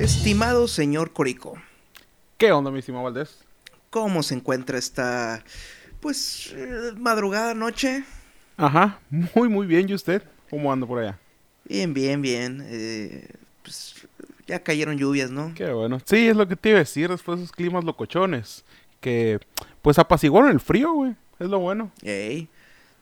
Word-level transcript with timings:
Estimado 0.00 0.66
señor 0.66 1.12
Corico, 1.12 1.54
¿Qué 2.38 2.50
onda, 2.50 2.70
mi 2.70 2.80
estimado 2.80 3.04
Valdés? 3.04 3.38
¿cómo 3.90 4.22
se 4.22 4.34
encuentra 4.34 4.78
esta, 4.78 5.44
pues, 6.00 6.52
eh, 6.56 6.92
madrugada, 6.96 7.54
noche? 7.54 8.04
Ajá, 8.56 8.98
muy, 9.10 9.48
muy 9.48 9.66
bien. 9.66 9.88
¿Y 9.88 9.94
usted? 9.94 10.22
¿Cómo 10.48 10.72
anda 10.72 10.86
por 10.86 10.98
allá? 10.98 11.18
Bien, 11.64 11.92
bien, 11.92 12.22
bien. 12.22 12.64
eh, 12.66 13.28
pues 13.62 14.06
ya 14.46 14.62
cayeron 14.62 14.98
lluvias, 14.98 15.30
¿no? 15.30 15.52
Qué 15.54 15.70
bueno. 15.72 15.98
Sí, 16.04 16.28
es 16.28 16.36
lo 16.36 16.46
que 16.46 16.56
te 16.56 16.70
iba 16.70 16.78
a 16.78 16.80
decir 16.80 17.08
después 17.10 17.38
de 17.38 17.44
esos 17.44 17.54
climas 17.54 17.84
locochones. 17.84 18.64
Que, 19.00 19.40
pues, 19.82 19.98
apaciguaron 19.98 20.50
el 20.50 20.60
frío, 20.60 20.92
güey. 20.92 21.14
Es 21.38 21.48
lo 21.48 21.58
bueno. 21.58 21.90
Ey, 22.02 22.48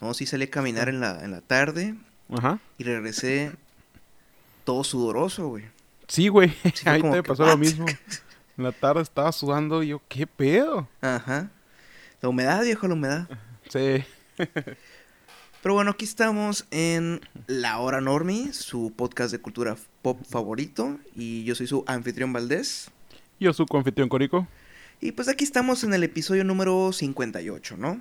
no, 0.01 0.15
sí 0.15 0.27
salí 0.27 0.45
a 0.45 0.51
caminar 0.51 0.89
en 0.89 1.01
la, 1.01 1.23
en 1.23 1.31
la 1.31 1.43
tarde 1.43 1.95
Ajá. 2.31 2.59
y 2.79 2.85
regresé 2.85 3.53
todo 4.65 4.83
sudoroso, 4.85 5.49
güey. 5.49 5.65
Sí, 6.09 6.29
güey. 6.29 6.49
fue 6.49 6.73
Ahí 6.93 7.03
te 7.03 7.11
que, 7.11 7.23
pasó 7.23 7.45
lo 7.45 7.57
mismo. 7.57 7.87
En 8.57 8.65
la 8.65 8.73
tarde 8.73 9.03
estaba 9.03 9.31
sudando 9.33 9.83
y 9.83 9.89
yo, 9.89 10.03
¿qué 10.09 10.27
pedo? 10.27 10.89
Ajá. 11.01 11.51
La 12.21 12.29
humedad, 12.29 12.63
viejo, 12.63 12.87
la 12.89 12.95
humedad. 12.95 13.29
Sí. 13.69 14.05
Pero 15.63 15.75
bueno, 15.75 15.91
aquí 15.91 16.07
estamos 16.07 16.65
en 16.71 17.21
La 17.47 17.79
Hora 17.81 18.01
Normie, 18.01 18.55
su 18.55 18.95
podcast 18.97 19.31
de 19.31 19.41
cultura 19.41 19.77
pop 20.01 20.19
favorito. 20.27 20.99
Y 21.15 21.45
yo 21.45 21.55
soy 21.55 21.67
su 21.67 21.85
anfitrión 21.87 22.33
Valdés. 22.33 22.91
Yo 23.39 23.53
soy 23.53 23.67
anfitrión 23.75 24.09
Corico. 24.09 24.49
Y 25.03 25.13
pues 25.13 25.29
aquí 25.29 25.45
estamos 25.45 25.85
en 25.85 25.93
el 25.93 26.03
episodio 26.03 26.45
número 26.45 26.93
58, 26.93 27.77
¿no? 27.77 28.01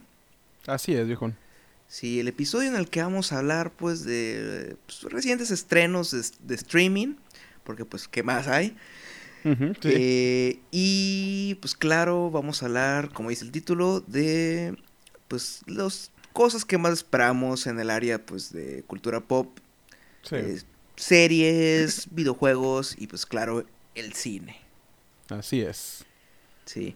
Así 0.68 0.94
es, 0.94 1.06
viejo. 1.06 1.34
Sí, 1.90 2.22
el 2.22 2.30
episodio 2.30 2.70
en 2.70 2.78
el 2.78 2.90
que 2.90 3.02
vamos 3.02 3.34
a 3.34 3.40
hablar 3.40 3.72
pues 3.72 4.06
de 4.06 4.78
pues, 4.86 5.04
recientes 5.12 5.52
estrenos 5.52 6.12
de, 6.12 6.24
de 6.48 6.56
streaming. 6.56 7.16
Porque 7.66 7.84
pues, 7.84 8.08
¿qué 8.08 8.24
más 8.24 8.48
hay? 8.48 8.78
Sí. 9.44 9.52
Eh, 9.84 10.60
y 10.72 11.58
pues 11.62 11.76
claro, 11.76 12.32
vamos 12.32 12.64
a 12.64 12.68
hablar, 12.68 13.10
como 13.10 13.30
dice 13.30 13.44
el 13.44 13.52
título, 13.52 14.00
de 14.02 14.78
pues 15.28 15.62
las 15.68 16.12
cosas 16.40 16.64
que 16.64 16.78
más 16.78 16.94
esperamos 16.94 17.68
en 17.68 17.82
el 17.82 17.90
área 17.90 18.18
pues 18.26 18.54
de 18.54 18.82
cultura 18.88 19.20
pop, 19.20 19.60
sí. 20.22 20.38
eh, 20.38 20.62
series, 20.96 22.08
videojuegos 22.12 22.96
y 22.98 23.08
pues 23.08 23.26
claro, 23.26 23.66
el 23.94 24.14
cine. 24.14 24.56
Así 25.28 25.60
es. 25.60 26.06
Sí. 26.64 26.96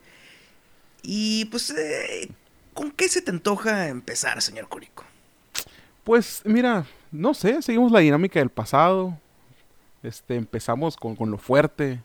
Y 1.01 1.43
pues, 1.51 1.71
eh, 1.71 2.31
¿con 2.73 2.89
qué 2.89 3.09
se 3.09 3.21
te 3.21 3.31
antoja 3.31 3.89
empezar, 3.89 4.41
señor 4.41 4.69
Curico? 4.69 5.03
Pues 6.05 6.41
mira, 6.45 6.85
no 7.11 7.33
sé, 7.33 7.61
seguimos 7.61 7.91
la 7.91 7.99
dinámica 7.99 8.39
del 8.39 8.49
pasado. 8.49 9.19
Este, 10.03 10.37
empezamos 10.37 10.95
con, 10.95 11.17
con 11.17 11.29
lo 11.29 11.37
fuerte. 11.37 12.01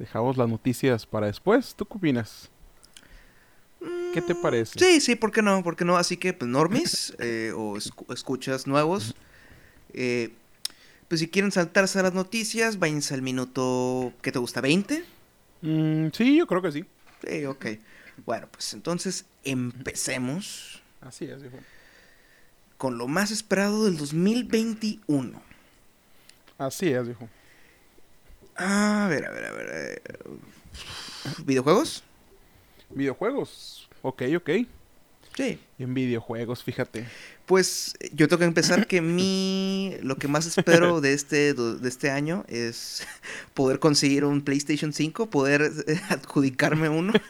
Dejamos 0.00 0.36
las 0.36 0.48
noticias 0.48 1.06
para 1.06 1.28
después. 1.28 1.76
¿Tú 1.76 1.84
qué 1.84 1.96
opinas? 1.96 2.50
¿Qué 4.12 4.22
te 4.22 4.34
parece? 4.34 4.78
Sí, 4.78 5.00
sí, 5.00 5.16
¿por 5.16 5.32
qué 5.32 5.42
no? 5.42 5.62
¿Por 5.62 5.76
qué 5.76 5.84
no? 5.84 5.96
Así 5.96 6.16
que, 6.16 6.32
pues, 6.32 6.50
normis 6.50 7.14
eh, 7.18 7.52
o 7.54 7.76
escu- 7.76 8.12
escuchas 8.12 8.66
nuevos, 8.66 9.14
eh, 9.94 10.32
pues 11.08 11.20
si 11.20 11.28
quieren 11.28 11.52
saltarse 11.52 11.98
a 11.98 12.02
las 12.02 12.14
noticias, 12.14 12.78
váyanse 12.78 13.14
al 13.14 13.22
minuto, 13.22 14.12
¿qué 14.22 14.32
te 14.32 14.38
gusta? 14.38 14.60
¿20? 14.62 15.04
Mm, 15.62 16.08
sí, 16.12 16.36
yo 16.36 16.46
creo 16.46 16.62
que 16.62 16.72
sí. 16.72 16.84
Sí, 17.26 17.44
ok. 17.44 17.66
Bueno, 18.26 18.48
pues 18.50 18.72
entonces 18.74 19.24
empecemos 19.44 20.82
Así 21.00 21.24
es, 21.26 21.42
hijo. 21.42 21.58
con 22.76 22.98
lo 22.98 23.08
más 23.08 23.30
esperado 23.30 23.84
del 23.84 23.96
2021. 23.96 25.42
Así 26.58 26.88
es, 26.92 27.08
hijo. 27.08 27.28
A 28.56 29.06
ver, 29.08 29.24
a 29.26 29.30
ver, 29.30 29.44
a 29.46 29.52
ver. 29.52 29.70
eh, 29.72 30.02
¿Videojuegos? 31.44 32.02
Videojuegos. 32.90 33.88
Ok, 34.02 34.22
ok. 34.36 34.50
Sí. 35.36 35.58
En 35.78 35.94
videojuegos, 35.94 36.62
fíjate. 36.62 37.06
Pues 37.46 37.94
yo 38.12 38.28
tengo 38.28 38.40
que 38.40 38.44
empezar 38.44 38.86
que 38.86 39.00
mi 39.00 39.96
lo 40.02 40.16
que 40.16 40.28
más 40.28 40.46
espero 40.46 41.00
de 41.00 41.14
este 41.14 41.54
de 41.54 41.88
este 41.88 42.10
año 42.10 42.44
es 42.48 43.06
poder 43.54 43.78
conseguir 43.78 44.24
un 44.24 44.42
PlayStation 44.42 44.92
5, 44.92 45.30
poder 45.30 45.62
eh, 45.86 46.00
adjudicarme 46.10 46.88
uno. 46.88 47.12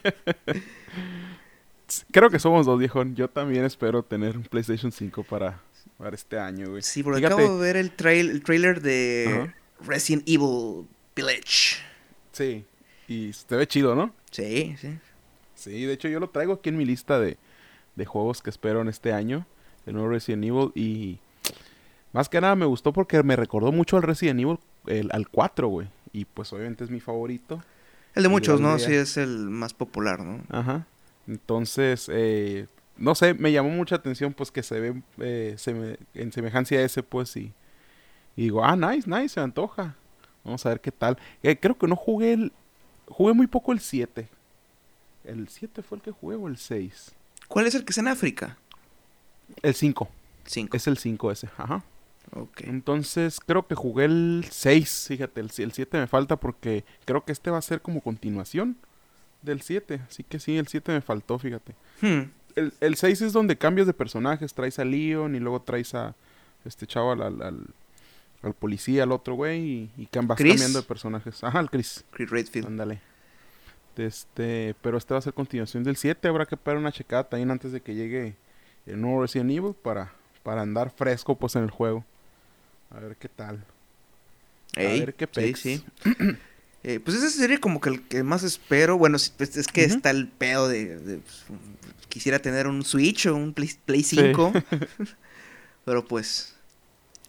Creo 2.11 2.31
que 2.31 2.39
somos 2.39 2.65
dos, 2.67 2.79
viejo. 2.79 3.05
Yo 3.15 3.29
también 3.29 3.65
espero 3.65 4.03
tener 4.03 4.37
un 4.37 4.45
PlayStation 4.45 4.91
5 4.91 5.25
para, 5.25 5.61
para 5.99 6.17
este 6.17 6.39
año, 6.39 6.71
güey. 6.71 6.83
Sí, 6.83 7.03
porque 7.03 7.19
Fíjate, 7.19 7.35
acabo 7.35 7.59
de 7.59 7.67
ver 7.67 7.77
el 7.77 7.91
trail 7.91 8.31
el 8.31 8.43
trailer 8.43 8.81
de. 8.81 9.53
Resident 9.85 10.27
Evil 10.27 10.87
Village. 11.15 11.77
Sí. 12.33 12.65
Y 13.09 13.33
se 13.33 13.57
ve 13.57 13.67
chido, 13.67 13.95
¿no? 13.95 14.15
Sí, 14.31 14.75
sí. 14.81 14.99
Sí, 15.63 15.85
de 15.85 15.93
hecho 15.93 16.09
yo 16.09 16.21
lo 16.21 16.31
traigo 16.31 16.55
aquí 16.55 16.69
en 16.71 16.77
mi 16.77 16.85
lista 16.85 17.19
de, 17.21 17.37
de 17.97 18.05
juegos 18.05 18.43
que 18.43 18.51
espero 18.51 18.81
en 18.81 18.89
este 18.89 19.13
año. 19.13 19.47
El 19.87 19.95
nuevo 19.95 20.09
Resident 20.11 20.45
Evil. 20.45 20.71
Y 20.75 21.19
más 22.13 22.29
que 22.29 22.41
nada 22.41 22.55
me 22.55 22.67
gustó 22.67 22.93
porque 22.93 23.23
me 23.23 23.37
recordó 23.37 23.73
mucho 23.73 23.97
al 23.97 24.03
Resident 24.03 24.41
Evil, 24.41 24.59
el, 24.87 25.11
al 25.13 25.29
4, 25.29 25.69
güey. 25.69 25.89
Y 26.13 26.25
pues 26.25 26.53
obviamente 26.53 26.85
es 26.85 26.91
mi 26.91 27.01
favorito. 27.01 27.63
El 28.15 28.25
de 28.25 28.29
muchos, 28.29 28.61
¿no? 28.61 28.79
Sí, 28.79 28.93
es 28.95 29.17
el 29.17 29.49
más 29.49 29.73
popular, 29.75 30.21
¿no? 30.21 30.43
Ajá. 30.51 30.87
Entonces, 31.27 32.11
eh, 32.13 32.67
no 32.99 33.15
sé, 33.15 33.33
me 33.35 33.53
llamó 33.53 33.71
mucha 33.71 33.97
atención 33.97 34.35
pues 34.35 34.51
que 34.51 34.63
se 34.63 34.79
ve 34.81 35.03
eh, 35.19 35.55
seme- 35.57 35.97
en 36.15 36.33
semejanza 36.33 36.75
a 36.75 36.81
ese 36.83 37.03
pues 37.03 37.37
y, 37.37 37.53
y 38.37 38.43
digo, 38.43 38.65
ah, 38.65 38.77
nice, 38.77 39.09
nice, 39.09 39.31
se 39.31 39.41
me 39.41 39.45
antoja. 39.45 39.95
Vamos 40.45 40.67
a 40.67 40.71
ver 40.71 40.81
qué 40.81 40.91
tal. 40.93 41.17
Eh, 41.43 41.57
creo 41.59 41.79
que 41.79 41.87
no 41.87 41.97
jugué 41.97 42.33
el... 42.35 42.53
Jugué 43.07 43.33
muy 43.35 43.47
poco 43.47 43.73
el 43.73 43.81
7. 43.81 44.29
¿El 45.25 45.49
7 45.49 45.83
fue 45.83 45.99
el 45.99 46.03
que 46.03 46.11
jugué 46.11 46.37
o 46.37 46.49
el 46.49 46.57
6? 46.57 47.13
¿Cuál 47.49 47.67
es 47.67 47.75
el 47.75 47.85
que 47.85 47.93
es 47.93 47.99
en 47.99 48.09
África? 48.09 48.57
El 49.63 49.75
5. 49.75 50.09
5. 50.47 50.77
Es 50.77 50.87
el 50.87 50.99
5 50.99 51.31
ese, 51.31 51.49
ajá. 51.59 51.85
Ok. 52.35 52.63
Entonces 52.63 53.39
creo 53.45 53.67
que 53.67 53.75
jugué 53.75 54.07
el 54.07 54.47
6, 54.51 55.05
fíjate, 55.09 55.41
el, 55.41 55.51
el 55.59 55.73
7 55.73 55.99
me 55.99 56.07
falta 56.07 56.37
porque 56.37 56.85
creo 57.05 57.25
que 57.25 57.33
este 57.33 57.51
va 57.51 57.59
a 57.59 57.63
ser 57.63 57.83
como 57.83 58.01
continuación 58.01 58.77
del 59.43 59.61
7. 59.61 60.01
Así 60.09 60.23
que 60.25 60.39
sí, 60.41 60.57
el 60.57 60.67
7 60.69 60.93
me 60.93 61.01
faltó, 61.03 61.39
fíjate. 61.39 61.75
Hmm. 62.01 62.31
El, 62.55 62.73
el 62.81 62.97
6 62.97 63.23
es 63.23 63.33
donde 63.33 63.57
cambias 63.59 63.87
de 63.87 63.95
personajes, 63.95 64.55
traes 64.55 64.79
a 64.79 64.85
Leon 64.85 65.35
y 65.35 65.41
luego 65.41 65.61
traes 65.63 65.95
a 65.95 66.15
este 66.65 66.87
chavo 66.87 67.13
al, 67.13 67.23
al, 67.23 67.43
al- 67.43 68.55
policía, 68.55 69.03
al 69.05 69.13
otro 69.13 69.35
güey 69.35 69.61
y, 69.61 69.91
y 69.97 70.09
vas 70.23 70.37
¿Chris? 70.39 70.53
cambiando 70.55 70.81
de 70.81 70.87
personajes. 70.87 71.43
Ajá, 71.45 71.61
el 71.61 71.71
Chris. 71.71 72.05
Creed 72.13 72.29
Redfield. 72.31 72.67
Ándale. 72.67 73.01
Este, 73.97 74.75
pero 74.83 74.97
este 74.99 75.15
va 75.15 75.19
a 75.19 75.23
ser 75.23 75.35
continuación 75.35 75.85
del 75.85 75.97
7, 75.97 76.27
habrá 76.29 76.47
que 76.47 76.57
pegar 76.57 76.79
una 76.79 76.93
checada 76.93 77.25
también 77.25 77.51
antes 77.51 77.73
de 77.73 77.81
que 77.81 77.95
llegue 77.95 78.35
el 78.87 79.01
nuevo 79.01 79.23
Resident 79.23 79.51
Evil 79.51 79.75
para, 79.75 80.13
para 80.43 80.63
andar 80.63 80.91
fresco 80.91 81.37
pues 81.37 81.57
en 81.57 81.65
el 81.65 81.71
juego. 81.71 82.05
A 82.91 83.01
ver 83.01 83.17
qué 83.17 83.29
tal. 83.29 83.65
Ey, 84.75 85.01
ver 85.01 85.15
qué 85.15 85.27
pex. 85.27 85.61
sí. 85.61 85.85
Eh, 86.85 86.99
pues 86.99 87.17
esa 87.17 87.31
sería 87.31 87.61
como 87.61 87.81
que 87.81 87.91
el 87.91 88.03
que 88.03 88.25
más 88.25 88.43
espero. 88.43 88.99
Bueno, 88.99 89.17
pues, 89.37 89.57
es 89.57 89.69
que 89.69 89.85
está 89.85 90.11
el 90.11 90.27
pedo 90.27 90.67
de, 90.67 90.99
de, 90.99 91.19
pues, 91.19 91.45
quisiera 92.09 92.41
tener 92.41 92.67
un 92.67 92.85
Switch 92.85 93.27
o 93.27 93.37
un 93.37 93.53
Play, 93.55 93.71
Play 93.85 94.03
Sí. 94.03 94.17
5. 94.17 94.53
pero 95.85 96.05
pues 96.05 96.57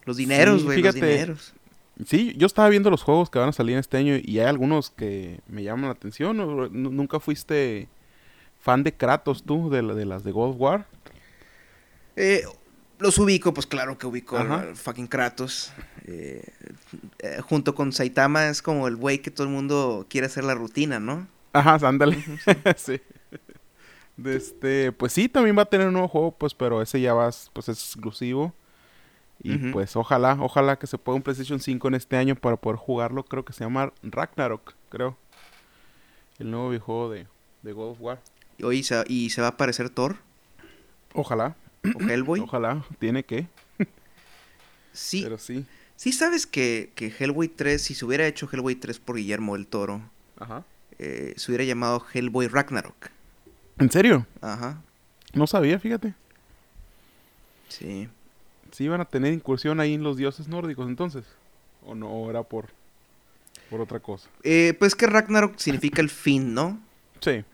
los 0.06 0.18
dineros, 0.18 0.63
güey, 0.63 0.81
los 0.81 0.95
dineros. 0.95 1.53
Sí, 2.06 2.34
yo 2.38 2.48
estaba 2.48 2.70
viendo 2.70 2.90
los 2.90 3.04
juegos 3.04 3.30
que 3.30 3.40
van 3.40 3.50
a 3.50 3.54
salir 3.54 3.78
este 3.78 3.98
año 3.98 4.16
y 4.22 4.40
hay 4.40 4.46
algunos 4.46 4.90
que 4.90 5.40
me 5.48 5.64
llaman 5.64 5.86
la 5.86 5.92
atención. 5.92 6.38
¿Nunca 6.72 7.19
fuiste 7.19 7.88
fan 8.60 8.84
de 8.84 8.94
Kratos 8.94 9.44
tú, 9.44 9.69
de, 9.69 9.81
de 9.81 10.06
las 10.06 10.24
de 10.24 10.31
God 10.31 10.51
of 10.51 10.56
War? 10.60 10.88
Eh, 12.16 12.44
los 13.00 13.18
ubico, 13.18 13.54
pues 13.54 13.68
claro 13.68 13.98
que 13.98 14.07
ubico 14.07 14.38
al 14.38 14.75
fucking 14.75 15.07
Kratos. 15.07 15.72
Eh, 16.06 16.44
eh, 17.19 17.40
junto 17.42 17.75
con 17.75 17.92
Saitama 17.92 18.48
es 18.48 18.62
como 18.62 18.88
el 18.88 18.95
güey 18.95 19.19
que 19.19 19.31
todo 19.31 19.45
el 19.45 19.54
mundo 19.54 20.06
quiere 20.10 20.28
hacer 20.28 20.44
la 20.44 20.56
rutina, 20.56 21.00
¿no? 21.00 21.28
Ajá, 21.54 21.78
ándale. 21.88 22.24
sí. 22.78 23.00
De 24.18 24.36
este, 24.36 24.92
pues 24.92 25.13
sí, 25.13 25.28
también 25.28 25.57
va 25.57 25.63
a 25.63 25.69
tener 25.69 25.88
un 25.88 25.94
nuevo 25.94 26.07
juego, 26.07 26.31
pues, 26.31 26.54
pero 26.54 26.81
ese 26.81 27.01
ya 27.01 27.13
va, 27.13 27.30
pues 27.54 27.69
es 27.69 27.80
exclusivo. 27.80 28.54
Y 29.41 29.57
pues 29.57 29.95
ojalá, 29.97 30.38
ojalá 30.39 30.77
que 30.80 30.88
se 30.88 30.97
pueda 30.97 31.18
un 31.18 31.21
PlayStation 31.21 31.59
5 31.59 31.88
en 31.89 31.95
este 31.95 32.15
año 32.15 32.35
para 32.35 32.56
poder 32.56 32.77
jugarlo. 32.77 33.25
Creo 33.25 33.44
que 33.44 33.51
se 33.53 33.63
llama 33.65 33.91
Ragnarok, 34.01 34.74
creo. 34.89 35.18
El 36.39 36.50
nuevo 36.51 36.69
videojuego 36.69 37.09
de, 37.09 37.27
de 37.62 37.74
God 37.74 37.91
of 37.91 37.97
War. 38.01 38.21
Y, 38.57 38.83
se, 38.83 39.03
y 39.07 39.30
se 39.31 39.41
va 39.41 39.47
a 39.47 39.51
aparecer 39.51 39.89
Thor 39.89 40.18
Ojalá, 41.13 41.56
o 41.95 42.00
Hellboy. 42.01 42.39
ojalá, 42.47 42.83
tiene 43.00 43.24
que, 43.24 43.47
Sí, 44.94 45.21
pero 45.24 45.38
sí. 45.38 45.65
sí 45.95 46.12
sabes 46.13 46.45
que, 46.47 46.91
que 46.95 47.07
Hellboy 47.18 47.47
3, 47.50 47.81
si 47.81 47.95
se 47.95 48.06
hubiera 48.06 48.25
hecho 48.27 48.47
Hellboy 48.51 48.75
3 48.75 49.00
por 49.00 49.18
Guillermo 49.18 49.56
del 49.56 49.68
Toro, 49.68 50.01
Ajá. 50.39 50.63
eh, 51.00 51.33
se 51.35 51.51
hubiera 51.51 51.63
llamado 51.65 52.06
Hellboy 52.13 52.47
Ragnarok. 52.47 53.09
¿En 53.80 53.91
serio? 53.91 54.25
Ajá, 54.41 54.81
No 55.33 55.47
sabía, 55.47 55.80
fíjate. 55.80 56.13
sí. 57.68 58.07
Sí 58.74 58.84
iban 58.86 59.00
a 59.00 59.06
tener 59.06 59.31
incursión 59.34 59.80
ahí 59.80 59.94
en 59.94 60.04
los 60.04 60.18
dioses 60.18 60.48
nórdicos 60.50 60.88
entonces. 60.90 61.24
¿O 61.86 61.96
no? 61.96 62.10
¿O 62.10 62.30
era 62.30 62.44
por, 62.44 62.68
por 63.70 63.80
otra 63.81 64.00
cosa? 64.02 64.30
Eh, 64.44 64.75
pues 64.78 64.96
que 64.96 65.06
Ragnarok 65.08 65.58
significa 65.58 66.02
el 66.02 66.10
fin, 66.10 66.54
¿no? 66.54 66.80
Sí. 67.22 67.46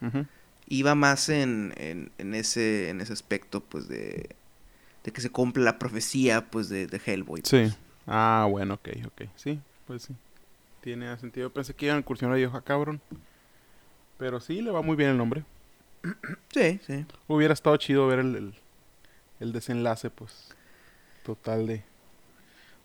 Iba 0.68 0.96
más 0.96 1.30
en, 1.30 1.74
en, 1.78 2.12
en 2.18 2.34
ese, 2.36 2.90
en 2.90 3.02
ese 3.02 3.14
aspecto, 3.14 3.60
pues, 3.62 3.88
de, 3.88 4.30
de 5.04 5.12
que 5.12 5.20
se 5.22 5.30
cumple 5.30 5.64
la 5.64 5.78
profecía, 5.80 6.46
pues, 6.50 6.70
de, 6.70 6.88
de 6.88 7.02
Hellboy. 7.06 7.42
Sí. 7.44 7.58
pues. 7.62 7.78
Ah, 8.08 8.48
bueno, 8.50 8.76
ok, 8.76 8.90
ok. 9.08 9.22
Sí, 9.36 9.60
pues 9.88 10.04
sí. 10.04 10.16
Tiene 10.82 11.16
sentido. 11.18 11.50
Pensé 11.52 11.74
que 11.74 11.86
iban 11.88 11.98
a 11.98 12.00
incursionar 12.00 12.38
yo, 12.38 12.52
"Ah, 12.54 12.62
cabrón. 12.62 13.02
Pero 14.18 14.40
sí, 14.40 14.62
le 14.62 14.72
va 14.72 14.82
muy 14.82 14.96
bien 14.96 15.10
el 15.12 15.18
nombre. 15.18 15.44
Sí, 16.54 16.80
sí. 16.88 17.06
Hubiera 17.28 17.54
estado 17.54 17.76
chido 17.78 18.08
ver 18.08 18.20
el, 18.20 18.36
el, 18.36 18.54
el 19.40 19.52
desenlace, 19.52 20.10
pues, 20.10 20.54
total 21.30 21.68
de, 21.68 21.84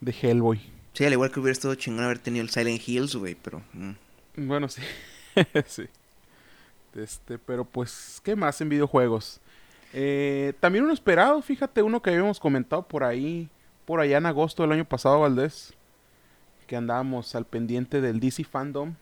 de 0.02 0.14
Hellboy. 0.20 0.61
Sí, 0.93 1.05
al 1.06 1.12
igual 1.12 1.31
que 1.31 1.41
hubiera 1.41 1.52
estado 1.52 1.75
chingón 1.76 2.05
haber 2.05 2.19
tenido 2.19 2.44
el 2.44 2.50
Silent 2.50 2.87
Hills, 2.87 3.17
güey, 3.17 3.35
pero... 3.35 3.62
mm. 3.73 3.93
Bueno, 4.37 4.69
sí. 4.69 4.82
sí. 5.67 5.85
Este, 6.94 7.38
pero 7.38 7.64
pues, 7.64 8.20
¿qué 8.23 8.37
más 8.37 8.61
en 8.61 8.69
videojuegos? 8.69 9.41
Eh, 9.94 10.52
también 10.61 10.85
uno 10.85 10.93
esperado, 10.93 11.41
fíjate, 11.41 11.82
uno 11.82 12.02
que 12.02 12.11
habíamos 12.11 12.38
comentado 12.38 12.82
por 12.87 13.02
ahí, 13.02 13.49
por 13.87 14.00
allá 14.00 14.19
en 14.19 14.26
agosto 14.26 14.62
del 14.62 14.73
año 14.73 14.85
pasado, 14.85 15.20
Valdés, 15.20 15.73
que 16.67 16.76
andábamos 16.76 17.35
al 17.35 17.46
pendiente 17.46 18.02
del 18.02 18.20
DC 18.20 18.44
Fandom, 18.44 18.94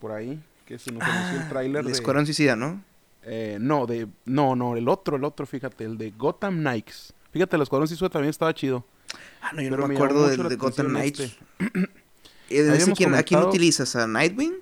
por 0.00 0.12
ahí, 0.12 0.40
que 0.64 0.78
se 0.78 0.92
nos 0.92 1.02
anunció 1.02 1.42
el 1.42 1.48
tráiler 1.50 1.80
el 1.80 1.86
de... 1.86 1.92
Escuadrón 1.92 2.24
Suicida, 2.24 2.56
¿no? 2.56 2.82
eh, 3.24 3.58
no, 3.60 3.86
de... 3.86 4.08
No, 4.24 4.56
no, 4.56 4.76
el 4.76 4.88
otro, 4.88 5.16
el 5.16 5.24
otro, 5.24 5.44
fíjate, 5.44 5.84
el 5.84 5.98
de 5.98 6.10
Gotham 6.12 6.60
Knights. 6.60 7.12
Fíjate, 7.34 7.56
el 7.56 7.62
Escuadrón 7.62 7.88
Suicida 7.88 8.08
también 8.08 8.30
estaba 8.30 8.54
chido. 8.54 8.84
Ah, 9.42 9.50
no, 9.52 9.60
yo 9.60 9.68
Pero 9.70 9.82
no 9.82 9.88
me 9.88 9.94
acuerdo 9.96 10.28
del 10.28 10.48
de 10.48 10.56
Gotham 10.56 10.86
Knights. 10.88 11.20
este. 11.20 11.38
Eh, 12.50 12.58
¿ese 12.60 12.70
Habíamos 12.72 12.98
quién- 12.98 13.14
¿A 13.14 13.22
quién 13.22 13.40
utilizas? 13.42 13.96
¿A 13.96 14.06
Nightwing? 14.06 14.52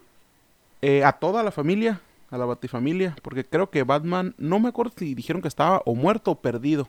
Eh, 0.83 1.05
a 1.05 1.13
toda 1.13 1.43
la 1.43 1.51
familia, 1.51 2.01
a 2.31 2.39
la 2.39 2.45
batifamilia, 2.45 3.17
porque 3.23 3.45
creo 3.45 3.71
que 3.71 3.83
Batman, 3.83 4.35
no 4.39 4.61
me 4.61 4.69
acuerdo 4.69 4.93
si 4.97 5.15
dijeron 5.15 5.43
que 5.43 5.49
estaba 5.49 5.83
o 5.85 5.95
muerto 5.97 6.31
o 6.31 6.41
perdido. 6.41 6.89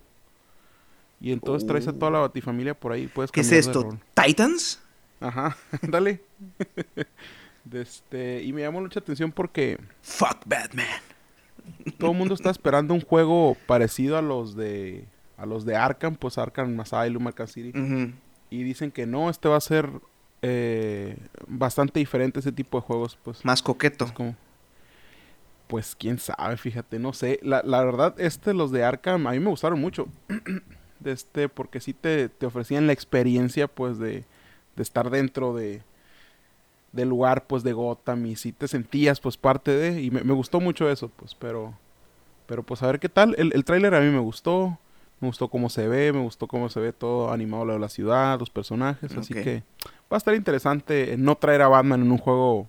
Y 1.19 1.31
entonces 1.31 1.67
traes 1.67 1.87
a 1.87 1.93
toda 1.93 2.11
la 2.11 2.19
batifamilia 2.19 2.75
por 2.75 2.91
ahí, 2.91 3.07
puedes 3.07 3.31
¿Qué 3.31 3.41
es 3.41 3.51
esto? 3.51 3.97
¿Titans? 4.13 4.81
Ajá, 5.19 5.57
dale. 5.81 6.21
De 7.65 7.81
este, 7.81 8.43
y 8.43 8.53
me 8.53 8.61
llamó 8.61 8.79
mucha 8.81 8.99
atención 8.99 9.31
porque 9.31 9.79
Fuck 10.03 10.45
Batman. 10.45 10.85
todo 11.97 12.11
el 12.11 12.17
mundo 12.17 12.35
está 12.35 12.51
esperando 12.51 12.93
un 12.93 13.01
juego 13.01 13.57
parecido 13.65 14.15
a 14.17 14.21
los 14.21 14.55
de 14.55 15.05
a 15.43 15.45
los 15.45 15.65
de 15.65 15.75
Arkham, 15.75 16.15
pues 16.15 16.37
Arkham 16.37 16.79
Asylum, 16.79 17.27
Arkham 17.27 17.47
City. 17.47 17.73
Y 18.49 18.63
dicen 18.63 18.91
que 18.91 19.05
no, 19.05 19.29
este 19.29 19.49
va 19.49 19.57
a 19.57 19.61
ser 19.61 19.89
eh, 20.41 21.17
bastante 21.47 21.99
diferente 21.99 22.39
ese 22.39 22.51
tipo 22.51 22.79
de 22.79 22.85
juegos, 22.85 23.17
pues. 23.23 23.43
Más 23.43 23.61
coqueto. 23.61 24.11
Como... 24.13 24.35
Pues 25.67 25.95
quién 25.95 26.17
sabe, 26.17 26.55
fíjate, 26.55 26.97
no 26.97 27.13
sé. 27.13 27.39
La, 27.43 27.61
la 27.63 27.83
verdad, 27.83 28.15
este, 28.19 28.53
los 28.53 28.71
de 28.71 28.83
Arkham, 28.83 29.27
a 29.27 29.31
mí 29.31 29.39
me 29.39 29.49
gustaron 29.49 29.81
mucho. 29.81 30.07
de 30.99 31.11
este, 31.11 31.49
porque 31.49 31.81
sí 31.81 31.93
te, 31.93 32.29
te 32.29 32.45
ofrecían 32.45 32.87
la 32.87 32.93
experiencia, 32.93 33.67
pues, 33.67 33.97
de, 33.99 34.23
de 34.75 34.83
estar 34.83 35.09
dentro 35.09 35.53
de 35.53 35.81
del 36.93 37.09
lugar, 37.09 37.47
pues, 37.47 37.63
de 37.63 37.73
Gotham. 37.73 38.27
Y 38.27 38.37
sí 38.37 38.53
te 38.53 38.69
sentías, 38.69 39.19
pues, 39.19 39.35
parte 39.35 39.71
de... 39.71 40.01
Y 40.01 40.09
me, 40.09 40.23
me 40.23 40.33
gustó 40.33 40.61
mucho 40.61 40.89
eso, 40.89 41.09
pues, 41.09 41.35
pero... 41.35 41.73
Pero, 42.45 42.63
pues, 42.63 42.81
a 42.81 42.87
ver 42.87 42.99
qué 42.99 43.09
tal. 43.09 43.35
El, 43.37 43.51
el 43.53 43.65
tráiler 43.65 43.93
a 43.95 43.99
mí 43.99 44.09
me 44.09 44.19
gustó. 44.19 44.77
Me 45.23 45.27
gustó 45.29 45.47
cómo 45.47 45.69
se 45.69 45.87
ve, 45.87 46.11
me 46.11 46.19
gustó 46.19 46.47
cómo 46.47 46.67
se 46.67 46.81
ve 46.81 46.91
todo 46.91 47.31
animado 47.31 47.63
lo 47.63 47.73
de 47.73 47.79
la 47.79 47.87
ciudad, 47.87 48.37
los 48.37 48.49
personajes. 48.49 49.15
Así 49.15 49.33
que 49.33 49.63
va 50.11 50.15
a 50.15 50.17
estar 50.17 50.35
interesante 50.35 51.15
no 51.17 51.37
traer 51.37 51.61
a 51.61 51.69
Batman 51.69 52.01
en 52.01 52.11
un 52.11 52.17
juego 52.17 52.67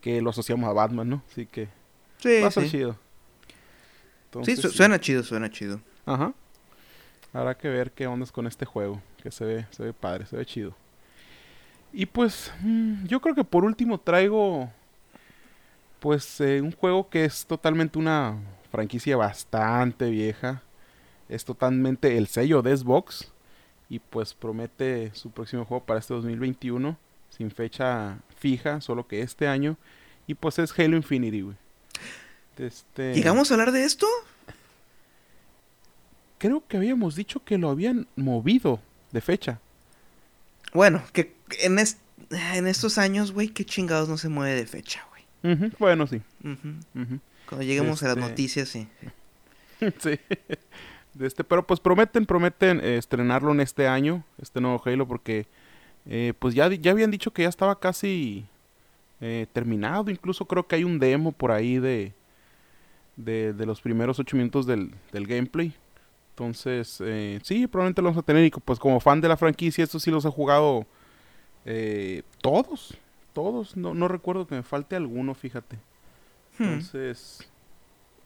que 0.00 0.22
lo 0.22 0.30
asociamos 0.30 0.70
a 0.70 0.72
Batman, 0.72 1.10
¿no? 1.10 1.22
Así 1.30 1.44
que 1.44 1.68
Sí, 2.16 2.40
va 2.40 2.48
a 2.48 2.50
ser 2.50 2.64
sí. 2.64 2.70
chido. 2.70 2.96
Sí, 4.42 4.56
su- 4.56 4.70
suena 4.70 4.98
chido, 4.98 5.22
suena 5.22 5.50
chido. 5.50 5.80
Ajá. 6.06 6.32
Habrá 7.34 7.58
que 7.58 7.68
ver 7.68 7.90
qué 7.92 8.06
ondas 8.06 8.32
con 8.32 8.46
este 8.46 8.64
juego. 8.64 9.02
Que 9.22 9.30
se 9.30 9.44
ve, 9.44 9.66
se 9.70 9.82
ve 9.82 9.92
padre, 9.92 10.24
se 10.24 10.36
ve 10.36 10.46
chido. 10.46 10.74
Y 11.92 12.06
pues, 12.06 12.50
mm, 12.62 13.04
yo 13.04 13.20
creo 13.20 13.34
que 13.34 13.44
por 13.44 13.64
último 13.66 14.00
traigo. 14.00 14.70
Pues 16.00 16.40
eh, 16.40 16.62
un 16.62 16.72
juego 16.72 17.10
que 17.10 17.26
es 17.26 17.44
totalmente 17.44 17.98
una 17.98 18.38
franquicia 18.70 19.16
bastante 19.18 20.08
vieja. 20.10 20.62
Es 21.34 21.44
totalmente 21.44 22.16
el 22.18 22.26
sello 22.26 22.62
de 22.62 22.76
Xbox. 22.76 23.30
Y 23.88 23.98
pues 23.98 24.34
promete 24.34 25.10
su 25.14 25.30
próximo 25.30 25.64
juego 25.64 25.84
para 25.84 26.00
este 26.00 26.14
2021. 26.14 26.96
Sin 27.30 27.50
fecha 27.50 28.18
fija, 28.38 28.80
solo 28.80 29.06
que 29.06 29.22
este 29.22 29.46
año. 29.48 29.76
Y 30.26 30.34
pues 30.34 30.58
es 30.58 30.78
Halo 30.78 30.96
Infinity, 30.96 31.40
güey. 31.42 31.56
Este... 32.58 33.14
¿Llegamos 33.14 33.50
a 33.50 33.54
hablar 33.54 33.72
de 33.72 33.84
esto? 33.84 34.06
Creo 36.38 36.62
que 36.66 36.76
habíamos 36.76 37.14
dicho 37.14 37.42
que 37.44 37.58
lo 37.58 37.70
habían 37.70 38.06
movido 38.16 38.80
de 39.12 39.20
fecha. 39.20 39.60
Bueno, 40.74 41.02
que 41.12 41.34
en, 41.60 41.78
es- 41.78 41.98
en 42.30 42.66
estos 42.66 42.98
años, 42.98 43.32
güey, 43.32 43.48
qué 43.48 43.64
chingados 43.64 44.08
no 44.08 44.18
se 44.18 44.28
mueve 44.28 44.54
de 44.56 44.66
fecha, 44.66 45.06
güey. 45.10 45.72
Bueno, 45.78 46.06
sí. 46.06 46.20
Cuando 47.46 47.62
lleguemos 47.64 48.02
a 48.02 48.08
las 48.08 48.16
Este- 48.16 48.28
noticias, 48.28 48.68
sí. 48.68 48.88
sí. 50.00 50.18
De 51.14 51.26
este, 51.26 51.44
pero 51.44 51.66
pues 51.66 51.78
prometen, 51.80 52.24
prometen 52.24 52.80
eh, 52.80 52.96
estrenarlo 52.96 53.52
en 53.52 53.60
este 53.60 53.86
año, 53.86 54.24
este 54.40 54.60
nuevo 54.60 54.82
Halo, 54.84 55.06
porque 55.06 55.46
eh, 56.06 56.32
pues 56.38 56.54
ya, 56.54 56.68
ya 56.68 56.90
habían 56.90 57.10
dicho 57.10 57.32
que 57.32 57.42
ya 57.42 57.48
estaba 57.48 57.78
casi 57.78 58.46
eh, 59.20 59.46
terminado. 59.52 60.10
Incluso 60.10 60.46
creo 60.46 60.66
que 60.66 60.76
hay 60.76 60.84
un 60.84 60.98
demo 60.98 61.32
por 61.32 61.52
ahí 61.52 61.78
de, 61.78 62.14
de, 63.16 63.52
de 63.52 63.66
los 63.66 63.80
primeros 63.80 64.18
ocho 64.18 64.36
minutos 64.36 64.66
del, 64.66 64.94
del 65.12 65.26
gameplay. 65.26 65.74
Entonces, 66.30 67.02
eh, 67.04 67.38
sí, 67.42 67.66
probablemente 67.66 68.00
lo 68.00 68.08
vamos 68.08 68.22
a 68.22 68.26
tener. 68.26 68.44
Y 68.44 68.50
pues 68.50 68.78
como 68.78 69.00
fan 69.00 69.20
de 69.20 69.28
la 69.28 69.36
franquicia, 69.36 69.84
estos 69.84 70.02
sí 70.02 70.10
los 70.10 70.24
he 70.24 70.30
jugado 70.30 70.86
eh, 71.66 72.22
todos. 72.40 72.96
Todos. 73.34 73.76
No, 73.76 73.92
no 73.94 74.08
recuerdo 74.08 74.46
que 74.46 74.54
me 74.54 74.62
falte 74.62 74.96
alguno, 74.96 75.34
fíjate. 75.34 75.76
Hmm. 76.58 76.64
Entonces, 76.64 77.48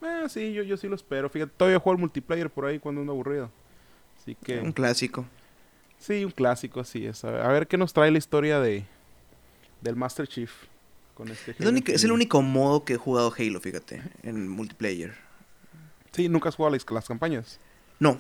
eh, 0.03 0.25
sí, 0.29 0.53
yo, 0.53 0.63
yo 0.63 0.77
sí 0.77 0.89
lo 0.89 0.95
espero. 0.95 1.29
Fíjate, 1.29 1.53
todavía 1.57 1.79
juego 1.79 1.95
el 1.97 2.01
multiplayer 2.01 2.51
por 2.51 2.67
ahí 2.67 2.79
cuando 2.79 3.01
ando 3.01 3.13
aburrido. 3.13 3.51
Así 4.21 4.35
que, 4.35 4.59
Un 4.61 4.73
clásico. 4.73 5.25
sí, 5.99 6.25
un 6.25 6.31
clásico, 6.33 6.81
así 6.81 7.07
es. 7.07 7.25
A 7.25 7.31
ver, 7.31 7.41
a 7.43 7.49
ver 7.49 7.67
qué 7.67 7.77
nos 7.79 7.93
trae 7.93 8.11
la 8.11 8.19
historia 8.19 8.61
de 8.61 8.85
del 9.81 9.95
Master 9.97 10.27
Chief 10.27 10.51
con 11.15 11.29
este 11.29 11.53
Es, 11.59 11.67
único, 11.67 11.93
es 11.93 12.03
el 12.03 12.13
único 12.13 12.43
modo 12.43 12.85
que 12.85 12.95
he 12.95 12.97
jugado 12.97 13.33
Halo, 13.39 13.61
fíjate, 13.61 14.03
en 14.23 14.49
multiplayer. 14.49 15.15
Sí, 16.13 16.29
nunca 16.29 16.49
has 16.49 16.57
jugado 16.57 16.75
las, 16.75 16.85
las 16.91 17.07
campañas. 17.07 17.61
No, 18.01 18.19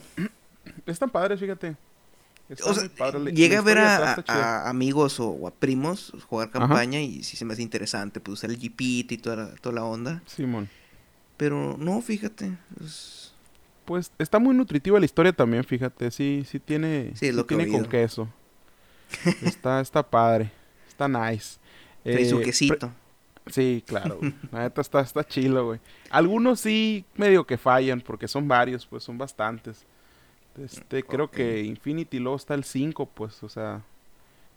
Están 0.87 1.11
padres, 1.11 1.41
fíjate. 1.41 1.77
Están 2.49 2.71
o 2.71 2.75
sea, 2.75 2.89
padres. 2.97 3.35
Llegué 3.35 3.57
a 3.57 3.61
ver 3.63 3.79
a, 3.79 4.69
amigos 4.69 5.19
o, 5.19 5.29
o 5.31 5.49
a 5.49 5.51
primos 5.51 6.13
jugar 6.29 6.49
Ajá. 6.49 6.61
campaña 6.61 7.01
y 7.01 7.23
sí 7.25 7.37
se 7.37 7.45
me 7.45 7.55
hace 7.55 7.63
interesante, 7.63 8.21
pues 8.21 8.35
usar 8.35 8.51
el 8.51 8.59
jeepito 8.59 9.15
y 9.15 9.19
toda 9.19 9.37
la, 9.37 9.55
toda 9.57 9.75
la 9.75 9.85
onda. 9.85 10.23
Simón. 10.27 10.69
Pero 11.37 11.77
no, 11.79 12.01
fíjate. 12.01 12.53
es- 12.85 13.33
Pues 13.85 14.11
está 14.19 14.39
muy 14.39 14.55
nutritiva 14.55 14.99
la 14.99 15.05
historia 15.05 15.33
también, 15.33 15.63
fíjate. 15.65 16.11
Sí, 16.11 16.45
sí 16.49 16.59
tiene, 16.59 17.13
Sí, 17.15 17.31
lo 17.33 17.47
que 17.47 17.55
tiene 17.57 17.71
con 17.71 17.85
queso. 17.87 18.29
está, 19.43 19.81
está 19.81 20.03
padre. 20.03 20.51
Está 20.89 21.07
nice. 21.09 21.59
trae 22.03 22.25
su 22.25 22.41
Eh, 22.41 22.43
quesito. 22.43 22.91
Sí, 23.49 23.85
claro. 23.87 24.19
La 24.51 24.61
neta 24.63 24.81
está, 24.81 25.01
está 25.01 25.23
chilo, 25.23 25.67
güey. 25.67 25.81
Algunos 26.11 26.59
sí 26.61 27.05
medio 27.17 27.47
que 27.47 27.57
fallan, 27.59 28.01
porque 28.01 28.27
son 28.27 28.49
varios, 28.49 28.85
pues 28.87 29.05
son 29.05 29.19
bastantes. 29.19 29.85
Este, 30.61 31.03
creo 31.05 31.31
que 31.31 31.63
Infinity 31.63 32.19
luego 32.19 32.37
está 32.37 32.55
el 32.55 32.65
5, 32.65 33.07
pues, 33.07 33.43
o 33.45 33.49
sea. 33.49 33.83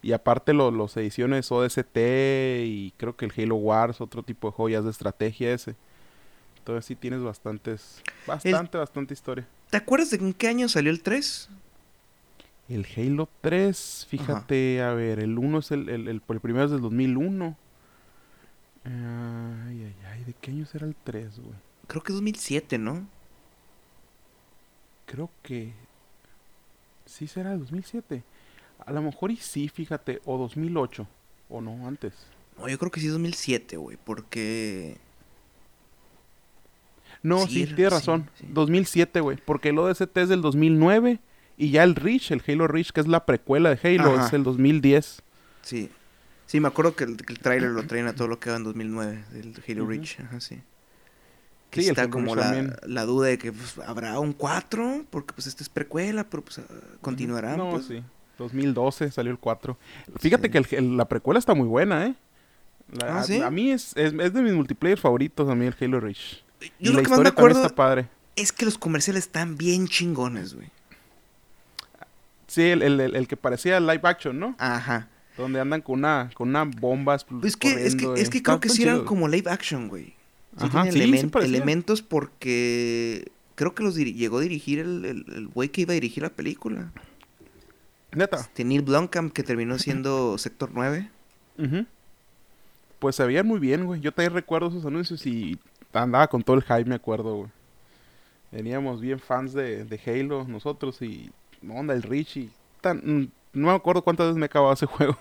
Y 0.02 0.14
aparte 0.14 0.54
lo- 0.54 0.72
los 0.72 0.96
ediciones 0.98 1.52
ODST 1.52 1.98
y 2.66 2.94
creo 2.98 3.16
que 3.16 3.26
el 3.26 3.34
Halo 3.38 3.56
Wars, 3.56 4.00
otro 4.02 4.24
tipo 4.24 4.48
de 4.50 4.54
joyas 4.56 4.86
de 4.86 4.92
estrategia 4.92 5.54
ese. 5.54 5.76
Entonces 6.60 6.86
sí 6.86 6.96
tienes 6.96 7.22
bastantes, 7.24 8.02
bastante, 8.28 8.78
bastante 8.78 9.14
historia. 9.14 9.48
¿Te 9.70 9.78
acuerdas 9.78 10.12
de 10.12 10.18
en 10.18 10.34
qué 10.34 10.48
año 10.48 10.68
salió 10.70 10.92
el 10.92 11.02
3? 11.02 11.50
El 12.70 12.86
Halo 12.96 13.28
3, 13.42 14.06
fíjate, 14.10 14.82
a 14.84 14.94
ver, 14.94 15.20
el 15.20 15.38
1 15.40 15.58
es 15.60 15.72
el, 15.72 15.90
el, 15.90 16.08
el- 16.08 16.22
el 16.28 16.40
primero 16.40 16.66
es 16.66 16.72
del 16.72 16.82
2001. 16.82 17.58
Ay, 18.86 18.92
ay, 19.84 19.96
ay, 20.12 20.24
¿de 20.26 20.34
qué 20.34 20.52
año 20.52 20.66
será 20.66 20.86
el 20.86 20.96
3, 21.04 21.40
güey? 21.40 21.56
Creo 21.88 22.04
que 22.04 22.14
2007, 22.14 22.78
¿no? 22.78 23.08
Creo 25.06 25.30
que 25.42 25.74
sí 27.06 27.28
será 27.28 27.54
el 27.54 27.60
2007. 27.60 28.24
A 28.86 28.92
lo 28.92 29.02
mejor 29.02 29.32
y 29.32 29.38
sí, 29.38 29.68
fíjate, 29.70 30.22
o 30.26 30.38
2008, 30.38 31.08
o 31.50 31.62
no, 31.62 31.88
antes. 31.88 32.14
No, 32.58 32.68
yo 32.70 32.78
creo 32.78 32.92
que 32.92 33.00
sí 33.00 33.08
2007, 33.08 33.78
güey, 33.78 33.98
porque... 34.04 34.98
No, 37.22 37.46
Sí, 37.48 37.66
sí, 37.68 37.74
sí, 37.76 37.88
razón. 37.88 38.30
sí. 38.40 38.46
2007, 38.50 39.20
güey. 39.22 39.38
Porque 39.44 39.70
el 39.70 39.78
ODST 39.80 40.16
es 40.18 40.30
del 40.30 40.42
2009. 40.42 41.20
Y 41.58 41.72
ya 41.72 41.84
el 41.84 41.96
Reach, 41.96 42.32
el 42.32 42.42
Halo 42.48 42.68
Reach, 42.68 42.92
que 42.92 43.02
es 43.02 43.08
la 43.08 43.26
precuela 43.26 43.76
de 43.76 43.80
Halo, 43.98 44.14
Ajá. 44.16 44.28
es 44.28 44.34
el 44.34 44.44
2010. 44.44 45.22
Sí. 45.62 45.90
Sí, 46.46 46.60
me 46.62 46.68
acuerdo 46.70 46.96
que 46.96 47.04
el, 47.04 47.18
que 47.18 47.34
el 47.34 47.40
tráiler 47.40 47.70
lo 47.72 47.84
traen 47.84 48.08
a 48.08 48.14
todo 48.16 48.28
lo 48.30 48.40
que 48.40 48.50
va 48.50 48.56
en 48.56 48.64
2009, 48.64 49.24
del 49.34 49.54
Halo 49.68 49.84
Ujú. 49.84 49.92
Reach. 49.92 50.20
Ajá, 50.22 50.40
sí. 50.40 50.62
Que 51.70 51.82
Sí, 51.82 51.88
el 51.88 51.92
está 51.92 52.10
como 52.10 52.36
la, 52.36 52.78
la 52.88 53.06
duda 53.06 53.28
de 53.28 53.38
que 53.38 53.52
pues, 53.52 53.78
habrá 53.86 54.18
un 54.20 54.34
4, 54.34 55.06
porque 55.12 55.34
pues 55.34 55.46
este 55.48 55.62
es 55.62 55.70
precuela, 55.70 56.24
pero 56.24 56.44
pues 56.44 56.58
ah, 56.60 56.64
continuará. 57.02 57.56
No, 57.58 57.72
pues. 57.72 57.86
sí. 57.86 58.02
2012 58.40 59.12
salió 59.12 59.32
el 59.32 59.38
4. 59.38 59.78
Fíjate 60.18 60.48
Sí. 60.48 60.52
que 60.52 60.58
el- 60.58 60.68
el- 60.86 60.98
la 60.98 61.08
precuela 61.10 61.38
está 61.40 61.54
muy 61.54 61.68
buena, 61.68 62.08
¿eh? 62.08 62.16
La- 62.94 63.18
Ah, 63.18 63.20
a- 63.20 63.24
¿sí? 63.26 63.42
A, 63.42 63.52
mí 63.52 63.70
es, 63.72 63.96
es, 63.98 64.14
es 64.14 64.34
de 64.34 64.42
mis 64.42 64.54
multiplayer 64.54 64.98
favoritos, 64.98 65.48
a 65.50 65.54
mí 65.56 65.66
el 65.68 65.76
Halo 65.80 66.00
Reach. 66.00 66.44
Y 66.62 66.86
Yo 66.86 66.92
lo 66.92 66.98
la 66.98 67.04
que 67.04 67.10
más 67.10 67.20
me 67.20 67.30
acuerdo 67.30 67.62
está 67.62 67.74
padre. 67.76 68.08
es 68.36 68.52
que 68.52 68.66
los 68.66 68.78
comerciales 68.78 69.26
están 69.26 69.58
bien 69.58 69.88
chingones, 69.88 70.54
güey. 70.54 70.70
Sí, 72.48 72.64
el, 72.64 72.82
el- 72.82 73.28
que 73.28 73.38
parecía 73.38 73.80
live 73.80 74.02
action, 74.04 74.40
¿no? 74.40 74.56
Ajá. 74.58 75.08
Donde 75.38 75.60
andan 75.60 75.82
con 75.82 76.00
una, 76.00 76.32
con 76.34 76.50
una 76.50 76.70
Pues 76.70 77.26
es 77.44 77.56
que, 77.58 77.86
es 77.86 77.96
que, 77.96 78.12
es 78.18 78.30
que 78.30 78.42
creo 78.44 78.60
que 78.60 78.70
sí 78.70 78.84
eran 78.84 79.06
como 79.06 79.28
live 79.28 79.50
action, 79.50 79.88
güey. 79.88 80.06
Sí 80.58 80.66
Ajá, 80.66 80.84
sí, 80.86 80.92
sí 80.92 81.30
elementos 81.44 82.02
porque 82.02 83.32
creo 83.56 83.76
que 83.76 83.84
los 83.84 83.96
llegó 83.96 84.40
a 84.40 84.42
dirigir 84.42 84.80
el, 84.80 85.50
güey 85.54 85.70
que 85.70 85.82
iba 85.82 85.92
a 85.92 85.94
dirigir 85.94 86.24
la 86.24 86.30
película. 86.30 86.92
Neta. 88.12 88.38
Este 88.38 88.64
Neil 88.64 88.82
Blomkamp 88.82 89.32
que 89.32 89.44
terminó 89.44 89.78
siendo 89.78 90.38
Sector 90.40 90.72
9. 90.74 91.10
Ujú. 91.60 91.86
Pues 92.98 93.16
se 93.16 93.24
veían 93.26 93.46
muy 93.46 93.60
bien, 93.60 93.86
güey. 93.86 94.02
Yo 94.02 94.12
también 94.12 94.34
recuerdo 94.34 94.70
esos 94.70 94.86
anuncios 94.86 95.26
y 95.28 95.60
andaba 95.94 96.28
con 96.28 96.44
todo 96.44 96.56
el 96.58 96.64
hype, 96.64 96.86
me 96.86 96.96
acuerdo, 96.96 97.36
güey. 97.36 97.50
Veníamos 98.52 99.00
bien 99.02 99.20
fans 99.20 99.54
de, 99.54 99.86
de 99.86 100.00
Halo, 100.06 100.44
nosotros, 100.48 101.02
y 101.02 101.32
onda, 101.70 101.94
el 101.94 102.02
Rich 102.04 102.38
y 102.38 102.52
tan, 102.82 102.98
mm, 102.98 103.32
no 103.54 103.68
me 103.68 103.74
acuerdo 103.74 104.02
cuántas 104.04 104.28
veces 104.28 104.38
me 104.38 104.46
he 104.46 104.48
acabado 104.48 104.74
ese 104.74 104.86
juego. 104.88 105.18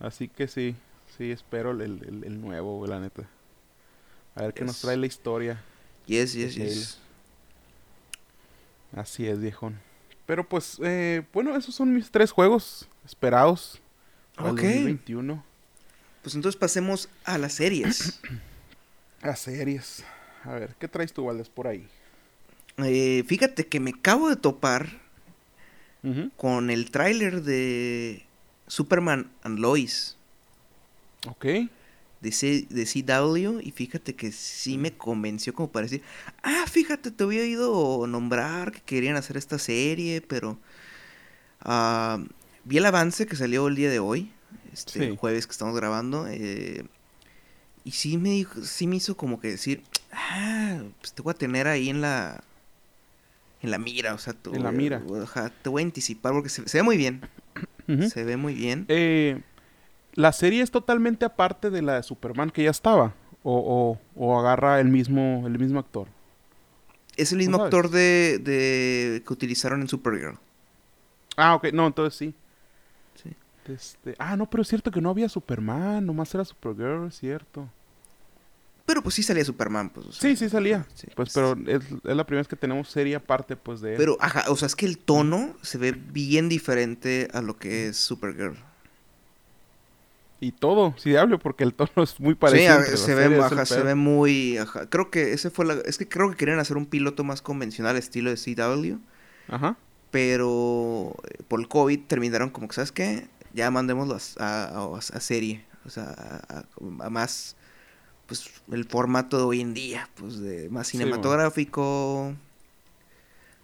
Así 0.00 0.28
que 0.28 0.48
sí, 0.48 0.74
sí, 1.16 1.30
espero 1.30 1.72
el, 1.72 1.80
el- 1.82 2.24
el 2.24 2.40
nuevo, 2.40 2.78
güey, 2.78 2.90
la 2.90 3.00
neta. 3.00 3.24
A 4.34 4.42
ver 4.42 4.54
qué 4.54 4.64
nos 4.64 4.76
Yes. 4.76 4.82
trae 4.82 4.96
la 4.96 5.06
historia. 5.06 5.60
Yes, 6.06 6.32
yes, 6.32 6.54
yes. 6.54 6.98
Así 8.96 9.26
es, 9.26 9.40
viejón. 9.40 9.78
Pero 10.26 10.48
pues, 10.48 10.78
eh, 10.82 11.22
bueno, 11.32 11.56
esos 11.56 11.74
son 11.74 11.92
mis 11.92 12.10
tres 12.10 12.30
juegos 12.30 12.88
esperados 13.04 13.80
Ok. 14.38 14.46
el 14.48 14.56
2021. 14.56 15.44
Pues 16.22 16.34
entonces 16.34 16.58
pasemos 16.58 17.08
a 17.24 17.36
las 17.38 17.52
series. 17.54 18.20
A 19.22 19.34
series. 19.36 20.04
A 20.44 20.52
ver, 20.52 20.74
¿qué 20.78 20.88
traes 20.88 21.12
tú, 21.12 21.24
Valdés, 21.24 21.48
por 21.48 21.66
ahí? 21.66 21.86
Eh, 22.78 23.24
fíjate 23.26 23.66
que 23.66 23.80
me 23.80 23.90
acabo 23.90 24.28
de 24.28 24.36
topar 24.36 24.88
con 26.36 26.70
el 26.70 26.90
tráiler 26.90 27.42
de 27.42 28.24
Superman 28.68 29.30
and 29.42 29.58
Lois 29.58 30.16
Ok. 31.26 31.44
de, 32.20 32.32
C- 32.32 32.66
de 32.70 32.86
CW 32.86 33.60
y 33.60 33.72
fíjate 33.72 34.14
que 34.14 34.30
sí 34.32 34.78
me 34.78 34.92
convenció 34.96 35.52
como 35.52 35.70
para 35.70 35.84
decir, 35.84 36.02
ah, 36.42 36.64
fíjate, 36.70 37.10
te 37.10 37.24
había 37.24 37.42
oído 37.42 38.06
nombrar 38.06 38.72
que 38.72 38.80
querían 38.80 39.16
hacer 39.16 39.36
esta 39.36 39.58
serie, 39.58 40.20
pero 40.22 40.58
ah, 41.60 42.20
vi 42.64 42.78
el 42.78 42.86
avance 42.86 43.26
que 43.26 43.36
salió 43.36 43.66
el 43.68 43.74
día 43.74 43.90
de 43.90 43.98
hoy, 43.98 44.32
este 44.72 45.10
Sí. 45.10 45.16
jueves 45.16 45.46
que 45.46 45.52
estamos 45.52 45.74
grabando, 45.76 46.26
eh, 46.28 46.84
y 47.88 47.92
sí 47.92 48.18
me 48.18 48.28
dijo, 48.28 48.60
sí 48.62 48.86
me 48.86 48.96
hizo 48.96 49.16
como 49.16 49.40
que 49.40 49.48
decir, 49.48 49.82
ah, 50.12 50.82
pues 51.00 51.14
te 51.14 51.22
voy 51.22 51.30
a 51.30 51.34
tener 51.34 51.66
ahí 51.66 51.88
en 51.88 52.02
la 52.02 52.44
en 53.62 53.70
la 53.70 53.78
mira, 53.78 54.12
o 54.12 54.18
sea, 54.18 54.34
te 54.34 54.50
En 54.50 54.62
la 54.62 54.72
mira. 54.72 55.02
te 55.62 55.70
voy 55.70 55.82
a 55.82 55.86
anticipar 55.86 56.34
porque 56.34 56.50
se, 56.50 56.68
se 56.68 56.78
ve 56.78 56.82
muy 56.82 56.98
bien, 56.98 57.22
se 58.10 58.24
ve 58.24 58.36
muy 58.36 58.52
bien. 58.52 58.84
Eh, 58.88 59.40
la 60.12 60.32
serie 60.32 60.60
es 60.62 60.70
totalmente 60.70 61.24
aparte 61.24 61.70
de 61.70 61.80
la 61.80 61.94
de 61.94 62.02
Superman 62.02 62.50
que 62.50 62.64
ya 62.64 62.70
estaba. 62.70 63.14
O, 63.42 63.98
o, 64.14 64.22
o 64.22 64.38
agarra 64.38 64.80
el 64.80 64.88
mismo, 64.88 65.44
el 65.46 65.58
mismo 65.58 65.78
actor. 65.78 66.08
Es 67.16 67.32
el 67.32 67.38
mismo 67.38 67.62
actor 67.62 67.88
de, 67.88 68.38
de 68.38 69.22
que 69.26 69.32
utilizaron 69.32 69.80
en 69.80 69.88
Supergirl. 69.88 70.36
Ah, 71.38 71.54
ok. 71.54 71.68
No, 71.72 71.86
entonces 71.86 72.18
sí. 72.18 72.34
Sí. 73.14 73.30
Este, 73.72 74.14
ah, 74.18 74.36
no, 74.36 74.50
pero 74.50 74.60
es 74.62 74.68
cierto 74.68 74.90
que 74.90 75.00
no 75.00 75.08
había 75.08 75.30
Superman. 75.30 76.04
Nomás 76.04 76.34
era 76.34 76.44
Supergirl, 76.44 77.06
es 77.06 77.18
cierto. 77.18 77.68
Pero 78.88 79.02
pues 79.02 79.14
sí 79.16 79.22
salía 79.22 79.44
Superman, 79.44 79.90
pues. 79.90 80.06
o 80.06 80.12
sea, 80.12 80.30
Sí, 80.30 80.34
sí 80.34 80.48
salía. 80.48 80.86
sí. 80.94 81.08
Pues, 81.14 81.30
pero 81.34 81.52
es, 81.66 81.82
es 81.84 82.16
la 82.16 82.24
primera 82.24 82.40
vez 82.40 82.48
que 82.48 82.56
tenemos 82.56 82.88
serie 82.88 83.16
aparte, 83.16 83.54
pues, 83.54 83.82
de 83.82 83.90
él. 83.92 83.96
Pero, 83.98 84.16
ajá, 84.18 84.44
o 84.48 84.56
sea, 84.56 84.64
es 84.64 84.74
que 84.74 84.86
el 84.86 84.96
tono 84.96 85.54
se 85.60 85.76
ve 85.76 85.92
bien 85.92 86.48
diferente 86.48 87.28
a 87.34 87.42
lo 87.42 87.58
que 87.58 87.88
es 87.88 87.98
Supergirl. 87.98 88.56
Y 90.40 90.52
todo, 90.52 90.94
sí 90.96 91.16
hablo, 91.16 91.38
porque 91.38 91.64
el 91.64 91.74
tono 91.74 92.02
es 92.02 92.18
muy 92.18 92.34
parecido. 92.34 92.82
sí, 92.84 92.96
se 92.96 93.14
ve, 93.14 93.38
ajá, 93.42 93.66
se 93.66 93.82
ve 93.82 93.94
muy, 93.94 94.56
ajá. 94.56 94.86
Creo 94.88 95.10
que 95.10 95.32
ese 95.34 95.50
fue 95.50 95.66
la, 95.66 95.74
es 95.84 95.98
que 95.98 96.08
creo 96.08 96.30
que 96.30 96.36
querían 96.38 96.58
hacer 96.58 96.78
un 96.78 96.86
piloto 96.86 97.24
más 97.24 97.42
convencional 97.42 97.96
estilo 97.98 98.30
de 98.30 98.36
CW, 98.36 98.98
Ajá. 99.48 99.76
pero 100.12 101.14
por 101.48 101.60
el 101.60 101.68
COVID 101.68 102.00
terminaron 102.06 102.48
como 102.50 102.68
que, 102.68 102.74
¿sabes 102.74 102.92
qué? 102.92 103.28
Ya 103.52 103.70
mandémoslo 103.70 104.14
a, 104.38 104.44
a- 104.44 104.68
a- 104.94 104.98
a 104.98 105.20
serie, 105.20 105.66
o 105.84 105.90
sea, 105.90 106.14
a 107.00 107.10
más, 107.10 107.56
pues, 108.28 108.50
el 108.72 108.86
formato 108.86 109.38
de 109.38 109.44
hoy 109.44 109.62
en 109.62 109.74
día, 109.74 110.10
pues, 110.16 110.40
de 110.40 110.70
más 110.70 110.88
Sí, 110.88 110.92
cinematográfico. 110.98 112.34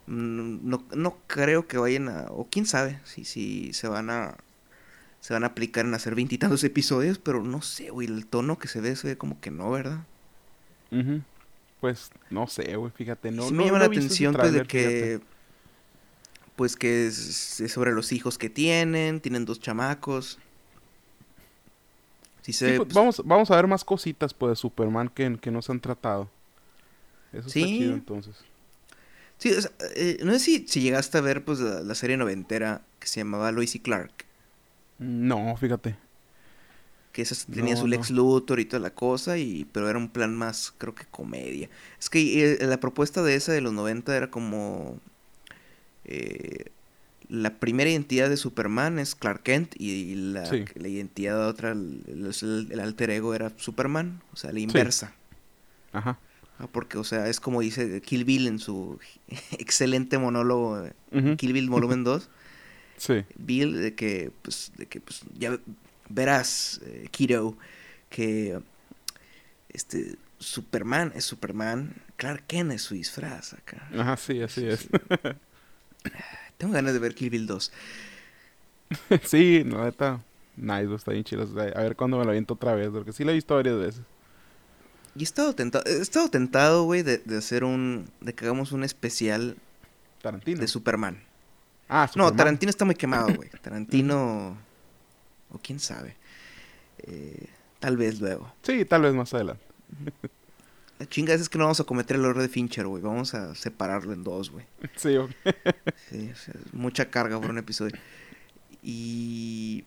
Mm, 0.07 0.69
No, 0.69 0.85
no 0.95 1.19
creo 1.27 1.67
que 1.67 1.79
vayan 1.79 2.09
a, 2.09 2.27
o 2.31 2.49
quién 2.51 2.67
sabe, 2.67 3.01
si, 3.05 3.25
si 3.25 3.73
se 3.73 3.89
van 3.89 4.11
a, 4.11 4.37
se 5.21 5.35
van 5.35 5.45
a 5.45 5.49
aplicar 5.49 5.87
en 5.87 5.95
hacer 5.95 6.15
veintitantos 6.17 6.65
episodios, 6.65 7.19
pero 7.19 7.43
no 7.45 7.63
sé, 7.63 7.91
güey, 7.91 8.09
el 8.09 8.27
tono 8.27 8.59
que 8.59 8.69
se 8.69 8.81
ve, 8.83 8.97
se 8.97 9.09
ve 9.09 9.19
como 9.19 9.41
que 9.41 9.51
no, 9.53 9.71
¿verdad? 9.73 10.01
Ujú. 10.91 11.23
Pues, 11.81 12.11
no 12.31 12.47
sé, 12.47 12.77
güey, 12.77 12.93
fíjate. 12.93 13.31
No, 13.31 13.43
sí 13.49 13.55
no- 13.55 13.59
me 13.59 13.65
llama 13.67 13.79
no 13.79 13.85
la 13.85 13.87
atención, 13.87 14.37
pues, 14.39 14.53
de 14.53 14.63
fíjate. 14.63 14.69
que, 14.69 15.21
pues, 16.57 16.77
que 16.77 17.07
es, 17.07 17.61
es 17.61 17.73
sobre 17.73 17.93
los 17.93 18.13
hijos 18.13 18.39
que 18.39 18.49
tienen, 18.51 19.21
tienen 19.21 19.45
dos 19.45 19.61
chamacos. 19.61 20.39
Sí 22.45 22.53
se 22.53 22.81
pues, 22.81 22.89
pues, 22.89 22.95
vamos, 22.95 23.23
vamos 23.25 23.51
a 23.51 23.57
ver 23.57 23.67
más 23.67 23.85
cositas 23.85 24.35
pues, 24.35 24.51
de 24.53 24.57
Superman 24.57 25.09
que, 25.09 25.39
que 25.41 25.51
nos 25.51 25.71
han 25.71 25.81
tratado. 25.81 26.31
Eso 27.33 27.51
está 27.51 27.67
Sí. 27.67 27.69
chido 27.69 27.95
entonces. 27.95 28.47
sí, 29.39 29.53
o 29.53 29.61
sea, 29.61 29.71
eh, 29.97 30.19
no 30.25 30.33
sé 30.33 30.39
si, 30.41 30.67
si 30.69 30.81
llegaste 30.81 31.19
a 31.19 31.21
ver, 31.21 31.45
pues, 31.45 31.61
la, 31.61 31.81
la 31.83 31.95
serie 31.95 32.17
noventera 32.17 32.83
que 32.99 33.07
se 33.07 33.21
llamaba 33.21 33.53
Lois 33.53 33.75
y 33.75 33.81
Clark. 33.81 34.13
No, 34.99 35.57
fíjate. 35.57 35.97
Que 37.13 37.23
esa 37.23 37.37
tenía 37.53 37.77
No, 37.77 37.77
su 37.77 37.87
no. 37.87 37.89
Lex 37.89 38.11
Luthor 38.11 38.59
y 38.61 38.65
toda 38.65 38.81
la 38.81 38.91
cosa, 38.95 39.39
y, 39.39 39.67
pero 39.73 39.89
era 39.89 39.99
un 39.99 40.09
plan 40.11 40.35
más, 40.37 40.75
creo 40.79 40.95
que 40.97 41.07
comedia. 41.07 41.71
Es 42.01 42.11
que 42.11 42.55
eh, 42.55 42.67
la 42.67 42.81
propuesta 42.81 43.23
de 43.23 43.37
esa 43.37 43.53
de 43.53 43.61
los 43.61 43.73
90 43.73 44.17
era 44.17 44.31
como... 44.31 45.01
eh, 46.05 46.67
la 47.29 47.59
primera 47.59 47.89
identidad 47.91 48.29
de 48.29 48.37
Superman 48.37 48.99
es 48.99 49.15
Clark 49.15 49.43
Kent 49.43 49.75
y 49.81 50.15
la, 50.15 50.47
Sí. 50.47 50.65
la 50.75 50.89
identidad 50.89 51.39
de 51.39 51.45
otra, 51.47 51.73
el, 51.73 52.03
el- 52.07 52.69
el 52.71 52.81
alter 52.81 53.11
ego 53.11 53.35
era 53.35 53.51
Superman, 53.57 54.21
o 54.33 54.37
sea, 54.37 54.53
la 54.53 54.61
inversa. 54.61 55.15
Ajá. 55.93 56.19
Ah, 56.59 56.69
Porque, 56.71 56.99
o 56.99 57.05
sea, 57.05 57.29
es 57.29 57.41
como 57.41 57.61
dice 57.63 58.01
Kill 58.01 58.25
Bill 58.25 58.47
en 58.47 58.59
su 58.59 58.99
excelente 59.59 60.19
monólogo, 60.19 60.87
Ujú. 61.13 61.37
Kill 61.37 61.53
Bill 61.53 61.69
volumen 61.71 62.05
2. 62.05 62.29
Sí. 62.97 63.25
Bill 63.37 63.75
de 63.81 63.95
que 63.95 64.31
pues 64.43 64.71
de 64.77 64.87
que 64.87 65.01
pues 65.01 65.23
ya 65.37 65.59
verás 66.09 66.81
eh, 66.87 67.09
Kiddo 67.11 67.57
que 68.09 68.61
este 69.69 70.15
Superman 70.39 71.11
es 71.17 71.25
Superman 71.25 71.97
Clark 72.17 72.45
Kent 72.47 72.71
es 72.71 72.83
su 72.83 72.95
disfraz 72.95 73.53
acá 73.55 73.89
Ajá, 73.99 74.17
sí, 74.17 74.41
así 74.43 74.61
Sí, 74.61 74.67
es. 74.69 74.89
tengo 76.59 76.73
ganas 76.75 76.93
de 76.93 76.99
ver 76.99 77.15
Kill 77.15 77.31
Bill 77.31 77.47
2 77.47 77.73
sí, 79.25 79.63
no, 79.65 79.85
neta. 79.85 80.21
Nice, 80.57 80.95
está 80.95 81.11
bien 81.13 81.25
chido. 81.25 81.43
A 81.43 81.81
ver 81.83 81.97
cuándo 81.97 82.17
me 82.19 82.25
lo 82.25 82.31
aviento 82.31 82.55
otra 82.55 82.75
vez, 82.75 82.91
porque 82.91 83.13
sí 83.13 83.25
lo 83.25 83.31
he 83.33 83.35
visto 83.35 83.55
varias 83.55 83.77
veces. 83.79 84.03
y 85.17 85.21
he 85.21 85.25
estado 85.25 85.55
tentado 85.55 85.85
he 85.87 86.01
estado 86.01 86.29
tentado 86.29 86.85
güey 86.85 87.03
de, 87.03 87.19
de 87.19 87.39
hacer 87.39 87.65
un 87.65 88.09
de 88.21 88.35
que 88.35 88.45
hagamos 88.45 88.73
un 88.73 88.85
especial 88.85 89.57
Tarantino. 90.23 90.61
de 90.61 90.69
Superman 90.69 91.23
Ah, 91.89 92.07
no 92.17 92.29
Superman. 92.29 92.37
Tarantino 92.37 92.71
está 92.71 92.85
muy 92.85 92.95
quemado 92.95 93.35
güey 93.35 93.51
Tarantino 93.63 94.57
o 95.51 95.59
quién 95.59 95.81
sabe 95.81 96.17
Eh, 96.99 97.47
tal 97.81 97.97
vez 97.97 98.21
luego 98.21 98.53
Sí, 98.63 98.85
tal 98.85 99.03
vez 99.03 99.13
más 99.15 99.33
adelante. 99.35 99.63
La 101.15 101.27
chinga 101.27 101.35
es 101.35 101.49
que 101.49 101.59
no 101.59 101.65
vamos 101.65 101.79
a 101.79 101.85
cometer 101.85 102.17
el 102.17 102.25
error 102.25 102.43
de 102.43 102.49
Fincher 102.49 102.89
güey 102.89 103.01
vamos 103.01 103.35
a 103.35 103.55
separarlo 103.55 104.13
en 104.13 104.25
dos 104.25 104.51
güey 104.51 104.67
Sí, 104.97 105.17
ok. 105.17 105.31
Sí, 106.11 106.31
o 106.33 106.37
sea, 106.37 106.55
es 106.55 106.75
mucha 106.75 107.09
carga 107.11 107.41
por 107.41 107.51
un 107.51 107.59
episodio. 107.59 107.95
Y, 108.83 109.85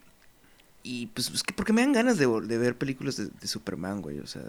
y 0.84 1.08
pues 1.08 1.30
es 1.30 1.44
que 1.44 1.54
porque 1.54 1.74
me 1.74 1.82
dan 1.82 1.92
ganas 1.92 2.18
de, 2.18 2.26
de 2.26 2.58
ver 2.58 2.78
películas 2.78 3.18
de, 3.18 3.26
de, 3.28 3.48
Superman, 3.48 4.02
güey. 4.02 4.20
O 4.20 4.28
sea, 4.28 4.42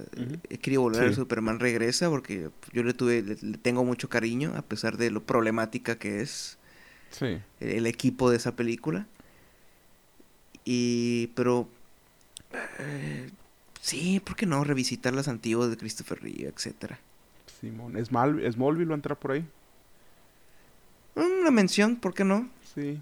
he 0.49 0.59
querido 0.59 0.83
volver 0.83 1.09
a 1.09 1.13
Superman 1.13 1.61
Regresa 1.61 2.09
porque 2.09 2.49
yo 2.73 2.83
le 2.83 2.95
tuve, 2.95 3.23
le, 3.23 3.59
tengo 3.59 3.85
mucho 3.85 4.09
cariño 4.09 4.55
a 4.57 4.63
pesar 4.63 4.97
de 4.97 5.11
lo 5.11 5.23
problemática 5.23 5.99
que 5.99 6.23
es 6.23 6.59
sí. 7.11 7.39
el, 7.61 7.87
equipo 7.87 8.31
de 8.31 8.37
esa 8.37 8.57
película. 8.57 9.07
Y, 10.65 11.29
pero, 11.35 11.69
eh, 12.79 13.31
sí, 13.89 14.21
¿por 14.21 14.37
qué 14.37 14.47
no? 14.47 14.63
Revisitar 14.65 15.15
las 15.15 15.29
antiguas 15.29 15.71
de 15.71 15.77
Christopher 15.77 16.21
Reeve, 16.23 16.53
etcétera. 16.55 16.99
Simón, 17.61 17.97
¿es 17.97 18.09
Smallville 18.09 18.87
va 18.87 18.95
a 18.95 18.95
entrar 18.95 19.19
por 19.19 19.33
ahí? 19.33 19.45
Una 21.15 21.51
mención, 21.51 21.97
¿por 21.97 22.15
qué 22.15 22.25
no? 22.25 22.49
Sí. 22.75 23.01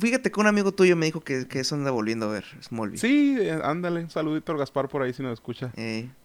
Fíjate 0.00 0.30
que 0.30 0.40
un 0.40 0.46
amigo 0.46 0.72
tuyo 0.72 0.96
me 0.96 1.06
dijo 1.06 1.20
que, 1.20 1.46
eso 1.50 1.74
anda 1.74 1.90
volviendo 1.90 2.26
a 2.26 2.32
ver, 2.32 2.44
Smallville. 2.62 2.98
Sí, 2.98 3.36
eh, 3.38 3.58
ándale, 3.62 4.00
un 4.00 4.10
saludito 4.10 4.52
al 4.52 4.58
Gaspar 4.58 4.88
por 4.88 5.02
ahí 5.02 5.12
si 5.12 5.22
nos 5.22 5.34
escucha. 5.34 5.72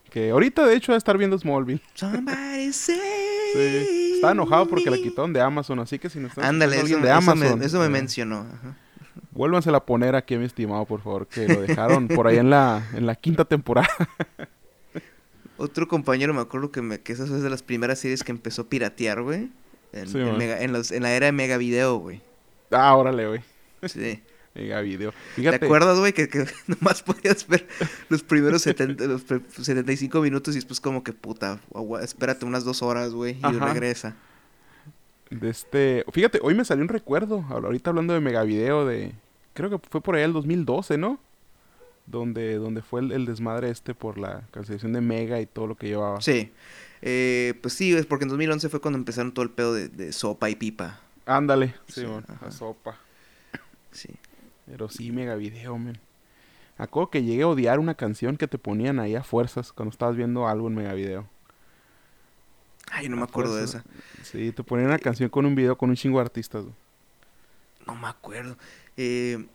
Que 0.09 0.31
ahorita 0.31 0.65
de 0.65 0.75
hecho 0.75 0.91
va 0.91 0.95
a 0.95 0.97
estar 0.97 1.17
viendo 1.17 1.37
Smallville. 1.37 1.81
Somebody 1.93 2.73
say. 2.73 2.97
Sí. 3.51 4.13
Está 4.15 4.31
enojado 4.31 4.65
porque 4.65 4.89
la 4.89 4.95
quitaron 4.95 5.33
de 5.33 5.41
Amazon, 5.41 5.79
así 5.79 5.99
que 5.99 6.09
si 6.09 6.19
no 6.19 6.27
está 6.29 6.47
Ándale, 6.47 6.79
eso, 6.79 6.97
de 6.99 7.11
Amazon. 7.11 7.61
Eso 7.61 7.79
me, 7.79 7.89
mencionó. 7.89 8.45
Ajá. 8.49 8.77
Vuélvansela 9.31 9.77
a 9.77 9.85
poner 9.85 10.15
aquí, 10.15 10.37
mi 10.37 10.45
estimado, 10.45 10.85
por 10.85 11.01
favor, 11.01 11.27
que 11.27 11.47
lo 11.47 11.61
dejaron 11.61 12.07
por 12.07 12.27
ahí 12.27 12.37
en 12.37 12.49
la, 12.49 12.87
en 12.93 13.05
la 13.05 13.15
quinta 13.15 13.45
temporada. 13.45 13.89
Otro 15.57 15.87
compañero 15.87 16.33
me 16.33 16.41
acuerdo 16.41 16.71
que, 16.71 16.81
me, 16.81 16.99
que 16.99 17.13
esa 17.13 17.23
es 17.23 17.41
de 17.41 17.49
las 17.49 17.63
primeras 17.63 17.99
series 17.99 18.23
que 18.23 18.31
empezó 18.31 18.63
a 18.63 18.65
piratear, 18.69 19.21
güey. 19.21 19.49
En, 19.93 20.41
en, 20.41 21.03
la 21.03 21.13
era 21.13 21.27
de 21.27 21.31
Mega 21.31 21.57
Video, 21.57 21.97
güey. 21.97 22.21
Ah, 22.71 22.95
órale, 22.95 23.27
güey. 23.27 23.41
Sí. 23.85 24.21
Mega 24.55 24.81
Video. 24.81 25.13
¿Te 25.35 25.47
acuerdas, 25.47 25.97
güey? 25.99 26.13
Que, 26.13 26.27
que, 26.27 26.45
nomás 26.67 27.01
podías 27.01 27.47
ver 27.47 27.67
los 28.09 28.23
primeros 28.23 28.63
70, 28.63 29.05
los 29.05 29.23
75 29.61 30.21
minutos 30.21 30.55
y 30.55 30.57
después 30.57 30.81
como 30.81 31.03
que 31.03 31.13
puta, 31.13 31.59
espérate 32.01 32.45
unas 32.45 32.63
dos 32.63 32.81
horas, 32.81 33.11
güey, 33.11 33.37
y 33.37 33.57
regresa. 33.57 34.15
De 35.31 35.49
este... 35.49 36.05
Fíjate, 36.11 36.39
hoy 36.43 36.53
me 36.53 36.65
salió 36.65 36.83
un 36.83 36.89
recuerdo, 36.89 37.43
ahorita 37.49 37.89
hablando 37.89 38.13
de 38.13 38.19
Mega 38.19 38.43
Video, 38.43 38.85
de... 38.85 39.13
Creo 39.53 39.69
que 39.69 39.79
fue 39.89 40.01
por 40.01 40.15
allá 40.15 40.25
el 40.25 40.33
2012, 40.33 40.97
¿no? 40.97 41.19
donde, 42.05 42.55
donde 42.55 42.81
fue 42.81 43.01
el, 43.01 43.25
desmadre 43.25 43.69
este 43.69 43.93
por 43.93 44.17
la 44.17 44.43
cancelación 44.51 44.93
de 44.93 45.01
Mega 45.01 45.39
y 45.39 45.45
todo 45.45 45.67
lo 45.67 45.75
que 45.75 45.87
llevaba. 45.87 46.21
Sí. 46.21 46.51
Eh, 47.01 47.55
pues 47.61 47.73
sí, 47.73 47.93
es 47.93 48.05
porque 48.05 48.25
en 48.25 48.29
2011 48.29 48.69
fue 48.69 48.81
cuando 48.81 48.97
empezaron 48.97 49.33
todo 49.33 49.43
el 49.43 49.51
pedo 49.51 49.73
de, 49.73 50.11
sopa 50.11 50.49
y 50.49 50.55
pipa. 50.55 50.99
Ándale, 51.25 51.75
sí, 51.87 52.03
bueno, 52.03 52.25
la 52.41 52.51
sopa. 52.51 52.97
Sí. 53.91 54.09
Pero 54.65 54.89
sí, 54.89 55.11
mega 55.11 55.35
video, 55.35 55.77
men. 55.77 55.97
Acuerdo 56.77 57.09
que 57.09 57.23
llegué 57.23 57.43
a 57.43 57.47
odiar 57.47 57.79
una 57.79 57.95
canción 57.95 58.37
que 58.37 58.47
te 58.47 58.57
ponían 58.57 58.99
ahí 58.99 59.15
a 59.15 59.23
fuerzas 59.23 59.71
cuando 59.71 59.91
estabas 59.91 60.15
viendo 60.15 60.47
algo 60.47 60.67
en 60.67 60.75
mega 60.75 60.93
video. 60.93 61.27
Ay, 62.91 63.07
no 63.07 63.15
me 63.15 63.23
acuerdo 63.23 63.55
de 63.55 63.63
esa. 63.63 63.83
Sí, 64.21 64.51
te 64.51 64.63
ponían 64.63 64.89
una 64.89 64.99
canción 64.99 65.29
con 65.29 65.45
un 65.45 65.55
video 65.55 65.77
con 65.77 65.89
un 65.89 65.95
chingo 65.95 66.19
de 66.19 66.25
artistas. 66.25 66.65
No 67.87 67.95
me 67.95 68.07
acuerdo. 68.07 68.57
Eh, 68.97 69.45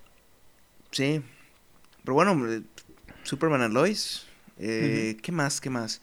sí, 0.91 1.23
pero 2.03 2.15
bueno, 2.15 2.65
Superman 3.23 3.61
and 3.63 3.75
Lois. 3.75 4.27
Eh, 4.59 5.19
¿Qué 5.23 5.33
más? 5.33 5.61
¿Qué 5.61 5.69
más? 5.69 6.01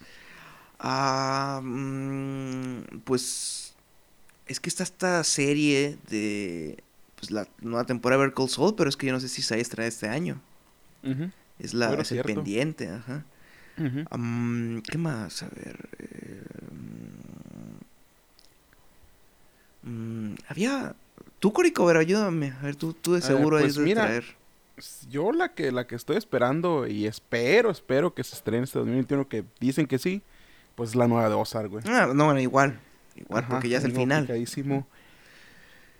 Ah, 0.80 1.60
mm, 1.63 3.00
pues 3.04 3.74
es 4.46 4.60
que 4.60 4.70
está 4.70 4.84
esta 4.84 5.24
serie 5.24 5.98
de 6.10 6.84
pues 7.16 7.32
la 7.32 7.48
nueva 7.62 7.86
temporada 7.86 8.22
de 8.22 8.30
Ver 8.30 8.50
Soul, 8.50 8.75
pero 8.75 8.90
es 8.90 8.98
que 8.98 9.08
yo 9.08 9.13
no 9.13 9.20
sé 9.20 9.28
si 9.28 9.42
se 9.42 9.58
extra 9.58 9.88
este 9.88 10.08
año. 10.08 10.40
Es 11.58 11.74
la 11.74 11.94
es 11.96 12.12
el 12.12 12.22
pendiente, 12.24 12.90
ajá. 12.90 13.25
¿Qué 13.75 14.98
más? 14.98 15.42
A 15.42 15.50
ver. 15.50 15.90
Eh, 15.98 16.44
mm, 19.84 20.34
había. 20.48 20.96
Tú, 21.39 21.54
Corico, 21.54 21.86
ver, 21.86 21.98
ayúdame. 21.98 22.54
A 22.60 22.63
ver, 22.63 22.76
tú, 22.76 22.93
tú 22.93 23.13
de 23.13 23.22
seguro 23.22 23.60
pues 23.60 23.76
de 23.76 23.93
traer. 23.93 24.24
Yo 25.10 25.32
la 25.32 25.54
que, 25.54 25.72
la 25.72 25.86
que 25.86 25.96
estoy 25.96 26.17
esperando 26.17 26.88
y 26.88 27.06
espero, 27.06 27.69
espero 27.69 28.13
que 28.13 28.24
se 28.24 28.36
estrene 28.36 28.63
este 28.63 28.80
2021, 28.80 29.28
que 29.28 29.43
dicen 29.60 29.86
que 29.86 30.00
sí, 30.00 30.24
pues 30.76 30.96
la 30.96 31.08
nueva 31.08 31.30
de 31.30 31.36
Ozark, 31.36 31.69
güey. 31.69 31.84
Ah, 31.88 32.12
no, 32.13 32.26
bueno, 32.26 32.39
igual. 32.39 32.80
Igual, 33.15 33.46
porque 33.48 33.69
ya 33.69 33.78
es 33.78 33.84
el 33.84 33.91
final. 33.91 34.28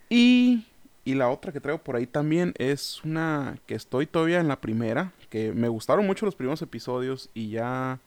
Y, 0.10 0.65
y 1.06 1.13
la 1.13 1.30
otra 1.30 1.52
que 1.52 1.60
traigo 1.60 1.84
por 1.84 1.96
ahí 1.96 2.08
también 2.08 2.54
es 2.58 3.04
una 3.04 3.58
que 3.67 3.76
estoy 3.76 4.08
todavía 4.08 4.39
en 4.39 4.48
la 4.48 4.60
primera, 4.60 5.12
que 5.30 5.52
me 5.52 5.67
gustaron 5.67 6.06
mucho 6.08 6.26
los 6.26 6.36
primeros 6.36 6.62
episodios 6.62 7.30
y 7.34 7.50
ya 7.50 8.00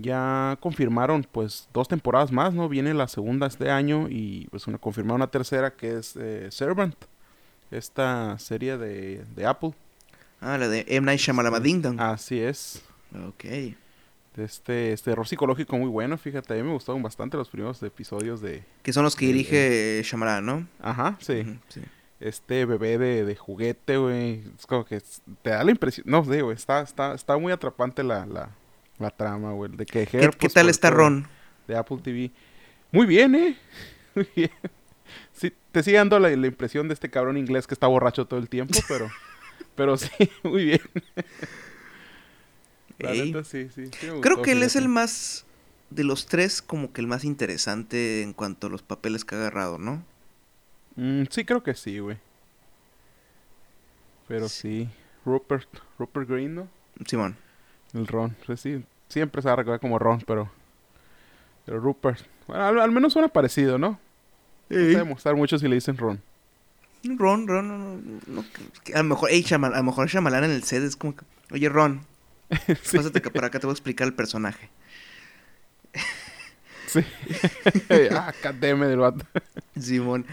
ya 0.00 0.56
confirmaron 0.60 1.26
pues 1.30 1.68
dos 1.72 1.88
temporadas 1.88 2.32
más, 2.32 2.54
¿no? 2.54 2.68
Viene 2.68 2.94
la 2.94 3.08
segunda 3.08 3.46
este 3.46 3.70
año 3.70 4.06
y 4.08 4.46
pues 4.50 4.66
una 4.66 4.78
confirmaron 4.78 5.16
una 5.16 5.30
tercera 5.30 5.74
que 5.74 5.98
es 5.98 6.16
eh, 6.16 6.48
Servant 6.50 6.94
esta 7.70 8.38
serie 8.38 8.76
de, 8.78 9.24
de 9.34 9.46
Apple. 9.46 9.74
Ah, 10.40 10.56
la 10.56 10.68
de 10.68 10.84
M. 10.88 11.04
Night 11.04 11.20
Shyamalan 11.20 12.00
Así 12.00 12.40
es. 12.40 12.82
Ok. 13.26 13.44
Este, 14.36 14.92
este 14.92 15.10
error 15.10 15.26
psicológico 15.26 15.76
muy 15.76 15.88
bueno, 15.88 16.16
fíjate, 16.16 16.54
a 16.54 16.56
mí 16.56 16.62
me 16.62 16.72
gustaron 16.72 17.02
bastante 17.02 17.36
los 17.36 17.48
primeros 17.48 17.82
episodios 17.82 18.40
de... 18.40 18.62
Que 18.82 18.92
son 18.92 19.02
los 19.02 19.16
que 19.16 19.26
dirige 19.26 20.00
Shyamalan, 20.04 20.46
¿no? 20.46 20.68
Ajá, 20.80 21.18
sí. 21.20 21.58
Este 22.20 22.64
bebé 22.64 22.98
de, 22.98 23.24
de 23.24 23.34
juguete, 23.34 23.96
güey, 23.96 24.44
es 24.56 24.64
como 24.66 24.84
que 24.84 25.02
te 25.42 25.50
da 25.50 25.64
la 25.64 25.72
impresión, 25.72 26.06
no 26.08 26.24
sé, 26.24 26.42
güey, 26.42 26.56
está, 26.56 26.82
está, 26.82 27.14
está 27.14 27.36
muy 27.36 27.52
atrapante 27.52 28.04
la, 28.04 28.26
la, 28.26 28.50
la 28.98 29.10
trama, 29.10 29.52
güey, 29.52 29.70
de 29.72 29.86
que 29.86 30.06
¿Qué, 30.06 30.30
¿qué 30.38 30.48
tal 30.48 30.68
está 30.68 30.90
Ron? 30.90 31.26
De 31.66 31.76
Apple 31.76 31.98
TV. 32.02 32.30
Muy 32.92 33.06
bien, 33.06 33.34
¿eh? 33.34 33.58
Muy 34.14 34.28
bien 34.34 34.50
sí, 35.32 35.52
te 35.72 35.82
sigue 35.82 35.96
dando 35.96 36.18
la, 36.18 36.30
impresión 36.30 36.88
de 36.88 36.94
este 36.94 37.10
cabrón 37.10 37.36
inglés 37.36 37.66
que 37.66 37.74
está 37.74 37.86
borracho 37.86 38.26
todo 38.26 38.40
el 38.40 38.48
tiempo, 38.48 38.78
pero, 38.88 39.10
pero 39.74 39.96
sí, 39.96 40.10
muy 40.42 40.64
bien. 40.64 40.80
sí, 43.44 43.68
sí, 43.74 43.90
Creo 44.20 44.42
que 44.42 44.52
él 44.52 44.62
es 44.62 44.76
el 44.76 44.88
más, 44.88 45.44
de 45.90 46.04
los 46.04 46.26
tres, 46.26 46.62
como 46.62 46.92
que 46.92 47.00
el 47.00 47.06
más 47.06 47.24
interesante 47.24 48.22
en 48.22 48.32
cuanto 48.32 48.66
a 48.66 48.70
los 48.70 48.82
papeles 48.82 49.24
que 49.24 49.34
ha 49.34 49.38
agarrado, 49.38 49.78
¿no? 49.78 50.04
Mm, 50.96 51.24
sí, 51.30 51.44
creo 51.44 51.62
que 51.62 51.74
sí, 51.74 51.98
güey. 51.98 52.18
Pero 54.26 54.48
sí. 54.48 54.88
Rupert, 55.24 55.68
Rupert 55.98 56.28
Green, 56.28 56.54
¿no? 56.54 56.68
Simón. 57.06 57.36
El 57.94 58.06
Ron, 58.06 58.36
sí, 58.56 58.84
siempre 59.08 59.42
se 59.42 59.48
va 59.48 59.54
a 59.54 59.56
recordar 59.56 59.80
como 59.80 59.98
Ron, 59.98 60.22
pero... 60.26 60.50
Pero 61.64 61.80
Rupert, 61.80 62.20
bueno, 62.46 62.82
al 62.82 62.90
menos 62.90 63.12
suena 63.12 63.28
parecido, 63.28 63.78
¿no? 63.78 64.00
Sí. 64.70 64.76
No 64.76 64.98
demostrar 64.98 65.36
mucho 65.36 65.58
si 65.58 65.68
le 65.68 65.74
dicen 65.74 65.98
Ron. 65.98 66.20
Ron, 67.04 67.46
Ron, 67.46 68.20
no, 68.26 68.44
a 68.94 68.98
lo 68.98 69.04
mejor, 69.04 69.28
hey, 69.30 69.44
a 69.50 69.58
lo 69.58 69.82
mejor 69.82 70.08
Shyamalan 70.08 70.44
en 70.44 70.50
el 70.50 70.64
set 70.64 70.82
es 70.82 70.96
como 70.96 71.14
que, 71.14 71.24
oye, 71.52 71.68
Ron, 71.68 72.06
pásate 72.92 73.22
que 73.22 73.30
para 73.30 73.48
acá 73.48 73.60
te 73.60 73.66
voy 73.66 73.72
a 73.72 73.74
explicar 73.74 74.06
el 74.06 74.14
personaje. 74.14 74.70
sí. 76.86 77.00
ah, 78.12 78.32
KTM 78.42 78.80
del 78.86 78.98
vato. 78.98 79.26
Simón. 79.78 80.26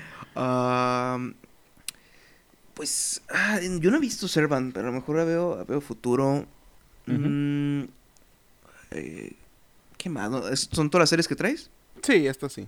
pues, 2.73 3.21
ah, 3.29 3.59
yo 3.61 3.91
no 3.91 3.97
he 3.97 4.01
visto 4.01 4.27
Servant, 4.27 4.73
pero 4.73 4.87
a 4.87 4.91
lo 4.91 4.95
mejor 4.95 5.17
la 5.17 5.25
veo, 5.25 5.65
veo 5.65 5.81
futuro. 5.81 6.47
Mm, 7.05 7.83
eh, 8.91 9.35
¿Qué 9.97 10.09
más? 10.09 10.67
¿Son 10.71 10.89
todas 10.89 11.03
las 11.03 11.09
series 11.09 11.27
que 11.27 11.35
traes? 11.35 11.69
Sí, 12.01 12.27
esta 12.27 12.49
sí. 12.49 12.67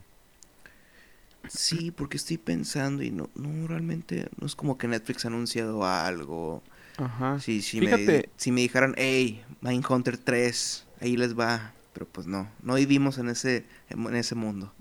Sí, 1.47 1.91
porque 1.91 2.17
estoy 2.17 2.37
pensando 2.37 3.03
y 3.03 3.11
no, 3.11 3.29
no, 3.35 3.67
realmente 3.67 4.27
no 4.39 4.47
es 4.47 4.55
como 4.55 4.77
que 4.77 4.87
Netflix 4.87 5.25
ha 5.25 5.29
anunciado 5.29 5.85
algo. 5.85 6.61
Ajá. 6.97 7.39
Sí, 7.39 7.61
sí, 7.61 7.79
Me, 7.79 8.29
si 8.37 8.51
me 8.51 8.61
dijeran, 8.61 8.95
hey, 8.97 9.43
Mindhunter 9.61 10.17
3, 10.17 10.85
ahí 10.99 11.15
les 11.15 11.37
va. 11.37 11.73
Pero 11.93 12.05
pues 12.05 12.27
no, 12.27 12.49
no 12.61 12.75
vivimos 12.75 13.17
en 13.17 13.29
ese, 13.29 13.65
en 13.89 14.15
ese 14.15 14.35
mundo. 14.35 14.71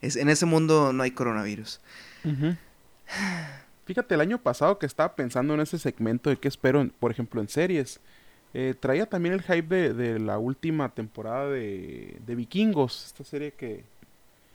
Es, 0.00 0.16
en 0.16 0.28
ese 0.28 0.46
mundo 0.46 0.92
no 0.92 1.02
hay 1.02 1.10
coronavirus. 1.10 1.80
Fíjate, 3.86 4.14
el 4.14 4.20
año 4.20 4.38
pasado 4.38 4.78
que 4.78 4.86
estaba 4.86 5.14
pensando 5.14 5.54
en 5.54 5.60
ese 5.60 5.78
segmento 5.78 6.30
de 6.30 6.38
qué 6.38 6.48
espero, 6.48 6.86
por 6.98 7.10
ejemplo, 7.10 7.40
en 7.40 7.48
series. 7.48 8.00
Eh, 8.52 8.74
traía 8.78 9.06
también 9.06 9.34
el 9.34 9.42
hype 9.42 9.62
de, 9.74 9.94
de 9.94 10.18
la 10.18 10.38
última 10.38 10.88
temporada 10.88 11.48
de, 11.48 12.16
de 12.26 12.34
Vikingos, 12.34 13.06
esta 13.06 13.24
serie 13.24 13.52
que, 13.52 13.84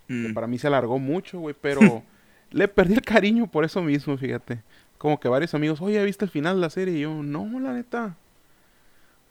Mm. 0.07 0.33
para 0.35 0.45
mí 0.45 0.59
se 0.59 0.67
alargó 0.67 0.99
mucho, 0.99 1.39
güey, 1.39 1.55
pero 1.59 1.79
le 2.51 2.67
perdí 2.67 2.93
el 2.93 3.01
cariño 3.01 3.47
por 3.49 3.65
eso 3.65 3.81
mismo, 3.81 4.15
fíjate. 4.17 4.61
Como 4.99 5.19
que 5.19 5.27
varios 5.27 5.55
amigos, 5.55 5.81
oye, 5.81 6.03
¿viste 6.05 6.25
el 6.25 6.29
final 6.31 6.55
de 6.57 6.61
la 6.61 6.69
serie? 6.69 6.95
Y 6.97 7.01
yo, 7.01 7.23
no, 7.23 7.59
la 7.59 7.73
neta. 7.73 8.15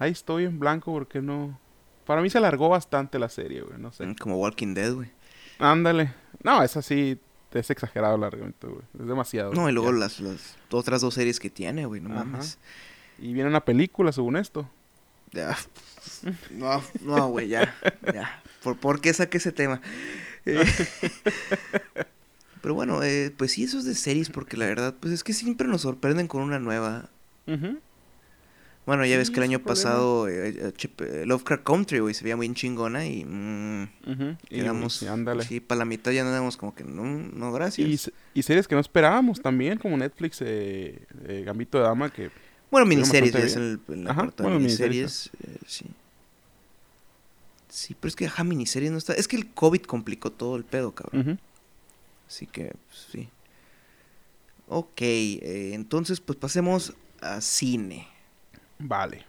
Ahí 0.01 0.11
estoy 0.11 0.45
en 0.47 0.59
blanco 0.59 0.93
porque 0.93 1.23
no... 1.23 1.59
Para 2.07 2.21
mí 2.23 2.29
se 2.29 2.39
alargó 2.39 2.69
bastante 2.69 3.19
la 3.21 3.29
serie, 3.29 3.63
güey, 3.63 3.79
no 3.79 3.93
sé. 3.93 4.05
Como 4.21 4.37
Walking 4.39 4.75
Dead, 4.75 4.93
güey. 4.93 5.11
Ándale. 5.61 6.13
No, 6.43 6.61
es 6.63 6.77
así. 6.77 7.19
es 7.53 7.71
exagerado 7.71 8.19
largamente, 8.19 8.67
güey. 8.67 8.83
Es 9.01 9.07
demasiado. 9.07 9.53
No, 9.53 9.69
y 9.69 9.73
luego 9.73 9.93
ya. 9.93 9.99
las, 9.99 10.19
las 10.21 10.57
otras 10.73 11.01
dos 11.03 11.15
series 11.15 11.39
que 11.39 11.51
tiene, 11.51 11.87
güey, 11.87 12.01
no 12.01 12.13
Ajá. 12.13 12.25
mames. 12.25 12.59
Y 13.19 13.33
viene 13.33 13.49
una 13.49 13.65
película, 13.65 14.13
según 14.13 14.37
esto. 14.37 14.69
Ya. 15.33 15.57
No, 16.51 16.83
no, 17.03 17.29
güey, 17.29 17.49
ya. 17.49 17.75
Ya. 18.13 18.43
¿Por, 18.63 18.77
¿Por 18.79 19.01
qué 19.01 19.13
saqué 19.13 19.39
ese 19.39 19.53
tema? 19.53 19.81
Eh, 20.47 20.63
Pero 22.61 22.75
bueno, 22.75 23.03
eh, 23.03 23.33
pues 23.37 23.53
sí, 23.53 23.65
eso 23.65 23.79
es 23.79 23.85
de 23.85 23.95
series, 23.95 24.31
porque 24.31 24.57
la 24.57 24.67
verdad, 24.67 24.95
pues 24.99 25.13
es 25.13 25.23
que 25.25 25.33
siempre 25.35 25.69
nos 25.69 25.83
sorprenden 25.83 26.29
con 26.29 26.43
una 26.43 26.59
nueva. 26.59 27.09
Bueno, 28.87 29.05
ya 29.07 29.17
ves 29.17 29.31
que 29.31 29.37
el 29.39 29.45
año 29.45 29.61
pasado 29.61 30.29
eh, 30.29 30.49
eh, 30.59 30.73
eh, 30.99 31.25
Lovecraft 31.27 31.63
Country, 31.65 31.99
güey, 32.01 32.13
se 32.15 32.23
veía 32.25 32.37
muy 32.37 32.53
chingona 32.53 33.07
y 33.07 33.25
mm. 33.25 33.89
Y- 34.51 34.59
quedamos. 34.61 35.03
y 35.03 35.07
ándale. 35.07 35.45
Sí, 35.45 35.61
para 35.61 35.81
la 35.81 35.85
mitad 35.87 36.11
ya 36.13 36.21
andamos 36.23 36.57
como 36.59 36.75
que 36.75 36.85
no, 36.85 37.03
no, 37.05 37.53
gracias. 37.53 38.09
Y, 38.35 38.39
y 38.39 38.43
series 38.43 38.69
que 38.69 38.75
no 38.75 38.81
esperábamos 38.83 39.41
también, 39.41 39.79
como 39.79 39.97
Netflix, 39.97 40.41
eh, 40.43 41.01
eh, 41.27 41.43
Gambito 41.47 41.79
de 41.79 41.85
Dama, 41.85 42.11
que 42.11 42.31
Bueno, 42.75 42.87
miniseries, 42.89 43.33
es 43.37 43.55
en, 43.55 43.63
el, 43.63 43.81
en 43.95 44.05
la 44.05 44.11
Ajá, 44.11 44.23
parte 44.23 44.43
bueno, 44.43 44.59
de 44.59 44.65
miniseries, 44.65 45.31
miniseries, 45.33 45.63
eh, 45.63 45.65
sí. 45.65 45.87
Sí, 47.69 47.95
pero 47.95 48.09
es 48.09 48.17
que, 48.17 48.27
ajá, 48.27 48.43
miniseries 48.43 48.91
no 48.91 48.99
está... 48.99 49.13
Es 49.15 49.29
que 49.29 49.37
el 49.37 49.53
COVID 49.55 49.83
complicó 49.83 50.33
todo 50.33 50.57
el 50.57 50.65
pedo, 50.65 50.93
cabrón. 50.93 51.39
Así 52.27 52.49
que, 52.49 52.75
pues, 52.89 53.07
sí. 53.13 53.29
Ok, 54.67 55.03
eh, 55.03 55.71
entonces, 55.75 56.19
pues 56.21 56.37
pasemos 56.37 56.95
a 57.21 57.41
cine. 57.41 58.09
vale. 58.81 59.25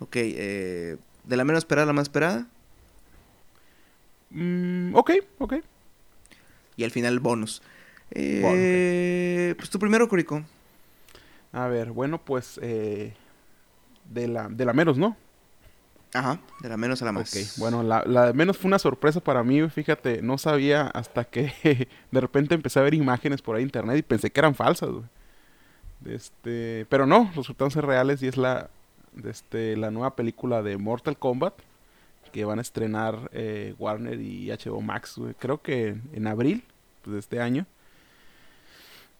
Ok, 0.00 0.16
eh, 0.16 0.98
de 1.24 1.36
la 1.38 1.44
menos 1.44 1.60
esperada 1.60 1.84
a 1.84 1.86
la 1.86 1.94
más 1.94 2.02
esperada. 2.02 2.46
Mm, 4.28 4.94
ok, 4.94 5.10
ok. 5.38 5.54
Y 6.76 6.84
al 6.84 6.90
final, 6.90 7.18
bonus. 7.18 7.62
Eh, 8.10 9.54
Pues 9.56 9.70
tu 9.70 9.78
primero, 9.78 10.06
Curico. 10.06 10.44
A 11.52 11.66
ver, 11.68 11.92
bueno, 11.92 12.18
pues 12.18 12.58
eh, 12.62 13.14
de 14.10 14.28
la 14.28 14.48
de 14.48 14.64
la 14.64 14.72
menos, 14.72 14.98
¿no? 14.98 15.16
Ajá, 16.14 16.40
de 16.60 16.68
la 16.68 16.76
menos 16.76 17.02
a 17.02 17.04
la 17.04 17.12
más. 17.12 17.34
Ok, 17.34 17.58
bueno, 17.58 17.82
la, 17.82 18.02
la 18.06 18.26
de 18.26 18.32
menos 18.32 18.56
fue 18.56 18.68
una 18.68 18.78
sorpresa 18.78 19.20
para 19.20 19.42
mí, 19.42 19.68
fíjate, 19.68 20.22
no 20.22 20.38
sabía 20.38 20.86
hasta 20.88 21.24
que 21.24 21.88
de 22.10 22.20
repente 22.20 22.54
empecé 22.54 22.78
a 22.78 22.82
ver 22.82 22.94
imágenes 22.94 23.42
por 23.42 23.56
ahí 23.56 23.62
en 23.62 23.68
internet 23.68 23.98
y 23.98 24.02
pensé 24.02 24.30
que 24.30 24.40
eran 24.40 24.54
falsas, 24.54 24.90
güey. 24.90 25.04
Este, 26.04 26.86
pero 26.88 27.06
no, 27.06 27.30
resultaron 27.34 27.70
ser 27.70 27.86
reales 27.86 28.22
y 28.22 28.28
es 28.28 28.36
la, 28.36 28.68
este, 29.24 29.76
la 29.76 29.90
nueva 29.90 30.14
película 30.14 30.62
de 30.62 30.76
Mortal 30.76 31.18
Kombat 31.18 31.54
que 32.32 32.44
van 32.44 32.58
a 32.58 32.62
estrenar 32.62 33.30
eh, 33.32 33.74
Warner 33.78 34.20
y 34.20 34.50
HBO 34.50 34.80
Max, 34.82 35.16
güey. 35.16 35.34
Creo 35.34 35.62
que 35.62 35.88
en, 35.88 36.02
en 36.12 36.26
abril 36.26 36.64
pues, 37.02 37.14
de 37.14 37.20
este 37.20 37.40
año. 37.40 37.66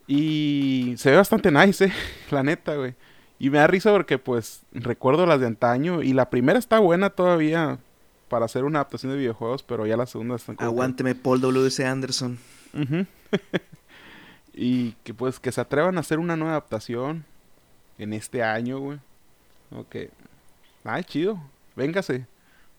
Y 0.07 0.95
se 0.99 1.11
ve 1.11 1.17
bastante 1.17 1.51
nice, 1.51 1.87
eh, 1.87 1.93
la 2.31 2.43
neta, 2.43 2.75
güey. 2.77 2.95
Y 3.39 3.51
me 3.51 3.59
da 3.59 3.67
risa 3.67 3.91
porque, 3.93 4.19
pues, 4.19 4.63
recuerdo 4.73 5.27
las 5.27 5.41
de 5.41 5.47
antaño. 5.47 6.03
Y 6.03 6.13
la 6.13 6.31
primera 6.31 6.59
está 6.59 6.79
buena 6.79 7.11
todavía 7.11 7.79
para 8.29 8.45
hacer 8.47 8.65
una 8.65 8.79
adaptación 8.81 9.13
de 9.13 9.19
videojuegos, 9.19 9.63
pero 9.63 9.87
ya 9.87 9.97
la 9.97 10.07
segunda 10.07 10.37
está 10.37 10.47
como 10.55 10.59
que- 10.59 10.65
Aguánteme, 10.65 11.15
Paul 11.15 11.41
W.S. 11.41 11.85
Anderson. 11.85 12.39
Y 14.59 14.93
que, 15.05 15.13
pues, 15.13 15.39
que 15.39 15.53
se 15.53 15.61
atrevan 15.61 15.99
a 15.99 16.01
hacer 16.01 16.19
una 16.19 16.35
nueva 16.35 16.53
adaptación 16.53 17.27
en 17.99 18.15
este 18.15 18.43
año, 18.43 18.79
güey. 18.79 18.99
Ok. 19.71 19.97
Ay, 20.83 21.05
chido. 21.05 21.39
Véngase. 21.75 22.27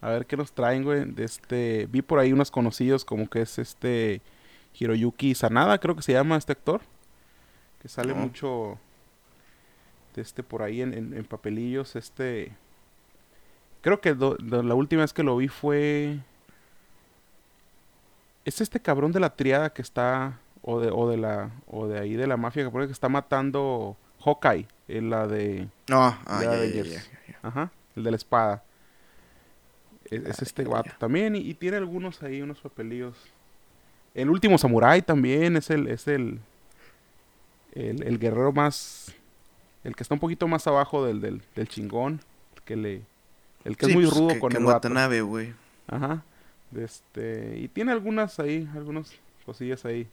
A 0.02 0.10
ver 0.10 0.26
qué 0.26 0.36
nos 0.38 0.52
traen, 0.54 0.84
güey. 0.84 1.06
De 1.06 1.24
este... 1.24 1.88
Vi 1.92 2.02
por 2.02 2.18
ahí 2.18 2.34
unos 2.34 2.50
conocidos 2.50 3.06
como 3.06 3.30
que 3.30 3.42
es 3.42 3.60
este... 3.60 4.22
Hiroyuki 4.80 5.36
Sanada, 5.36 5.78
creo 5.80 5.96
que 5.96 6.02
se 6.02 6.14
llama 6.14 6.36
este 6.38 6.52
actor. 6.54 6.82
Que 7.82 7.88
sale 7.90 8.14
mucho... 8.14 8.78
De 10.16 10.22
este 10.22 10.42
por 10.44 10.64
ahí 10.64 10.82
en, 10.82 10.94
en- 10.94 11.14
en 11.14 11.26
papelillos. 11.26 11.96
Este... 11.96 12.54
Creo 13.82 14.02
que 14.02 14.14
do- 14.14 14.38
do- 14.40 14.64
la 14.64 14.74
última 14.76 15.02
vez 15.04 15.14
que 15.14 15.24
lo 15.24 15.38
vi 15.38 15.48
fue... 15.48 16.20
Es 18.46 18.62
este 18.62 18.80
cabrón 18.80 19.12
de 19.12 19.20
la 19.20 19.36
triada 19.36 19.72
que 19.74 19.82
está... 19.82 20.40
O 20.62 20.80
de, 20.80 20.90
o 20.92 21.10
de 21.10 21.18
la... 21.18 21.52
O 21.68 21.88
de 21.88 22.00
ahí 22.00 22.16
de 22.16 22.28
la 22.28 22.38
mafia 22.38 22.70
que 22.70 22.86
que 22.88 22.92
está 22.92 23.10
matando... 23.10 23.96
Hawkeye. 24.24 24.68
En 24.88 25.10
la 25.10 25.28
de... 25.28 25.68
No, 25.90 26.18
ah, 26.26 26.40
de 26.40 26.48
Avengers. 26.48 26.90
ya, 26.90 27.02
ya. 27.28 27.40
Ajá, 27.44 27.72
el 27.96 28.04
de 28.04 28.12
la 28.12 28.18
espada. 28.18 28.64
Es, 30.06 30.24
es 30.26 30.40
Ah, 30.40 30.44
este 30.44 30.64
guato 30.64 30.92
también 30.98 31.36
y, 31.36 31.40
y 31.40 31.54
tiene 31.54 31.78
algunos 31.78 32.24
ahí, 32.24 32.42
unos 32.42 32.60
papelillos. 32.62 33.16
El 34.16 34.30
último 34.30 34.58
samurái 34.58 35.02
también 35.02 35.58
es 35.58 35.70
el, 35.70 35.88
es 35.88 36.08
el, 36.08 36.40
el, 37.80 38.04
el 38.04 38.20
guerrero 38.20 38.52
más, 38.52 39.14
el 39.84 39.96
que 39.96 40.04
está 40.04 40.14
un 40.16 40.20
poquito 40.20 40.48
más 40.48 40.66
abajo 40.68 41.06
del, 41.06 41.22
del, 41.22 41.42
del 41.56 41.68
chingón, 41.68 42.20
el 42.56 42.62
que 42.64 42.76
le, 42.76 43.02
el 43.66 43.78
que 43.78 43.86
Sí, 43.86 43.92
es 43.92 43.96
muy 43.98 44.06
pues, 44.06 44.18
rudo 44.18 44.28
que- 44.30 44.40
con 44.40 44.52
que 44.52 44.58
el. 44.58 44.66
Watanabe, 44.66 45.22
güey. 45.22 45.54
Ajá, 45.88 46.24
de 46.72 46.84
este, 46.84 47.58
y 47.60 47.68
tiene 47.70 47.92
algunas 47.92 48.40
ahí, 48.40 48.68
algunas 48.76 49.14
cosillas 49.46 49.86
ahí, 49.86 50.08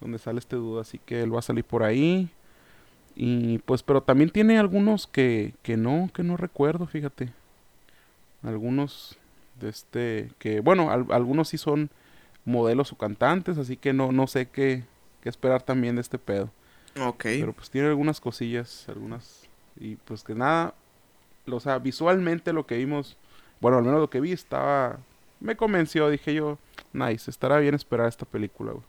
donde 0.00 0.18
sale 0.18 0.38
este 0.38 0.56
duda, 0.56 0.82
así 0.82 0.98
que 1.04 1.22
él 1.22 1.34
va 1.34 1.38
a 1.40 1.42
salir 1.42 1.64
por 1.64 1.82
ahí. 1.82 2.28
Y 3.16 3.58
pues, 3.58 3.82
pero 3.82 4.02
también 4.02 4.30
tiene 4.30 4.58
algunos 4.58 5.06
que, 5.06 5.54
que 5.62 5.76
no, 5.76 6.10
que 6.12 6.22
no 6.24 6.36
recuerdo, 6.36 6.86
fíjate. 6.86 7.30
Algunos 8.42 9.16
de 9.60 9.68
este, 9.70 10.30
que 10.38 10.60
bueno, 10.60 10.90
al- 10.90 11.06
algunos 11.10 11.48
sí 11.48 11.58
son 11.58 11.90
modelos 12.44 12.92
o 12.92 12.96
cantantes, 12.98 13.56
así 13.56 13.76
que 13.76 13.92
no, 13.92 14.12
no 14.12 14.26
sé 14.26 14.46
qué, 14.46 14.84
qué 15.22 15.28
esperar 15.28 15.62
también 15.62 15.94
de 15.94 16.02
este 16.02 16.18
pedo. 16.18 16.50
Ok. 17.00 17.22
Pero 17.22 17.52
pues 17.52 17.70
tiene 17.70 17.88
algunas 17.88 18.20
cosillas, 18.20 18.88
algunas, 18.88 19.48
y 19.76 19.96
pues 19.96 20.22
que 20.22 20.34
nada, 20.34 20.74
o 21.46 21.60
sea, 21.60 21.78
visualmente 21.78 22.52
lo 22.52 22.66
que 22.66 22.76
vimos, 22.76 23.16
bueno, 23.60 23.78
al 23.78 23.84
menos 23.84 24.00
lo 24.00 24.10
que 24.10 24.20
vi 24.20 24.32
estaba, 24.32 24.98
me 25.40 25.56
convenció, 25.56 26.08
dije 26.08 26.34
yo, 26.34 26.58
nice, 26.92 27.30
estará 27.30 27.58
bien 27.58 27.74
esperar 27.74 28.08
esta 28.08 28.24
película, 28.24 28.72
güey. 28.72 28.84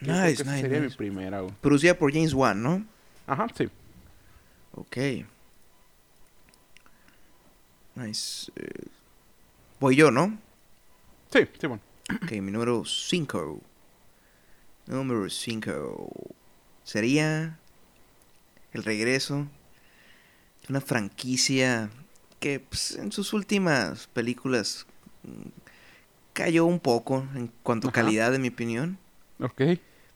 Nice, 0.00 0.44
nice, 0.44 0.60
sería 0.60 0.80
mi 0.80 0.88
primera, 0.88 1.40
güey. 1.40 1.52
Producida 1.60 1.94
por 1.98 2.12
James 2.12 2.32
Wan, 2.32 2.62
¿no? 2.62 2.84
Ajá, 3.26 3.46
sí. 3.54 3.68
Ok. 4.74 4.96
Nice. 7.94 8.50
Eh, 8.56 8.86
voy 9.78 9.96
yo, 9.96 10.10
¿no? 10.10 10.38
Sí, 11.30 11.46
sí, 11.60 11.66
bueno. 11.66 11.82
Ok, 12.22 12.32
mi 12.32 12.50
número 12.50 12.84
5. 12.84 13.60
Número 14.86 15.28
5. 15.28 16.34
Sería 16.84 17.58
el 18.72 18.84
regreso 18.84 19.46
de 20.62 20.66
una 20.70 20.80
franquicia 20.80 21.90
que 22.40 22.60
pues, 22.60 22.96
en 22.96 23.12
sus 23.12 23.32
últimas 23.32 24.06
películas 24.08 24.86
mm, 25.22 25.48
cayó 26.32 26.64
un 26.64 26.80
poco 26.80 27.26
en 27.34 27.52
cuanto 27.62 27.88
a 27.88 27.92
calidad, 27.92 28.34
en 28.34 28.42
mi 28.42 28.48
opinión. 28.48 28.98
Ok. 29.38 29.62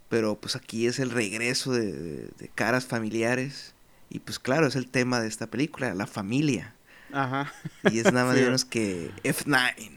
Pero 0.09 0.37
pues 0.41 0.57
aquí 0.57 0.87
es 0.87 0.99
el 0.99 1.11
regreso 1.11 1.73
de, 1.73 1.93
de- 1.93 2.29
de 2.39 2.49
caras 2.55 2.87
familiares. 2.87 3.75
Y 4.09 4.21
pues 4.21 4.39
claro, 4.39 4.67
es 4.69 4.77
el 4.77 4.89
tema 4.89 5.21
de 5.21 5.29
esta 5.29 5.49
película, 5.49 5.93
la 5.95 6.07
familia. 6.07 6.75
Ajá. 7.13 7.53
Y 7.85 7.99
es 7.99 8.13
nada 8.13 8.27
más 8.27 8.37
Sí, 8.37 8.43
menos 8.43 8.65
que 8.65 9.11
F9. 9.25 9.91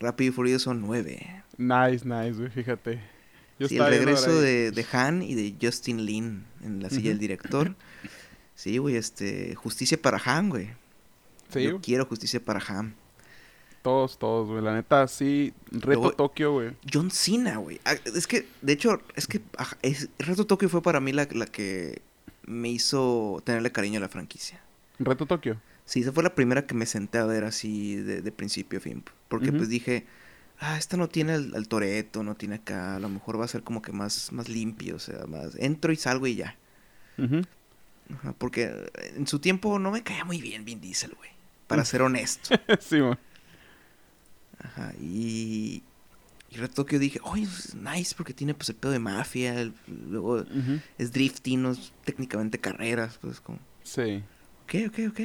Rápido 0.00 0.30
y 0.30 0.34
Furioso 0.34 0.74
9. 0.74 1.42
Nice, 1.58 2.04
nice, 2.06 2.32
güey, 2.32 2.50
fíjate. 2.50 3.00
Yo 3.62 3.68
Sí, 3.68 3.76
el 3.76 3.86
regreso 3.86 4.40
de, 4.40 4.70
de 4.72 4.86
Han 4.92 5.22
y 5.22 5.34
de 5.34 5.54
Justin 5.60 6.04
Lin 6.04 6.44
en 6.64 6.82
la 6.82 6.90
silla 6.90 7.10
del 7.10 7.18
director. 7.18 7.74
Sí, 8.54 8.78
güey, 8.78 8.96
este, 8.96 9.54
justicia 9.54 10.00
para 10.00 10.20
Han, 10.24 10.48
güey. 10.50 10.70
Sí, 11.52 11.62
Yo 11.62 11.70
güey. 11.72 11.82
quiero 11.82 12.06
justicia 12.06 12.40
para 12.44 12.60
Han. 12.66 12.94
todos, 13.82 14.18
todos, 14.18 14.48
güey. 14.48 14.62
La 14.62 14.74
neta, 14.74 15.06
sí. 15.08 15.52
Reto 15.70 15.86
Luego- 15.86 16.12
Tokio, 16.12 16.52
güey. 16.52 16.70
John 16.92 17.10
Cena, 17.10 17.56
güey. 17.56 17.80
Ah, 17.84 17.94
Es 18.04 18.26
que, 18.26 18.46
de 18.60 18.72
hecho, 18.72 19.00
es 19.16 19.26
que 19.26 19.40
es, 19.82 20.08
Reto 20.18 20.46
Tokio 20.46 20.68
fue 20.68 20.82
para 20.82 21.00
mí 21.00 21.12
la, 21.12 21.28
la 21.32 21.46
que 21.46 22.02
me 22.46 22.68
hizo 22.68 23.40
tenerle 23.44 23.70
cariño 23.72 23.98
a 23.98 24.00
la 24.02 24.08
franquicia. 24.08 24.60
Reto 24.98 25.26
Tokio. 25.26 25.60
Sí, 25.84 26.00
esa 26.00 26.12
fue 26.12 26.22
la 26.22 26.34
primera 26.34 26.66
que 26.66 26.74
me 26.74 26.86
senté 26.86 27.18
a 27.18 27.24
ver 27.24 27.44
así 27.44 27.96
de, 27.96 28.22
de 28.22 28.32
principio 28.32 28.78
a 28.78 28.82
fin. 28.82 29.02
Porque 29.28 29.50
pues 29.52 29.68
dije, 29.68 30.06
ah, 30.62 30.78
esta 30.78 30.96
no 30.96 31.08
tiene 31.08 31.32
al, 31.34 31.54
al 31.54 31.68
Toreto, 31.68 32.22
no 32.22 32.34
tiene 32.34 32.54
acá, 32.56 32.96
a 32.96 33.00
lo 33.00 33.08
mejor 33.08 33.38
va 33.38 33.44
a 33.44 33.48
ser 33.48 33.62
como 33.62 33.82
que 33.82 33.92
más, 33.92 34.32
más 34.32 34.48
limpio, 34.48 34.96
o 34.96 34.98
sea, 34.98 35.26
más 35.26 35.54
entro 35.56 35.92
y 35.92 35.96
salgo 35.96 36.26
y 36.26 36.36
ya. 36.36 36.56
Ujú. 37.18 37.42
Ajá, 38.14 38.32
porque 38.38 38.64
eh, 38.64 39.14
en 39.16 39.26
su 39.26 39.38
tiempo 39.38 39.78
no 39.78 39.90
me 39.90 40.02
caía 40.02 40.24
muy 40.24 40.40
bien 40.40 40.64
Vin 40.64 40.80
Diesel, 40.80 41.14
güey. 41.16 41.30
Para 41.66 41.84
ser 41.84 42.02
honesto. 42.02 42.54
sí, 42.80 43.00
güey. 43.00 43.16
Ajá, 44.58 44.92
y... 45.00 45.82
Y 46.50 46.56
Reto 46.58 46.74
Tokio 46.74 46.98
dije, 46.98 47.18
oye, 47.22 47.44
es 47.44 47.74
nice 47.74 48.14
porque 48.14 48.34
tiene 48.34 48.52
pues 48.52 48.68
el 48.68 48.74
pedo 48.76 48.92
de 48.92 48.98
mafia, 48.98 49.58
el- 49.58 49.72
luego 49.88 50.44
es 50.98 51.10
drifting, 51.10 51.62
no 51.62 51.70
es 51.70 51.92
técnicamente 52.04 52.58
carreras, 52.58 53.16
pues 53.22 53.40
como... 53.40 53.58
Sí. 53.84 54.22
Ok, 54.64 54.74
ok, 54.88 54.98
ok. 55.08 55.20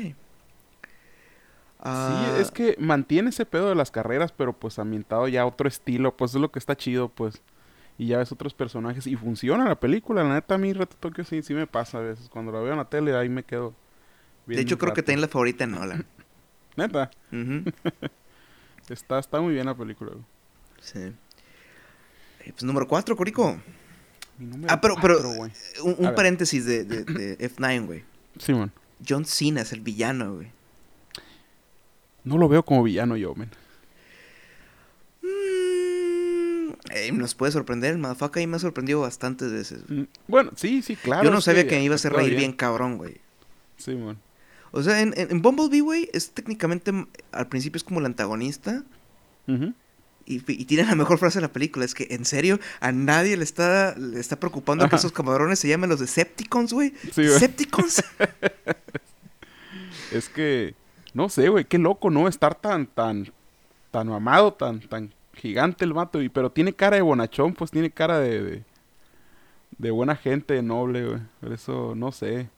Ah, 1.80 2.34
Sí, 2.36 2.42
es 2.42 2.52
que 2.52 2.76
mantiene 2.80 3.30
ese 3.30 3.46
pedo 3.46 3.70
de 3.70 3.76
las 3.76 3.92
carreras, 3.92 4.32
pero 4.32 4.54
pues 4.54 4.80
ambientado 4.80 5.28
ya 5.28 5.42
a 5.42 5.46
otro 5.46 5.68
estilo, 5.68 6.16
pues 6.18 6.34
es 6.36 6.42
lo 6.42 6.52
que 6.52 6.60
está 6.60 6.76
chido, 6.76 7.10
pues. 7.10 7.42
Y 8.00 8.08
ya 8.08 8.18
ves 8.20 8.32
otros 8.32 8.54
personajes 8.54 9.08
y 9.08 9.16
funciona 9.16 9.66
la 9.68 9.80
película, 9.80 10.24
la 10.24 10.36
neta 10.36 10.56
a 10.56 10.58
mí 10.60 10.72
Reto 10.74 10.96
Tokio 11.00 11.24
sí, 11.24 11.42
sí 11.42 11.54
me 11.54 11.66
pasa 11.68 11.98
a 11.98 12.02
veces. 12.02 12.30
Cuando 12.30 12.52
la 12.52 12.60
veo 12.60 12.72
en 12.72 12.78
la 12.78 12.86
tele 12.90 13.16
ahí 13.16 13.30
me 13.30 13.44
quedo. 13.44 13.74
de 14.46 14.60
hecho, 14.62 14.78
creo 14.78 14.94
que 14.94 15.02
también 15.02 15.22
la 15.22 15.28
favorita 15.28 15.66
de 15.66 15.72
Nolan. 15.72 16.06
Neta, 16.78 17.10
está, 18.90 19.20
está 19.20 19.42
muy 19.42 19.54
bien 19.54 19.66
la 19.66 19.76
película. 19.76 20.12
güey. 20.12 20.24
Sí. 20.80 21.00
Eh, 21.00 22.52
Pues 22.52 22.64
número 22.64 22.88
4, 22.88 23.16
Corico. 23.16 23.58
Mi 24.38 24.46
número 24.46 24.72
Ah, 24.74 24.80
pero, 24.80 24.96
pero 25.02 25.20
güey. 25.34 25.52
un, 25.84 26.14
paréntesis 26.16 26.66
de, 26.66 26.84
de- 26.84 27.04
de 27.04 27.38
F9, 27.56 27.86
güey. 27.86 28.04
Simón, 28.38 28.72
John 29.08 29.26
Cena 29.26 29.62
es 29.62 29.74
el 29.74 29.82
villano, 29.82 30.36
güey. 30.36 30.52
No 32.28 32.38
lo 32.38 32.48
veo 32.48 32.64
como 32.64 32.84
villano 32.84 33.16
yo, 33.18 33.34
men. 33.36 33.50
Mm, 35.22 36.70
eh, 36.92 37.12
nos 37.14 37.36
puede 37.36 37.52
sorprender, 37.52 37.92
el 37.94 37.98
motherfucker 37.98 38.40
ahí 38.42 38.48
me 38.48 38.56
ha 38.58 38.60
sorprendido 38.60 39.02
bastantes 39.02 39.52
veces. 39.52 39.82
Mm, 39.88 40.04
Bueno, 40.28 40.52
sí, 40.56 40.82
sí, 40.82 40.96
claro. 40.96 41.24
Yo 41.24 41.32
no 41.32 41.42
sabía 41.42 41.68
que 41.68 41.76
me 41.76 41.84
iba 41.84 41.94
a 41.94 41.98
hacer 41.98 42.14
reír 42.14 42.30
bien. 42.30 42.40
bien 42.40 42.54
cabrón, 42.54 42.98
güey. 42.98 43.18
Simón. 43.78 44.20
O 44.72 44.84
sea, 44.84 45.02
en, 45.02 45.14
en, 45.18 45.32
en 45.32 45.42
Bumblebee, 45.42 45.82
güey, 45.82 46.10
es 46.14 46.32
técnicamente, 46.32 46.92
al 47.32 47.48
principio 47.48 47.78
es 47.78 47.84
como 47.84 48.00
el 48.00 48.06
antagonista. 48.06 48.84
Y, 50.26 50.44
y 50.52 50.66
tiene 50.66 50.84
la 50.84 50.96
mejor 50.96 51.20
frase 51.20 51.38
de 51.38 51.44
la 51.44 51.54
película, 51.54 51.86
es 51.86 51.94
que 51.96 52.08
en 52.10 52.26
serio 52.26 52.60
a 52.82 52.92
nadie 52.92 53.38
le 53.38 53.46
está, 53.46 53.96
le 53.98 54.20
está 54.20 54.38
preocupando 54.38 54.90
que 54.90 54.98
esos 54.98 55.14
camarones 55.14 55.58
se 55.60 55.70
llamen 55.70 55.90
los 55.90 56.02
Decepticons, 56.02 56.74
güey. 56.74 56.90
Sí, 57.14 57.22
güey. 57.22 57.28
Decepticons. 57.30 58.04
Es 60.12 60.30
que, 60.30 60.74
no 61.18 61.30
sé, 61.30 61.50
güey, 61.50 61.66
qué 61.66 61.80
loco, 61.80 62.12
¿no? 62.12 62.28
Estar 62.28 62.54
tan, 62.54 62.86
tan, 62.86 63.32
tan 63.90 64.08
mamado, 64.08 64.54
tan, 64.54 64.80
tan 64.82 65.12
gigante 65.34 65.84
el 65.84 65.94
vato, 65.94 66.22
y, 66.22 66.30
pero 66.30 66.52
tiene 66.52 66.74
cara 66.74 66.96
de 66.98 67.02
bonachón, 67.02 67.54
pues 67.54 67.72
tiene 67.72 67.90
cara 67.90 68.20
de, 68.20 68.44
de, 68.44 68.64
de 69.80 69.92
buena 69.92 70.16
gente, 70.16 70.62
noble, 70.62 71.06
güey. 71.08 71.20
Por 71.42 71.54
eso, 71.54 71.94
no 71.96 72.12
sé. 72.12 72.50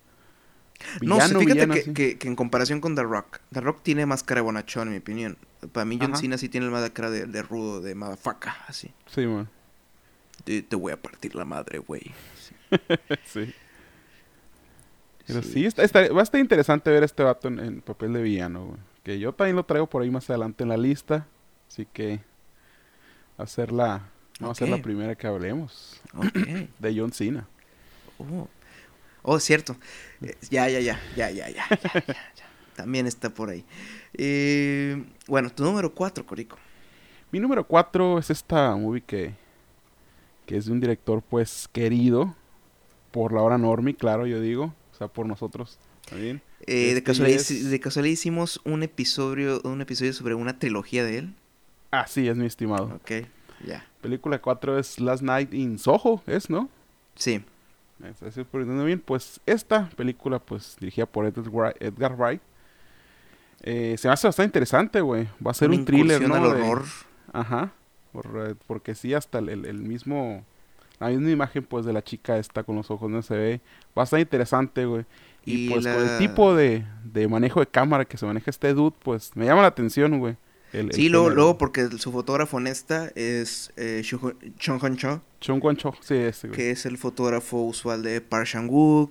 no 1.01 1.15
sé, 1.21 1.27
Villano, 1.27 1.39
fíjate 1.39 1.53
villano, 1.53 1.73
que, 1.73 1.93
que- 1.93 2.17
que 2.17 2.27
en 2.27 2.35
comparación 2.35 2.81
con 2.81 2.95
The 2.95 3.03
Rock, 3.03 3.39
The 3.53 3.61
Rock 3.61 3.79
tiene 3.81 4.05
más 4.05 4.23
cara 4.23 4.39
de 4.39 4.43
bonachón, 4.45 4.89
en 4.89 4.93
mi 4.93 4.99
opinión. 4.99 5.37
Para 5.71 5.85
mí 5.85 5.97
John 5.99 6.11
Ajá. 6.11 6.21
Cena 6.21 6.37
sí 6.37 6.49
tiene 6.49 6.69
más 6.69 6.89
cara 6.91 7.09
de, 7.09 7.25
de 7.27 7.41
rudo, 7.41 7.79
de 7.81 7.95
motherfucker, 7.95 8.51
así. 8.67 8.91
Sí, 9.07 9.25
man. 9.25 9.49
Te, 10.43 10.61
te 10.63 10.75
voy 10.75 10.91
a 10.91 11.01
partir 11.01 11.33
la 11.35 11.45
madre, 11.45 11.79
güey. 11.79 12.11
sí. 13.25 13.53
Pero 15.29 15.43
sí, 15.43 15.65
está, 15.65 15.83
está- 15.83 16.11
va 16.11 16.19
a 16.19 16.23
estar 16.23 16.41
interesante 16.41 16.89
ver 16.91 17.03
a 17.03 17.05
este 17.05 17.23
vato 17.23 17.47
en, 17.47 17.59
en 17.59 17.81
papel 17.81 18.11
de 18.13 18.21
villano, 18.21 18.65
güey. 18.65 18.77
Que 19.03 19.19
yo 19.19 19.31
también 19.33 19.55
lo 19.55 19.63
traigo 19.63 19.87
por 19.87 20.01
ahí 20.01 20.09
más 20.09 20.29
adelante 20.29 20.63
en 20.63 20.69
la 20.69 20.77
lista. 20.77 21.25
Así 21.69 21.85
que 21.85 22.19
va 23.39 23.43
a 23.43 23.47
ser 23.47 23.71
la, 23.71 24.09
va 24.43 24.51
a 24.51 24.55
ser 24.55 24.69
la 24.69 24.81
primera 24.81 25.15
que 25.15 25.27
hablemos 25.27 26.01
de 26.79 26.95
John 26.99 27.13
Cena. 27.13 27.47
Oh, 28.17 28.47
oh 29.21 29.39
cierto. 29.39 29.75
Eh, 30.21 30.35
ya, 30.49 30.67
ya, 30.67 30.79
ya, 30.79 30.99
ya, 31.15 31.29
ya, 31.31 31.49
ya, 31.49 31.67
ya, 31.69 31.79
ya, 31.93 32.03
ya. 32.07 32.45
También 32.75 33.07
está 33.07 33.29
por 33.29 33.49
ahí. 33.49 33.63
Eh, 34.13 35.03
bueno, 35.27 35.49
tu 35.49 35.63
número 35.63 35.93
4, 35.93 36.25
Corico. 36.25 36.57
Mi 37.31 37.39
número 37.39 37.63
4 37.63 38.17
es 38.19 38.29
esta 38.31 38.75
movie 38.75 39.01
que, 39.01 39.33
que 40.45 40.57
es 40.57 40.65
de 40.65 40.71
un 40.71 40.79
director 40.79 41.21
pues 41.21 41.69
querido 41.71 42.35
por 43.11 43.33
la 43.33 43.41
hora 43.41 43.57
Normie, 43.57 43.95
claro, 43.95 44.25
yo 44.25 44.39
digo. 44.41 44.73
Sea, 44.99 45.07
por 45.07 45.25
nosotros 45.25 45.79
también. 46.09 46.41
Eh, 46.67 46.73
de, 46.75 46.87
Este 46.89 47.03
casualidad, 47.03 47.39
es- 47.39 47.69
de 47.69 47.79
casualidad 47.79 48.11
hicimos 48.13 48.59
un 48.65 48.83
episodio, 48.83 49.61
un 49.63 49.79
episodio 49.81 50.11
sobre 50.13 50.35
una 50.35 50.59
trilogía 50.59 51.03
de 51.05 51.19
él. 51.19 51.33
Así 51.89 52.27
es, 52.27 52.35
mi 52.35 52.45
estimado. 52.45 52.85
Ok, 53.01 53.25
ya. 53.65 53.87
Película 54.01 54.41
4 54.41 54.77
es 54.77 54.99
Last 54.99 55.23
Night 55.23 55.53
in 55.53 55.79
Soho, 55.79 56.21
¿es, 56.27 56.49
no? 56.49 56.69
Sí. 57.15 57.43
Es- 58.03 58.21
Así 58.23 58.43
por 58.43 58.59
entendiendo 58.61 58.83
bien. 58.85 58.99
Pues 58.99 59.39
esta 59.45 59.89
película, 59.95 60.39
pues 60.39 60.75
dirigida 60.81 61.05
por 61.05 61.25
Edgar 61.25 62.15
Wright, 62.17 62.41
eh, 63.61 63.95
se 63.97 64.07
me 64.09 64.13
hace 64.13 64.27
bastante 64.27 64.47
interesante, 64.47 64.99
güey. 65.01 65.27
Va 65.45 65.51
a 65.51 65.53
ser 65.53 65.69
Una 65.69 65.79
un 65.79 65.85
thriller, 65.85 66.27
¿no? 66.27 66.35
al 66.35 66.43
De- 66.43 66.47
horror. 66.61 66.83
Ajá. 67.31 67.71
por- 68.11 68.49
eh, 68.49 68.55
porque 68.67 68.95
sí, 68.95 69.13
hasta 69.13 69.39
el- 69.39 69.65
el 69.65 69.79
mismo... 69.81 70.43
La 70.99 71.07
misma 71.09 71.29
imagen, 71.31 71.63
pues, 71.63 71.85
de 71.85 71.93
la 71.93 72.03
chica 72.03 72.37
esta 72.37 72.63
con 72.63 72.75
los 72.75 72.91
ojos 72.91 73.09
no 73.09 73.21
se 73.21 73.35
ve. 73.35 73.61
Bastante 73.95 74.21
interesante, 74.21 74.85
güey. 74.85 75.05
Y, 75.45 75.67
Y 75.67 75.69
pues, 75.69 75.85
con 75.87 75.95
el 76.09 76.17
tipo 76.17 76.53
de, 76.55 76.85
de 77.05 77.27
manejo 77.27 77.61
de 77.61 77.67
cámara 77.67 78.03
que 78.05 78.17
se 78.17 78.25
maneja 78.25 78.49
este 78.51 78.73
dude, 78.73 78.95
pues, 79.03 79.31
me 79.35 79.45
llama 79.45 79.61
la 79.61 79.69
atención, 79.69 80.19
güey. 80.19 80.35
El- 80.73 80.87
el 80.87 80.93
Sí, 80.93 81.09
luego, 81.09 81.29
luego 81.31 81.57
porque 81.57 81.87
su 81.97 82.11
fotógrafo 82.11 82.59
en 82.59 82.67
esta 82.67 83.11
es 83.15 83.71
eh, 83.75 84.03
Chung 84.03 84.83
Han 84.83 84.97
Cho, 84.97 85.21
Chung 85.39 85.59
Wan 85.63 85.77
Cho, 85.77 85.95
sí, 86.01 86.13
este, 86.15 86.49
güey. 86.49 86.57
que 86.57 86.69
es 86.71 86.85
el 86.85 86.97
fotógrafo 86.99 87.57
usual 87.63 88.03
de 88.03 88.21
Park 88.21 88.45
Chan-wook. 88.47 89.09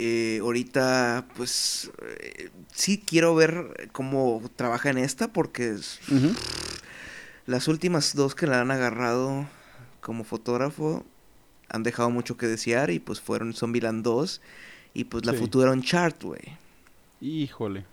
Eh, 0.00 0.38
ahorita, 0.42 1.26
pues, 1.36 1.92
eh, 2.18 2.48
sí 2.72 3.00
quiero 3.06 3.36
ver 3.36 3.90
cómo 3.92 4.42
trabaja 4.56 4.90
en 4.90 4.98
esta, 4.98 5.28
porque 5.32 5.68
es- 5.70 6.00
las 7.46 7.68
últimas 7.68 8.14
dos 8.16 8.34
que 8.34 8.46
la 8.48 8.60
han 8.62 8.70
agarrado 8.72 9.46
como 10.02 10.24
fotógrafo 10.24 11.04
han 11.70 11.82
dejado 11.82 12.10
mucho 12.10 12.36
que 12.36 12.46
desear 12.46 12.90
y 12.90 12.98
pues 12.98 13.20
fueron 13.22 13.54
Zombieland 13.54 14.04
2 14.04 14.42
y 14.92 15.04
pues 15.04 15.24
la 15.24 15.32
Sí. 15.32 15.38
futura 15.38 15.70
Uncharted, 15.72 16.26
güey. 16.26 16.58
Híjole. 17.22 17.86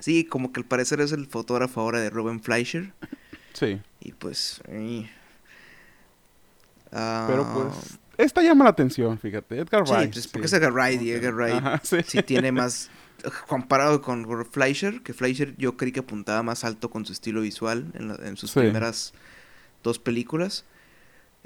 Sí, 0.00 0.24
como 0.24 0.52
que 0.52 0.58
al 0.58 0.66
parecer 0.66 1.00
es 1.00 1.12
el 1.12 1.26
fotógrafo 1.26 1.80
ahora 1.80 2.00
de 2.00 2.10
Ruben 2.10 2.40
Fleischer 2.42 2.92
Sí. 3.52 3.80
y 4.00 4.10
pues... 4.12 4.60
eh, 4.66 5.08
ah, 6.92 7.26
Pero 7.28 7.46
pues, 7.54 7.98
esta 8.16 8.42
llama 8.42 8.64
la 8.64 8.70
atención, 8.70 9.18
fíjate. 9.18 9.58
Edgar 9.58 9.86
Sí, 9.86 9.92
Wright. 9.92 10.12
pues, 10.12 10.28
porque 10.28 10.46
es 10.46 10.52
Edgar 10.52 10.72
Wright 10.72 11.00
y 11.02 11.10
Edgar 11.12 11.34
Wright 11.34 11.54
Ajá, 11.54 11.80
sí. 11.84 11.98
sí 12.06 12.22
tiene 12.22 12.50
más... 12.52 12.90
Comparado 13.46 14.02
con 14.02 14.26
Fleischer, 14.46 15.00
que 15.02 15.12
Fleischer 15.12 15.54
yo 15.56 15.76
creí 15.76 15.92
que 15.92 16.00
apuntaba 16.00 16.42
más 16.42 16.64
alto 16.64 16.90
con 16.90 17.06
su 17.06 17.12
estilo 17.12 17.42
visual 17.42 17.92
en, 17.94 18.08
la- 18.08 18.16
en 18.26 18.36
sus 18.36 18.50
Sí. 18.50 18.58
primeras 18.58 19.12
dos 19.84 20.00
películas. 20.00 20.64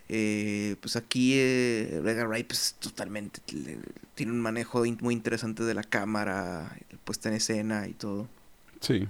Eh, 0.08 0.76
pues 0.80 0.94
aquí 0.96 1.34
eh, 1.34 1.96
Edgar 2.04 2.28
Wright 2.28 2.46
pues 2.46 2.76
totalmente 2.78 3.40
le- 3.52 3.78
tiene 4.14 4.30
un 4.32 4.40
manejo 4.40 4.86
in- 4.86 4.98
muy 5.00 5.14
interesante 5.14 5.64
de 5.64 5.74
la 5.74 5.82
cámara, 5.82 6.76
puesta 7.04 7.28
en 7.28 7.34
escena 7.34 7.88
y 7.88 7.92
todo. 7.92 8.28
Sí. 8.80 9.08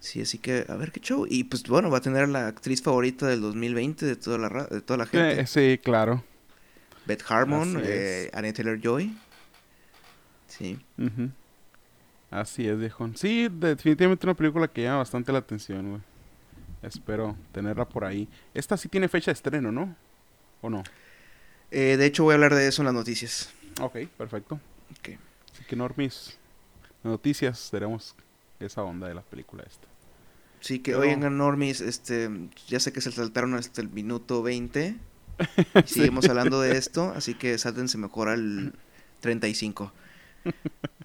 Sí, 0.00 0.20
así 0.22 0.38
que 0.38 0.64
a 0.68 0.74
ver 0.76 0.90
qué 0.90 1.00
show. 1.00 1.26
Y 1.28 1.44
pues 1.44 1.62
bueno, 1.64 1.90
va 1.90 1.98
a 1.98 2.00
tener 2.00 2.24
a 2.24 2.26
la 2.26 2.48
actriz 2.48 2.82
favorita 2.82 3.26
del 3.28 3.40
2020 3.40 4.04
de 4.06 4.16
toda 4.16 4.38
la, 4.38 4.48
ra- 4.48 4.66
de 4.66 4.80
toda 4.80 4.96
la 4.98 5.06
gente. 5.06 5.40
Eh, 5.42 5.46
sí, 5.46 5.78
claro. 5.82 6.24
Beth 7.06 7.22
Harmon, 7.28 7.80
eh, 7.84 8.26
es. 8.26 8.34
Anya 8.34 8.52
Taylor-Joy. 8.52 9.16
Sí. 10.48 10.78
Ujú. 10.98 11.30
Así 12.30 12.66
es, 12.66 12.78
viejón. 12.78 13.16
Sí, 13.16 13.48
definitivamente 13.50 14.26
una 14.26 14.34
película 14.34 14.66
que 14.68 14.82
llama 14.82 14.98
bastante 14.98 15.30
la 15.32 15.38
atención, 15.38 15.88
güey. 15.90 16.02
Espero 16.82 17.36
tenerla 17.52 17.88
por 17.88 18.04
ahí. 18.04 18.28
Esta 18.54 18.76
sí 18.76 18.88
tiene 18.88 19.08
fecha 19.08 19.30
de 19.30 19.34
estreno, 19.34 19.70
¿no? 19.72 19.94
¿O 20.60 20.68
no? 20.70 20.82
Eh, 21.70 21.96
de 21.96 22.06
hecho 22.06 22.24
voy 22.24 22.32
a 22.32 22.34
hablar 22.34 22.54
de 22.54 22.66
eso 22.68 22.82
en 22.82 22.86
las 22.86 22.94
noticias. 22.94 23.50
Ok, 23.80 23.98
perfecto. 24.18 24.60
Ok. 24.98 25.10
Así 25.54 25.64
que, 25.64 25.76
Normis, 25.76 26.36
noticias, 27.04 27.68
tenemos 27.70 28.14
esa 28.60 28.82
onda 28.82 29.08
de 29.08 29.14
la 29.14 29.22
película 29.22 29.62
esta. 29.64 29.86
Sí, 30.60 30.78
que 30.80 30.92
Pero- 30.92 31.02
oigan, 31.02 31.36
Normis, 31.38 31.80
este, 31.80 32.28
ya 32.68 32.78
sé 32.80 32.92
que 32.92 33.00
se 33.00 33.10
saltaron 33.12 33.54
hasta 33.54 33.80
el 33.80 33.88
minuto 33.88 34.42
20. 34.42 34.96
y 35.38 35.44
Sí. 35.86 35.94
Seguimos 36.00 36.28
hablando 36.28 36.60
de 36.60 36.76
esto, 36.76 37.12
así 37.16 37.34
que 37.34 37.56
sáltense 37.58 37.96
mejor 37.98 38.28
al 38.28 38.72
35. 39.20 39.92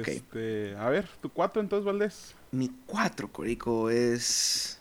Ok. 0.00 0.08
Este, 0.08 0.76
a 0.76 0.88
ver, 0.88 1.08
tu 1.20 1.30
cuatro 1.30 1.60
entonces, 1.60 1.84
Valdés. 1.84 2.34
Mi 2.50 2.70
4, 2.86 3.32
Corico, 3.32 3.90
es. 3.90 4.78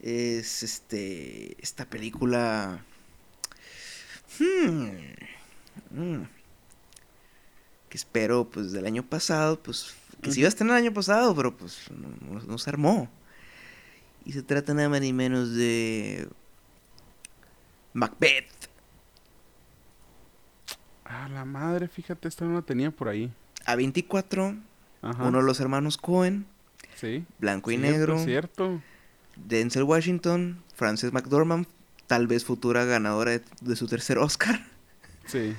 Es 0.00 0.62
este. 0.62 1.56
Esta 1.62 1.84
película. 1.84 2.84
Hmm, 4.38 4.88
hmm, 5.90 6.22
que 7.88 7.96
espero, 7.96 8.48
pues, 8.48 8.72
del 8.72 8.86
año 8.86 9.02
pasado, 9.02 9.60
pues. 9.62 9.94
Que 10.22 10.32
sí 10.32 10.40
iba 10.40 10.46
a 10.46 10.48
estar 10.48 10.66
el 10.66 10.72
año 10.72 10.92
pasado, 10.92 11.34
pero 11.34 11.56
pues 11.56 11.90
no, 11.90 12.58
se 12.58 12.70
armó. 12.70 13.08
Y 14.24 14.32
se 14.32 14.42
trata 14.42 14.74
nada 14.74 14.88
más 14.88 15.00
ni 15.00 15.12
menos 15.12 15.54
de. 15.54 16.28
Macbeth. 17.92 18.46
Ah, 21.04 21.28
la 21.28 21.44
madre, 21.44 21.86
fíjate, 21.86 22.26
esta 22.26 22.44
no 22.44 22.54
la 22.54 22.62
tenía 22.62 22.90
por 22.90 23.08
ahí. 23.08 23.32
A24, 23.66 24.58
Ajá. 25.02 25.24
uno 25.24 25.38
de 25.38 25.44
los 25.44 25.60
hermanos 25.60 25.96
Cohen, 25.96 26.46
Sí. 26.94 27.24
blanco 27.38 27.70
y 27.70 27.76
Cierto, 27.76 27.92
negro. 27.92 28.18
Cierto. 28.24 28.82
Denzel 29.36 29.82
Washington, 29.82 30.62
Frances 30.74 31.12
McDormand, 31.12 31.66
tal 32.06 32.26
vez 32.26 32.44
futura 32.44 32.84
ganadora 32.84 33.32
de, 33.32 33.42
de 33.60 33.76
su 33.76 33.86
tercer 33.86 34.18
Oscar. 34.18 34.64
Sí. 35.26 35.52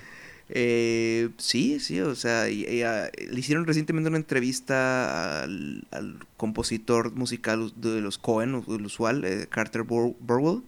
Eh, 0.50 1.30
sí, 1.38 1.80
sí, 1.82 2.00
o 2.00 2.16
sea, 2.16 2.44
ah, 2.44 2.48
le 2.48 3.40
hicieron 3.40 3.66
recientemente 3.68 4.08
una 4.08 4.18
entrevista 4.18 5.44
al, 5.44 5.86
al 5.92 6.20
compositor 6.38 7.12
musical 7.12 7.74
de 7.76 8.00
los 8.00 8.18
Cohen, 8.18 8.64
el 8.68 8.86
usual, 8.86 9.26
eh, 9.26 9.48
Carter 9.50 9.84
Bur- 9.84 10.16
Burwell, 10.22 10.64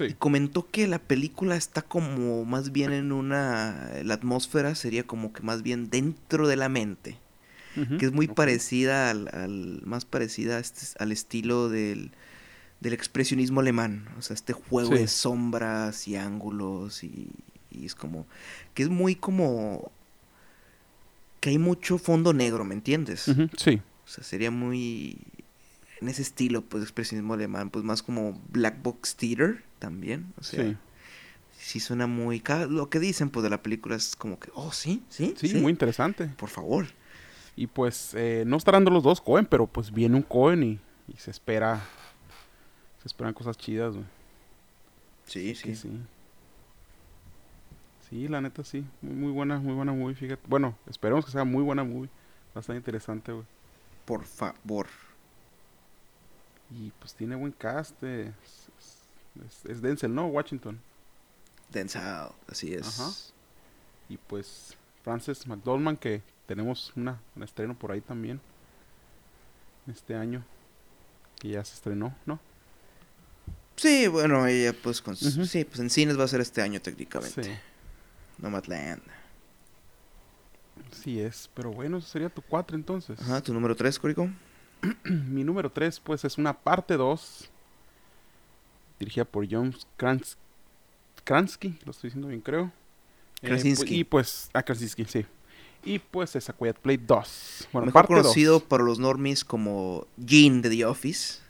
y 0.00 0.14
comentó 0.14 0.68
que 0.70 0.86
la 0.88 0.98
película 0.98 1.56
está 1.56 1.82
como 1.82 2.44
más 2.44 2.72
bien 2.72 2.92
en 2.92 3.12
una... 3.12 3.90
La 4.02 4.14
atmósfera 4.14 4.74
sería 4.74 5.04
como 5.04 5.32
que 5.32 5.42
más 5.42 5.62
bien 5.62 5.88
dentro 5.90 6.48
de 6.48 6.56
la 6.56 6.68
mente, 6.68 7.16
que 7.98 8.06
es 8.06 8.12
muy 8.12 8.28
parecida 8.28 9.10
al, 9.10 9.28
al- 9.32 9.80
más 9.84 10.04
parecida 10.04 10.58
este- 10.58 10.86
al 11.02 11.10
estilo 11.12 11.68
del, 11.68 12.10
del 12.80 12.92
expresionismo 12.92 13.60
alemán, 13.60 14.08
o 14.18 14.22
sea, 14.22 14.34
este 14.34 14.52
juego 14.52 14.92
Sí. 14.92 14.98
de 14.98 15.08
sombras 15.08 16.06
y 16.08 16.16
ángulos 16.16 17.02
y, 17.04 17.28
y 17.70 17.84
es 17.86 17.94
como 17.94 18.26
que 18.74 18.82
es 18.84 18.88
muy 18.88 19.14
como 19.16 19.90
que 21.40 21.50
hay 21.50 21.58
mucho 21.58 21.98
fondo 21.98 22.32
negro, 22.32 22.64
¿me 22.64 22.74
entiendes? 22.74 23.26
Sí. 23.56 23.80
O 24.04 24.08
sea, 24.08 24.22
sería 24.24 24.50
muy 24.50 25.18
en 26.00 26.08
ese 26.08 26.22
estilo 26.22 26.62
pues 26.62 26.82
de 26.82 26.84
expresionismo 26.86 27.34
alemán, 27.34 27.70
pues 27.70 27.84
más 27.84 28.02
como 28.02 28.40
Black 28.50 28.82
Box 28.82 29.16
Theater 29.16 29.62
también, 29.78 30.32
o 30.38 30.42
sea, 30.42 30.64
Sí. 30.64 30.76
sí 31.58 31.80
suena 31.80 32.06
muy 32.06 32.42
lo 32.68 32.90
que 32.90 32.98
dicen 33.00 33.30
pues 33.30 33.42
de 33.44 33.50
la 33.50 33.62
película 33.62 33.96
es 33.96 34.16
como 34.16 34.38
que, 34.38 34.50
oh, 34.54 34.72
sí, 34.72 35.02
sí, 35.08 35.34
Sí, 35.36 35.54
muy 35.54 35.70
interesante. 35.70 36.26
por 36.36 36.48
favor. 36.48 36.86
Y 37.56 37.68
pues 37.68 38.14
eh, 38.14 38.42
no 38.46 38.56
estarán 38.56 38.84
los 38.84 39.02
dos 39.04 39.20
Cohen, 39.20 39.46
pero 39.46 39.66
pues 39.68 39.92
viene 39.92 40.16
un 40.16 40.22
Cohen 40.22 40.62
y, 40.64 40.80
y 41.06 41.16
se 41.18 41.30
espera. 41.30 41.80
Se 43.00 43.06
esperan 43.08 43.32
cosas 43.32 43.56
chidas, 43.56 43.94
güey. 43.94 44.06
Sí, 45.26 45.54
Sí, 45.54 45.76
sí. 45.76 46.00
Sí, 48.10 48.28
la 48.28 48.40
neta 48.40 48.64
sí. 48.64 48.84
Muy, 49.02 49.14
muy 49.14 49.30
buena, 49.32 49.58
muy 49.58 49.72
buena 49.74 49.92
movie, 49.92 50.14
fíjate. 50.14 50.42
Bueno, 50.48 50.76
esperemos 50.88 51.24
que 51.24 51.30
sea 51.30 51.44
muy 51.44 51.62
buena 51.62 51.84
movie. 51.84 52.08
Va 52.54 52.58
a 52.58 52.60
estar 52.60 52.76
interesante, 52.76 53.32
güey. 53.32 53.44
Por 54.04 54.24
favor. 54.24 54.86
Y 56.76 56.90
pues 56.98 57.14
tiene 57.14 57.34
buen 57.36 57.52
cast. 57.52 58.02
Es, 58.02 58.32
es- 59.46 59.64
es 59.66 59.82
Denzel, 59.82 60.14
¿no? 60.14 60.26
Washington. 60.26 60.80
Denzel, 61.70 62.02
así 62.48 62.72
es. 62.74 62.86
Ajá. 63.00 63.10
Y 64.08 64.16
pues 64.16 64.76
Frances 65.02 65.46
McDormand, 65.46 65.98
que 65.98 66.22
tenemos 66.46 66.92
una, 66.96 67.20
un 67.36 67.42
estreno 67.42 67.74
por 67.78 67.90
ahí 67.92 68.00
también. 68.00 68.40
Este 69.86 70.14
año. 70.14 70.44
Que 71.40 71.48
ya 71.50 71.64
se 71.64 71.74
estrenó, 71.74 72.14
¿no? 72.26 72.38
Sí, 73.76 74.06
bueno, 74.06 74.46
ella 74.46 74.72
pues 74.72 75.02
con 75.02 75.14
Ujú. 75.14 75.44
sí, 75.46 75.64
pues 75.64 75.80
en 75.80 75.90
cines 75.90 76.18
va 76.18 76.24
a 76.24 76.28
ser 76.28 76.40
este 76.40 76.62
año 76.62 76.80
técnicamente. 76.80 77.42
Sí. 77.44 77.50
Nomadland. 78.38 79.02
Sí 80.92 81.20
es. 81.20 81.50
Pero 81.54 81.72
bueno, 81.72 81.98
eso 81.98 82.06
sería 82.08 82.28
tu 82.28 82.40
4 82.42 82.76
entonces. 82.76 83.20
Ajá, 83.20 83.40
tu 83.40 83.52
número 83.52 83.74
3, 83.74 83.98
Córico. 83.98 84.28
Mi 85.04 85.44
número 85.44 85.70
3, 85.70 86.00
pues, 86.00 86.24
es 86.24 86.38
una 86.38 86.52
parte 86.52 86.96
2. 86.96 87.50
Dirigida 88.98 89.24
por 89.24 89.46
John 89.50 89.74
Krans 89.96 90.36
Kransky, 91.24 91.78
lo 91.84 91.90
estoy 91.92 92.08
diciendo 92.08 92.28
bien, 92.28 92.40
creo. 92.40 92.70
Eh, 93.42 93.48
Krasinski. 93.48 93.94
pu- 93.94 93.98
y 93.98 94.04
pues, 94.04 94.50
a 94.52 94.62
Krasinski, 94.62 95.04
sí. 95.06 95.24
Y 95.86 95.98
pues 95.98 96.34
es 96.36 96.48
A 96.48 96.52
Quiet 96.54 96.78
Play 96.78 96.96
2. 96.96 97.68
Bueno, 97.72 97.86
Mejor 97.86 97.92
parte 98.06 98.14
conocido 98.14 98.54
2. 98.54 98.62
por 98.62 98.82
los 98.82 98.98
normies 98.98 99.44
como 99.44 100.06
Gene 100.24 100.62
de 100.62 100.70
The 100.70 100.84
Office. 100.86 101.40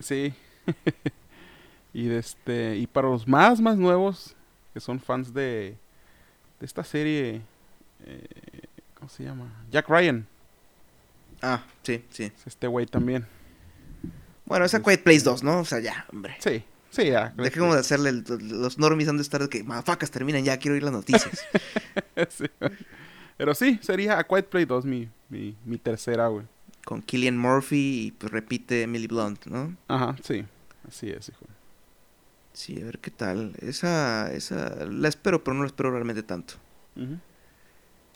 Sí. 0.00 0.34
y 1.94 2.04
de 2.06 2.18
este 2.18 2.76
y 2.76 2.86
para 2.86 3.08
los 3.08 3.26
más 3.26 3.60
más 3.60 3.76
nuevos 3.78 4.34
que 4.74 4.80
son 4.80 5.00
fans 5.00 5.32
de 5.32 5.76
de 6.60 6.66
esta 6.66 6.84
serie 6.84 7.40
eh, 8.04 8.26
¿cómo 8.94 9.08
se 9.08 9.24
llama? 9.24 9.50
Jack 9.70 9.88
Ryan. 9.88 10.26
Ah, 11.42 11.64
sí, 11.82 12.04
sí. 12.10 12.24
Es 12.24 12.46
este 12.46 12.66
güey 12.66 12.86
también. 12.86 13.26
Bueno, 14.44 14.64
esa 14.64 14.82
Quiet 14.82 15.02
Place 15.02 15.20
2, 15.22 15.42
¿no? 15.42 15.60
O 15.60 15.64
sea, 15.64 15.78
ya, 15.80 16.06
hombre. 16.12 16.36
Sí. 16.40 16.64
Sí, 16.90 17.06
ya. 17.10 17.34
Dejemos 17.36 17.74
de 17.74 17.80
hacerle 17.80 18.08
el- 18.10 18.24
los 18.60 18.78
normies 18.78 19.08
han 19.08 19.16
de 19.18 19.22
estar 19.22 19.40
de 19.42 19.48
que 19.48 19.62
mafacas 19.62 20.10
terminan 20.10 20.42
ya, 20.42 20.56
quiero 20.58 20.74
oír 20.74 20.82
las 20.82 20.92
noticias. 20.92 21.40
Sí. 22.30 22.46
Pero 23.36 23.54
sí, 23.54 23.78
sería 23.82 24.18
A 24.18 24.24
Quiet 24.24 24.46
Play 24.48 24.64
2 24.64 24.84
mi, 24.84 25.08
mi, 25.28 25.56
mi 25.64 25.78
tercera, 25.78 26.26
güey. 26.26 26.44
Con 26.84 27.02
Killian 27.02 27.38
Murphy 27.38 28.06
y 28.06 28.10
pues 28.12 28.32
repite 28.32 28.82
Emily 28.82 29.06
Blunt, 29.06 29.46
¿no? 29.46 29.76
Ajá, 29.86 30.16
sí. 30.24 30.44
Así 30.88 31.10
es, 31.10 31.28
hijo. 31.28 31.44
Sí, 32.54 32.80
a 32.80 32.84
ver 32.86 32.98
qué 32.98 33.12
tal. 33.12 33.54
Esa, 33.60 34.32
esa 34.32 34.74
la 34.86 35.06
espero, 35.08 35.44
pero 35.44 35.54
no 35.54 35.60
la 35.62 35.68
espero 35.68 35.92
realmente 35.92 36.24
tanto. 36.24 36.54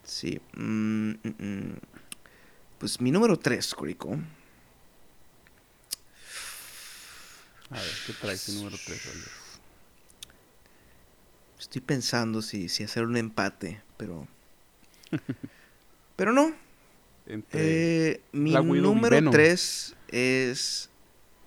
Sí. 0.03 0.41
mm, 0.57 1.11
mm, 1.11 1.17
mm. 1.39 1.77
Pues 2.83 3.01
mi 3.01 3.13
número 3.13 3.39
3, 3.39 3.77
Corico. 3.77 4.19
A 7.71 7.75
ver, 7.81 7.95
¿qué 8.05 8.13
trae 8.13 8.37
tu 8.39 8.51
número 8.53 8.77
3, 8.85 9.01
Estoy 11.61 11.81
pensando 11.81 12.43
si, 12.43 12.69
si 12.69 12.83
hacer 12.83 13.05
un 13.05 13.17
empate, 13.17 13.81
pero... 13.97 14.27
pero 16.17 16.33
no. 16.33 16.53
Eh, 17.53 18.21
mi 18.33 18.53
número 18.57 19.17
Venom. 19.17 19.33
3 19.33 19.95
es 20.09 20.91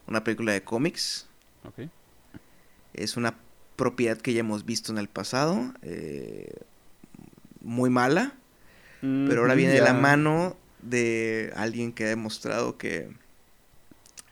una 0.07 0.23
película 0.23 0.53
de 0.53 0.63
cómics. 0.63 1.27
ok. 1.63 1.89
Es 2.93 3.17
una 3.17 3.35
propiedad 3.75 4.17
que 4.17 4.33
ya 4.33 4.39
hemos 4.39 4.63
visto 4.63 4.93
en 4.93 4.99
el 4.99 5.09
pasado. 5.09 5.73
eh, 5.81 6.61
muy 7.61 7.89
mala. 7.89 8.35
Pero 9.27 9.41
ahora 9.41 9.55
Ujú, 9.55 9.59
viene 9.59 9.73
de 9.73 9.81
la 9.81 9.93
mano 9.93 10.55
de 10.85 11.51
alguien 11.55 11.91
que 11.91 12.05
ha 12.05 12.09
demostrado 12.09 12.77
que, 12.77 13.09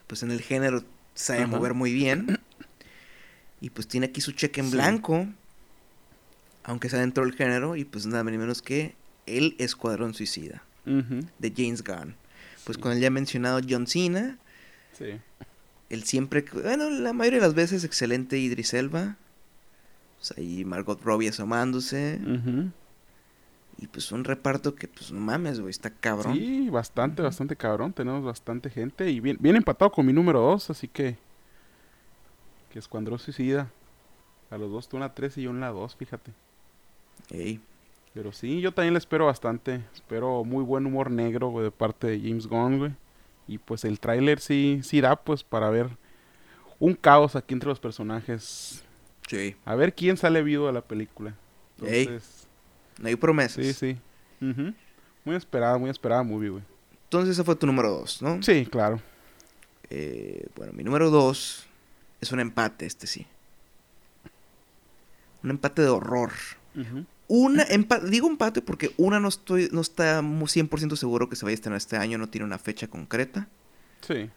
pues 0.08 0.24
en 0.24 0.32
el 0.32 0.42
género 0.42 0.84
sabe 1.16 1.40
Ajá. 1.44 1.48
mover 1.48 1.74
muy 1.74 1.94
bien. 1.94 2.40
Y 3.62 3.70
pues 3.70 3.88
tiene 3.88 4.08
aquí 4.08 4.20
su 4.22 4.32
cheque 4.34 4.60
en 4.62 4.68
Sí. 4.68 4.74
blanco, 4.74 5.26
aunque 6.64 6.90
sea 6.90 7.00
dentro 7.00 7.24
del 7.26 7.34
género, 7.34 7.76
y 7.76 7.86
pues 7.86 8.06
nada 8.06 8.24
ni 8.24 8.38
menos 8.38 8.62
que 8.62 8.96
El 9.26 9.56
Escuadrón 9.58 10.14
Suicida, 10.14 10.64
de 10.86 11.54
James 11.56 11.84
Gunn. 11.84 12.16
Pues 12.66 12.76
sí, 12.76 12.82
con 12.82 12.92
el 12.92 13.00
ya 13.00 13.10
mencionado 13.10 13.60
John 13.68 13.88
Cena, 13.88 14.38
Sí. 14.98 15.20
el 15.90 16.04
siempre, 16.04 16.44
bueno, 16.54 16.90
la 16.90 17.14
mayoría 17.14 17.40
de 17.40 17.46
las 17.46 17.56
veces 17.56 17.84
excelente 17.84 18.38
Idris 18.38 18.74
Elba. 18.74 19.16
Pues 20.18 20.38
ahí 20.38 20.64
Margot 20.66 21.02
Robbie 21.04 21.30
asomándose. 21.30 22.20
Y 23.78 23.88
pues 23.88 24.12
un 24.12 24.24
reparto 24.24 24.76
que, 24.76 24.88
pues 24.88 25.12
no 25.12 25.20
mames, 25.20 25.60
güey, 25.60 25.72
está 25.72 25.90
cabrón. 25.90 26.36
Sí, 26.36 26.70
bastante, 26.70 27.22
bastante 27.22 27.56
cabrón. 27.56 27.92
Tenemos 27.92 28.24
bastante 28.24 28.70
gente. 28.70 29.10
Y 29.10 29.20
bien, 29.20 29.38
bien 29.40 29.56
empatado 29.56 29.92
con 29.92 30.06
mi 30.06 30.14
número 30.14 30.40
2, 30.40 30.70
así 30.70 30.88
que. 30.88 31.18
Que 32.72 32.80
Escuadrón 32.80 33.20
Suicida. 33.20 33.72
A 34.50 34.58
los 34.58 34.72
dos 34.72 34.88
tú 34.88 34.98
en 34.98 35.02
la 35.02 35.14
3 35.14 35.38
y 35.40 35.42
yo 35.44 35.50
en 35.50 35.60
la 35.60 35.70
2, 35.70 35.96
fíjate. 35.96 36.32
Ey. 37.32 37.60
Pero 38.14 38.32
sí, 38.32 38.62
yo 38.62 38.72
también 38.72 38.94
le 38.94 39.00
espero 39.00 39.26
bastante. 39.26 39.82
Espero 39.94 40.44
muy 40.44 40.64
buen 40.64 40.86
humor 40.86 41.10
negro, 41.10 41.50
güey, 41.50 41.66
de 41.66 41.72
parte 41.72 42.08
de 42.08 42.20
James 42.20 42.46
Gunn, 42.46 42.78
güey. 42.78 42.92
Y 43.48 43.58
pues 43.58 43.84
el 43.84 44.00
tráiler 44.00 44.40
sí, 44.40 44.82
sí 44.84 45.02
da, 45.02 45.16
pues, 45.16 45.44
para 45.44 45.70
ver 45.70 45.90
un 46.80 46.94
caos 46.94 47.36
aquí 47.36 47.54
entre 47.54 47.70
los 47.70 47.80
personajes. 47.80 48.84
Sí. 49.28 49.56
A 49.66 49.76
ver 49.76 49.96
quién 49.96 50.18
sale 50.18 50.44
vivo 50.44 50.68
de 50.68 50.74
la 50.74 50.82
película. 50.82 51.34
Ey. 51.84 52.20
No 53.00 53.08
hay 53.08 53.16
promesas. 53.16 53.66
sí, 53.66 53.74
sí. 53.74 53.98
Muy 55.26 55.36
esperada, 55.36 55.78
muy 55.78 55.90
esperada 55.90 56.22
movie, 56.24 56.50
güey. 56.50 56.64
Entonces 57.06 57.32
ese 57.34 57.44
fue 57.44 57.56
tu 57.56 57.66
número 57.66 57.90
dos, 57.92 58.22
¿no? 58.22 58.42
Sí, 58.44 58.66
claro. 58.66 59.00
Eh, 59.90 60.48
bueno, 60.56 60.74
mi 60.74 60.84
número 60.84 61.10
dos 61.12 61.66
es 62.20 62.32
un 62.32 62.40
empate, 62.40 62.86
este 62.86 63.08
sí. 63.08 63.26
Un 65.44 65.52
empate 65.52 65.82
de 65.82 65.90
horror. 65.90 66.32
Una, 67.28 67.66
empa- 67.68 68.02
digo 68.02 68.28
empate 68.28 68.62
porque 68.62 68.94
una 68.98 69.20
no 69.20 69.28
estoy, 69.28 69.70
no 69.72 69.82
está 69.82 70.22
muy 70.22 70.48
100% 70.48 70.96
seguro 70.96 71.30
que 71.30 71.36
se 71.36 71.46
vaya 71.46 71.54
a 71.54 71.56
estrenar 71.56 71.78
este 71.78 71.98
año, 71.98 72.18
no 72.18 72.30
tiene 72.30 72.46
una 72.46 72.58
fecha 72.58 72.88
concreta. 72.88 73.48
Sí. 74.02 74.30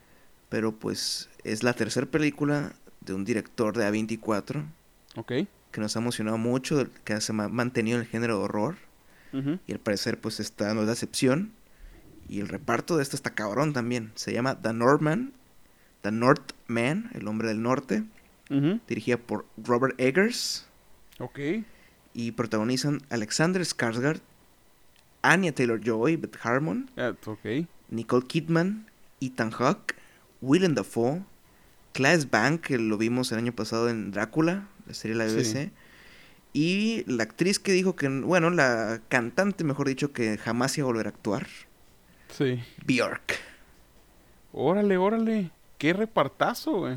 Pero 0.49 0.73
pues 0.73 1.29
es 1.45 1.63
la 1.63 1.73
tercera 1.73 2.07
película 2.07 2.73
de 3.01 3.15
un 3.15 3.25
director 3.25 3.77
de 3.77 3.89
A24 3.89 4.65
Ok. 5.17 5.33
Que 5.77 5.83
nos 5.83 5.95
ha 5.95 5.99
emocionado 5.99 6.39
mucho, 6.39 6.89
que 7.05 7.21
se 7.21 7.33
ha 7.33 7.35
mantenido 7.35 7.99
en 7.99 8.05
el 8.05 8.09
género 8.09 8.39
de 8.39 8.45
horror. 8.45 8.77
Y 9.67 9.73
al 9.73 9.79
parecer, 9.79 10.19
pues 10.19 10.41
esta 10.41 10.73
no 10.73 10.81
es 10.81 10.87
la 10.87 10.95
excepción. 10.95 11.53
Y 12.27 12.41
el 12.41 12.49
reparto 12.49 12.97
de 12.97 13.03
esto 13.03 13.15
está 13.17 13.35
cabrón 13.35 13.75
también. 13.75 14.11
Se 14.15 14.33
llama 14.33 14.59
The 14.63 14.73
Northman. 14.73 15.35
The 16.01 16.11
Northman, 16.13 17.11
el 17.13 17.29
hombre 17.29 17.49
del 17.49 17.61
norte. 17.61 18.05
Dirigida 18.89 19.19
por 19.19 19.45
Robert 19.63 20.01
Eggers. 20.01 20.65
Ok. 21.19 21.39
Y 22.15 22.31
protagonizan 22.33 23.03
Alexander 23.11 23.61
Skarsgård, 23.61 24.21
Anya 25.21 25.53
Taylor-Joy, 25.55 26.17
Beth 26.17 26.39
Harmon, 26.43 26.91
Ah, 26.97 27.13
ok. 27.27 27.67
Nicole 27.91 28.27
Kidman, 28.27 28.87
Ethan 29.21 29.51
Hawke, 29.51 29.95
Willem 30.41 30.75
Dafoe, 30.75 31.23
Claes 31.93 32.31
Bank, 32.31 32.63
que 32.63 32.79
lo 32.79 32.97
vimos 32.97 33.33
el 33.33 33.39
año 33.39 33.53
pasado 33.53 33.91
en 33.91 34.13
Drácula, 34.13 34.69
la 34.87 34.95
serie 34.95 35.17
de 35.17 35.25
la 35.25 35.31
Sí. 35.31 35.37
BBC, 35.37 35.71
Y 36.53 37.05
la 37.07 37.25
actriz 37.25 37.59
que 37.59 37.73
dijo 37.73 37.97
que, 37.97 38.09
bueno, 38.09 38.49
la 38.51 39.03
cantante, 39.09 39.63
mejor 39.63 39.89
dicho, 39.89 40.13
que 40.13 40.39
jamás 40.39 40.79
iba 40.79 40.87
a 40.87 40.89
volver 40.91 41.07
a 41.07 41.11
actuar. 41.11 41.47
Sí. 42.33 42.63
Bjork. 42.87 43.39
Órale, 44.53 44.97
órale. 44.97 45.51
Qué 45.79 45.93
repartazo, 45.93 46.73
güey. 46.79 46.97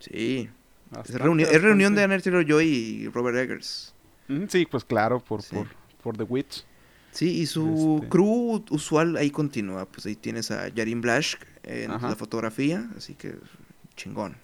Sí. 0.00 0.48
Es, 0.90 0.90
Bastante, 0.96 1.22
reunión, 1.22 1.50
es 1.52 1.60
reunión 1.62 1.94
de. 1.94 2.02
Anna 2.04 2.18
Taylor-Joy 2.18 2.66
y 2.66 3.08
Robert 3.08 3.36
Eggers. 3.36 3.94
Mm, 4.28 4.44
Sí, 4.48 4.64
pues 4.64 4.84
claro, 4.84 5.20
por, 5.20 5.42
Sí. 5.42 5.54
por, 5.54 5.66
por 6.02 6.16
The 6.16 6.22
Witch. 6.22 6.64
Sí, 7.10 7.40
y 7.40 7.46
su 7.46 7.96
Este. 7.96 8.08
crew 8.08 8.64
usual 8.70 9.16
ahí 9.16 9.30
continúa. 9.30 9.84
Pues 9.86 10.06
ahí 10.06 10.14
tienes 10.16 10.50
a 10.50 10.68
Yarin 10.68 11.00
Blash 11.02 11.34
en 11.64 11.90
Ajá. 11.90 12.08
la 12.08 12.16
fotografía, 12.16 12.88
así 12.96 13.14
que 13.14 13.34
chingón. 13.96 14.36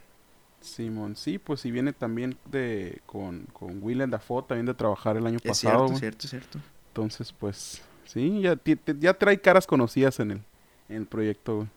Simón, 0.65 1.15
sí, 1.15 1.39
pues 1.39 1.65
y 1.67 1.71
viene 1.71 1.93
también 1.93 2.37
de 2.51 3.01
con, 3.07 3.45
con 3.53 3.83
Willem 3.83 4.11
Dafoe 4.11 4.43
también 4.49 4.67
de 4.67 4.75
trabajar 4.75 5.17
el 5.17 5.27
año 5.27 5.39
Es 5.43 5.43
pasado. 5.49 5.89
cierto, 5.89 5.99
cierto, 5.99 6.29
cierto. 6.29 6.59
Entonces, 6.89 7.33
pues, 7.33 7.83
sí, 8.07 8.41
ya, 8.41 8.59
ya 8.99 9.15
trae 9.15 9.39
caras 9.41 9.67
conocidas 9.67 10.21
en 10.21 10.31
el, 10.33 10.41
en 10.89 10.97
el 10.97 11.07
proyecto, 11.07 11.57
güey. 11.57 11.69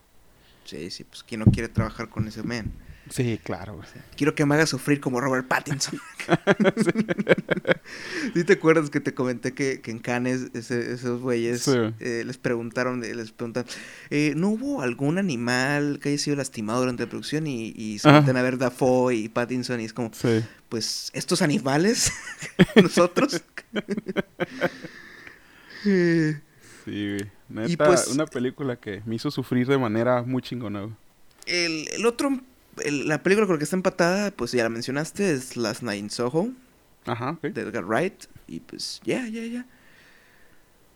Sí, 0.64 0.90
sí, 0.90 1.04
pues 1.04 1.22
quién 1.22 1.40
no 1.40 1.46
quiere 1.46 1.68
trabajar 1.68 2.08
con 2.08 2.26
ese 2.28 2.42
man. 2.42 2.70
Sí, 3.10 3.40
claro. 3.42 3.80
Quiero 4.16 4.34
que 4.34 4.44
me 4.44 4.54
haga 4.54 4.66
sufrir 4.66 5.00
como 5.00 5.20
Robert 5.20 5.46
Pattinson. 5.48 5.98
¿Sí 8.34 8.44
te 8.44 8.52
acuerdas 8.54 8.90
que 8.90 9.00
te 9.00 9.14
comenté 9.14 9.52
que, 9.54 9.80
que 9.80 9.90
en 9.90 9.98
Cannes 9.98 10.48
ese- 10.54 10.92
esos 10.92 11.20
güeyes 11.20 11.62
Sí. 11.62 11.72
eh, 12.00 12.22
les 12.26 12.36
preguntaron, 12.38 13.00
de- 13.00 13.14
les 13.14 13.32
preguntan, 13.32 13.64
eh, 14.10 14.34
¿no 14.36 14.48
hubo 14.50 14.82
algún 14.82 15.18
animal 15.18 15.98
que 16.02 16.10
haya 16.10 16.18
sido 16.18 16.36
lastimado 16.36 16.80
durante 16.80 17.04
la 17.04 17.08
producción? 17.08 17.46
Y, 17.46 17.72
y 17.76 17.98
se 17.98 18.10
meten 18.12 18.36
a 18.36 18.42
ver 18.42 18.58
Dafoe 18.58 19.14
y 19.14 19.28
Pattinson 19.28 19.80
y 19.80 19.84
es 19.86 19.92
como, 19.92 20.10
pues, 20.68 21.10
estos 21.14 21.42
animales, 21.42 22.12
nosotros. 22.82 23.42
Eh, 25.84 26.40
Sí, 26.84 27.16
güey. 27.16 27.30
Neta, 27.50 27.86
pues- 27.86 28.08
una 28.08 28.26
película 28.26 28.76
que 28.76 29.02
me 29.06 29.14
hizo 29.16 29.30
sufrir 29.30 29.66
de 29.66 29.78
manera 29.78 30.22
muy 30.22 30.42
chingona, 30.42 30.88
el, 31.46 31.88
el 31.92 32.04
otro, 32.06 32.38
el- 32.84 33.08
la 33.08 33.22
película 33.22 33.46
con 33.46 33.54
la 33.56 33.58
que 33.58 33.64
está 33.64 33.76
empatada, 33.76 34.30
pues 34.30 34.52
ya 34.52 34.62
la 34.62 34.68
mencionaste, 34.68 35.32
es 35.32 35.56
Last 35.56 35.82
Night 35.82 36.00
in 36.00 36.10
Soho, 36.10 36.48
Ajá, 37.06 37.38
de 37.42 37.48
Edgar 37.60 37.84
Wright. 37.84 38.24
Y 38.46 38.60
pues, 38.60 39.00
ya, 39.04 39.26
ya, 39.28 39.44
ya. 39.44 39.66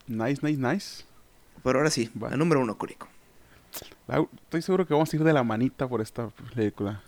Nice, 0.07 0.41
nice, 0.47 0.59
nice. 0.61 1.05
Pero 1.63 1.79
ahora 1.79 1.91
sí, 1.91 2.11
Va. 2.21 2.31
la 2.31 2.37
número 2.37 2.61
uno, 2.61 2.77
Curico. 2.77 3.09
Estoy 4.45 4.61
seguro 4.63 4.87
que 4.87 4.93
vamos 4.93 5.13
a 5.13 5.17
ir 5.17 5.25
de 5.25 5.33
la 5.33 5.43
manita 5.45 5.89
por 5.89 6.01
esta 6.03 6.29
película. 6.55 7.03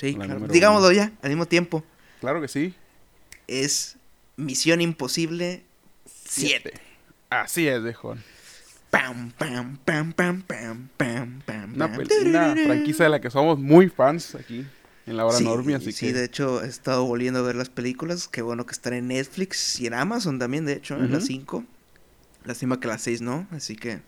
Sí, 0.00 0.12
La 0.14 0.24
claro. 0.24 0.48
Digámoslo 0.48 0.90
ya, 0.92 1.12
al 1.22 1.28
mismo 1.30 1.46
tiempo. 1.46 1.84
Claro 2.20 2.40
que 2.40 2.48
sí. 2.48 2.74
Es 3.46 3.96
Misión 4.36 4.80
Imposible 4.80 5.62
7. 6.06 6.72
Así 7.30 7.68
es, 7.68 7.82
viejo. 7.82 8.16
Pam, 8.92 9.32
pam, 9.38 9.78
pam, 9.86 10.12
pam, 10.12 10.42
pam, 10.42 10.88
pam, 10.98 11.40
pam. 11.46 11.72
Una, 11.74 11.88
franquicia 11.88 13.06
de 13.06 13.10
la 13.10 13.20
que 13.22 13.30
somos 13.30 13.58
muy 13.58 13.88
fans 13.88 14.34
aquí 14.34 14.66
en 15.06 15.16
la 15.16 15.24
hora 15.24 15.38
Sí, 15.38 15.44
normie, 15.44 15.74
así 15.76 15.92
sí, 15.92 16.06
que... 16.08 16.12
de 16.12 16.24
hecho 16.26 16.62
he 16.62 16.68
estado 16.68 17.04
volviendo 17.06 17.38
a 17.40 17.42
ver 17.42 17.56
las 17.56 17.70
películas. 17.70 18.28
Qué 18.28 18.42
bueno 18.42 18.66
que 18.66 18.72
están 18.72 18.92
en 18.92 19.08
Netflix 19.08 19.80
y 19.80 19.86
en 19.86 19.94
Amazon 19.94 20.38
también, 20.38 20.66
de 20.66 20.74
hecho, 20.74 20.96
en 20.96 21.10
las 21.10 21.22
Ujú. 21.24 21.26
5. 21.28 21.64
Lástima 22.44 22.78
que 22.80 22.88
las 22.88 23.00
6 23.00 23.22
no, 23.22 23.46
así 23.50 23.76
que 23.76 24.02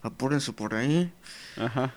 apúrense 0.00 0.52
por 0.54 0.74
ahí. 0.74 1.12
Ajá. 1.58 1.92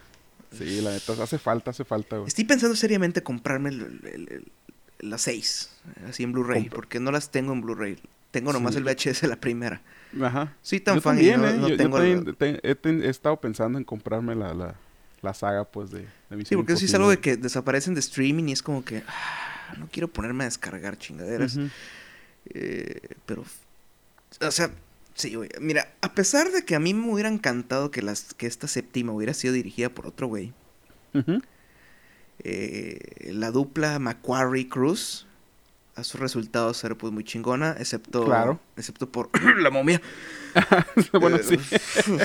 Sí, 0.51 0.81
la 0.81 0.91
neta, 0.91 1.13
hace 1.23 1.39
falta, 1.39 1.71
hace 1.71 1.85
falta, 1.85 2.17
güey. 2.17 2.27
Estoy 2.27 2.43
pensando 2.43 2.75
seriamente 2.75 3.23
comprarme 3.23 3.69
el- 3.69 3.81
el- 4.03 4.27
el- 4.31 4.51
las 4.99 5.21
6, 5.21 5.69
así 6.09 6.23
en 6.23 6.33
Blu-ray, 6.33 6.69
porque 6.69 6.99
no 6.99 7.09
las 7.11 7.31
tengo 7.31 7.53
en 7.53 7.61
Blu-ray. 7.61 7.97
Tengo 8.31 8.51
nomás 8.51 8.73
Sí. 8.73 8.79
el 8.79 8.83
VHS 8.83 9.21
de 9.21 9.27
la 9.29 9.37
primera. 9.37 9.81
Ajá. 10.21 10.53
Soy 10.61 10.79
tan 10.79 10.95
Yo 10.95 11.01
fan 11.01 11.15
también, 11.17 11.39
y 11.39 11.43
no, 11.43 11.47
¿eh? 11.49 11.53
no 11.57 11.61
Yo- 11.67 11.67
yo 11.69 11.77
tengo 11.77 11.99
te- 12.35 12.59
he, 12.69 12.75
ten- 12.75 13.03
he 13.03 13.09
estado 13.09 13.39
pensando 13.39 13.77
en 13.77 13.83
comprarme 13.83 14.35
la, 14.35 14.53
la, 14.53 14.75
la 15.21 15.33
saga, 15.33 15.63
pues, 15.65 15.91
de, 15.91 16.07
de 16.29 16.45
Sí, 16.45 16.55
porque 16.55 16.75
sí 16.75 16.85
es 16.85 16.93
algo 16.93 17.09
de 17.09 17.19
que 17.19 17.37
desaparecen 17.37 17.93
de 17.93 17.99
streaming 18.01 18.49
y 18.49 18.51
es 18.51 18.61
como 18.61 18.83
que 18.85 19.03
ah, 19.07 19.73
no 19.77 19.87
quiero 19.91 20.07
ponerme 20.07 20.43
a 20.43 20.47
descargar 20.47 20.97
chingaderas. 20.97 21.57
Eh, 22.53 22.99
pero, 23.25 23.43
o 24.41 24.51
sea, 24.51 24.69
sí, 25.15 25.35
güey. 25.35 25.49
Mira, 25.61 25.93
a 26.01 26.13
pesar 26.13 26.51
de 26.51 26.63
que 26.65 26.75
a 26.75 26.79
mí 26.79 26.93
me 26.93 27.09
hubiera 27.11 27.29
encantado 27.29 27.89
que, 27.89 28.01
las, 28.01 28.33
que 28.33 28.45
esta 28.47 28.67
séptima 28.67 29.13
hubiera 29.13 29.33
sido 29.33 29.53
dirigida 29.53 29.89
por 29.89 30.05
otro 30.07 30.27
güey, 30.27 30.51
eh, 32.39 33.31
la 33.33 33.51
dupla 33.51 33.99
Macquarie 33.99 34.67
Cruz 34.67 35.27
a 35.95 36.03
sus 36.03 36.19
resultados 36.19 36.77
ser 36.77 36.95
pues 36.97 37.13
muy 37.13 37.23
chingona, 37.23 37.75
excepto, 37.79 38.25
Claro. 38.25 38.59
excepto 38.77 39.09
por 39.11 39.29
la 39.61 39.69
momia. 39.69 40.01
bueno, 41.19 41.37
sí. 41.39 41.57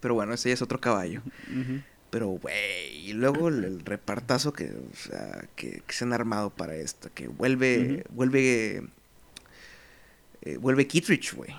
Pero 0.00 0.14
bueno, 0.14 0.34
ese 0.34 0.48
ya 0.48 0.54
es 0.54 0.62
otro 0.62 0.80
caballo. 0.80 1.22
Pero, 2.10 2.28
güey, 2.28 3.08
y 3.08 3.12
luego 3.14 3.48
el, 3.48 3.64
el 3.64 3.80
repartazo 3.84 4.52
que, 4.52 4.64
o 4.72 4.96
sea, 4.96 5.46
que, 5.56 5.82
que 5.86 5.92
se 5.94 6.04
han 6.04 6.12
armado 6.12 6.50
para 6.50 6.74
esto, 6.74 7.08
que 7.14 7.28
vuelve, 7.28 8.04
vuelve, 8.10 8.82
eh, 10.42 10.56
vuelve 10.58 10.86
Kittredge, 10.86 11.34
güey. 11.34 11.54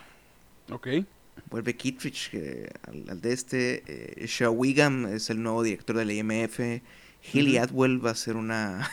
Ok. 0.69 0.87
Vuelve 1.49 1.75
Kittredge 1.75 2.29
que 2.29 2.71
al, 2.87 3.09
al 3.09 3.21
de 3.21 3.33
este, 3.33 3.83
eh, 3.87 4.27
Shaw 4.27 4.53
Wiggum 4.53 5.07
es 5.07 5.29
el 5.31 5.41
nuevo 5.41 5.63
director 5.63 5.95
del 5.97 6.11
IMF, 6.11 6.59
Hilly 7.33 7.55
Ujú. 7.55 7.63
Atwell 7.63 8.05
va 8.05 8.11
a 8.11 8.15
ser 8.15 8.35
una, 8.35 8.91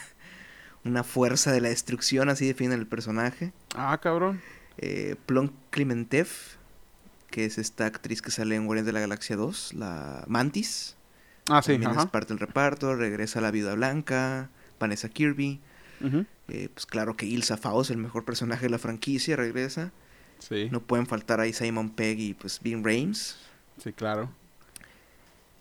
una 0.84 1.04
fuerza 1.04 1.52
de 1.52 1.60
la 1.60 1.68
destrucción, 1.68 2.28
así 2.28 2.46
define 2.46 2.74
el 2.74 2.86
personaje. 2.86 3.52
Ah, 3.74 3.98
cabrón. 4.02 4.40
Eh, 4.78 5.16
Plum 5.26 5.50
Clementev, 5.70 6.28
que 7.30 7.44
es 7.44 7.58
esta 7.58 7.86
actriz 7.86 8.22
que 8.22 8.30
sale 8.30 8.54
en 8.56 8.66
Guardianes 8.66 8.86
de 8.86 8.92
la 8.92 9.00
Galaxia 9.00 9.36
2, 9.36 9.74
la 9.74 10.24
Mantis. 10.26 10.96
Ah, 11.48 11.62
sí, 11.62 11.72
También 11.72 11.90
es 11.92 11.96
ajá. 11.98 12.10
parte 12.10 12.28
del 12.28 12.38
reparto, 12.38 12.94
regresa 12.94 13.40
la 13.40 13.50
Viuda 13.50 13.74
Blanca, 13.74 14.50
Vanessa 14.78 15.08
Kirby. 15.08 15.60
Eh, 16.48 16.68
pues 16.72 16.86
claro 16.86 17.14
que 17.16 17.26
Ilsa 17.26 17.56
Faust, 17.58 17.90
el 17.90 17.98
mejor 17.98 18.24
personaje 18.24 18.62
de 18.66 18.70
la 18.70 18.78
franquicia, 18.78 19.36
regresa. 19.36 19.92
Sí, 20.38 20.68
No 20.70 20.80
pueden 20.80 21.06
faltar 21.06 21.38
ahí 21.40 21.52
Simon 21.52 21.90
Pegg 21.90 22.18
y 22.18 22.34
pues 22.34 22.60
Vin 22.62 22.82
Rames. 22.82 23.36
sí, 23.82 23.92
claro. 23.92 24.30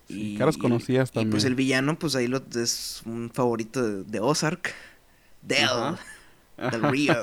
Sí, 0.08 0.34
Y, 0.34 0.38
caras 0.38 0.58
conocidas 0.58 1.10
y, 1.10 1.14
pues 1.14 1.44
también. 1.44 1.46
el 1.48 1.56
villano, 1.56 2.00
pues 2.00 2.16
ahí 2.16 2.28
lo, 2.28 2.42
es 2.56 3.02
un 3.06 3.30
favorito 3.34 3.86
de, 3.88 4.04
de 4.04 4.20
Ozark. 4.20 4.74
Del, 5.42 5.98
del 6.72 6.84
Rio. 6.84 7.16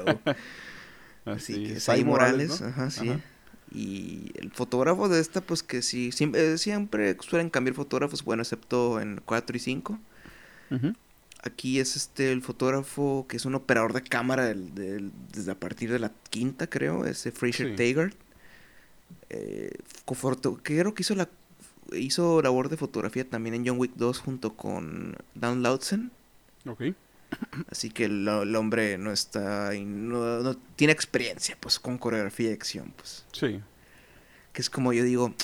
Así, 1.24 1.64
que 1.64 1.80
Sai 1.80 2.04
Morales, 2.04 2.60
¿no? 2.60 2.68
ajá, 2.68 2.90
sí. 2.90 3.08
Ajá. 3.10 3.20
Y 3.72 4.30
el 4.36 4.52
fotógrafo 4.52 5.08
de 5.08 5.20
esta, 5.20 5.40
pues 5.40 5.62
que 5.62 5.82
sí, 5.82 6.12
siempre, 6.12 6.52
eh, 6.52 6.58
siempre 6.58 7.16
suelen 7.20 7.50
cambiar 7.50 7.74
fotógrafos, 7.74 8.22
bueno, 8.24 8.42
excepto 8.42 9.00
en 9.00 9.20
4 9.24 9.56
y 9.56 9.60
5. 9.60 9.98
Ujú. 10.70 10.92
Aquí 11.42 11.80
es 11.80 11.96
este 11.96 12.32
el 12.32 12.42
fotógrafo 12.42 13.26
que 13.28 13.36
es 13.36 13.44
un 13.44 13.54
operador 13.56 13.92
de 13.92 14.02
cámara 14.02 14.44
del- 14.46 14.74
del- 14.74 15.10
desde 15.32 15.50
a 15.52 15.54
partir 15.58 15.90
de 15.92 15.98
la 15.98 16.12
quinta, 16.30 16.68
creo, 16.68 17.04
ese 17.04 17.32
Fraser 17.32 17.70
Sí. 17.70 17.76
Taggart. 17.76 18.14
Eh, 19.30 19.72
creo 20.62 20.94
que 20.94 21.02
hizo 21.02 21.14
la 21.14 21.28
hizo 21.92 22.42
labor 22.42 22.68
de 22.68 22.76
fotografía 22.76 23.28
también 23.28 23.54
en 23.54 23.66
John 23.66 23.78
Wick 23.78 23.92
2 23.96 24.18
junto 24.20 24.54
con 24.54 25.16
Dan 25.34 25.62
Lautzen. 25.62 26.10
Ok. 26.66 26.82
Así 27.70 27.91
que 27.91 28.05
el, 28.07 28.27
el 28.29 28.55
hombre 28.57 28.99
no 28.99 29.11
está 29.12 29.72
no, 29.74 30.41
no 30.41 30.55
tiene 30.77 30.93
experiencia 30.93 31.57
pues 31.61 31.79
con 31.79 31.99
coreografía 31.99 32.51
y 32.51 32.53
acción, 32.55 32.93
pues. 32.97 33.24
Sí. 33.33 33.61
Que 34.53 34.62
es 34.62 34.70
como 34.70 34.93
yo 34.93 35.05
digo, 35.05 35.35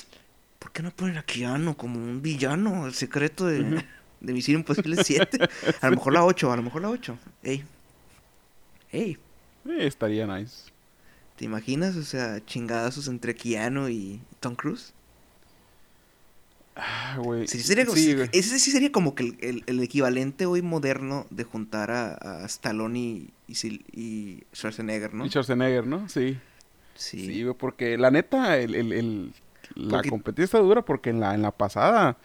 ¿por 0.59 0.71
qué 0.71 0.81
no 0.83 0.91
ponen 0.91 1.17
a 1.17 1.23
Keanu 1.23 1.75
como 1.75 1.99
un 1.99 2.21
villano? 2.21 2.87
El 2.87 2.93
secreto 2.93 3.45
de, 3.45 3.61
Ujú. 3.61 3.75
de 4.21 4.33
Misión 4.33 4.59
Imposible 4.59 5.03
7. 5.03 5.37
A 5.81 5.89
lo 5.89 5.95
mejor 5.97 6.13
la 6.13 6.23
8, 6.25 6.51
a 6.51 6.55
lo 6.57 6.63
mejor 6.63 6.81
la 6.81 6.89
8. 6.89 7.17
Ey. 7.43 7.63
Ey, 8.91 9.17
Eh, 9.65 9.87
estaría 9.87 10.25
nice. 10.27 10.71
¿te 11.35 11.45
imaginas? 11.45 11.95
O 11.95 12.03
sea, 12.03 12.43
chingadazos 12.45 13.07
entre 13.07 13.35
Keanu 13.35 13.89
y 13.89 14.21
Tom 14.39 14.55
Cruise. 14.55 14.93
Ah, 16.75 17.17
güey. 17.19 17.47
Sí, 17.47 17.59
sería, 17.61 17.85
Sí, 17.85 18.15
güey. 18.15 18.29
ese 18.31 18.57
sí 18.57 18.71
sería 18.71 18.91
como 18.91 19.13
que 19.13 19.23
el, 19.23 19.37
el- 19.41 19.63
el 19.67 19.83
equivalente 19.83 20.45
hoy 20.47 20.61
moderno 20.63 21.27
de 21.29 21.43
juntar 21.43 21.91
a, 21.91 22.13
a 22.15 22.45
Stallone 22.45 22.97
y, 22.99 23.29
y, 23.93 24.43
Schwarzenegger, 24.55 25.13
¿no? 25.13 25.25
Y 25.25 25.29
Schwarzenegger, 25.29 25.85
¿no? 25.85 26.09
Sí. 26.09 26.37
Sí. 26.95 27.25
Sí, 27.27 27.43
güey, 27.43 27.55
porque 27.55 27.97
la 27.97 28.09
neta, 28.11 28.57
el, 28.57 28.73
el, 28.75 29.33
la 29.75 29.97
Porque- 29.97 30.09
competencia 30.09 30.45
está 30.45 30.59
dura 30.59 30.81
porque 30.83 31.09
en 31.11 31.19
la, 31.19 31.33
en 31.35 31.41
la 31.43 31.51
pasada 31.51 32.17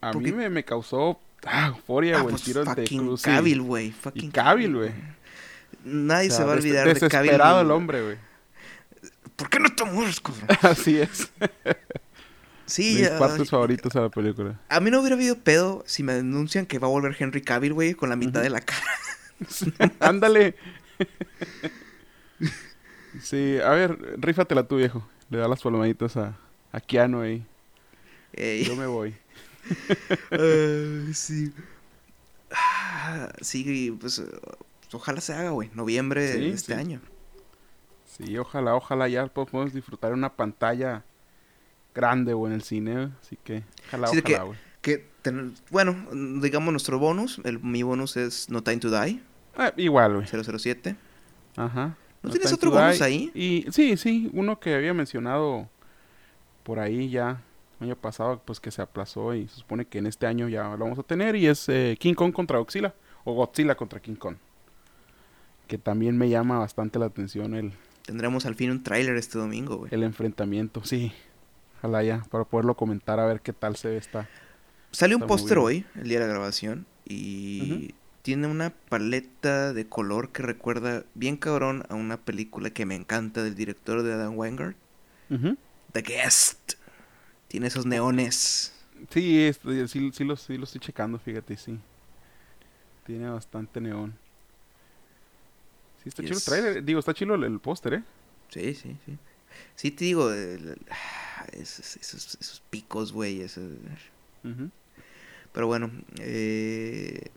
a 0.00 0.10
Porque- 0.12 0.30
mí 0.30 0.36
me, 0.36 0.50
me 0.50 0.64
causó 0.64 1.20
ah, 1.46 1.68
euforia, 1.68 2.18
Ah, 2.18 2.22
güey, 2.22 2.32
pues 2.34 2.42
el 2.48 2.52
tiro 2.54 2.64
fucking 2.64 2.98
Cruz 3.00 3.20
y- 3.20 3.24
Cavill, 3.24 3.62
güey. 3.62 3.90
fucking 3.92 4.30
Cavill, 4.32 4.74
güey. 4.76 4.90
Nadie 5.84 6.28
O 6.28 6.30
sea, 6.30 6.38
se 6.38 6.44
va 6.44 6.52
a 6.52 6.56
des- 6.56 6.64
olvidar 6.64 6.86
de 6.86 6.94
Cavill. 7.08 7.10
Desesperado 7.30 7.60
el 7.60 7.70
hombre, 7.70 8.02
güey. 8.02 8.16
¿Por 9.36 9.48
qué 9.50 9.58
no 9.60 9.68
te 9.74 9.84
mueres, 9.84 10.20
cabrón? 10.20 10.46
Así 10.62 10.98
es. 10.98 11.30
Sí, 12.66 12.94
Mis 12.96 13.08
ah, 13.10 13.18
partes 13.18 13.50
favoritas 13.50 13.92
de 13.92 14.00
la 14.00 14.08
película. 14.08 14.58
a 14.68 14.80
mí 14.80 14.90
no 14.90 15.00
hubiera 15.00 15.16
habido 15.16 15.38
pedo 15.38 15.82
si 15.86 16.02
me 16.02 16.14
denuncian 16.14 16.66
que 16.66 16.78
va 16.78 16.86
a 16.86 16.90
volver 16.90 17.14
Henry 17.18 17.42
Cavill, 17.42 17.74
güey, 17.74 17.94
con 17.94 18.08
la 18.08 18.16
mitad 18.16 18.42
de 18.42 18.50
la 18.50 18.60
cara. 18.60 18.86
Ándale. 20.00 20.56
sí, 23.22 23.58
a 23.62 23.70
ver, 23.70 23.98
rífatela 24.18 24.66
tú, 24.66 24.76
viejo. 24.76 25.06
Le 25.30 25.38
da 25.38 25.48
las 25.48 25.62
palmaditas 25.62 26.16
a, 26.16 26.36
a 26.72 26.80
Keanu 26.80 27.20
ahí. 27.20 27.44
Ey. 28.32 28.64
Yo 28.64 28.76
me 28.76 28.86
voy. 28.86 29.14
Sí. 31.12 31.52
Ah, 32.50 33.30
sí, 33.40 33.96
pues 34.00 34.22
ojalá 34.92 35.20
se 35.20 35.32
haga, 35.34 35.50
güey. 35.50 35.70
Noviembre 35.74 36.32
Sí, 36.32 36.38
de 36.40 36.48
este 36.50 36.74
sí. 36.74 36.80
año. 36.80 37.00
Sí, 38.16 38.36
ojalá, 38.38 38.74
ojalá 38.74 39.08
ya 39.08 39.26
podamos 39.26 39.72
disfrutar 39.72 40.10
de 40.10 40.14
una 40.14 40.34
pantalla 40.34 41.04
grande, 41.94 42.32
güey, 42.34 42.50
en 42.52 42.56
el 42.56 42.62
cine. 42.62 43.10
Así 43.20 43.36
que, 43.42 43.62
ojalá, 43.88 44.08
Sí, 44.08 44.22
que- 44.22 44.34
ojalá, 44.34 44.44
güey. 44.48 44.58
Que, 44.82 45.06
ten- 45.22 45.54
bueno, 45.70 45.94
digamos 46.42 46.72
nuestro 46.72 46.98
bonus. 46.98 47.40
El, 47.44 47.58
mi 47.60 47.82
bonus 47.82 48.16
es 48.16 48.50
No 48.50 48.62
Time 48.62 48.78
to 48.78 48.90
Die, 48.90 49.20
Ah, 49.56 49.72
igual, 49.76 50.14
güey. 50.14 50.26
007. 50.26 50.96
Ajá. 51.56 51.96
¿No 52.22 52.28
No 52.28 52.30
tienes 52.30 52.52
otro 52.52 52.70
bonus 52.70 52.98
Die. 52.98 53.04
ahí? 53.04 53.30
Y 53.34 53.66
sí, 53.72 53.96
sí, 53.96 54.30
uno 54.32 54.58
que 54.60 54.74
había 54.74 54.92
mencionado 54.94 55.68
por 56.64 56.78
ahí 56.80 57.08
ya 57.10 57.40
año 57.80 57.96
pasado, 57.96 58.40
pues 58.44 58.60
que 58.60 58.70
se 58.70 58.80
aplazó 58.82 59.34
y 59.34 59.46
se 59.48 59.56
supone 59.56 59.84
que 59.84 59.98
en 59.98 60.06
este 60.06 60.26
año 60.26 60.48
ya 60.48 60.64
lo 60.70 60.78
vamos 60.78 60.98
a 60.98 61.02
tener 61.02 61.36
y 61.36 61.46
es 61.46 61.68
eh, 61.68 61.96
King 62.00 62.14
Kong 62.14 62.32
contra 62.32 62.58
Godzilla 62.58 62.94
o 63.24 63.34
Godzilla 63.34 63.74
contra 63.74 64.00
King 64.00 64.14
Kong. 64.14 64.36
Que 65.68 65.76
también 65.78 66.16
me 66.16 66.28
llama 66.28 66.58
bastante 66.58 66.98
la 66.98 67.06
atención 67.06 67.54
el, 67.54 67.72
Tendremos 68.06 68.44
al 68.46 68.54
fin 68.54 68.70
un 68.70 68.82
tráiler 68.82 69.16
este 69.16 69.38
domingo, 69.38 69.76
güey. 69.78 69.94
el 69.94 70.02
enfrentamiento, 70.02 70.82
sí. 70.84 71.12
Para 72.30 72.44
poderlo 72.44 72.74
comentar 72.76 73.20
a 73.20 73.26
ver 73.26 73.40
qué 73.40 73.52
tal 73.52 73.76
se 73.76 73.88
ve 73.88 73.96
esta. 73.96 74.28
Salió 74.90 75.16
un 75.16 75.26
póster 75.26 75.58
hoy, 75.58 75.84
el 75.96 76.08
día 76.08 76.20
de 76.20 76.26
la 76.26 76.32
grabación, 76.32 76.86
y 77.04 77.94
tiene 78.22 78.46
una 78.46 78.70
paleta 78.70 79.72
de 79.72 79.86
color 79.88 80.30
que 80.30 80.42
recuerda 80.42 81.04
bien 81.14 81.36
cabrón 81.36 81.84
a 81.88 81.94
una 81.94 82.16
película 82.16 82.70
que 82.70 82.86
me 82.86 82.94
encanta 82.94 83.42
del 83.42 83.54
director 83.54 84.02
de 84.02 84.12
Adam 84.14 84.36
Wingard. 84.38 84.74
The 85.92 86.02
Guest. 86.02 86.74
Tiene 87.48 87.66
esos 87.66 87.86
neones. 87.86 88.72
Sí, 89.10 89.42
es- 89.42 89.60
sí, 89.90 90.10
sí, 90.12 90.24
lo, 90.24 90.36
sí 90.36 90.56
lo 90.56 90.64
estoy 90.64 90.80
checando, 90.80 91.18
fíjate, 91.18 91.56
sí. 91.56 91.78
Tiene 93.04 93.28
bastante 93.28 93.80
neón. 93.80 94.14
Sí, 96.02 96.08
está 96.08 96.22
chido 96.22 96.34
el 96.34 96.38
Yes. 96.38 96.44
trailer. 96.44 96.84
Digo, 96.84 96.98
está 97.00 97.12
chido 97.14 97.34
el, 97.34 97.44
el 97.44 97.60
póster, 97.60 97.94
¿eh? 97.94 98.02
Sí, 98.48 98.74
sí, 98.74 98.96
sí. 99.04 99.18
Sí, 99.76 99.90
te 99.90 100.04
digo, 100.06 100.32
el- 100.32 100.78
esos, 101.52 101.96
esos, 101.96 102.38
esos 102.40 102.62
picos, 102.70 103.12
güey. 103.12 103.40
esos-. 103.42 103.72
Pero 105.52 105.66
bueno, 105.66 105.90
eh... 106.18 107.30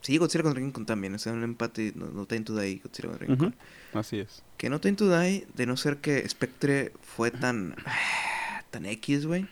sí, 0.00 0.16
Godzilla 0.16 0.44
contra 0.44 0.62
King 0.62 0.70
Kong 0.70 0.86
también. 0.86 1.14
O 1.14 1.18
sea, 1.18 1.32
un 1.32 1.42
empate, 1.42 1.92
no, 1.96 2.06
no 2.06 2.22
y 2.22 2.78
Godzilla 2.78 3.08
contra 3.08 3.26
King. 3.26 3.50
Así 3.92 4.18
es. 4.18 4.42
Que 4.56 4.70
no 4.70 4.80
to 4.80 5.18
Die, 5.18 5.46
de 5.54 5.66
no 5.66 5.76
ser 5.76 5.98
que 5.98 6.28
Spectre 6.28 6.92
fue 7.02 7.30
tan... 7.30 7.74
tan 8.70 8.86
X, 8.86 9.26
güey. 9.26 9.48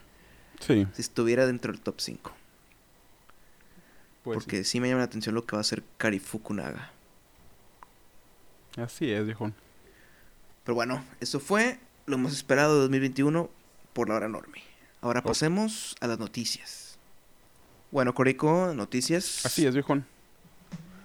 Sí, 0.61 0.87
Si 0.93 1.03
estuviera 1.03 1.47
dentro 1.47 1.73
del 1.73 1.81
top 1.81 2.01
5. 2.01 2.33
pues 4.23 4.37
porque 4.37 4.63
sí. 4.63 4.79
me 4.79 4.89
llama 4.89 5.01
la 5.01 5.07
atención 5.07 5.35
lo 5.35 5.45
que 5.45 5.57
va 5.57 5.59
a 5.59 5.63
hacer 5.63 5.83
Kari 5.99 6.21
Fukunaga. 6.21 6.93
sí. 8.75 8.81
Así 8.81 9.11
es, 9.11 9.27
viejón. 9.27 9.55
Pero 10.65 10.77
bueno, 10.77 11.05
eso 11.21 11.41
fue 11.41 11.79
lo 12.07 12.19
más 12.19 12.33
esperado 12.33 12.75
de 12.75 12.81
2021 12.83 13.51
por 13.93 14.09
la 14.09 14.17
hora 14.17 14.27
enorme. 14.27 14.63
Ahora 15.01 15.21
Oh. 15.25 15.29
pasemos 15.29 15.97
a 16.01 16.07
las 16.07 16.19
noticias. 16.19 16.99
Bueno, 17.91 18.15
Corico, 18.15 18.73
noticias. 18.75 19.45
Así 19.45 19.67
es, 19.67 19.75
viejón. 19.75 20.07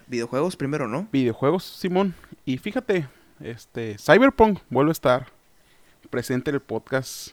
Videojuegos 0.08 0.56
primero, 0.56 0.88
¿no? 0.88 1.08
Videojuegos, 1.12 1.64
Simón. 1.66 2.16
Y 2.46 2.58
fíjate, 2.60 3.08
este, 3.42 3.98
Cyberpunk 3.98 4.60
vuelve 4.70 4.92
a 4.92 4.94
estar 4.94 5.28
presente 6.10 6.50
en 6.52 6.56
el 6.56 6.62
podcast. 6.62 7.32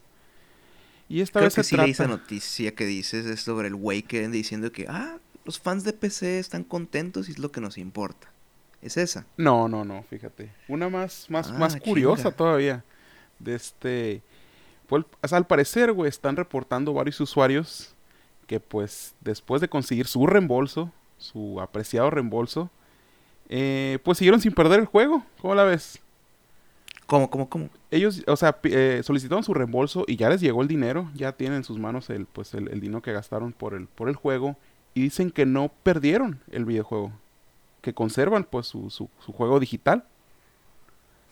Y 1.09 1.21
esta 1.21 1.39
Creo 1.39 1.47
vez 1.47 1.55
que 1.55 1.63
se 1.63 1.69
sí 1.71 1.75
trata... 1.77 1.85
leí 1.85 1.93
esa 1.93 2.09
noticia 2.09 2.75
que 2.75 2.87
dices 2.87 3.27
es 3.27 3.43
sobre 3.43 3.69
el 3.69 3.77
güey 3.77 4.03
que 4.03 4.27
diciendo 4.29 4.73
que, 4.73 4.87
ah, 4.89 5.19
los 5.45 5.61
fans 5.61 5.85
de 5.85 5.93
PC 5.93 6.39
están 6.41 6.65
contentos 6.65 7.29
y 7.29 7.33
es 7.33 7.39
lo 7.39 7.53
que 7.53 7.61
nos 7.61 7.79
importa. 7.79 8.29
Es 8.83 8.97
esa. 8.97 9.25
No, 9.37 9.69
no, 9.69 9.85
no, 9.85 10.03
fíjate. 10.11 10.51
Una 10.67 10.89
más, 10.89 11.27
más, 11.31 11.51
Ah, 11.51 11.59
más 11.59 11.77
curiosa 11.77 12.25
chinga. 12.25 12.37
todavía. 12.37 12.85
De 13.39 13.55
este. 13.55 14.23
Pues, 14.87 15.05
al 15.33 15.47
parecer, 15.47 15.93
güey, 15.93 16.09
están 16.09 16.37
reportando 16.37 16.93
varios 16.93 17.21
usuarios 17.21 17.95
que, 18.47 18.61
pues, 18.61 19.15
después 19.21 19.61
de 19.61 19.69
conseguir 19.69 20.07
su 20.07 20.27
reembolso, 20.27 20.91
su 21.19 21.61
apreciado 21.61 22.11
reembolso, 22.11 22.71
eh, 23.49 23.99
pues 24.05 24.19
siguieron 24.19 24.41
sin 24.41 24.53
perder 24.53 24.81
el 24.81 24.87
juego. 24.87 25.25
¿Cómo 25.41 25.55
la 25.55 25.65
ves? 25.65 26.01
¿Cómo, 27.07 27.31
cómo, 27.31 27.49
cómo? 27.49 27.69
Ellos, 27.91 28.23
o 28.27 28.37
sea, 28.37 28.59
eh, 28.65 29.03
solicitaron 29.05 29.45
su 29.45 29.55
reembolso 29.55 30.05
y 30.07 30.17
ya 30.17 30.29
les 30.31 30.41
llegó 30.41 30.63
el 30.63 30.69
dinero, 30.69 31.11
ya 31.15 31.33
tienen 31.33 31.59
en 31.59 31.65
sus 31.65 31.79
manos 31.79 32.09
el, 32.11 32.27
pues, 32.27 32.55
el, 32.55 32.69
el 32.69 32.81
dinero 32.81 33.03
que 33.03 33.13
gastaron 33.13 33.53
por 33.53 33.75
el, 33.75 33.87
por 33.87 34.09
el 34.09 34.17
juego 34.17 34.57
y 34.95 35.03
dicen 35.03 35.31
que 35.31 35.45
no 35.45 35.71
perdieron 35.83 36.41
el 36.51 36.65
videojuego, 36.65 37.13
que 37.83 37.93
conservan 37.95 38.45
pues 38.45 38.67
su, 38.67 38.91
su, 38.91 39.11
su 39.19 39.33
juego 39.33 39.61
digital. 39.61 40.05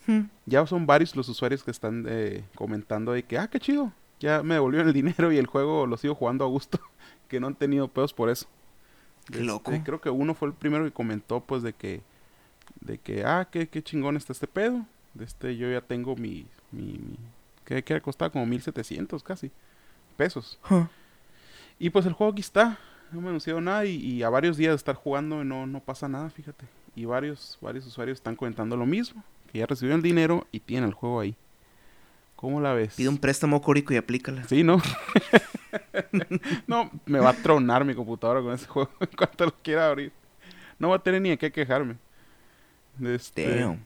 Hmm. 0.07 0.23
Ya 0.45 0.65
son 0.65 0.85
varios 0.85 1.15
los 1.15 1.29
usuarios 1.29 1.63
que 1.63 1.71
están 1.71 2.05
eh, 2.07 2.43
comentando 2.55 3.13
de 3.13 3.23
que, 3.23 3.37
ah, 3.37 3.47
qué 3.47 3.59
chido, 3.59 3.91
ya 4.19 4.43
me 4.43 4.55
devolvieron 4.55 4.87
el 4.87 4.93
dinero 4.93 5.31
y 5.31 5.37
el 5.37 5.47
juego 5.47 5.85
lo 5.87 5.97
sigo 5.97 6.15
jugando 6.15 6.43
a 6.45 6.47
gusto, 6.47 6.79
que 7.27 7.39
no 7.39 7.47
han 7.47 7.55
tenido 7.55 7.87
pedos 7.87 8.13
por 8.13 8.29
eso. 8.29 8.47
Qué 9.31 9.39
loco. 9.39 9.71
creo 9.85 10.01
que 10.01 10.09
uno 10.09 10.33
fue 10.33 10.49
el 10.49 10.53
primero 10.53 10.83
que 10.83 10.91
comentó 10.91 11.39
pues 11.39 11.63
de 11.63 11.73
que, 11.73 12.01
de 12.81 12.97
que, 12.97 13.23
ah, 13.23 13.47
qué, 13.49 13.67
qué 13.69 13.81
chingón 13.81 14.17
está 14.17 14.33
este 14.33 14.47
pedo. 14.47 14.85
De 15.13 15.25
este, 15.25 15.55
yo 15.55 15.71
ya 15.71 15.81
tengo 15.81 16.15
mi, 16.15 16.47
mi, 16.71 16.93
mi 16.93 17.17
que, 17.63 17.83
que 17.83 18.01
costaba 18.01 18.31
como 18.31 18.45
1700 18.45 19.23
casi 19.23 19.51
pesos. 20.17 20.59
Huh. 20.69 20.87
Y 21.79 21.89
pues 21.89 22.05
el 22.05 22.13
juego 22.13 22.33
aquí 22.33 22.41
está, 22.41 22.77
no 23.11 23.21
me 23.21 23.27
ha 23.27 23.29
anunciado 23.29 23.61
nada 23.61 23.85
y, 23.85 23.95
y 23.95 24.23
a 24.23 24.29
varios 24.29 24.57
días 24.57 24.71
de 24.71 24.77
estar 24.77 24.95
jugando 24.95 25.43
no, 25.43 25.67
no 25.67 25.79
pasa 25.79 26.07
nada, 26.07 26.29
fíjate. 26.29 26.65
Y 26.95 27.05
varios, 27.05 27.57
varios 27.61 27.85
usuarios 27.85 28.17
están 28.17 28.35
comentando 28.35 28.77
lo 28.77 28.85
mismo, 28.85 29.23
que 29.53 29.59
ya 29.59 29.67
recibieron 29.67 29.99
el 29.99 30.03
dinero 30.03 30.47
y 30.51 30.59
tienen 30.59 30.89
el 30.89 30.95
juego 30.95 31.19
ahí. 31.19 31.35
¿Cómo 32.35 32.59
la 32.59 32.73
ves? 32.73 32.95
Pide 32.95 33.07
un 33.07 33.19
préstamo 33.19 33.61
Corico 33.61 33.93
y 33.93 33.97
aplícala. 33.97 34.43
Sí, 34.45 34.63
¿no? 34.63 34.81
no, 36.67 36.89
me 37.05 37.19
va 37.19 37.29
a 37.29 37.33
tronar 37.33 37.85
mi 37.85 37.93
computadora 37.93 38.41
con 38.41 38.51
ese 38.53 38.65
juego 38.65 38.89
en 38.99 39.15
cuanto 39.15 39.45
lo 39.45 39.53
quiera 39.61 39.87
abrir. 39.87 40.11
No 40.79 40.89
va 40.89 40.95
a 40.95 41.03
tener 41.03 41.21
ni 41.21 41.29
de 41.29 41.37
qué 41.37 41.51
quejarme. 41.51 41.97
Este, 43.01 43.59
Damn. 43.59 43.79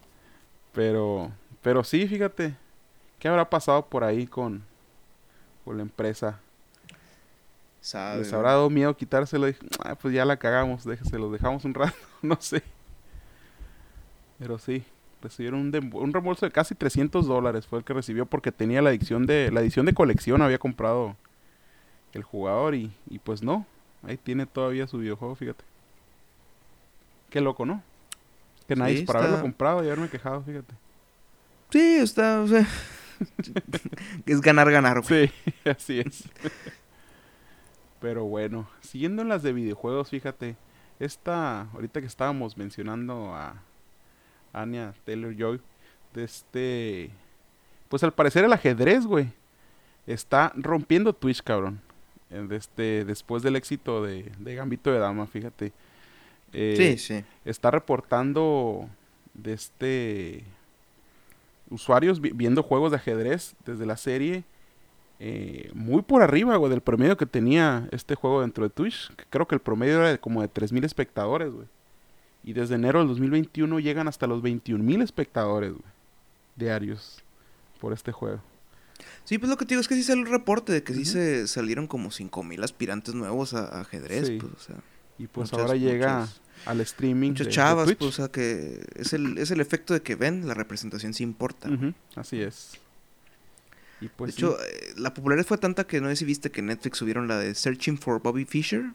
pero, 0.72 1.32
pero 1.62 1.84
sí, 1.84 2.08
fíjate. 2.08 2.56
¿Qué 3.20 3.28
habrá 3.28 3.50
pasado 3.50 3.86
por 3.88 4.06
ahí 4.06 4.26
con, 4.26 4.64
con 5.66 5.76
la 5.76 5.84
empresa? 5.84 6.40
Sabe, 7.82 8.20
¿Les 8.20 8.32
habrá 8.32 8.52
dado 8.52 8.70
miedo 8.70 8.96
quitárselo? 8.96 9.48
Dije, 9.48 9.60
"Ah, 9.84 9.96
pues 9.96 10.14
ya 10.14 10.24
la 10.24 10.38
cagamos, 10.38 10.86
déjese, 10.86 11.20
los 11.20 11.32
dejamos 11.32 11.66
un 11.66 11.74
rato, 11.74 11.96
no 12.22 12.38
sé. 12.40 12.64
Pero 14.40 14.58
sí, 14.60 14.84
recibieron 15.22 15.60
un, 15.60 15.90
un 15.94 16.14
reembolso 16.14 16.46
de 16.46 16.52
casi 16.52 16.76
300 16.76 17.28
dólares 17.28 17.68
fue 17.68 17.80
el 17.80 17.86
que 17.86 17.94
recibió 17.94 18.26
porque 18.26 18.52
tenía 18.52 18.82
la 18.82 18.92
edición 18.92 19.26
de 19.26 19.52
la 19.52 19.62
edición 19.62 19.86
de 19.86 19.94
colección, 19.94 20.42
había 20.42 20.60
comprado 20.60 21.16
el 22.14 22.24
jugador 22.24 22.76
y, 22.76 22.92
y 23.10 23.20
pues 23.20 23.44
no, 23.44 23.66
ahí 24.04 24.18
tiene 24.18 24.46
todavía 24.46 24.88
su 24.88 24.98
videojuego, 25.00 25.36
fíjate. 25.36 25.64
Qué 27.30 27.42
loco, 27.42 27.66
¿no? 27.66 27.84
Que 28.68 28.76
Sí, 28.76 28.80
nadie 28.82 29.06
para 29.06 29.20
haberlo 29.20 29.42
comprado 29.42 29.84
y 29.84 29.88
haberme 29.88 30.10
quejado, 30.10 30.42
fíjate. 30.42 30.74
Sí, 31.70 31.98
está, 31.98 32.42
o 32.42 32.48
sea, 32.48 32.66
es 34.26 34.42
ganar, 34.42 34.72
ganar, 34.72 35.02
güey. 35.02 35.28
Sí, 35.28 35.34
así 35.70 36.00
es. 36.00 36.24
Pero 38.00 38.26
bueno, 38.26 38.70
siguiendo 38.82 39.22
en 39.22 39.30
las 39.30 39.44
de 39.44 39.54
videojuegos, 39.54 40.10
fíjate, 40.10 40.56
esta, 41.00 41.62
ahorita 41.72 42.00
que 42.00 42.08
estábamos 42.08 42.58
mencionando 42.58 43.34
a 43.36 43.62
Anya 44.62 44.94
Taylor 45.06 45.36
Joy, 45.36 45.60
de 46.14 46.24
este, 46.24 47.10
pues 47.90 48.04
al 48.04 48.14
parecer 48.14 48.44
el 48.46 48.54
ajedrez, 48.54 49.06
güey, 49.06 49.32
está 50.06 50.52
rompiendo 50.56 51.14
Twitch, 51.14 51.42
cabrón. 51.44 51.80
Eh, 52.30 52.46
de 52.50 52.56
este, 52.58 53.06
después 53.06 53.42
del 53.44 53.56
éxito 53.56 54.04
de, 54.04 54.32
de 54.40 54.56
Gambito 54.56 54.92
de 54.92 55.00
Dama, 55.00 55.28
fíjate. 55.28 55.72
Eh, 56.54 56.76
Sí, 56.78 56.98
sí. 56.98 57.24
está 57.46 57.72
reportando 57.72 58.90
de 59.34 59.54
este 59.54 60.44
usuarios 61.70 62.22
vi- 62.22 62.32
viendo 62.34 62.64
juegos 62.64 62.92
de 62.92 62.98
ajedrez 62.98 63.56
desde 63.66 63.86
la 63.86 63.98
serie 63.98 64.44
eh, 65.20 65.70
muy 65.74 66.02
por 66.04 66.22
arriba 66.22 66.56
güey, 66.56 66.70
del 66.70 66.82
promedio 66.82 67.18
que 67.18 67.26
tenía 67.26 67.88
este 67.92 68.16
juego 68.16 68.42
dentro 68.42 68.64
de 68.64 68.70
Twitch 68.70 69.14
que 69.16 69.26
creo 69.30 69.48
que 69.48 69.56
el 69.56 69.62
promedio 69.62 69.98
era 70.00 70.10
de 70.12 70.20
como 70.20 70.42
de 70.42 70.48
3000 70.48 70.84
espectadores 70.86 71.52
güey 71.52 71.68
y 72.48 72.54
desde 72.54 72.76
enero 72.76 73.00
del 73.00 73.08
2021 73.10 73.80
llegan 73.80 74.08
hasta 74.08 74.26
los 74.26 74.42
21000 74.42 75.02
espectadores 75.02 75.72
güey, 75.74 75.84
diarios 76.56 77.22
por 77.80 77.94
este 77.94 78.12
juego 78.12 78.42
Sí, 79.26 79.38
pues 79.38 79.50
lo 79.50 79.58
que 79.58 79.66
te 79.66 79.70
digo 79.76 79.82
es 79.82 79.88
que 79.88 79.96
sí 79.96 80.04
salió 80.04 80.24
el 80.24 80.32
reporte 80.32 80.72
de 80.72 80.82
que 80.84 80.94
sí 80.94 81.04
se 81.06 81.48
salieron 81.48 81.86
como 81.86 82.10
5000 82.12 82.64
aspirantes 82.64 83.14
nuevos 83.14 83.54
a, 83.54 83.66
a 83.66 83.82
ajedrez, 83.82 84.28
Sí. 84.28 84.38
pues, 84.40 84.54
o 84.54 84.60
sea. 84.60 84.76
Y 85.20 85.28
pues 85.28 85.52
Muchas- 85.52 85.66
ahora 85.68 85.78
llega 85.78 86.20
muchas- 86.22 86.42
al 86.66 86.82
streaming. 86.82 87.30
Muchas 87.32 87.46
de- 87.48 87.50
de 87.52 87.56
chavas, 87.56 87.86
Twitch. 87.86 87.98
pues, 88.00 88.10
o 88.10 88.14
sea, 88.14 88.28
que 88.30 88.84
es 88.96 89.12
el, 89.14 89.38
es 89.38 89.52
el 89.52 89.60
efecto 89.62 89.94
de 89.94 90.02
que 90.02 90.16
ven, 90.16 90.48
la 90.48 90.54
representación 90.54 91.14
sí 91.14 91.24
importa. 91.24 91.70
Así 92.16 92.42
es. 92.42 92.80
Y 94.02 94.08
pues 94.08 94.32
de 94.36 94.40
hecho, 94.40 94.58
eh, 94.62 94.94
la 94.96 95.14
popularidad 95.14 95.46
fue 95.46 95.58
tanta 95.58 95.86
que 95.86 96.00
no 96.02 96.08
sé 96.10 96.16
si 96.16 96.26
viste 96.26 96.50
que 96.50 96.62
Netflix 96.62 96.98
subieron 96.98 97.28
la 97.28 97.38
de 97.38 97.54
Searching 97.54 97.98
for 97.98 98.22
Bobby 98.22 98.46
Fischer. 98.46 98.92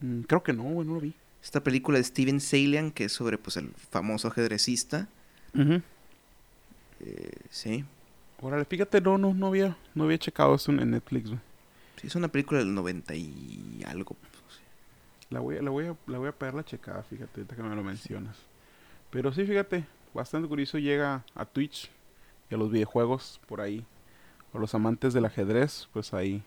mm, 0.00 0.22
creo 0.22 0.42
que 0.42 0.52
no, 0.52 0.64
güey, 0.64 0.86
no 0.88 0.94
lo 0.94 1.00
vi. 1.00 1.14
Esta 1.46 1.62
película 1.62 1.98
de 1.98 2.02
Steven 2.02 2.40
Salian, 2.40 2.90
que 2.90 3.04
es 3.04 3.12
sobre 3.12 3.38
pues 3.38 3.56
el 3.56 3.68
famoso 3.68 4.26
ajedrecista. 4.26 5.06
Eh, 5.54 7.30
sí. 7.50 7.84
Órale, 8.40 8.64
fíjate, 8.64 9.00
no, 9.00 9.16
no, 9.16 9.32
no 9.32 9.46
había, 9.46 9.76
no 9.94 10.02
había 10.02 10.18
checado 10.18 10.56
eso 10.56 10.72
en 10.72 10.90
Netflix, 10.90 11.28
güey. 11.28 11.38
Sí, 12.00 12.08
es 12.08 12.16
una 12.16 12.26
película 12.26 12.58
del 12.58 12.74
90 12.74 13.14
y 13.14 13.80
algo. 13.86 14.16
pues, 14.16 14.60
La 15.30 15.38
voy, 15.38 15.56
a, 15.58 15.62
la, 15.62 15.70
voy 15.70 15.86
a, 15.86 15.96
la 16.08 16.18
voy 16.18 16.26
a 16.26 16.32
pegar 16.32 16.54
la 16.54 16.64
checada, 16.64 17.04
fíjate, 17.04 17.42
ahorita 17.42 17.54
que 17.54 17.62
me 17.62 17.76
lo 17.76 17.84
mencionas. 17.84 18.36
Pero 19.10 19.32
sí, 19.32 19.46
fíjate, 19.46 19.84
bastante 20.12 20.48
curioso 20.48 20.78
llega 20.78 21.24
a 21.36 21.44
Twitch 21.44 21.88
y 22.50 22.56
a 22.56 22.58
los 22.58 22.72
videojuegos 22.72 23.40
por 23.46 23.60
ahí. 23.60 23.84
O 24.52 24.58
los 24.58 24.74
amantes 24.74 25.14
del 25.14 25.26
ajedrez, 25.26 25.88
pues 25.92 26.12
ahí 26.12 26.42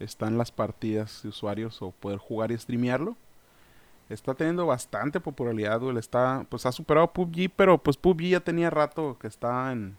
están 0.00 0.38
las 0.38 0.50
partidas 0.50 1.20
de 1.22 1.28
usuarios 1.28 1.82
o 1.82 1.90
poder 1.90 2.16
jugar 2.16 2.50
y 2.50 2.56
streamearlo. 2.56 3.14
Está 4.08 4.34
teniendo 4.34 4.66
bastante 4.66 5.20
popularidad, 5.20 5.80
güey. 5.80 5.96
Está, 5.98 6.44
pues 6.48 6.66
ha 6.66 6.72
superado 6.72 7.12
PUBG, 7.12 7.50
pero 7.54 7.78
pues 7.78 7.96
PUBG 7.96 8.22
ya 8.28 8.40
tenía 8.40 8.68
rato 8.70 9.16
que 9.18 9.26
está 9.26 9.72
en... 9.72 9.96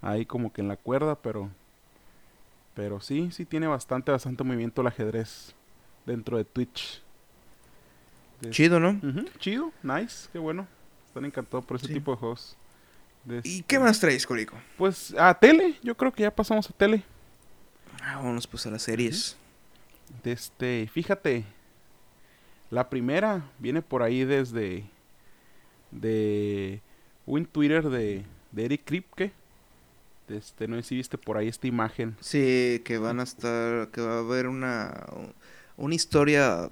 Ahí 0.00 0.26
como 0.26 0.52
que 0.52 0.60
en 0.60 0.68
la 0.68 0.76
cuerda, 0.76 1.14
pero... 1.16 1.50
Pero 2.74 3.00
sí, 3.00 3.30
sí 3.30 3.44
tiene 3.44 3.66
bastante, 3.68 4.10
bastante 4.10 4.42
movimiento 4.42 4.80
el 4.80 4.88
ajedrez 4.88 5.54
dentro 6.06 6.36
de 6.36 6.44
Twitch. 6.44 7.00
De- 8.40 8.50
Chido, 8.50 8.80
¿no? 8.80 9.00
Chido, 9.38 9.70
nice, 9.82 10.28
qué 10.32 10.38
bueno. 10.40 10.66
Están 11.06 11.24
encantados 11.24 11.64
por 11.64 11.76
ese 11.76 11.86
Sí. 11.86 11.94
tipo 11.94 12.10
de 12.10 12.16
juegos. 12.16 12.56
De 13.24 13.36
¿Y 13.44 13.58
este- 13.58 13.64
qué 13.68 13.78
más 13.78 14.00
traes, 14.00 14.26
Colico? 14.26 14.56
Pues 14.76 15.14
a 15.16 15.32
tele, 15.34 15.78
yo 15.84 15.96
creo 15.96 16.12
que 16.12 16.24
ya 16.24 16.34
pasamos 16.34 16.68
a 16.68 16.72
tele. 16.72 17.04
Ah, 18.02 18.16
vámonos 18.16 18.46
pues 18.48 18.66
a 18.66 18.70
las 18.70 18.82
series. 18.82 19.36
De 20.24 20.32
este, 20.32 20.90
fíjate, 20.92 21.44
la 22.70 22.88
primera 22.90 23.44
viene 23.58 23.82
por 23.82 24.02
ahí 24.02 24.24
desde 24.24 24.84
de 25.90 26.80
un 27.26 27.46
Twitter 27.46 27.88
de, 27.88 28.24
de 28.52 28.64
Eric 28.64 28.82
Kripke. 28.84 29.32
De 30.28 30.38
este, 30.38 30.66
no 30.68 30.76
sé 30.76 30.82
si 30.82 30.96
viste 30.96 31.18
por 31.18 31.36
ahí 31.36 31.48
esta 31.48 31.66
imagen. 31.66 32.16
Sí, 32.20 32.80
que 32.84 32.96
van 32.98 33.20
a 33.20 33.24
estar, 33.24 33.88
que 33.90 34.00
va 34.00 34.14
a 34.16 34.18
haber 34.20 34.46
una, 34.48 35.04
una 35.76 35.94
historia 35.94 36.70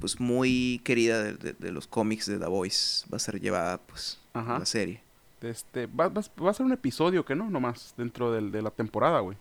pues 0.00 0.20
muy 0.20 0.80
querida 0.84 1.22
de, 1.22 1.32
de- 1.34 1.52
de 1.54 1.72
los 1.72 1.86
cómics 1.86 2.26
de 2.26 2.38
The 2.38 2.46
Voice. 2.46 3.06
Va 3.12 3.16
a 3.16 3.20
ser 3.20 3.40
llevada 3.40 3.78
pues 3.78 4.20
a 4.34 4.58
la 4.58 4.66
serie. 4.66 5.02
De 5.40 5.50
este, 5.50 5.86
va, 5.86 6.08
va- 6.08 6.22
va 6.42 6.50
a 6.50 6.54
ser 6.54 6.66
un 6.66 6.72
episodio 6.72 7.24
que 7.24 7.34
no, 7.34 7.48
nomás 7.48 7.94
dentro 7.96 8.30
del- 8.32 8.52
de 8.52 8.60
la 8.62 8.70
temporada, 8.70 9.20
güey. 9.20 9.36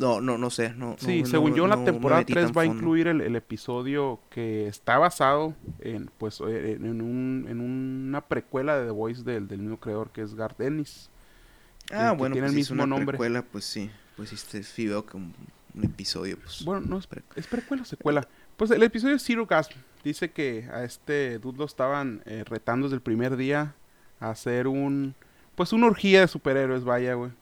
No, 0.00 0.20
no, 0.20 0.38
no 0.38 0.48
sé. 0.50 0.72
No, 0.74 0.96
Sí, 0.98 1.20
no- 1.22 1.26
según 1.28 1.50
no- 1.50 1.56
yo, 1.56 1.66
la 1.66 1.84
temporada 1.84 2.22
metí 2.22 2.32
3 2.32 2.46
tan 2.46 2.54
va 2.56 2.62
a 2.62 2.66
incluir 2.66 3.06
el, 3.06 3.20
el 3.20 3.36
episodio 3.36 4.18
que 4.30 4.66
está 4.66 4.96
basado 4.98 5.54
en, 5.80 6.10
pues, 6.18 6.40
eh, 6.40 6.72
en, 6.72 7.02
un, 7.02 7.46
en 7.48 7.60
una 7.60 8.22
precuela 8.22 8.78
de 8.78 8.86
The 8.86 8.90
Voice 8.92 9.22
del, 9.22 9.46
del 9.46 9.58
mismo 9.58 9.78
creador 9.78 10.10
que 10.10 10.22
es 10.22 10.34
Garth 10.34 10.60
Ennis. 10.62 11.10
Ah, 11.92 12.12
bueno, 12.12 12.32
tiene 12.34 12.46
pues 12.48 12.56
el 12.56 12.56
si 12.56 12.60
es 12.62 12.70
mismo 12.70 12.82
una 12.84 12.86
nombre. 12.96 13.08
precuela, 13.12 13.42
pues 13.42 13.64
sí. 13.64 13.90
Pues 14.16 14.32
este, 14.32 14.62
sí 14.62 14.86
veo 14.86 15.04
que 15.04 15.16
un, 15.16 15.34
un 15.74 15.84
episodio, 15.84 16.38
pues... 16.38 16.64
Bueno, 16.64 16.86
no 16.86 16.98
es, 16.98 17.06
pre- 17.06 17.22
es 17.36 17.46
precuela 17.46 17.82
o 17.82 17.86
secuela. 17.86 18.26
Pues 18.56 18.70
el 18.70 18.82
episodio 18.82 19.18
Zero 19.18 19.46
Gasp 19.46 19.72
dice 20.04 20.30
que 20.30 20.68
a 20.72 20.82
este 20.84 21.38
dude 21.38 21.58
lo 21.58 21.64
estaban 21.64 22.22
eh, 22.26 22.44
retando 22.46 22.86
desde 22.86 22.96
el 22.96 23.02
primer 23.02 23.36
día 23.36 23.74
a 24.18 24.30
hacer 24.30 24.66
un, 24.66 25.14
pues 25.56 25.72
una 25.74 25.86
orgía 25.88 26.20
de 26.20 26.28
superhéroes, 26.28 26.84
vaya, 26.84 27.14
güey. 27.14 27.32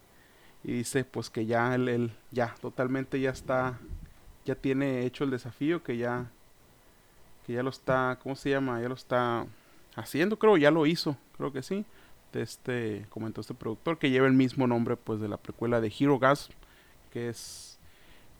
Y 0.64 0.72
dice 0.72 1.04
pues 1.04 1.30
que 1.30 1.46
ya 1.46 1.74
él, 1.74 2.12
ya 2.30 2.54
totalmente 2.60 3.20
ya 3.20 3.30
está, 3.30 3.78
ya 4.44 4.54
tiene 4.54 5.04
hecho 5.04 5.24
el 5.24 5.30
desafío, 5.30 5.82
que 5.82 5.96
ya, 5.96 6.30
que 7.46 7.54
ya 7.54 7.62
lo 7.62 7.70
está, 7.70 8.18
¿cómo 8.22 8.36
se 8.36 8.50
llama? 8.50 8.80
Ya 8.80 8.88
lo 8.88 8.94
está 8.94 9.46
haciendo, 9.94 10.38
creo, 10.38 10.56
ya 10.56 10.70
lo 10.70 10.86
hizo, 10.86 11.16
creo 11.36 11.52
que 11.52 11.62
sí. 11.62 11.84
De 12.32 12.42
este, 12.42 13.06
comentó 13.08 13.40
este 13.40 13.54
productor, 13.54 13.98
que 13.98 14.10
lleva 14.10 14.26
el 14.26 14.34
mismo 14.34 14.66
nombre 14.66 14.96
pues 14.96 15.20
de 15.20 15.28
la 15.28 15.38
precuela 15.38 15.80
de 15.80 15.92
Hero 15.98 16.18
Gasp, 16.18 16.52
que 17.10 17.30
es 17.30 17.78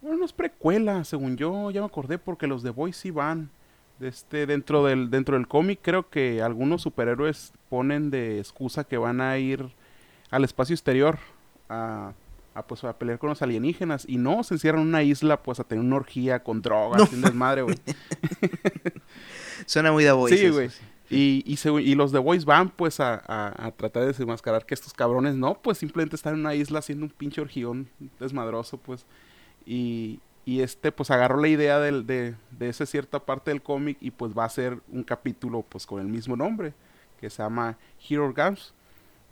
bueno, 0.00 0.18
no 0.18 0.24
es 0.24 0.32
precuela, 0.32 1.02
según 1.04 1.36
yo, 1.36 1.70
ya 1.70 1.80
me 1.80 1.86
acordé 1.86 2.18
porque 2.18 2.46
los 2.46 2.62
de 2.62 2.70
Boys 2.70 2.96
sí 2.96 3.10
van. 3.10 3.50
De 3.98 4.06
este, 4.06 4.46
dentro 4.46 4.84
del, 4.84 5.10
dentro 5.10 5.36
del 5.36 5.48
cómic 5.48 5.80
creo 5.82 6.08
que 6.08 6.40
algunos 6.40 6.82
superhéroes 6.82 7.52
ponen 7.68 8.10
de 8.10 8.38
excusa 8.38 8.84
que 8.84 8.96
van 8.96 9.20
a 9.20 9.38
ir 9.38 9.70
al 10.30 10.44
espacio 10.44 10.74
exterior 10.74 11.18
a, 11.68 12.12
a, 12.54 12.62
pues, 12.66 12.84
a 12.84 12.92
pelear 12.98 13.18
con 13.18 13.28
los 13.30 13.42
alienígenas. 13.42 14.04
Y 14.08 14.16
no, 14.18 14.42
se 14.44 14.54
encierran 14.54 14.82
en 14.82 14.88
una 14.88 15.02
isla 15.02 15.42
pues 15.42 15.60
a 15.60 15.64
tener 15.64 15.84
una 15.84 15.96
orgía 15.96 16.42
con 16.42 16.62
drogas, 16.62 17.10
No. 17.10 17.16
un 17.16 17.22
desmadre, 17.22 17.62
güey. 17.62 17.76
Suena 19.66 19.92
muy 19.92 20.04
The 20.04 20.12
Voice. 20.12 20.36
Sí, 20.36 20.48
güey. 20.48 20.70
Y, 21.10 21.42
y, 21.46 21.94
los 21.94 22.12
de 22.12 22.18
Boys 22.18 22.44
van 22.44 22.68
pues 22.68 23.00
a, 23.00 23.14
a- 23.26 23.66
a 23.66 23.70
tratar 23.72 24.02
de 24.02 24.08
desenmascarar 24.08 24.66
que 24.66 24.74
estos 24.74 24.92
cabrones 24.92 25.36
no, 25.36 25.54
pues 25.62 25.78
simplemente 25.78 26.16
están 26.16 26.34
en 26.34 26.40
una 26.40 26.54
isla 26.54 26.80
haciendo 26.80 27.06
un 27.06 27.10
pinche 27.10 27.40
orgión 27.40 27.88
desmadroso, 28.20 28.76
pues. 28.76 29.06
Y, 29.64 30.20
y 30.44 30.60
este 30.60 30.92
pues 30.92 31.10
agarró 31.10 31.40
la 31.40 31.48
idea 31.48 31.78
del- 31.80 32.06
de, 32.06 32.34
de 32.50 32.68
esa 32.68 32.84
cierta 32.84 33.20
parte 33.20 33.50
del 33.50 33.62
cómic 33.62 33.96
y 34.02 34.10
pues 34.10 34.36
va 34.36 34.44
a 34.44 34.48
ser 34.50 34.80
un 34.92 35.02
capítulo 35.02 35.64
pues 35.66 35.86
con 35.86 36.00
el 36.00 36.08
mismo 36.08 36.36
nombre, 36.36 36.74
que 37.20 37.30
se 37.30 37.42
llama 37.42 37.78
Hero 38.08 38.30
Games, 38.34 38.74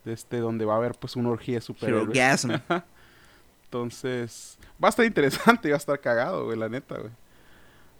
este, 0.06 0.38
donde 0.38 0.64
va 0.64 0.74
a 0.74 0.76
haber 0.78 0.94
pues 0.94 1.16
una 1.16 1.30
orgía. 1.30 1.60
Herogasm. 1.80 2.52
Entonces, 3.64 4.58
va 4.82 4.88
a 4.88 4.90
estar 4.90 5.04
interesante, 5.04 5.68
va 5.70 5.74
a 5.74 5.78
estar 5.78 6.00
cagado, 6.00 6.44
güey, 6.44 6.58
la 6.58 6.68
neta, 6.68 6.98
güey. 6.98 7.12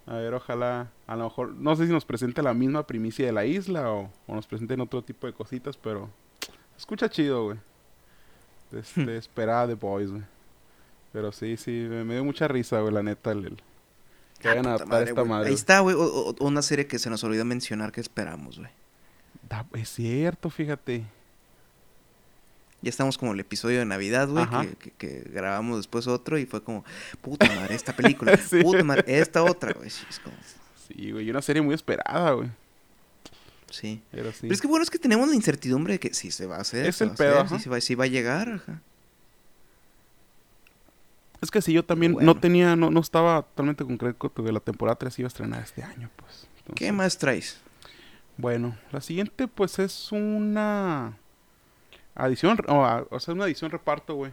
A 0.05 0.15
ver, 0.15 0.33
ojalá, 0.33 0.89
a 1.05 1.15
lo 1.17 1.25
mejor, 1.25 1.49
no 1.53 1.75
sé 1.75 1.85
si 1.85 1.91
nos 1.91 2.05
presente 2.05 2.41
la 2.41 2.53
misma 2.53 2.87
primicia 2.87 3.25
de 3.25 3.33
la 3.33 3.45
isla 3.45 3.91
o, 3.91 4.09
o 4.25 4.35
nos 4.35 4.47
presenten 4.47 4.79
otro 4.79 5.03
tipo 5.03 5.27
de 5.27 5.33
cositas, 5.33 5.75
pero 5.75 6.09
escucha 6.77 7.09
chido, 7.09 7.43
güey. 7.45 7.57
Este, 8.71 9.15
esperada 9.15 9.65
de 9.67 9.75
Boys, 9.75 10.11
güey. 10.11 10.23
Pero 11.13 11.31
sí, 11.31 11.55
sí, 11.55 11.71
me, 11.89 12.03
me 12.03 12.15
dio 12.15 12.25
mucha 12.25 12.49
risa, 12.49 12.81
güey, 12.81 12.93
la 12.93 13.01
neta, 13.01 13.31
el, 13.31 13.45
el- 13.45 13.61
que 14.39 14.49
Ah, 14.49 14.61
madre, 14.85 15.09
esta 15.09 15.23
madre. 15.23 15.47
Ahí 15.49 15.53
está, 15.55 15.79
güey. 15.79 15.95
Una 16.39 16.61
serie 16.61 16.85
que 16.85 16.99
se 16.99 17.09
nos 17.09 17.23
olvidó 17.23 17.43
mencionar 17.45 17.91
que 17.91 18.01
esperamos, 18.01 18.59
güey. 18.59 18.69
Es 19.81 19.89
cierto, 19.89 20.49
fíjate. 20.49 21.05
Ya 22.81 22.89
estamos 22.89 23.17
como 23.17 23.33
el 23.33 23.39
episodio 23.39 23.79
de 23.79 23.85
Navidad, 23.85 24.27
güey, 24.29 24.45
que, 24.47 24.75
que- 24.75 24.91
que 24.91 25.29
grabamos 25.31 25.77
después 25.77 26.05
otro 26.07 26.37
y 26.37 26.45
fue 26.45 26.61
como, 26.63 26.85
puta 27.21 27.47
madre, 27.47 27.73
esta 27.75 27.95
película, 27.95 28.37
Sí. 28.49 28.61
puta 28.61 28.83
madre, 28.83 29.03
esta 29.19 29.43
otra, 29.43 29.73
güey. 29.73 29.89
Sí, 29.89 30.05
es 30.09 30.19
como, 30.19 30.35
Sí, 30.87 31.11
güey, 31.11 31.25
y 31.27 31.29
una 31.31 31.41
serie 31.41 31.61
muy 31.61 31.73
esperada, 31.75 32.31
güey. 32.31 32.49
sí. 33.71 34.01
Pero 34.11 34.31
sí. 34.31 34.37
Pero 34.41 34.53
es 34.53 34.61
que 34.61 34.67
bueno, 34.67 34.83
es 34.83 34.89
que 34.91 34.99
tenemos 34.99 35.27
la 35.27 35.35
incertidumbre 35.35 35.93
de 35.93 35.99
que 35.99 36.13
sí 36.13 36.29
se 36.31 36.45
va 36.45 36.57
a 36.57 36.61
hacer. 36.61 36.85
Es 36.85 37.01
el 37.01 37.11
pedo, 37.11 37.41
hacer, 37.41 37.57
sí, 37.57 37.63
se 37.63 37.69
va, 37.69 37.81
sí 37.81 37.95
va 37.95 38.03
a 38.05 38.07
llegar, 38.07 38.47
ajá. 38.49 38.79
Es 41.41 41.51
que 41.51 41.61
si 41.61 41.71
yo 41.73 41.83
también 41.85 42.13
Bueno. 42.13 42.33
no 42.33 42.39
tenía, 42.39 42.75
no, 42.75 42.89
no 42.89 42.99
estaba 42.99 43.43
totalmente 43.43 43.83
concreto 43.85 44.33
que 44.33 44.41
la 44.51 44.59
temporada 44.59 44.95
3 44.97 45.19
iba 45.19 45.27
a 45.27 45.29
estrenar 45.29 45.63
este 45.63 45.83
año, 45.83 46.09
pues. 46.15 46.47
¿Qué 46.75 46.91
más 46.91 47.17
traes? 47.17 47.59
Bueno, 48.37 48.75
la 48.91 49.01
siguiente 49.01 49.47
pues 49.47 49.79
es 49.79 50.11
una 50.11 51.17
adición, 52.25 52.57
o, 52.67 52.83
a- 52.85 53.05
o 53.09 53.19
sea, 53.19 53.33
una 53.33 53.45
adición 53.45 53.71
reparto, 53.71 54.15
güey. 54.15 54.31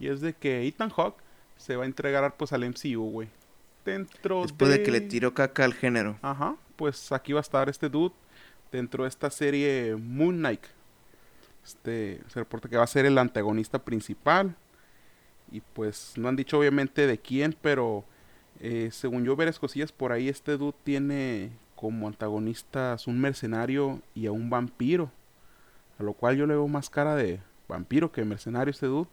Y 0.00 0.08
es 0.08 0.20
de 0.20 0.32
que 0.34 0.66
Ethan 0.66 0.90
Hawke 0.90 1.18
se 1.56 1.76
va 1.76 1.84
a 1.84 1.86
entregar 1.86 2.36
pues 2.36 2.52
al 2.52 2.64
MCU, 2.68 3.10
güey. 3.10 3.28
Dentro 3.84 4.42
Después 4.42 4.70
de 4.70 4.82
que 4.82 4.90
le 4.90 5.00
tiró 5.00 5.32
caca 5.34 5.64
al 5.64 5.74
género. 5.74 6.18
Ajá, 6.22 6.56
pues 6.76 7.10
aquí 7.12 7.32
va 7.32 7.40
a 7.40 7.42
estar 7.42 7.68
este 7.68 7.88
dude 7.88 8.14
dentro 8.70 9.04
de 9.04 9.08
esta 9.08 9.30
serie 9.30 9.96
Moon 9.96 10.36
Knight. 10.36 10.62
Este, 11.64 12.20
se 12.28 12.40
reporta 12.40 12.68
que 12.68 12.76
va 12.76 12.84
a 12.84 12.88
ser 12.88 13.06
el 13.06 13.18
antagonista 13.18 13.78
principal. 13.78 14.54
Y 15.50 15.60
pues 15.60 16.12
no 16.16 16.28
han 16.28 16.36
dicho 16.36 16.58
obviamente 16.58 17.06
de 17.06 17.18
quién, 17.18 17.56
pero 17.62 18.04
eh, 18.60 18.90
según 18.92 19.24
yo 19.24 19.34
varias 19.36 19.58
cosillas 19.58 19.92
por 19.92 20.12
ahí, 20.12 20.28
este 20.28 20.56
dude 20.58 20.76
tiene 20.84 21.50
como 21.74 22.06
antagonistas 22.08 23.06
un 23.06 23.20
mercenario 23.20 24.00
y 24.14 24.26
a 24.26 24.32
un 24.32 24.50
vampiro. 24.50 25.10
A 25.98 26.02
lo 26.02 26.12
cual 26.12 26.36
yo 26.36 26.46
le 26.46 26.54
veo 26.54 26.68
más 26.68 26.88
cara 26.90 27.14
de 27.16 27.40
vampiro 27.68 28.12
que 28.12 28.24
mercenario 28.24 28.70
este 28.70 28.86
dude. 28.86 29.08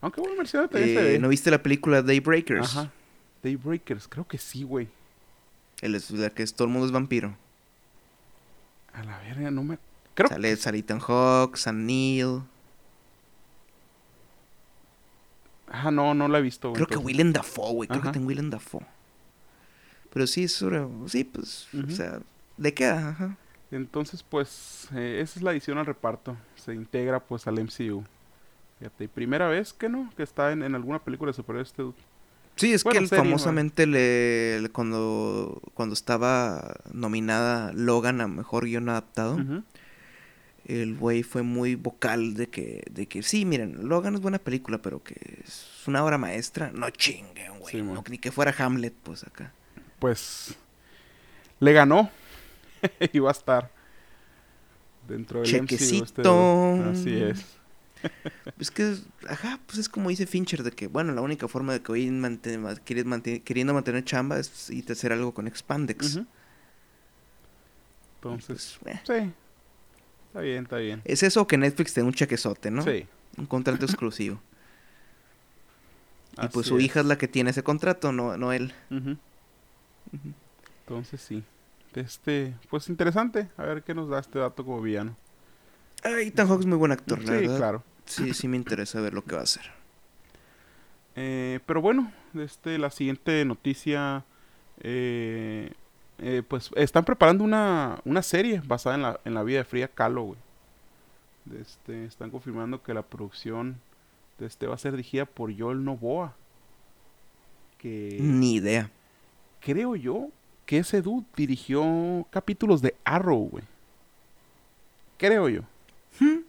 Aunque 0.00 0.20
bueno, 0.20 0.36
mercenario 0.36 0.68
también 0.70 0.96
se 0.96 1.00
Eh, 1.00 1.12
ve. 1.12 1.18
¿No 1.18 1.28
viste 1.28 1.50
la 1.50 1.62
película 1.62 2.02
Daybreakers? 2.02 2.76
Ajá. 2.76 2.90
Daybreakers, 3.42 4.08
creo 4.08 4.26
que 4.26 4.38
sí, 4.38 4.62
güey. 4.64 4.88
El, 5.80 5.94
es- 5.94 6.10
la 6.10 6.30
que 6.30 6.42
es 6.42 6.54
todo 6.54 6.66
el 6.66 6.72
mundo 6.72 6.86
es 6.86 6.92
vampiro. 6.92 7.36
A 8.94 9.02
la 9.04 9.18
verga, 9.18 9.50
no 9.50 9.62
me... 9.62 9.78
Creo 10.14 10.28
Sale, 10.28 10.56
sale 10.56 10.78
Ethan 10.78 11.00
Hawke, 11.00 11.56
Sam 11.56 11.86
Neill. 11.86 12.42
Ah, 15.68 15.90
no, 15.90 16.12
no 16.14 16.28
la 16.28 16.38
he 16.38 16.42
visto, 16.42 16.68
güey. 16.68 16.76
Creo 16.76 16.86
que 16.86 16.94
entonces- 16.94 17.06
Willem 17.06 17.32
Dafoe, 17.32 17.72
güey. 17.72 17.88
Creo 17.88 18.00
que 18.02 18.08
Ajá. 18.08 18.12
tengo 18.12 18.26
Willem 18.26 18.50
Dafoe. 18.50 18.84
Pero 20.12 20.26
sí, 20.26 20.46
sobre... 20.48 20.86
Sí, 21.06 21.24
pues, 21.24 21.68
o 21.74 21.90
sea, 21.90 22.20
le 22.58 22.74
queda, 22.74 23.08
ajá. 23.10 23.36
Entonces, 23.72 24.22
pues, 24.22 24.86
eh, 24.94 25.18
esa 25.22 25.38
es 25.38 25.42
la 25.42 25.50
adición 25.50 25.78
al 25.78 25.86
reparto. 25.86 26.36
Se 26.56 26.74
integra, 26.74 27.18
pues, 27.20 27.46
al 27.46 27.58
MCU. 27.58 28.04
Fíjate, 28.78 29.08
primera 29.08 29.48
vez 29.48 29.72
que 29.72 29.88
no, 29.88 30.12
que 30.16 30.22
está 30.22 30.52
en, 30.52 30.62
en 30.62 30.74
alguna 30.74 30.98
película 31.00 31.30
de 31.30 31.36
superhéroes 31.36 31.68
este 31.70 31.82
dude. 31.82 31.94
Sí, 32.56 32.72
es 32.74 32.84
Bueno, 32.84 32.98
que 32.98 33.04
él 33.04 33.08
serie, 33.08 33.24
famosamente 33.24 33.86
le, 33.86 34.60
le- 34.60 34.68
cuando, 34.68 35.60
cuando 35.74 35.94
estaba 35.94 36.76
nominada 36.92 37.72
Logan 37.72 38.20
a 38.20 38.28
Mejor 38.28 38.66
Guión 38.66 38.90
Adaptado, 38.90 39.38
el 40.66 40.96
güey 40.96 41.22
fue 41.22 41.42
muy 41.42 41.74
vocal 41.76 42.34
de 42.34 42.48
que, 42.48 42.84
de 42.90 43.06
que 43.06 43.22
sí, 43.22 43.44
miren, 43.46 43.88
Logan 43.88 44.14
es 44.14 44.20
buena 44.20 44.38
película, 44.38 44.78
pero 44.82 45.02
que 45.02 45.14
es 45.44 45.66
una 45.86 46.04
obra 46.04 46.18
maestra. 46.18 46.70
No 46.74 46.90
chinguen, 46.90 47.58
güey. 47.58 47.72
Sí, 47.72 47.82
no, 47.82 48.04
ni 48.10 48.18
que 48.18 48.30
fuera 48.30 48.54
Hamlet, 48.58 48.92
pues 49.02 49.24
acá. 49.24 49.52
Pues, 49.98 50.54
le 51.58 51.72
ganó. 51.72 52.10
y 53.12 53.18
va 53.18 53.30
a 53.30 53.32
estar 53.32 53.70
dentro 55.08 55.40
del 55.42 55.50
MCU. 55.62 55.64
este 55.64 55.76
Chequecito. 55.76 56.22
dude. 56.22 56.90
Así 56.90 57.14
es. 57.22 57.44
Es 58.58 58.72
que, 58.72 58.96
ajá, 59.28 59.60
pues 59.66 59.78
es 59.78 59.88
como 59.88 60.08
dice 60.08 60.26
Fincher, 60.26 60.64
de 60.64 60.72
que, 60.72 60.88
bueno, 60.88 61.12
la 61.12 61.20
única 61.20 61.46
forma 61.46 61.72
de 61.72 61.82
que 61.82 61.92
hoy 61.92 62.10
mante- 62.10 62.58
ma- 62.58 62.74
quieres 62.74 63.04
queriendo 63.44 63.74
mantener 63.74 64.02
chamba 64.04 64.40
es 64.40 64.70
irte 64.70 64.90
a 64.92 64.94
hacer 64.94 65.12
algo 65.12 65.32
con 65.32 65.46
Expandex. 65.46 66.18
Entonces, 68.16 68.78
pues, 68.82 68.94
eh, 68.96 69.00
sí. 69.06 69.32
Está 70.28 70.40
bien, 70.40 70.64
está 70.64 70.76
bien. 70.78 71.00
Es 71.04 71.22
eso 71.22 71.46
que 71.46 71.56
Netflix 71.58 71.94
te 71.94 72.00
da 72.00 72.06
un 72.08 72.12
chequezote, 72.12 72.72
¿no? 72.72 72.82
Sí. 72.82 73.06
Un 73.36 73.46
contrato 73.46 73.84
exclusivo. 73.84 74.40
y 76.32 76.48
pues 76.48 76.66
así 76.66 76.68
su 76.70 76.78
es. 76.78 76.84
hija 76.84 77.00
es 77.00 77.06
la 77.06 77.18
que 77.18 77.28
tiene 77.28 77.50
ese 77.50 77.62
contrato, 77.62 78.10
no, 78.10 78.36
no 78.36 78.52
él. 78.52 78.72
Entonces, 80.80 81.20
sí. 81.20 81.44
Este, 81.94 82.54
pues 82.70 82.88
interesante. 82.88 83.48
A 83.56 83.64
ver 83.64 83.82
qué 83.82 83.94
nos 83.94 84.08
da 84.08 84.18
este 84.18 84.38
dato 84.38 84.64
como 84.64 84.80
villano. 84.80 85.14
Ay, 86.02 86.28
Ethan 86.28 86.48
Hawke 86.48 86.60
es 86.60 86.66
muy 86.66 86.78
buen 86.78 86.92
actor, 86.92 87.18
la 87.20 87.24
Sí, 87.26 87.30
verdad. 87.32 87.56
claro. 87.58 87.84
Sí, 88.06 88.34
sí 88.34 88.48
me 88.48 88.56
interesa 88.56 89.00
ver 89.00 89.14
lo 89.14 89.22
que 89.24 89.34
va 89.34 89.40
a 89.42 89.44
hacer. 89.44 89.62
Eh, 91.14 91.60
pero 91.66 91.80
bueno, 91.82 92.10
este, 92.34 92.78
la 92.78 92.90
siguiente 92.90 93.44
noticia, 93.44 94.24
eh, 94.80 95.72
eh, 96.18 96.42
pues 96.48 96.70
están 96.76 97.04
preparando 97.04 97.44
una, 97.44 98.00
una 98.04 98.22
serie 98.22 98.62
basada 98.64 98.96
en 98.96 99.02
la, 99.02 99.20
en 99.24 99.34
la 99.34 99.42
vida 99.42 99.58
de 99.58 99.64
Frida 99.64 99.88
Kahlo, 99.88 100.22
güey. 100.22 100.38
Este, 101.60 102.04
están 102.06 102.30
confirmando 102.30 102.82
que 102.82 102.94
la 102.94 103.02
producción 103.02 103.76
de 104.38 104.46
este 104.46 104.66
va 104.66 104.74
a 104.74 104.78
ser 104.78 104.92
dirigida 104.92 105.26
por 105.26 105.56
Joel 105.56 105.84
Novoa. 105.84 106.34
Que 107.78 108.18
Ni 108.20 108.54
idea. 108.54 108.90
creo 109.60 109.96
yo 109.96 110.28
que 110.66 110.78
ese 110.78 111.02
dude 111.02 111.26
dirigió 111.36 112.26
capítulos 112.30 112.82
de 112.82 112.94
Arrow, 113.04 113.48
güey. 113.50 113.64
Creo 115.18 115.48
yo. 115.48 115.62
Hmm. 116.18 116.40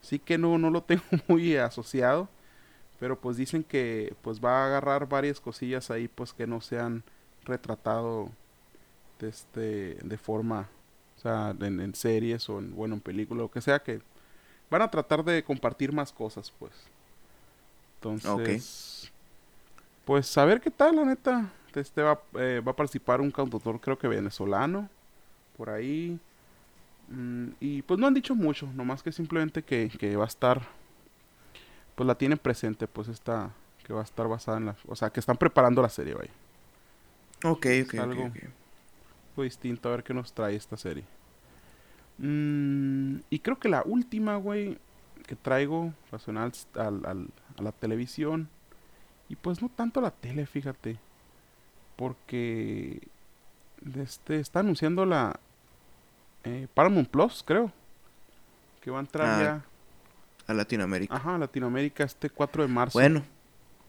Sí 0.00 0.18
que 0.18 0.38
no, 0.38 0.58
no 0.58 0.70
lo 0.70 0.82
tengo 0.82 1.02
muy 1.28 1.56
asociado. 1.56 2.28
Pero 2.98 3.18
pues 3.18 3.36
dicen 3.36 3.62
que 3.62 4.14
pues 4.22 4.44
va 4.44 4.62
a 4.62 4.66
agarrar 4.66 5.08
varias 5.08 5.40
cosillas 5.40 5.90
ahí 5.90 6.08
pues 6.08 6.32
que 6.32 6.46
no 6.46 6.60
se 6.60 6.80
han 6.80 7.04
retratado 7.44 8.30
de 9.18 9.28
este 9.28 9.98
de 10.02 10.18
forma 10.18 10.68
o 11.16 11.20
sea 11.20 11.54
en, 11.60 11.80
en 11.80 11.94
series 11.94 12.48
o 12.48 12.58
en 12.58 12.74
bueno 12.74 12.94
en 12.94 13.00
películas 13.00 13.42
lo 13.42 13.50
que 13.50 13.60
sea 13.60 13.80
que 13.80 14.00
van 14.70 14.82
a 14.82 14.90
tratar 14.90 15.24
de 15.24 15.42
compartir 15.42 15.92
más 15.92 16.12
cosas 16.12 16.52
pues 16.58 16.72
entonces 17.96 19.10
pues 20.04 20.36
a 20.38 20.44
ver 20.44 20.60
qué 20.60 20.70
tal 20.70 20.96
la 20.96 21.04
neta 21.04 21.50
este 21.74 22.02
va, 22.02 22.20
eh, 22.38 22.62
va 22.66 22.72
a 22.72 22.76
participar 22.76 23.20
un 23.20 23.30
cantautor 23.30 23.80
creo 23.80 23.98
que 23.98 24.08
venezolano 24.08 24.88
por 25.56 25.70
ahí 25.70 26.18
Mm, 27.10 27.50
y 27.60 27.82
pues 27.82 27.98
no 28.00 28.06
han 28.06 28.14
dicho 28.14 28.34
mucho, 28.34 28.68
nomás 28.74 29.02
que 29.02 29.12
simplemente 29.12 29.62
que, 29.62 29.90
que 29.98 30.16
va 30.16 30.24
a 30.24 30.28
estar, 30.28 30.62
pues 31.94 32.06
la 32.06 32.14
tienen 32.16 32.38
presente, 32.38 32.86
pues 32.86 33.08
esta, 33.08 33.50
que 33.84 33.92
va 33.92 34.00
a 34.00 34.04
estar 34.04 34.28
basada 34.28 34.58
en 34.58 34.66
la, 34.66 34.76
o 34.86 34.96
sea, 34.96 35.10
que 35.10 35.20
están 35.20 35.36
preparando 35.36 35.82
la 35.82 35.88
serie, 35.88 36.14
vaya. 36.14 36.30
Ok, 37.44 37.66
ok, 37.84 37.94
algo- 37.94 38.24
ok. 38.26 38.36
Algo 39.30 39.42
distinto, 39.44 39.88
a 39.88 39.92
ver 39.92 40.04
qué 40.04 40.14
nos 40.14 40.32
trae 40.32 40.56
esta 40.56 40.76
serie. 40.76 41.04
Mm, 42.18 43.18
y 43.30 43.38
creo 43.40 43.58
que 43.58 43.68
la 43.68 43.82
última, 43.84 44.36
güey, 44.36 44.78
que 45.26 45.36
traigo 45.36 45.92
relacionada 46.10 46.50
al, 46.74 47.06
al- 47.06 47.28
a 47.56 47.62
la 47.62 47.72
televisión, 47.72 48.48
y 49.28 49.36
pues 49.36 49.62
no 49.62 49.68
tanto 49.70 50.00
a 50.00 50.04
la 50.04 50.10
tele, 50.10 50.46
fíjate, 50.46 50.98
porque 51.98 53.00
este, 54.00 54.38
está 54.38 54.60
anunciando 54.60 55.04
la 55.04 55.40
eh, 56.44 56.68
Paramount 56.72 57.08
Plus, 57.08 57.42
creo, 57.44 57.72
que 58.80 58.90
va 58.92 58.98
a 58.98 59.00
entrar 59.00 59.26
Ah, 59.26 59.42
ya. 59.42 59.64
A 60.46 60.54
Latinoamérica. 60.54 61.14
Ajá, 61.16 61.34
a 61.34 61.38
Latinoamérica 61.38 62.04
este 62.04 62.30
4 62.30 62.62
de 62.62 62.68
marzo. 62.68 62.96
Bueno, 62.98 63.24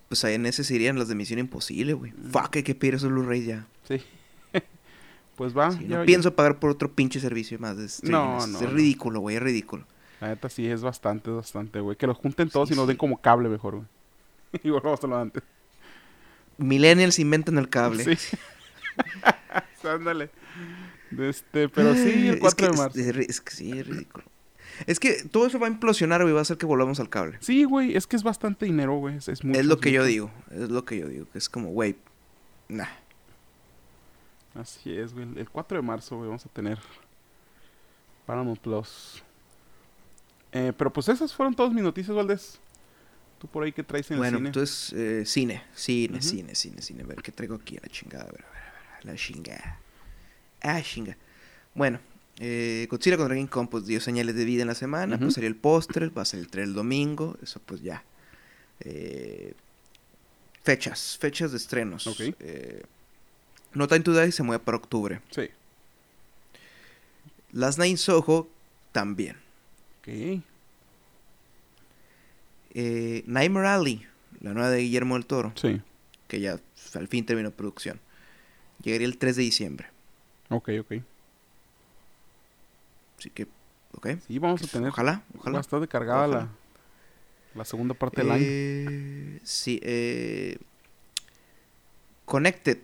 pues 0.10 0.26
ahí 0.26 0.34
en 0.34 0.47
ese 0.47 0.64
serían 0.64 0.97
las 0.97 1.07
de 1.07 1.14
Misión 1.14 1.39
Imposible, 1.39 1.93
güey. 1.93 2.12
Mm. 2.12 2.32
Fuck, 2.32 2.55
hay 2.57 2.64
que 2.64 2.74
pedir 2.76 2.95
esos 2.95 3.12
Blu-ray 3.12 3.45
ya. 3.45 3.68
Sí. 3.88 4.01
pues 5.36 5.55
va. 5.55 5.72
Sí, 5.72 5.84
ya- 5.88 5.97
no 5.97 6.01
ya- 6.01 6.05
pienso 6.07 6.36
pagar 6.36 6.57
por 6.57 6.72
otro 6.72 6.91
pinche 6.91 7.20
servicio 7.20 7.60
más 7.60 7.78
de. 7.78 8.10
No, 8.10 8.45
no, 8.47 8.60
es 8.60 8.70
ridículo, 8.72 9.20
güey, 9.20 9.36
es 9.38 9.43
ridículo. 9.43 9.86
La 10.20 10.30
neta 10.30 10.49
sí 10.49 10.68
es 10.68 10.82
bastante, 10.82 11.30
es 11.30 11.36
bastante, 11.38 11.80
güey. 11.80 11.95
Que 11.95 12.07
los 12.07 12.18
junten 12.18 12.49
todos 12.49 12.68
Sí, 12.70 12.74
y 12.74 12.78
nos 12.78 12.88
den 12.88 12.97
como 12.97 13.22
cable 13.22 13.47
mejor, 13.49 13.76
güey. 13.76 13.88
y 14.64 14.70
volvamos 14.72 15.01
a 15.03 15.07
lo 15.07 15.16
antes. 15.18 15.43
Millennials 16.60 17.20
inventan 17.20 17.57
el 17.57 17.70
cable. 17.70 18.16
Sí. 18.16 18.38
Ándale. 19.88 20.30
Este, 21.18 21.70
pero 21.70 21.95
sí, 21.95 22.28
el 22.28 22.36
Es 22.36 22.39
4 22.39 22.55
que 22.55 22.72
de 22.72 22.78
marzo. 22.78 22.99
Es, 22.99 23.41
que 23.41 23.51
sí, 23.51 23.72
es 23.72 23.88
ridículo. 23.88 24.26
Es 24.86 24.99
que 24.99 25.24
todo 25.24 25.47
eso 25.47 25.60
va 25.60 25.68
a 25.68 25.70
implosionar, 25.70 26.22
güey, 26.22 26.34
va 26.34 26.39
a 26.39 26.41
hacer 26.43 26.57
que 26.57 26.66
volvamos 26.66 26.99
al 26.99 27.10
cable. 27.10 27.38
Sí, 27.41 27.64
güey, 27.64 27.95
es 27.95 28.07
que 28.07 28.16
es 28.16 28.24
bastante 28.24 28.66
dinero, 28.66 28.95
güey. 28.97 29.16
Es, 29.16 29.28
es 29.28 29.43
mucho, 29.43 29.60
es 29.60 29.66
lo 29.66 29.80
que 29.80 29.91
yo 29.91 30.03
digo, 30.03 30.32
es 30.51 30.70
lo 30.70 30.86
que 30.86 30.99
yo 30.99 31.07
digo, 31.07 31.26
que 31.32 31.38
es 31.38 31.49
como, 31.49 31.70
güey, 31.70 31.95
nah. 32.68 32.86
Así 34.55 34.95
es, 34.95 35.14
güey. 35.14 35.28
El 35.36 35.49
4 35.49 35.78
de 35.78 35.82
marzo, 35.82 36.18
güey, 36.18 36.28
vamos 36.28 36.45
a 36.45 36.49
tener 36.49 36.78
Paramount 38.26 38.60
Plus. 38.60 39.24
Eh, 40.51 40.74
pero 40.78 40.91
pues 40.91 41.10
esas 41.10 41.34
fueron 41.34 41.53
todas 41.55 41.74
mis 41.74 41.84
noticias, 41.84 42.16
Valdés. 42.16 42.60
Tú 43.39 43.47
por 43.47 43.63
ahí 43.63 43.71
que 43.71 43.83
traes 43.83 44.11
en 44.11 44.17
Bueno, 44.17 44.37
el 44.37 44.41
cine. 44.41 44.49
entonces, 44.49 44.93
eh, 44.93 45.23
cine, 45.25 45.63
cine, 45.73 46.21
cine, 46.21 46.53
cine, 46.55 46.81
cine. 46.81 47.03
A 47.03 47.05
ver, 47.07 47.21
¿qué 47.21 47.31
traigo 47.31 47.55
aquí? 47.55 47.77
A 47.77 47.81
la 47.81 47.87
chingada, 47.87 48.25
a 48.25 48.31
ver, 48.31 48.43
a 48.45 48.51
ver, 48.51 48.61
a 48.61 48.95
ver, 48.95 49.05
la 49.05 49.15
chingada. 49.15 49.79
Ah, 50.61 50.81
chinga. 50.81 51.15
Bueno, 51.73 51.99
eh, 52.39 52.85
Godzilla 52.89 53.15
contra 53.15 53.35
King 53.37 53.47
Kong, 53.47 53.69
pues 53.71 53.85
dio 53.85 54.01
señales 54.01 54.35
de 54.35 54.43
vida 54.43 54.63
en 54.63 54.67
la 54.67 54.75
semana, 54.75 55.17
pues 55.17 55.35
salió 55.35 55.47
el 55.47 55.55
póster, 55.55 56.15
va 56.17 56.23
a 56.23 56.25
salir 56.25 56.45
el 56.45 56.51
trailer 56.51 56.69
el 56.69 56.75
domingo, 56.75 57.37
eso 57.41 57.61
pues 57.65 57.81
ya. 57.81 58.03
Eh, 58.81 59.53
fechas, 60.63 61.17
fechas 61.19 61.51
de 61.51 61.57
estrenos. 61.57 62.07
Ok. 62.07 62.19
Eh, 62.39 62.83
no 63.73 63.87
Time 63.87 64.01
to 64.01 64.13
Die 64.19 64.31
se 64.31 64.43
mueve 64.43 64.63
para 64.63 64.77
octubre. 64.77 65.21
Sí. 65.31 65.49
Night 67.53 67.85
in 67.91 67.97
Soho 67.97 68.49
también. 68.91 69.37
Ok. 70.01 70.43
Eh, 72.74 73.24
Nightmare 73.26 73.67
Alley, 73.67 74.05
la 74.41 74.53
nueva 74.53 74.70
de 74.70 74.82
Guillermo 74.82 75.15
del 75.15 75.26
Toro, 75.26 75.51
Sí. 75.55 75.82
que 76.28 76.39
ya 76.39 76.59
al 76.95 77.07
fin 77.07 77.26
terminó 77.26 77.51
producción. 77.51 77.99
Llegaría 78.84 79.07
el 79.07 79.17
3 79.17 79.36
de 79.36 79.41
diciembre. 79.43 79.88
Ok, 80.49 80.70
ok. 80.82 80.93
Así 83.17 83.30
que, 83.32 83.47
ok. 83.93 84.07
Sí, 84.28 84.39
vamos 84.39 84.61
a 84.63 84.67
tener 84.67 84.89
Ojalá, 84.89 85.24
ojalá. 85.38 85.57
bastante 85.57 85.88
cargada 85.88 86.28
Ojalá. 86.28 86.39
la, 86.41 86.49
la 87.55 87.65
segunda 87.65 87.93
parte 87.93 88.22
del 88.22 88.32
año. 88.32 88.43
Eh, 88.45 89.39
sí, 89.43 89.80
eh, 89.84 90.57
Connected, 92.26 92.78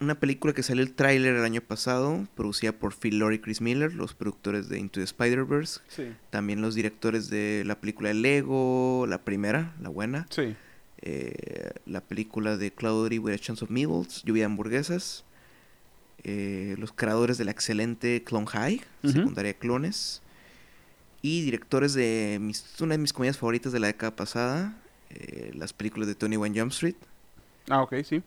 una 0.00 0.14
película 0.20 0.52
que 0.54 0.62
salió 0.62 0.82
el 0.84 0.92
tráiler 0.92 1.34
el 1.34 1.44
año 1.44 1.60
pasado, 1.60 2.26
producida 2.36 2.72
por 2.72 2.94
Phil 2.94 3.18
Lord 3.18 3.32
y 3.34 3.38
Chris 3.40 3.60
Miller, 3.60 3.92
los 3.94 4.14
productores 4.14 4.68
de 4.68 4.78
Into 4.78 5.00
the 5.00 5.04
Spider-Verse, 5.04 5.80
Sí. 5.88 6.04
también 6.30 6.60
los 6.62 6.74
directores 6.76 7.28
de 7.30 7.64
la 7.66 7.80
película 7.80 8.08
de 8.10 8.14
Lego, 8.14 9.06
la 9.08 9.18
primera, 9.18 9.74
la 9.80 9.88
buena, 9.88 10.26
Sí. 10.30 10.54
eh, 11.02 11.70
la 11.86 12.00
película 12.00 12.56
de 12.56 12.70
Cloudy 12.72 13.18
with 13.18 13.32
a 13.34 13.38
Chance 13.38 13.64
of 13.64 13.70
Meatballs, 13.70 14.22
Lluvia 14.24 14.42
de 14.42 14.46
Hamburguesas, 14.46 15.24
eh, 16.24 16.76
los 16.78 16.92
creadores 16.92 17.36
de 17.38 17.44
la 17.44 17.50
excelente 17.50 18.22
Clone 18.24 18.46
High, 18.46 18.80
secundaria 19.04 19.52
de 19.52 19.58
clones, 19.58 20.22
y 21.22 21.42
directores 21.42 21.94
de 21.94 22.38
mis, 22.40 22.64
una 22.80 22.94
de 22.94 22.98
mis 22.98 23.12
comedias 23.12 23.36
favoritas 23.38 23.72
de 23.72 23.80
la 23.80 23.88
década 23.88 24.14
pasada, 24.14 24.76
eh, 25.10 25.50
las 25.54 25.72
películas 25.72 26.06
de 26.06 26.14
Tony 26.14 26.36
Wayne 26.36 26.60
Jump 26.60 26.70
Street. 26.72 26.94
Ah, 27.68 27.82
ok, 27.82 27.94
sí. 28.04 28.22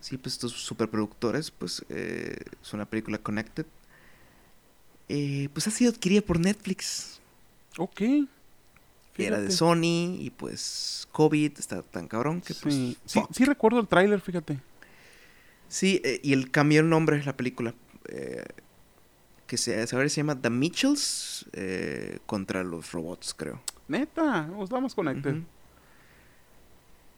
Sí, 0.00 0.16
pues 0.18 0.34
estos 0.34 0.52
superproductores, 0.52 1.50
pues 1.50 1.84
eh, 1.88 2.36
es 2.62 2.72
una 2.72 2.84
película 2.84 3.18
Connected. 3.18 3.66
Eh, 5.08 5.48
pues 5.52 5.66
ha 5.66 5.70
sido 5.70 5.90
adquirida 5.92 6.20
por 6.22 6.38
Netflix. 6.38 7.20
Ok. 7.78 8.00
Era 9.16 9.36
de 9.38 9.46
Fíjate. 9.46 9.50
Sony 9.50 10.16
y 10.20 10.32
pues 10.36 11.06
COVID 11.12 11.52
está 11.58 11.82
tan 11.82 12.08
cabrón 12.08 12.40
que 12.40 12.54
pues... 12.54 12.74
Sí, 12.74 12.98
sí, 13.30 13.44
recuerdo 13.44 13.80
el 13.80 13.86
tráiler, 13.86 14.20
fíjate. 14.20 14.58
Sí, 15.68 16.00
eh, 16.04 16.20
y 16.22 16.32
el 16.32 16.50
cambió 16.50 16.80
el 16.80 16.88
nombre 16.88 17.18
de 17.18 17.24
la 17.24 17.36
película. 17.36 17.74
eh, 18.08 18.44
que 19.46 19.56
se, 19.58 19.86
se 19.86 20.08
llama 20.08 20.40
The 20.40 20.50
Mitchells 20.50 21.46
eh, 21.52 22.18
contra 22.26 22.64
los 22.64 22.92
robots, 22.92 23.34
creo. 23.34 23.60
Neta, 23.88 24.46
nos 24.46 24.70
vamos 24.70 24.94
Connected. 24.94 25.42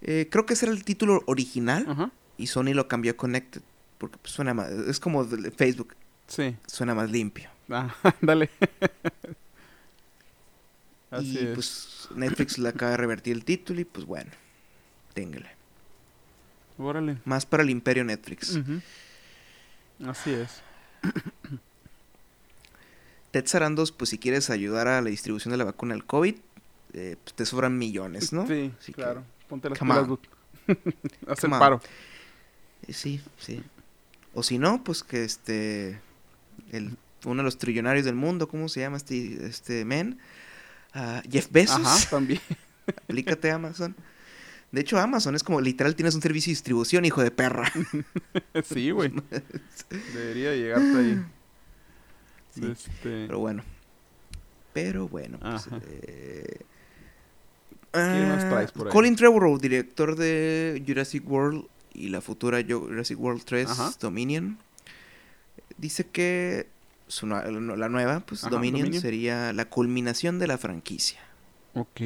Eh, 0.03 0.29
creo 0.31 0.45
que 0.45 0.55
ese 0.55 0.67
era 0.67 0.75
el 0.75 0.85
título 0.85 1.23
original 1.27 1.87
Ajá. 1.89 2.11
Y 2.39 2.47
Sony 2.49 2.75
lo 2.75 2.89
cambió 2.89 3.13
a 3.13 3.17
Connected. 3.17 3.63
Porque 3.99 4.19
pues, 4.19 4.33
suena 4.33 4.53
más. 4.55 4.71
Es 4.71 5.01
como 5.01 5.25
Facebook, 5.57 5.95
Sí. 6.27 6.57
suena 6.67 6.95
más 6.95 7.11
limpio. 7.11 7.49
Ah, 7.71 7.95
dale. 8.21 8.51
Así 11.11 11.35
y 11.35 11.39
es. 11.39 11.55
pues 11.55 12.09
Netflix 12.15 12.59
le 12.59 12.69
acaba 12.69 12.91
de 12.93 12.97
revertir 12.99 13.35
el 13.35 13.45
título 13.45 13.81
y 13.81 13.85
pues 13.85 14.05
bueno, 14.07 14.31
téngale. 15.15 15.51
Órale. 16.79 17.19
Más 17.25 17.47
para 17.47 17.63
el 17.63 17.71
imperio 17.71 18.05
Netflix. 18.05 18.59
Así 20.07 20.31
es. 20.33 20.63
Ted 23.31 23.47
Sarandos, 23.47 23.93
pues 23.93 24.11
si 24.11 24.19
quieres 24.19 24.51
ayudar 24.51 24.89
a 24.89 25.01
la 25.01 25.11
distribución 25.11 25.53
de 25.53 25.59
la 25.59 25.65
vacuna 25.65 25.95
del 25.95 26.05
COVID, 26.05 26.37
eh, 26.93 27.17
pues, 27.23 27.35
te 27.35 27.47
sobran 27.47 27.79
millones, 27.79 28.33
¿no? 28.33 28.47
Sí, 28.47 28.73
Así 28.79 28.93
que, 28.93 29.03
claro. 29.03 29.25
Ponte 29.49 29.69
las 29.71 29.79
pilas, 29.79 30.09
paro. 31.51 31.81
Sí, 32.89 33.21
sí. 33.39 33.63
O 34.35 34.43
si 34.43 34.59
no, 34.59 34.85
pues 34.85 35.03
que 35.03 35.25
este, 35.25 36.01
el, 36.73 36.97
uno 37.25 37.39
de 37.39 37.45
los 37.45 37.59
trillonarios 37.59 38.05
del 38.05 38.15
mundo, 38.15 38.49
¿cómo 38.49 38.69
se 38.69 38.81
llama 38.81 38.97
este, 38.97 39.47
este 39.47 39.85
men? 39.85 40.19
Ah, 40.93 41.23
Jeff 41.31 41.49
Bezos. 41.51 41.81
Ajá, 41.85 42.11
también. 42.11 42.41
Aplícate 42.87 43.51
Amazon. 43.51 43.95
De 44.73 44.81
hecho, 44.81 44.99
Amazon 44.99 45.35
es 45.35 45.43
como 45.43 45.61
literal 45.61 45.95
tienes 45.95 46.15
un 46.15 46.23
servicio 46.23 46.51
de 46.51 46.53
distribución, 46.53 47.05
hijo 47.05 47.23
de 47.23 47.31
perra. 47.31 47.73
sí, 48.65 48.91
güey. 48.91 49.11
Debería 50.15 50.55
llegarte 50.55 50.99
ahí. 50.99 51.25
Sí, 52.55 52.67
Este... 52.73 53.27
Pero 53.27 53.39
bueno. 53.39 53.63
Pero 54.73 55.09
bueno. 55.09 55.39
Pues, 55.41 55.69
eh, 55.97 56.61
ah? 57.95 58.67
Colin 58.91 59.17
Trevorrow, 59.17 59.59
director 59.59 60.17
de 60.17 60.83
Jurassic 60.87 61.27
World 61.27 61.67
y 61.97 62.09
la 62.09 62.21
futura 62.21 62.63
Jurassic 62.67 63.19
World 63.19 63.43
3 63.45 63.71
Ajá. 63.71 63.91
Dominion, 64.01 64.59
dice 65.79 66.07
que 66.07 66.69
su 67.09 67.27
la 67.27 67.89
nueva, 67.89 68.21
pues 68.21 68.43
Ajá, 68.45 68.51
Dominion, 68.51 68.83
Dominion. 68.87 69.03
sería 69.03 69.53
la 69.53 69.65
culminación 69.67 70.39
de 70.39 70.47
la 70.49 70.59
franquicia. 70.59 71.21
Ok. 71.75 72.01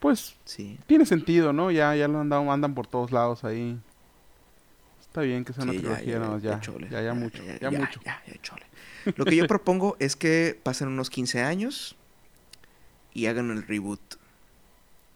Pues 0.00 0.34
Sí. 0.44 0.78
tiene 0.86 1.06
sentido, 1.06 1.52
¿no? 1.52 1.70
Ya, 1.70 1.94
ya 1.94 2.08
lo 2.08 2.20
andan, 2.20 2.48
andan 2.48 2.74
por 2.74 2.86
todos 2.86 3.12
lados 3.12 3.44
ahí. 3.44 3.78
Está 5.00 5.20
bien 5.20 5.44
que 5.44 5.52
sea 5.52 5.64
una 5.64 5.72
Sí, 5.72 5.78
ya, 5.78 5.82
trilogía, 5.82 6.12
ya, 6.14 6.18
no, 6.18 6.38
ya 6.38 6.50
ya, 6.52 6.60
chole. 6.60 6.88
ya, 6.90 7.02
ya 7.02 7.14
mucho, 7.14 7.42
ya, 7.60 7.70
mucho. 7.70 8.00
Ya, 8.04 8.22
ya, 8.26 8.40
chole. 8.42 8.62
Lo 9.16 9.24
que 9.24 9.36
yo 9.36 9.46
propongo 9.48 9.96
es 10.00 10.16
que 10.16 10.58
pasen 10.62 10.88
unos 10.88 11.10
15 11.10 11.42
años 11.42 11.96
y 13.14 13.26
hagan 13.26 13.50
el 13.50 13.62
reboot. 13.66 14.00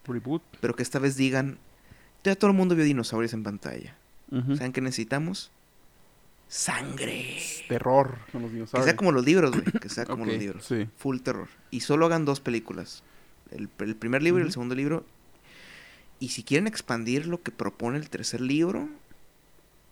Reboot. 0.04 0.42
Pero 0.60 0.76
que 0.76 0.82
esta 0.82 0.98
vez 0.98 1.16
digan, 1.16 1.58
ya 2.30 2.36
todo 2.36 2.50
el 2.50 2.56
mundo 2.56 2.74
vio 2.74 2.84
dinosaurios 2.84 3.32
en 3.32 3.42
pantalla. 3.42 3.96
Ujú. 4.30 4.56
¿Saben 4.56 4.72
qué 4.72 4.80
necesitamos? 4.80 5.50
Sangre. 6.48 7.38
Terror 7.68 8.18
con 8.30 8.42
los 8.42 8.70
Que 8.70 8.82
sea 8.82 8.96
como 8.96 9.12
los 9.12 9.24
libros, 9.24 9.52
güey. 9.52 9.64
Que 9.64 9.88
sea 9.88 10.04
como 10.06 10.24
los 10.24 10.36
libros. 10.36 10.64
Sí. 10.64 10.88
Full 10.96 11.18
terror. 11.20 11.48
Y 11.70 11.80
solo 11.80 12.06
hagan 12.06 12.24
dos 12.24 12.40
películas. 12.40 13.02
El, 13.50 13.68
el 13.78 13.96
primer 13.96 14.22
libro 14.22 14.42
y 14.42 14.46
el 14.46 14.52
segundo 14.52 14.74
libro. 14.74 15.04
Y 16.18 16.28
si 16.28 16.42
quieren 16.42 16.66
expandir 16.66 17.26
lo 17.26 17.42
que 17.42 17.50
propone 17.50 17.98
el 17.98 18.08
tercer 18.08 18.40
libro, 18.40 18.88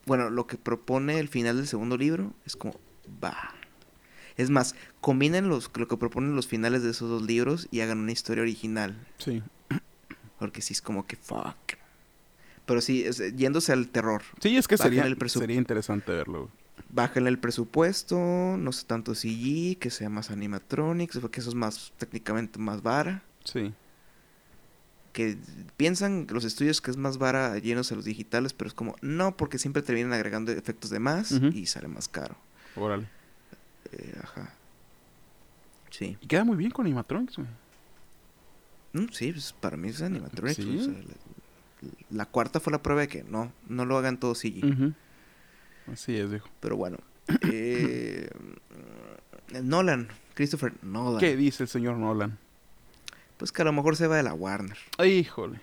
bueno, 0.07 0.30
lo 0.30 0.47
que 0.47 0.57
propone 0.57 1.18
el 1.18 1.28
final 1.28 1.57
del 1.57 1.66
segundo 1.66 1.97
libro, 1.97 2.32
es 2.47 2.57
como, 2.57 2.78
va. 3.22 3.55
Es 4.37 4.51
más, 4.51 4.74
combinen 5.01 5.49
los, 5.49 5.70
lo 5.74 5.87
que 5.87 5.97
proponen 5.97 6.35
los 6.35 6.49
finales 6.49 6.82
de 6.82 6.91
esos 6.91 7.09
dos 7.09 7.22
libros 7.22 7.68
y 7.70 7.80
hagan 7.80 7.99
una 7.99 8.12
historia 8.12 8.43
original. 8.43 9.07
Sí. 9.18 9.43
Porque 10.39 10.62
sí 10.62 10.72
es 10.72 10.82
como 10.82 11.07
que, 11.07 11.16
fuck. 11.16 11.74
Pero 12.67 12.81
sí, 12.81 13.05
es- 13.05 13.35
yéndose 13.37 13.73
al 13.73 13.89
terror. 13.89 14.23
Sí, 14.41 14.57
es 14.57 14.67
que 14.69 14.77
sería, 14.79 15.05
el 15.07 15.19
sería 15.31 15.57
interesante 15.57 16.12
verlo. 16.12 16.43
güey. 16.43 16.53
Bájenle 16.91 17.29
el 17.31 17.39
presupuesto, 17.39 18.17
no 18.59 18.73
sé 18.73 18.85
tanto 18.87 19.15
CG, 19.15 19.79
que 19.79 19.91
sea 19.91 20.09
más 20.09 20.31
animatronics, 20.31 21.19
porque 21.19 21.41
eso 21.41 21.49
es 21.51 21.55
más 21.55 21.93
técnicamente 21.99 22.59
más 22.59 22.83
vara. 22.83 23.23
Sí. 23.45 23.73
Que 25.12 25.37
piensan 25.77 26.27
los 26.31 26.45
estudios 26.45 26.81
que 26.81 26.91
es 26.91 26.97
más 26.97 27.19
vara 27.19 27.59
llenos 27.59 27.93
a 27.93 27.95
los 27.97 28.05
digitales, 28.05 28.53
pero 28.53 28.69
es 28.69 28.75
como, 28.75 28.97
no, 29.01 29.37
porque 29.37 29.59
siempre 29.59 29.83
terminan 29.83 30.12
agregando 30.12 30.51
efectos 30.53 30.91
de 30.91 30.99
más 30.99 31.31
y 31.33 31.67
sale 31.67 31.87
más 31.89 32.09
caro. 32.09 32.37
Órale. 32.77 33.07
Eh, 33.93 34.15
ajá. 34.23 34.55
Sí. 35.91 36.17
Y 36.21 36.27
queda 36.27 36.43
muy 36.45 36.57
bien 36.57 36.71
con 36.73 36.87
animatronics, 36.87 37.37
güey. 37.37 37.49
Mm, 38.95 39.09
sí, 39.12 39.33
pues 39.33 39.53
para 39.53 39.77
mí 39.77 39.89
es 39.89 40.03
animatronics. 40.03 40.57
Sí. 40.57 40.79
o 40.81 40.83
sea, 40.85 40.95
la, 42.11 42.26
cuarta 42.26 42.61
fue 42.61 42.72
la 42.72 42.82
prueba 42.82 43.03
de 43.03 43.09
que 43.09 43.24
no, 43.24 43.53
no 43.68 43.85
lo 43.85 43.97
hagan 43.99 44.18
todo 44.18 44.35
CG. 44.35 44.64
Ujú. 44.64 44.93
Así 45.93 46.16
es, 46.16 46.30
viejo. 46.30 46.49
Pero 46.61 46.76
bueno. 46.76 46.99
eh, 47.53 48.30
Nolan, 49.62 50.09
Christopher 50.35 50.72
Nolan. 50.82 51.20
¿Qué 51.20 51.37
dice 51.37 51.62
el 51.62 51.68
señor 51.68 51.97
Nolan? 51.97 52.39
Pues 53.37 53.53
que 53.53 53.62
a 53.62 53.64
lo 53.64 53.72
mejor 53.72 53.97
se 53.97 54.07
va 54.07 54.16
de 54.16 54.22
la 54.22 54.35
Warner. 54.35 54.78
Híjole. 55.05 55.61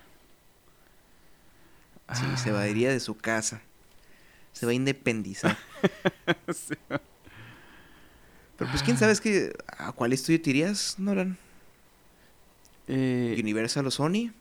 Sí, 2.13 2.25
se 2.35 2.49
Ah, 2.49 2.53
va 2.53 2.67
iría 2.67 2.91
de 2.91 2.99
su 2.99 3.15
casa. 3.15 3.61
Se 4.51 4.65
va 4.65 4.71
a 4.73 4.75
independizar. 4.75 5.57
sí. 6.53 6.75
Pero 8.57 8.69
pues 8.69 8.83
quién 8.83 8.97
sabe, 8.97 9.13
es 9.13 9.21
que 9.21 9.53
¿a 9.77 9.91
cuál 9.93 10.13
estudio 10.13 10.41
te 10.41 10.49
irías, 10.49 10.99
Nolan? 10.99 11.37
Eh, 12.87 13.37
¿Universal 13.39 13.87
o 13.87 13.91
Sony? 13.91 14.31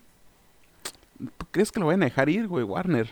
¿Tú 1.51 1.53
¿Crees 1.53 1.73
que 1.73 1.81
lo 1.81 1.87
van 1.87 2.03
a 2.03 2.07
dejar 2.07 2.29
ir, 2.29 2.47
güey, 2.49 2.65
Warner? 2.65 3.11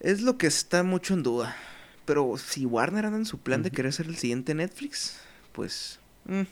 Es 0.00 0.20
lo 0.22 0.36
que 0.36 0.46
está 0.46 0.82
mucho 0.82 1.14
en 1.14 1.22
duda. 1.22 1.56
Pero 2.04 2.36
si 2.36 2.66
Warner 2.66 3.06
anda 3.06 3.18
en 3.18 3.24
su 3.24 3.38
plan 3.38 3.62
de 3.62 3.70
querer 3.70 3.92
ser 3.92 4.06
el 4.06 4.16
siguiente 4.16 4.54
Netflix, 4.54 5.18
pues... 5.52 5.98
mm, 6.26 6.42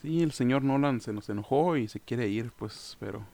Sí, 0.00 0.22
el 0.22 0.32
señor 0.32 0.64
Nolan 0.64 1.00
se 1.00 1.12
nos 1.12 1.28
enojó 1.28 1.76
y 1.76 1.86
se 1.86 2.00
quiere 2.00 2.28
ir, 2.28 2.50
pues, 2.58 2.96
pero... 2.98 3.24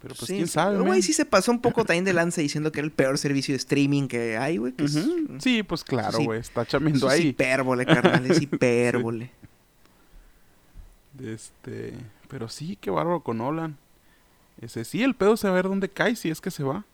Pero 0.00 0.16
pues 0.16 0.26
sí, 0.26 0.34
quién 0.34 0.46
sí. 0.48 0.54
sabe, 0.54 0.78
Güey, 0.78 0.88
man? 0.88 1.02
sí 1.02 1.12
se 1.12 1.24
pasó 1.24 1.52
un 1.52 1.60
poco 1.60 1.84
también 1.84 2.04
de 2.04 2.12
lanza 2.12 2.40
diciendo 2.40 2.72
que 2.72 2.80
era 2.80 2.86
el 2.86 2.90
peor 2.92 3.18
servicio 3.18 3.52
de 3.52 3.58
streaming 3.58 4.08
que 4.08 4.36
hay, 4.36 4.56
güey. 4.56 4.72
que 4.72 4.84
es- 4.84 4.96
Ujú. 4.96 5.38
Sí, 5.38 5.62
pues 5.62 5.84
claro, 5.84 6.18
sí. 6.18 6.24
güey, 6.24 6.40
está 6.40 6.62
eso 6.62 6.70
chameando 6.72 7.06
es 7.06 7.12
ahí. 7.12 7.28
hipérbole, 7.28 7.86
carnal, 7.86 8.28
es 8.28 8.40
hipérbole. 8.42 9.30
Este, 11.22 11.94
pero 12.32 12.48
sí, 12.48 12.76
qué 12.80 12.90
bárbaro 12.90 13.20
con 13.20 13.38
Nolan. 13.38 13.76
Ese 14.60 14.84
sí, 14.84 15.02
el 15.04 15.14
pedo 15.14 15.34
es 15.34 15.40
saber 15.40 15.64
dónde 15.68 15.88
cae 15.88 16.16
si 16.16 16.30
es 16.30 16.40
que 16.40 16.50
se 16.50 16.64
va. 16.64 16.84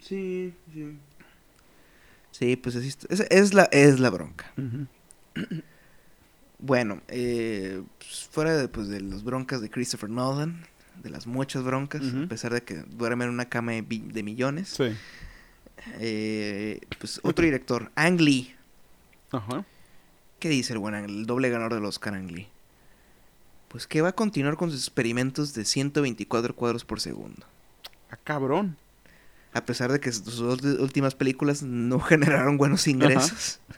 Sí, 0.00 0.52
sí. 0.74 0.98
Sí, 2.32 2.56
pues. 2.56 2.74
Es, 2.76 2.98
es 3.08 3.54
la, 3.54 3.64
es 3.72 4.00
la 4.00 4.10
bronca. 4.10 4.52
Bueno, 6.58 7.00
eh, 7.08 7.82
pues, 7.98 8.28
fuera 8.30 8.56
de, 8.56 8.68
pues, 8.68 8.86
de 8.88 9.00
las 9.00 9.24
broncas 9.24 9.60
de 9.60 9.68
Christopher 9.68 10.08
Nolan, 10.08 10.64
de 11.02 11.10
las 11.10 11.26
muchas 11.26 11.64
broncas, 11.64 12.02
a 12.24 12.28
pesar 12.28 12.52
de 12.54 12.62
que 12.62 12.74
duerme 12.88 13.24
en 13.24 13.30
una 13.30 13.46
cama 13.46 13.72
de, 13.72 13.82
de 13.82 14.22
millones, 14.22 14.68
Sí. 14.68 14.84
eh, 15.98 16.80
pues 17.00 17.18
otro 17.24 17.44
director, 17.44 17.90
Ang 17.96 18.20
Lee. 18.20 18.54
Ajá. 19.32 19.64
¿Qué 20.38 20.50
dice 20.50 20.74
el 20.74 20.78
buen 20.78 20.94
Ang 20.94 21.08
Lee, 21.08 21.18
el 21.18 21.26
doble 21.26 21.50
ganador 21.50 21.74
del 21.74 21.84
Oscar 21.84 22.14
Ang 22.14 22.30
Lee? 22.30 22.46
Pues 23.72 23.86
que 23.86 24.02
va 24.02 24.10
a 24.10 24.12
continuar 24.14 24.56
con 24.56 24.70
sus 24.70 24.80
experimentos 24.80 25.54
de 25.54 25.64
124 25.64 26.54
cuadros 26.54 26.84
por 26.84 27.00
segundo. 27.00 27.46
Ah, 28.10 28.18
cabrón. 28.22 28.76
A 29.54 29.64
pesar 29.64 29.90
de 29.92 29.98
que 30.00 30.12
sus 30.12 30.40
ult- 30.40 30.78
últimas 30.80 31.14
películas 31.14 31.62
no 31.62 31.98
generaron 32.00 32.56
buenos 32.58 32.86
ingresos. 32.86 33.58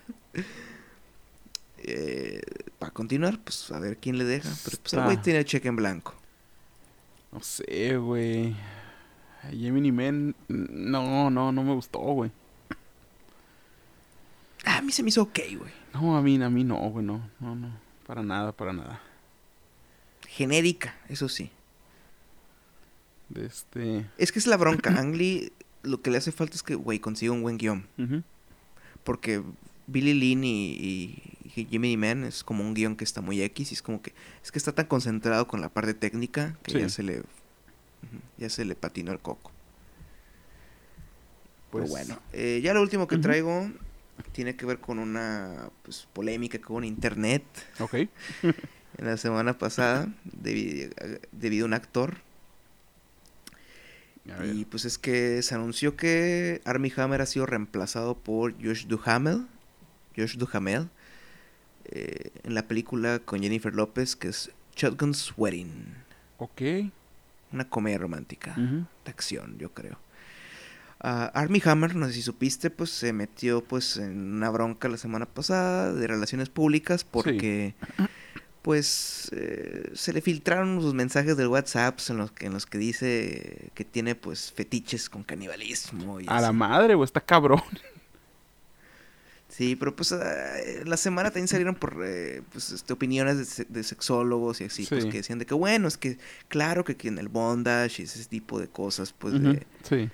Eh, 1.87 2.41
para 2.79 2.91
continuar, 2.93 3.39
pues 3.41 3.71
a 3.71 3.79
ver 3.79 3.99
quién 3.99 4.17
le 4.17 4.25
deja. 4.25 4.49
Pero 4.65 4.79
pues 4.83 4.95
el 4.95 5.05
güey 5.05 5.17
tiene 5.19 5.41
el 5.41 5.45
cheque 5.45 5.69
en 5.69 5.77
blanco. 5.77 6.15
No 7.31 7.41
sé, 7.41 7.99
güey. 7.99 8.57
Gemini 9.51 9.93
Man, 9.93 10.35
no, 10.49 11.29
no, 11.29 11.53
no 11.53 11.63
me 11.63 11.75
gustó, 11.75 11.99
güey. 11.99 12.31
Ah, 14.65 14.79
a 14.79 14.83
mí 14.83 14.93
se 14.93 15.03
me 15.03 15.11
hizo 15.11 15.23
ok, 15.25 15.39
güey. 15.59 15.73
No, 15.93 16.17
a 16.17 16.23
mí, 16.23 16.43
a 16.43 16.49
mí 16.49 16.65
no, 16.65 16.77
güey, 16.89 17.05
no, 17.05 17.29
no, 17.39 17.55
no. 17.55 17.69
Para 18.07 18.23
nada, 18.23 18.53
para 18.53 18.73
nada. 18.73 19.03
Genérica, 20.35 20.97
eso 21.09 21.29
sí. 21.29 21.51
Este... 23.35 24.07
Es 24.19 24.33
que 24.33 24.39
es 24.39 24.47
la 24.47 24.57
bronca. 24.57 24.91
Ang 25.01 25.15
Lee, 25.17 25.53
lo 25.83 26.01
que 26.03 26.11
le 26.11 26.19
hace 26.19 26.33
falta 26.33 26.55
es 26.57 26.63
que, 26.63 26.75
güey, 26.75 26.99
consiga 26.99 27.33
un 27.33 27.43
buen 27.43 27.57
guion. 27.59 27.87
Porque 29.05 29.43
Billy 29.87 30.15
Lynn 30.15 30.45
y, 30.45 30.73
y, 30.73 31.23
y 31.55 31.67
Jimmy 31.67 31.97
Man 31.97 32.25
es 32.25 32.43
como 32.43 32.65
un 32.65 32.75
guion 32.75 32.97
que 32.97 33.05
está 33.05 33.21
muy 33.21 33.41
X 33.43 33.71
y 33.71 33.75
es 33.75 33.83
como 33.83 34.01
que 34.01 34.15
es 34.43 34.51
que 34.51 34.59
está 34.59 34.73
tan 34.73 34.87
concentrado 34.87 35.47
con 35.47 35.61
la 35.61 35.69
parte 35.69 35.93
técnica 35.95 36.57
que 36.63 36.73
Sí. 36.73 36.79
ya 36.81 36.89
se 36.89 37.03
le 37.03 37.23
ya 38.39 38.49
se 38.49 38.65
le 38.65 38.75
patinó 38.75 39.13
el 39.13 39.19
coco. 39.19 39.51
pues. 41.71 41.91
bueno, 41.91 42.19
eh, 42.33 42.61
ya 42.63 42.73
lo 42.73 42.81
último 42.83 43.07
que 43.07 43.19
traigo 43.19 43.71
tiene 44.33 44.57
que 44.57 44.65
ver 44.65 44.79
con 44.79 44.99
una 44.99 45.69
pues, 45.83 46.09
polémica 46.13 46.59
con 46.61 46.85
internet. 46.85 47.45
Ok. 47.81 47.95
en 48.99 49.07
la 49.07 49.17
semana 49.17 49.59
pasada, 49.59 50.09
debido, 50.25 50.91
debido 51.33 51.65
a 51.65 51.69
un 51.69 51.75
actor. 51.75 52.17
Y 54.53 54.65
pues 54.65 54.87
es 54.87 54.97
que 54.97 55.43
se 55.43 55.55
anunció 55.55 55.97
que 55.97 56.63
Armie 56.65 56.93
Hammer 56.97 57.21
ha 57.21 57.27
sido 57.27 57.45
reemplazado 57.45 58.15
por 58.17 58.55
Josh 58.55 58.87
Duhamel. 58.87 59.47
Josh 60.17 60.37
Duhamel. 60.37 60.89
Eh, 61.87 62.31
en 62.43 62.55
la 62.55 62.67
película 62.67 63.19
con 63.19 63.43
Jennifer 63.43 63.75
López 63.75 64.17
que 64.17 64.29
es 64.29 64.51
Shotgun's 64.75 65.35
Wedding. 65.37 65.95
Ok. 66.39 66.63
Una 67.53 67.69
comedia 67.69 67.99
romántica. 67.99 68.55
De 68.57 69.11
acción, 69.11 69.59
yo 69.59 69.73
creo. 69.73 69.99
Uh, 71.03 71.29
Armie 71.35 71.61
Hammer, 71.67 71.95
no 71.95 72.07
sé 72.07 72.15
si 72.15 72.23
supiste, 72.23 72.71
pues 72.71 72.89
se 72.89 73.13
metió 73.13 73.63
pues 73.63 73.99
en 73.99 74.37
una 74.37 74.49
bronca 74.49 74.89
la 74.89 74.97
semana 74.97 75.27
pasada 75.27 75.93
de 75.93 76.07
relaciones 76.07 76.49
públicas 76.49 77.05
porque 77.05 77.75
pues 78.65 79.29
eh, 79.33 79.91
se 79.93 80.15
le 80.15 80.23
filtraron 80.23 80.81
sus 80.81 80.95
mensajes 80.95 81.37
del 81.37 81.49
WhatsApp 81.49 82.01
en 82.09 82.17
los 82.17 82.33
que 82.33 82.47
en 82.47 82.55
los 82.55 82.65
que 82.65 82.79
dice 82.79 83.71
que 83.75 83.85
tiene 83.85 84.15
pues 84.15 84.51
fetiches 84.53 85.11
con 85.11 85.23
canibalismo 85.23 86.19
y 86.19 86.25
a 86.29 86.41
la 86.41 86.51
madre, 86.51 86.95
o 86.95 87.05
está 87.05 87.21
cabrón. 87.21 87.61
Sí, 89.51 89.77
pero 89.77 89.95
pues 89.95 90.13
uh, 90.13 90.19
la 90.85 90.97
semana 90.97 91.29
también 91.29 91.47
salieron 91.47 91.75
por 91.75 92.03
eh, 92.05 92.43
pues, 92.53 92.71
este, 92.71 92.95
opiniones 92.95 93.57
de, 93.59 93.67
de, 93.69 93.85
sexólogos 93.85 94.63
y 94.63 94.65
así, 94.65 94.87
pues 94.87 95.05
que 95.05 95.19
decían 95.19 95.39
de 95.39 95.45
que 95.45 95.55
bueno, 95.55 95.87
es 95.87 95.99
que 95.99 96.19
claro 96.49 96.85
que 96.85 96.97
en 97.07 97.19
el 97.19 97.29
bondage 97.29 98.01
y 98.01 98.05
ese 98.07 98.25
tipo 98.25 98.59
de 98.59 98.67
cosas, 98.67 99.13
pues 99.13 99.41
de, 99.41 99.65
sí. 99.83 100.11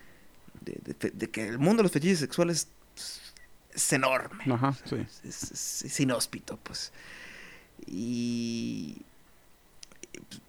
de, 0.61 1.31
que 1.31 1.47
el 1.47 1.59
mundo 1.59 1.79
de 1.79 1.85
los 1.85 1.93
fetiches 1.93 2.19
sexuales 2.19 2.69
es 3.73 3.93
enorme. 3.93 4.45
Ajá, 4.53 4.77
sí. 4.85 4.97
es, 5.25 6.01
inhóspito, 6.01 6.59
pues. 6.63 6.93
Y 7.87 9.03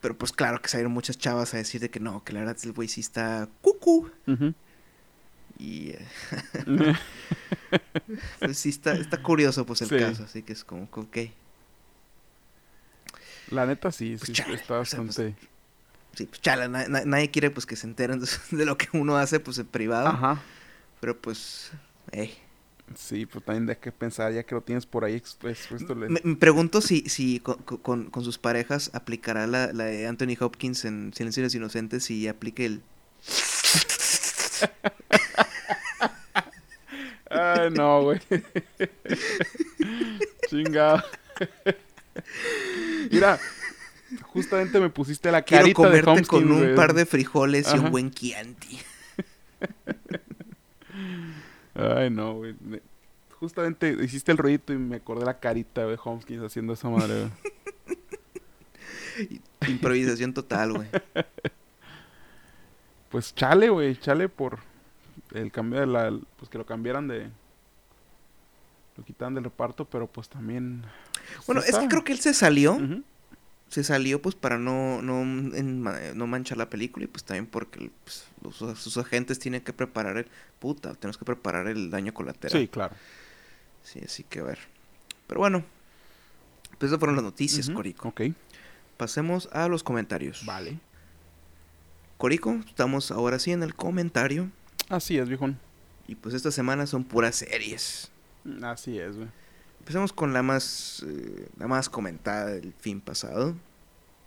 pero 0.02 0.18
pues 0.18 0.32
claro 0.32 0.62
que 0.62 0.70
salieron 0.70 0.92
muchas 0.92 1.18
chavas 1.18 1.54
a 1.54 1.58
decir 1.58 1.82
de 1.82 1.90
que 1.90 2.00
no, 2.00 2.24
que 2.24 2.34
la 2.34 2.40
verdad 2.42 2.58
el 2.64 2.74
güey 2.74 2.88
sí 2.88 3.02
está 3.02 3.48
cucú. 3.62 4.10
Y 5.58 5.90
eh, 5.90 6.08
pues 8.40 8.58
sí 8.58 8.70
está, 8.70 8.94
está 8.94 9.22
curioso 9.22 9.66
pues 9.66 9.82
el 9.84 9.90
caso, 9.90 10.24
así 10.24 10.42
que 10.42 10.54
es 10.54 10.64
como 10.64 10.90
que 10.90 11.00
ok. 11.00 11.34
La 13.52 13.66
neta 13.66 13.92
sí, 13.92 14.16
pues 14.18 14.28
sí 14.28 14.32
está 14.32 14.46
pues, 14.46 14.68
bastante... 14.68 15.36
sí, 16.14 16.26
pues 16.26 16.42
chala, 16.42 16.68
nadie 16.68 17.30
quiere 17.30 17.52
pues 17.52 17.66
que 17.66 17.76
se 17.76 17.86
enteren 17.86 18.22
de, 18.52 18.66
lo 18.66 18.78
que 18.78 18.88
uno 18.94 19.18
hace 19.18 19.40
pues 19.40 19.60
en 19.60 19.68
privado. 19.68 20.08
Ajá. 20.08 20.42
Pero 21.00 21.20
pues, 21.20 21.72
hey. 22.12 22.38
Sí, 22.96 23.26
pues 23.26 23.44
también 23.46 23.66
de 23.66 23.78
qué 23.78 23.92
pensar, 23.92 24.34
ya 24.34 24.44
que 24.44 24.56
lo 24.56 24.62
tienes 24.62 24.86
por 24.86 25.04
ahí 25.06 25.16
expuesto. 25.16 25.96
Me, 25.96 26.36
pregunto 26.36 26.82
si, 26.82 27.02
si 27.10 27.40
con, 27.40 27.58
con, 28.10 28.24
sus 28.24 28.38
parejas 28.38 28.92
aplicará 28.94 29.48
la, 29.48 29.74
la, 29.74 29.86
de 29.86 30.08
Anthony 30.08 30.36
Hopkins 30.40 30.86
en 30.86 31.14
Silencio 31.14 31.42
de 31.42 31.46
los 31.48 31.56
Inocentes 31.56 32.10
y 32.12 32.28
aplique 32.28 32.66
el... 32.66 32.82
Ay, 37.30 37.72
no, 37.72 38.04
güey. 38.04 38.20
Chingado. 40.50 41.04
Mira, 43.10 43.40
justamente 44.24 44.80
me 44.80 44.90
pusiste 44.90 45.32
la 45.32 45.42
carita 45.42 45.64
Quiero 45.64 45.76
comerte 45.76 46.22
de 46.22 46.26
con 46.26 46.52
un 46.52 46.76
par 46.76 46.94
de 46.94 47.06
frijoles 47.06 47.74
y 47.74 47.78
un 47.78 47.92
buen 47.92 48.12
Chianti. 48.12 48.80
Ay, 51.74 52.10
no, 52.10 52.36
güey. 52.36 52.56
Justamente 53.40 53.96
hiciste 54.04 54.32
el 54.32 54.38
ruidito 54.38 54.74
y 54.74 54.78
me 54.78 54.98
acordé 54.98 55.26
la 55.26 55.40
carita 55.40 55.86
de 55.86 55.98
Homskins 56.04 56.44
haciendo 56.44 56.74
esa 56.74 56.90
madre, 56.90 57.30
Improvisación 59.68 60.34
total, 60.34 60.74
güey. 60.74 60.88
Pues 63.10 63.36
chale, 63.36 63.70
güey, 63.70 63.96
chale 63.98 64.30
por 64.30 64.60
el 65.34 65.52
cambio 65.52 65.82
de 65.82 65.88
la... 65.88 66.18
Pues 66.38 66.50
que 66.50 66.58
lo 66.58 66.66
cambiaran 66.66 67.08
de... 67.08 67.30
Lo 68.98 69.04
quitaran 69.04 69.34
del 69.34 69.44
reparto, 69.44 69.86
pero 69.86 70.08
pues 70.08 70.30
también... 70.30 70.84
Bueno, 71.46 71.62
es 71.62 71.78
que 71.78 71.88
creo 71.88 72.04
que 72.04 72.14
él 72.14 72.20
se 72.20 72.34
salió. 72.34 72.78
Se 73.72 73.86
salió 73.86 74.22
pues 74.22 74.36
para 74.36 74.58
no, 74.58 75.02
no, 75.02 75.24
no 75.24 76.28
manchar 76.28 76.58
la 76.58 76.70
película 76.70 77.06
y 77.06 77.08
pues 77.08 77.24
también 77.24 77.48
porque 77.48 77.90
pues, 78.04 78.26
sus 78.78 78.98
agentes 78.98 79.40
tienen 79.40 79.62
que 79.62 79.72
preparar 79.72 80.18
el... 80.18 80.28
Puta, 80.60 80.94
tenemos 80.94 81.18
que 81.18 81.24
preparar 81.24 81.68
el 81.68 81.90
daño 81.90 82.14
colateral. 82.14 82.60
Sí, 82.62 82.68
claro. 82.68 82.94
Sí, 83.82 84.02
así 84.04 84.24
que 84.24 84.42
a 84.42 84.44
ver. 84.44 84.60
Pero 85.26 85.40
bueno, 85.40 85.64
pues 86.78 86.90
esas 86.90 87.00
fueron 87.00 87.16
las 87.16 87.24
noticias, 87.24 87.70
Corico. 87.70 88.10
Ok. 88.10 88.24
Pasemos 88.98 89.48
a 89.54 89.70
los 89.70 89.84
comentarios. 89.84 90.46
Vale. 90.46 90.78
Corico, 92.18 92.52
estamos 92.68 93.10
ahora 93.10 93.40
sí 93.40 93.54
en 93.54 93.64
el 93.64 93.74
comentario. 93.74 94.52
Así 94.90 95.18
es, 95.18 95.30
viejón. 95.30 95.58
Y 96.10 96.16
pues 96.16 96.36
esta 96.36 96.52
semana 96.52 96.86
son 96.88 97.06
puras 97.06 97.38
series. 97.38 98.12
Así 98.62 99.00
es, 99.00 99.16
güey. 99.16 99.30
Empezamos 99.82 100.14
con 100.14 100.32
la 100.32 100.44
más, 100.44 101.04
eh, 101.08 101.50
la 101.58 101.68
más 101.68 101.90
comentada 101.90 102.46
del 102.46 102.72
fin 102.72 103.02
pasado. 103.02 103.56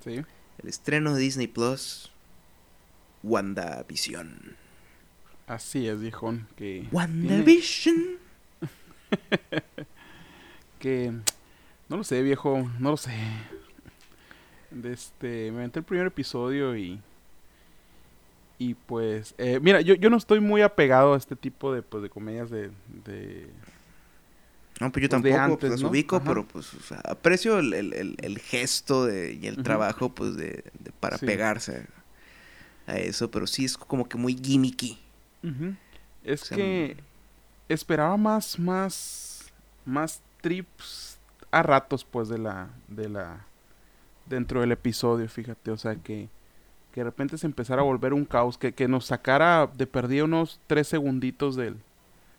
Sí. 0.02 0.20
El 0.58 0.68
estreno 0.68 1.14
de 1.14 1.20
Disney 1.20 1.46
Plus, 1.46 2.10
WandaVision. 3.22 4.56
Así 5.46 5.86
es, 5.86 6.00
viejón. 6.00 6.48
Que 6.56 6.88
WandaVision. 6.90 8.18
que 10.80 11.12
no 11.88 11.98
lo 11.98 12.02
sé, 12.02 12.20
viejo, 12.22 12.68
no 12.80 12.90
lo 12.90 12.96
sé. 12.96 13.16
Este, 14.82 15.52
me 15.52 15.58
aventé 15.58 15.78
el 15.78 15.84
primer 15.84 16.08
episodio 16.08 16.76
y 16.76 17.00
y 18.58 18.74
pues, 18.74 19.36
eh, 19.38 19.60
mira, 19.62 19.82
yo, 19.82 19.94
yo 19.94 20.10
no 20.10 20.16
estoy 20.16 20.40
muy 20.40 20.62
apegado 20.62 21.14
a 21.14 21.16
este 21.16 21.36
tipo 21.36 21.72
de, 21.72 21.82
pues, 21.82 22.02
de 22.02 22.10
comedias 22.10 22.50
de... 22.50 22.72
de 23.04 23.48
no, 24.80 24.90
pues 24.90 25.02
yo 25.02 25.08
pues, 25.08 25.34
tampoco 25.34 25.58
pues, 25.58 25.82
ubico, 25.82 26.20
pero 26.24 26.46
pues 26.46 26.68
aprecio 27.04 27.58
el, 27.58 27.72
el, 27.74 28.16
el, 28.20 28.38
gesto 28.38 29.06
de, 29.06 29.34
y 29.34 29.46
el 29.46 29.62
trabajo 29.62 30.12
pues 30.12 30.36
de, 30.36 30.64
para 30.98 31.16
pegarse 31.16 31.86
a 32.86 32.96
eso, 32.96 33.30
pero 33.30 33.46
sí 33.46 33.64
es 33.64 33.76
como 33.76 34.08
que 34.08 34.18
muy 34.18 34.34
gimmicky. 34.34 34.98
Es 36.24 36.48
que 36.48 36.96
esperaba 37.68 38.16
más, 38.16 38.58
más, 38.58 39.52
más 39.84 40.20
trips 40.40 41.18
a 41.50 41.62
ratos 41.62 42.04
pues 42.04 42.28
de 42.28 42.38
la, 42.38 42.70
de 42.88 43.08
la, 43.08 43.46
dentro 44.26 44.60
del 44.60 44.72
episodio, 44.72 45.28
fíjate, 45.28 45.70
o 45.70 45.76
sea 45.76 45.94
que 45.96 46.28
que 46.94 47.00
de 47.00 47.06
repente 47.06 47.36
se 47.38 47.46
empezara 47.46 47.82
a 47.82 47.84
volver 47.84 48.14
un 48.14 48.24
caos, 48.24 48.56
que, 48.56 48.72
que 48.72 48.86
nos 48.86 49.06
sacara 49.06 49.66
de 49.66 49.84
perdida 49.84 50.22
unos 50.22 50.60
tres 50.68 50.86
segunditos 50.86 51.56
del, 51.56 51.76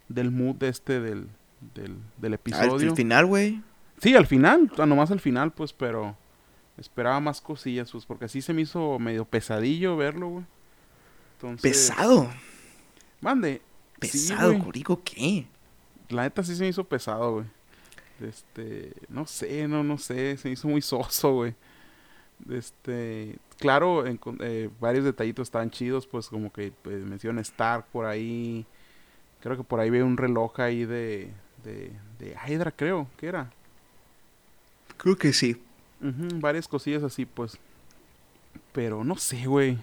del 0.07 0.31
mood 0.31 0.63
este 0.63 1.01
del, 1.01 1.27
del, 1.73 1.97
del 2.17 2.33
episodio. 2.33 2.89
Al 2.89 2.95
final, 2.95 3.25
güey. 3.25 3.61
Sí, 4.01 4.15
al 4.15 4.27
final, 4.27 4.71
nomás 4.77 5.11
al 5.11 5.19
final, 5.19 5.51
pues, 5.51 5.73
pero 5.73 6.15
esperaba 6.77 7.19
más 7.19 7.41
cosillas, 7.41 7.91
pues, 7.91 8.05
porque 8.05 8.25
así 8.25 8.41
se 8.41 8.53
me 8.53 8.61
hizo 8.61 8.99
medio 8.99 9.25
pesadillo 9.25 9.95
verlo, 9.95 10.29
güey. 10.29 10.45
¿Pesado? 11.61 12.29
Mande. 13.21 13.61
¿Pesado, 13.99 14.51
sí, 14.73 14.83
qué? 15.03 15.47
La 16.09 16.23
neta 16.23 16.43
sí 16.43 16.55
se 16.55 16.63
me 16.63 16.69
hizo 16.69 16.83
pesado, 16.83 17.33
güey. 17.33 17.45
Este, 18.21 18.93
no 19.09 19.25
sé, 19.25 19.67
no, 19.67 19.83
no 19.83 19.97
sé, 19.97 20.37
se 20.37 20.47
me 20.47 20.53
hizo 20.53 20.67
muy 20.67 20.81
soso, 20.81 21.33
güey. 21.33 21.55
Este, 22.49 23.37
claro, 23.57 24.05
en, 24.05 24.19
eh, 24.39 24.69
varios 24.79 25.05
detallitos 25.05 25.47
estaban 25.47 25.71
chidos, 25.71 26.05
pues 26.05 26.27
como 26.27 26.51
que 26.51 26.73
pues, 26.81 27.03
menciona 27.03 27.41
Stark 27.41 27.85
por 27.91 28.05
ahí. 28.05 28.65
Creo 29.41 29.57
que 29.57 29.63
por 29.63 29.79
ahí 29.79 29.89
ve 29.89 30.03
un 30.03 30.17
reloj 30.17 30.59
ahí 30.59 30.85
de, 30.85 31.31
de, 31.65 31.91
de 32.19 32.35
Hydra, 32.47 32.71
creo, 32.71 33.07
que 33.17 33.27
era? 33.27 33.51
Creo 34.97 35.17
que 35.17 35.33
sí. 35.33 35.61
varias 35.99 36.67
cosillas 36.67 37.03
así, 37.03 37.25
pues. 37.25 37.57
Pero 38.71 39.03
no 39.03 39.17
sé, 39.17 39.45
güey. 39.45 39.77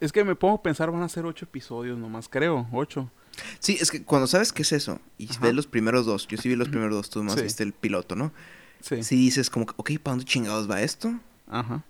Es 0.00 0.12
que 0.12 0.24
me 0.24 0.34
pongo 0.34 0.54
a 0.54 0.62
pensar, 0.62 0.90
van 0.90 1.02
a 1.02 1.08
ser 1.08 1.26
ocho 1.26 1.44
episodios 1.44 1.98
nomás, 1.98 2.28
creo, 2.28 2.66
ocho. 2.72 3.10
Sí, 3.58 3.76
es 3.80 3.90
que 3.90 4.02
cuando 4.02 4.26
sabes 4.26 4.52
qué 4.52 4.62
es 4.62 4.72
eso 4.72 5.00
y 5.18 5.28
ves 5.40 5.54
los 5.54 5.66
primeros 5.66 6.06
dos, 6.06 6.26
yo 6.26 6.38
sí 6.38 6.48
vi 6.48 6.56
los 6.56 6.68
primeros 6.68 6.94
dos, 6.94 7.10
tú 7.10 7.22
más 7.22 7.40
viste 7.40 7.62
el 7.62 7.72
piloto, 7.72 8.16
¿no? 8.16 8.32
Sí. 8.80 9.02
Si 9.02 9.16
dices 9.16 9.50
como, 9.50 9.66
ok, 9.76 9.92
¿para 10.02 10.12
dónde 10.12 10.24
chingados 10.24 10.70
va 10.70 10.80
esto? 10.80 11.12
Ajá. 11.46 11.84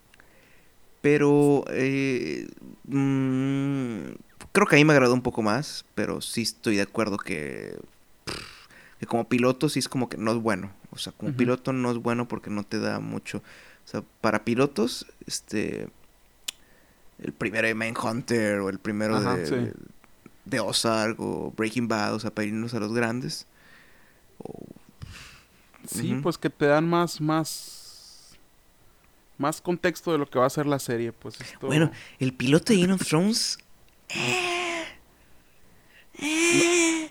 Pero 1.00 1.64
eh, 1.68 2.48
mm, 2.84 4.10
creo 4.52 4.66
que 4.66 4.76
a 4.76 4.78
mí 4.78 4.84
me 4.84 4.92
agradó 4.92 5.14
un 5.14 5.22
poco 5.22 5.42
más, 5.42 5.84
pero 5.94 6.20
sí 6.20 6.42
estoy 6.42 6.76
de 6.76 6.82
acuerdo 6.82 7.16
que, 7.16 7.78
que 8.98 9.06
como 9.06 9.28
piloto 9.28 9.68
sí 9.68 9.78
es 9.78 9.88
como 9.88 10.08
que 10.08 10.16
no 10.16 10.32
es 10.32 10.38
bueno. 10.38 10.72
O 10.90 10.98
sea, 10.98 11.12
como 11.12 11.32
piloto 11.36 11.72
no 11.72 11.90
es 11.90 11.98
bueno 11.98 12.26
porque 12.28 12.50
no 12.50 12.64
te 12.64 12.78
da 12.80 12.98
mucho. 13.00 13.38
O 13.38 13.88
sea, 13.88 14.02
para 14.20 14.44
pilotos, 14.44 15.06
este, 15.26 15.88
el 17.18 17.32
primero 17.32 17.66
de 17.68 17.94
Hunter 18.02 18.60
o 18.60 18.68
el 18.68 18.78
primero 18.78 19.16
de, 19.36 19.72
de 20.44 20.60
Ozark 20.60 21.20
o 21.20 21.52
Breaking 21.56 21.86
Bad, 21.88 22.14
o 22.14 22.20
sea, 22.20 22.30
para 22.34 22.46
irnos 22.46 22.74
a 22.74 22.80
los 22.80 22.92
grandes. 22.92 23.46
O- 24.38 24.66
Sí, 25.88 26.14
pues 26.22 26.36
que 26.36 26.50
te 26.50 26.66
dan 26.66 26.86
más, 26.88 27.20
más, 27.22 28.36
más 29.38 29.60
contexto 29.62 30.12
de 30.12 30.18
lo 30.18 30.28
que 30.28 30.38
va 30.38 30.44
a 30.46 30.50
ser 30.50 30.66
la 30.66 30.78
serie, 30.78 31.10
pues 31.12 31.40
esto... 31.40 31.66
Bueno, 31.68 31.90
el 32.18 32.34
piloto 32.34 32.72
de 32.74 32.80
Game 32.80 32.92
of 32.92 33.04
Thrones. 33.06 33.58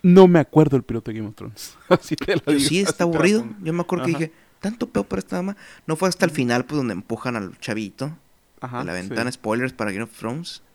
No 0.04 0.28
me 0.28 0.40
acuerdo 0.40 0.78
el 0.78 0.84
piloto 0.84 1.12
de 1.12 1.18
Game 1.18 1.30
of 1.30 1.36
Thrones. 1.36 1.76
Así 1.90 2.16
te 2.16 2.36
lo 2.36 2.42
Yo 2.46 2.54
digo, 2.54 2.70
sí, 2.70 2.80
está 2.80 3.04
aburrido. 3.06 3.46
Yo 3.62 3.74
me 3.74 3.82
acuerdo 3.82 4.06
que 4.06 4.12
dije, 4.12 4.32
tanto 4.60 4.90
peor 4.90 5.06
para 5.06 5.20
esta 5.20 5.38
dama. 5.38 5.58
No 5.88 5.96
fue 5.96 6.10
hasta 6.10 6.26
el 6.26 6.32
final, 6.32 6.66
pues, 6.66 6.78
donde 6.78 6.94
empujan 6.94 7.36
al 7.36 7.58
chavito 7.60 8.16
Ajá, 8.62 8.84
la 8.84 8.94
sí, 8.94 9.08
ventana. 9.08 9.32
Spoilers 9.32 9.74
para 9.74 9.92
Game 9.92 10.04
of 10.04 10.12
Thrones. 10.18 10.62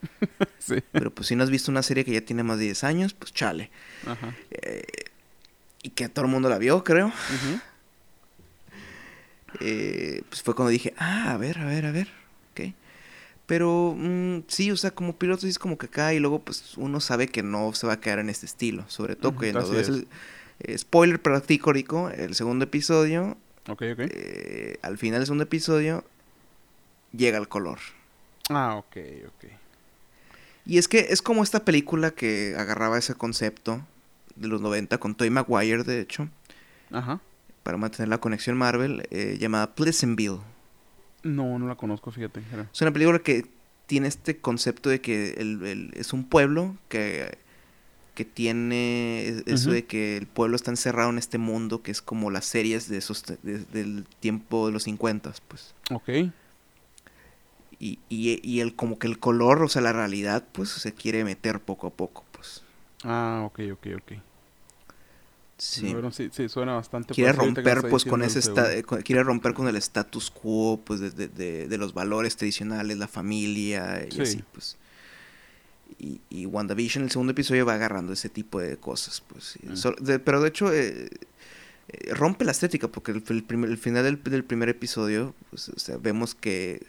Sí, 0.58 0.76
Pero 0.92 1.10
pues 1.14 1.28
si 1.28 1.36
no 1.36 1.44
has 1.44 1.50
visto 1.50 1.70
una 1.70 1.82
serie 1.82 2.06
que 2.06 2.12
ya 2.12 2.22
tiene 2.22 2.42
más 2.42 2.56
de 2.56 2.64
10 2.64 2.84
años, 2.84 3.12
pues 3.12 3.34
chale. 3.34 3.70
ajá. 4.06 4.34
Y 5.82 5.90
que 5.90 6.08
todo 6.08 6.24
el 6.24 6.30
mundo 6.30 6.48
la 6.48 6.58
vio, 6.58 6.82
creo. 6.84 7.12
Eh, 9.60 10.22
pues 10.28 10.42
fue 10.42 10.54
cuando 10.56 10.70
dije, 10.70 10.94
ah, 10.98 11.30
a 11.32 11.36
ver, 11.36 11.58
a 11.60 11.64
ver, 11.64 11.86
a 11.86 11.92
ver. 11.92 12.08
Pero 13.46 13.94
mm, 13.96 14.44
sí, 14.48 14.70
o 14.70 14.76
sea, 14.76 14.90
como 14.92 15.16
piloto 15.16 15.46
es 15.46 15.58
como 15.58 15.76
que 15.76 15.86
acá 15.86 16.14
y 16.14 16.18
luego 16.18 16.38
pues 16.40 16.76
uno 16.78 17.00
sabe 17.00 17.28
que 17.28 17.42
no 17.42 17.72
se 17.74 17.86
va 17.86 17.94
a 17.94 18.00
quedar 18.00 18.18
en 18.18 18.30
este 18.30 18.46
estilo. 18.46 18.84
Sobre 18.88 19.16
todo 19.16 19.36
que 19.36 19.46
así 19.46 19.52
cuando 19.52 19.70
ves 19.72 19.88
es. 19.88 19.88
el 19.88 20.08
eh, 20.60 20.78
spoiler 20.78 21.20
para 21.20 21.40
ti, 21.40 21.58
Corico, 21.58 22.08
el 22.10 22.34
segundo 22.34 22.64
episodio, 22.64 23.36
Ok, 23.68 23.82
ok. 23.92 23.98
eh, 24.00 24.78
al 24.82 24.96
final 24.98 25.20
del 25.20 25.26
segundo 25.26 25.44
episodio 25.44 26.04
llega 27.12 27.38
el 27.38 27.48
color. 27.48 27.78
Ah, 28.48 28.76
ok, 28.76 28.96
ok. 29.28 29.50
Y 30.66 30.78
es 30.78 30.88
que 30.88 31.00
es 31.10 31.20
como 31.20 31.42
esta 31.42 31.64
película 31.64 32.10
que 32.12 32.54
agarraba 32.56 32.96
ese 32.98 33.14
concepto 33.14 33.84
de 34.36 34.48
los 34.48 34.62
90 34.62 34.96
con 34.98 35.14
Toy 35.14 35.28
Maguire, 35.28 35.84
de 35.84 36.00
hecho, 36.00 36.28
Ajá. 36.90 37.20
para 37.62 37.76
mantener 37.76 38.08
la 38.08 38.18
conexión 38.18 38.56
Marvel, 38.56 39.06
eh, 39.10 39.36
llamada 39.38 39.74
Pleasantville. 39.74 40.40
No, 41.24 41.58
no 41.58 41.66
la 41.66 41.74
conozco, 41.74 42.10
fíjate. 42.12 42.40
era- 42.52 42.68
Es 42.72 42.80
una 42.82 42.92
película 42.92 43.18
que 43.18 43.46
tiene 43.86 44.08
este 44.08 44.38
concepto 44.38 44.88
de 44.90 45.00
que 45.00 45.32
el- 45.38 45.64
el- 45.66 45.90
es 45.94 46.12
un 46.12 46.24
pueblo 46.24 46.76
que, 46.88 47.36
que 48.14 48.24
tiene 48.24 49.26
es- 49.26 49.42
eso 49.46 49.70
de 49.72 49.84
que 49.86 50.16
el 50.16 50.26
pueblo 50.26 50.54
está 50.56 50.70
encerrado 50.70 51.10
en 51.10 51.18
este 51.18 51.36
mundo 51.38 51.82
que 51.82 51.90
es 51.90 52.00
como 52.00 52.30
las 52.30 52.44
series 52.44 52.88
de 52.88 52.98
esos 52.98 53.24
de- 53.42 53.58
del 53.72 54.06
tiempo 54.20 54.66
de 54.66 54.72
los 54.72 54.84
50, 54.84 55.32
pues. 55.48 55.74
Ok. 55.90 56.08
Y, 57.80 57.98
y, 58.08 58.40
y 58.48 58.60
el 58.60 58.74
como 58.76 58.98
que 58.98 59.06
el 59.08 59.18
color, 59.18 59.62
o 59.62 59.68
sea, 59.68 59.82
la 59.82 59.92
realidad, 59.92 60.44
pues 60.52 60.70
se 60.70 60.92
quiere 60.94 61.24
meter 61.24 61.60
poco 61.60 61.88
a 61.88 61.90
poco, 61.90 62.24
pues. 62.32 62.62
Ah, 63.02 63.42
ok, 63.46 63.60
ok, 63.72 63.86
ok. 63.96 64.12
Sí. 65.56 65.92
Bueno, 65.92 66.10
sí, 66.10 66.30
sí, 66.32 66.48
suena 66.48 66.74
bastante. 66.74 67.14
quiere 67.14 67.32
romper 67.32 67.82
pues 67.88 68.04
con 68.04 68.22
ese 68.24 68.40
con- 68.82 69.02
quiere 69.02 69.22
romper 69.22 69.54
con 69.54 69.68
el 69.68 69.76
status 69.76 70.30
quo 70.30 70.80
pues 70.84 70.98
de, 71.00 71.10
de- 71.10 71.28
de- 71.28 71.68
de 71.68 71.78
los 71.78 71.94
valores 71.94 72.36
tradicionales 72.36 72.98
la 72.98 73.06
familia 73.06 74.04
y 74.04 74.10
Sí. 74.10 74.20
así 74.22 74.44
pues 74.52 74.76
y, 75.98 76.20
y 76.28 76.46
WandaVision 76.46 77.04
el 77.04 77.10
segundo 77.10 77.30
episodio 77.32 77.64
va 77.64 77.74
agarrando 77.74 78.12
ese 78.12 78.28
tipo 78.28 78.58
de 78.60 78.76
cosas 78.78 79.22
pues 79.28 79.56
Mm. 79.62 79.76
so- 79.76 79.94
pero 80.24 80.40
de 80.40 80.48
hecho 80.48 80.72
eh, 80.72 81.08
eh, 81.88 82.14
rompe 82.14 82.44
la 82.44 82.50
estética 82.50 82.88
porque 82.88 83.12
el, 83.12 83.22
el 83.28 83.44
primer- 83.44 83.70
el 83.70 83.78
final 83.78 84.02
del, 84.02 84.20
del 84.24 84.42
primer 84.44 84.68
episodio 84.70 85.34
pues, 85.50 85.68
o 85.68 85.78
sea, 85.78 85.98
vemos 85.98 86.34
que 86.34 86.84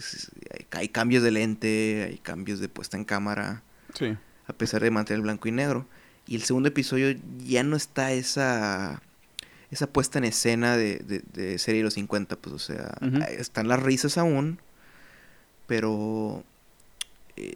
hay, 0.52 0.66
hay 0.72 0.90
cambios 0.90 1.22
de 1.22 1.32
lente 1.32 2.08
hay 2.10 2.18
cambios 2.18 2.60
de 2.60 2.68
puesta 2.70 2.98
en 2.98 3.06
cámara 3.06 3.62
Sí. 3.94 4.18
a 4.48 4.54
pesar 4.54 4.82
de 4.82 4.90
mantener 4.92 5.18
el 5.20 5.24
blanco 5.24 5.48
y 5.48 5.52
negro. 5.52 5.86
Y 6.28 6.36
el 6.36 6.44
segundo 6.44 6.70
episodio 6.70 7.16
ya 7.46 7.64
no 7.64 7.76
está 7.76 8.12
esa 8.12 9.02
esa 9.72 9.88
puesta 9.88 10.20
en 10.20 10.26
escena 10.26 10.78
de, 10.78 11.00
de, 11.00 11.24
de 11.34 11.58
serie 11.60 11.80
de 11.82 11.86
los 11.86 11.96
50, 11.96 12.36
pues 12.38 12.56
o 12.56 12.60
sea, 12.60 12.96
están 13.38 13.68
las 13.68 13.82
risas 13.82 14.18
aún, 14.18 14.60
pero 15.68 16.44
eh, 17.36 17.56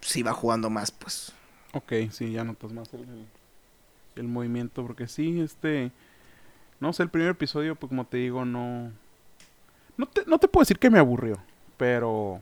sí 0.00 0.22
va 0.22 0.32
jugando 0.32 0.70
más, 0.70 0.90
pues. 0.90 1.32
Ok, 1.72 1.92
sí, 2.10 2.32
ya 2.32 2.44
notas 2.44 2.72
más 2.72 2.92
el, 2.94 3.00
el- 3.02 3.26
el 4.16 4.24
movimiento. 4.28 4.84
Porque 4.84 5.06
sí, 5.06 5.40
este. 5.40 5.92
No 6.80 6.92
sé, 6.92 7.02
el 7.04 7.10
primer 7.10 7.30
episodio, 7.30 7.76
pues 7.76 7.88
como 7.88 8.06
te 8.06 8.16
digo, 8.16 8.44
no. 8.44 8.90
No 9.96 10.06
te, 10.06 10.24
no 10.26 10.38
te 10.38 10.48
puedo 10.48 10.62
decir 10.62 10.78
que 10.78 10.90
me 10.90 10.98
aburrió. 10.98 11.38
Pero. 11.76 12.40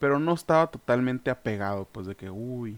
Pero 0.00 0.18
no 0.18 0.34
estaba 0.34 0.66
totalmente 0.70 1.30
apegado, 1.30 1.86
pues 1.92 2.06
de 2.06 2.16
que, 2.16 2.30
uy. 2.30 2.76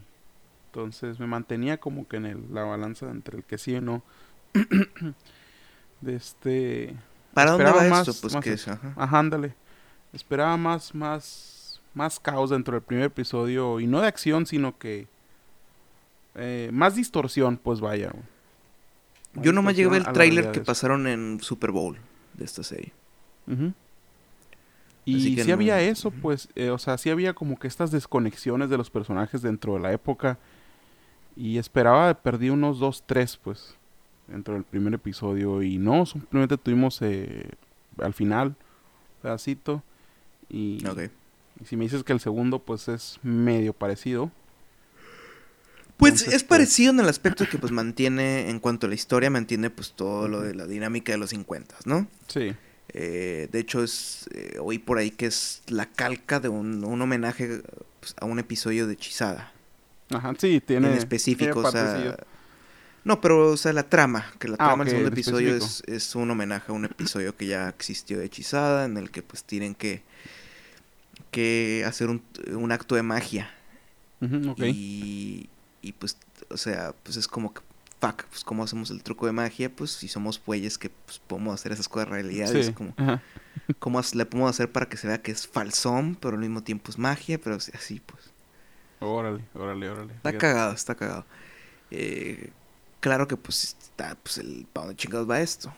Entonces 0.75 1.21
me 1.21 1.27
mantenía 1.27 1.77
como 1.77 2.09
que 2.09 2.17
en 2.17 2.25
el- 2.27 2.47
la 2.55 2.63
balanza 2.65 3.11
entre 3.11 3.37
el 3.39 3.45
que 3.45 3.59
sí 3.59 3.75
y 3.77 3.81
no. 3.83 4.03
de 6.01 6.17
este. 6.17 6.97
¿Para 7.35 7.53
dónde 7.53 7.65
va 7.71 7.85
más- 7.85 8.09
esto? 8.09 8.21
Pues 8.23 8.35
más 8.35 8.43
que 8.45 8.53
eso. 8.55 8.71
es, 8.73 8.79
ajá. 8.79 8.95
Ajá, 8.97 9.19
ándale. 9.19 9.55
Esperaba 10.13 10.57
más, 10.57 10.95
más, 10.95 11.81
más 11.95 12.19
caos 12.21 12.51
dentro 12.51 12.75
del 12.75 12.83
primer 12.83 13.05
episodio. 13.07 13.81
Y 13.81 13.87
no 13.87 14.01
de 14.01 14.09
acción, 14.09 14.47
sino 14.47 14.77
que... 14.79 15.07
eh, 16.35 16.71
más 16.73 16.95
distorsión, 16.97 17.57
pues 17.59 17.81
vaya. 17.81 18.11
güey. 18.11 19.45
Yo 19.45 19.53
nomás 19.53 19.75
llegué 19.77 19.89
a 19.89 19.91
ver 19.93 19.97
el 19.99 20.05
distorsión 20.07 20.15
tráiler 20.15 20.53
que 20.53 20.61
pasaron 20.61 21.07
en 21.07 21.39
Super 21.41 21.71
Bowl 21.71 21.97
de 22.35 22.45
esta 22.45 22.63
serie. 22.63 22.93
Así 23.47 23.73
Y 25.05 25.37
sí 25.43 25.51
había 25.51 25.81
eso, 25.81 26.11
pues, 26.11 26.49
eh, 26.55 26.71
o 26.71 26.79
sea, 26.79 26.97
sí 26.99 27.11
había 27.11 27.33
como 27.35 27.59
que 27.59 27.67
estas 27.67 27.91
desconexiones 27.91 28.71
de 28.71 28.77
los 28.79 28.89
personajes 28.91 29.43
dentro 29.43 29.75
de 29.75 29.81
la 29.81 29.93
época. 29.93 30.39
Y 31.37 31.59
esperaba, 31.59 32.13
perdí 32.15 32.51
unos 32.51 32.79
dos, 32.79 33.03
tres, 33.07 33.39
pues, 33.43 33.75
dentro 34.29 34.55
del 34.55 34.65
primer 34.65 34.95
episodio. 34.95 35.63
Y 35.63 35.79
no, 35.79 36.05
simplemente 36.07 36.57
tuvimos 36.59 37.01
eh, 37.03 37.49
al 37.99 38.13
final, 38.15 38.55
pedacito. 39.23 39.83
Y, 40.49 40.85
y 41.61 41.65
si 41.65 41.77
me 41.77 41.85
dices 41.85 42.05
que 42.05 42.13
el 42.13 42.21
segundo, 42.21 42.59
pues, 42.59 42.89
es 42.89 43.19
medio 43.23 43.73
parecido. 43.73 44.31
Pues 45.97 46.15
Entonces, 46.15 46.35
es 46.35 46.43
pues- 46.43 46.49
parecido 46.49 46.91
en 46.93 47.01
el 47.01 47.09
aspecto 47.09 47.49
que 47.49 47.59
pues 47.59 47.73
mantiene, 47.73 48.51
en 48.51 48.59
cuanto 48.61 48.87
a 48.87 48.89
la 48.89 48.95
historia, 48.95 49.31
mantiene 49.31 49.71
pues 49.71 49.93
todo 49.93 50.27
lo 50.29 50.41
de 50.41 50.55
la 50.55 50.67
dinámica 50.67 51.13
de 51.13 51.19
los 51.19 51.31
50, 51.31 51.77
¿no? 51.85 52.09
Sí. 52.27 52.55
Eh, 52.89 53.49
de 53.53 53.59
hecho, 53.59 53.83
es 53.85 54.29
eh, 54.35 54.59
oí 54.61 54.79
por 54.79 54.99
ahí 54.99 55.11
que 55.11 55.27
es 55.27 55.63
la 55.69 55.87
calca 55.87 56.41
de 56.41 56.49
un, 56.49 56.85
un 56.85 57.01
homenaje 57.01 57.63
pues, 58.01 58.15
a 58.21 58.27
un 58.27 58.39
episodio 58.39 58.87
de 58.87 58.95
Hechizada. 58.95 59.52
Ajá, 60.15 60.33
sí, 60.39 60.61
tiene. 60.61 60.89
en 60.89 60.95
específico, 60.99 61.63
tiene 61.63 61.69
o 61.69 61.71
sea... 61.71 62.17
No, 63.05 63.21
pero, 63.21 63.49
o 63.51 63.57
sea, 63.57 63.73
la 63.73 63.83
trama, 63.83 64.27
que 64.39 64.47
la 64.47 64.55
Ah, 64.55 64.67
trama 64.69 64.75
ok, 64.75 64.85
del 64.85 64.91
segundo 64.91 65.09
episodio 65.09 65.57
es, 65.57 65.83
es 65.89 66.15
un 66.15 66.31
homenaje 66.31 66.71
a 66.71 66.75
un 66.75 66.85
episodio 66.85 67.37
que 67.37 67.47
ya 67.47 67.69
existió 67.69 68.19
de 68.19 68.27
Hechizada, 68.27 68.85
en 68.85 68.97
el 68.97 69.11
que 69.11 69.23
pues 69.23 69.43
tienen 69.43 69.75
que, 69.75 70.03
que 71.33 71.85
hacer 71.87 72.11
un, 72.11 72.23
un 72.55 72.71
acto 72.73 72.95
de 72.95 73.03
magia. 73.03 73.51
Y, 74.69 75.49
y 75.83 75.93
pues, 75.95 76.17
o 76.49 76.57
sea, 76.57 76.95
pues 77.03 77.17
es 77.17 77.27
como 77.27 77.53
que, 77.53 77.61
fuck, 78.01 78.23
pues 78.27 78.45
cómo 78.45 78.63
hacemos 78.63 78.91
el 78.93 79.03
truco 79.03 79.27
de 79.27 79.33
magia, 79.33 79.69
pues 79.75 79.91
si 79.91 80.07
somos 80.07 80.41
güeyes 80.45 80.79
que 80.79 80.91
pues, 80.91 81.19
podemos 81.27 81.55
hacer 81.55 81.73
esas 81.73 81.89
cosas 81.89 82.09
realidades, 82.09 82.67
Sí, 82.67 82.73
como, 82.73 82.95
ajá. 82.97 83.21
¿cómo 83.81 84.01
le 84.15 84.27
podemos 84.27 84.51
hacer 84.51 84.71
para 84.71 84.87
que 84.89 84.97
se 84.97 85.09
vea 85.09 85.21
que 85.21 85.33
es 85.33 85.49
falsón, 85.49 86.17
pero 86.21 86.35
al 86.35 86.41
mismo 86.41 86.63
tiempo 86.63 86.91
es 86.93 86.99
magia, 86.99 87.41
pero 87.41 87.57
así 87.57 88.01
pues. 88.07 88.32
Órale, 89.03 89.45
órale, 89.55 89.89
órale. 89.91 90.13
Está 90.15 90.37
cagado, 90.39 90.73
está 90.73 90.95
cagado. 90.95 91.25
Eh, 91.91 92.51
claro 93.01 93.27
que 93.27 93.37
pues 93.37 93.77
está, 93.83 94.15
pues 94.23 94.39
el, 94.39 94.67
¿para 94.73 94.87
dónde 94.87 94.97
chingados 95.01 95.29
va 95.29 95.41
esto? 95.41 95.73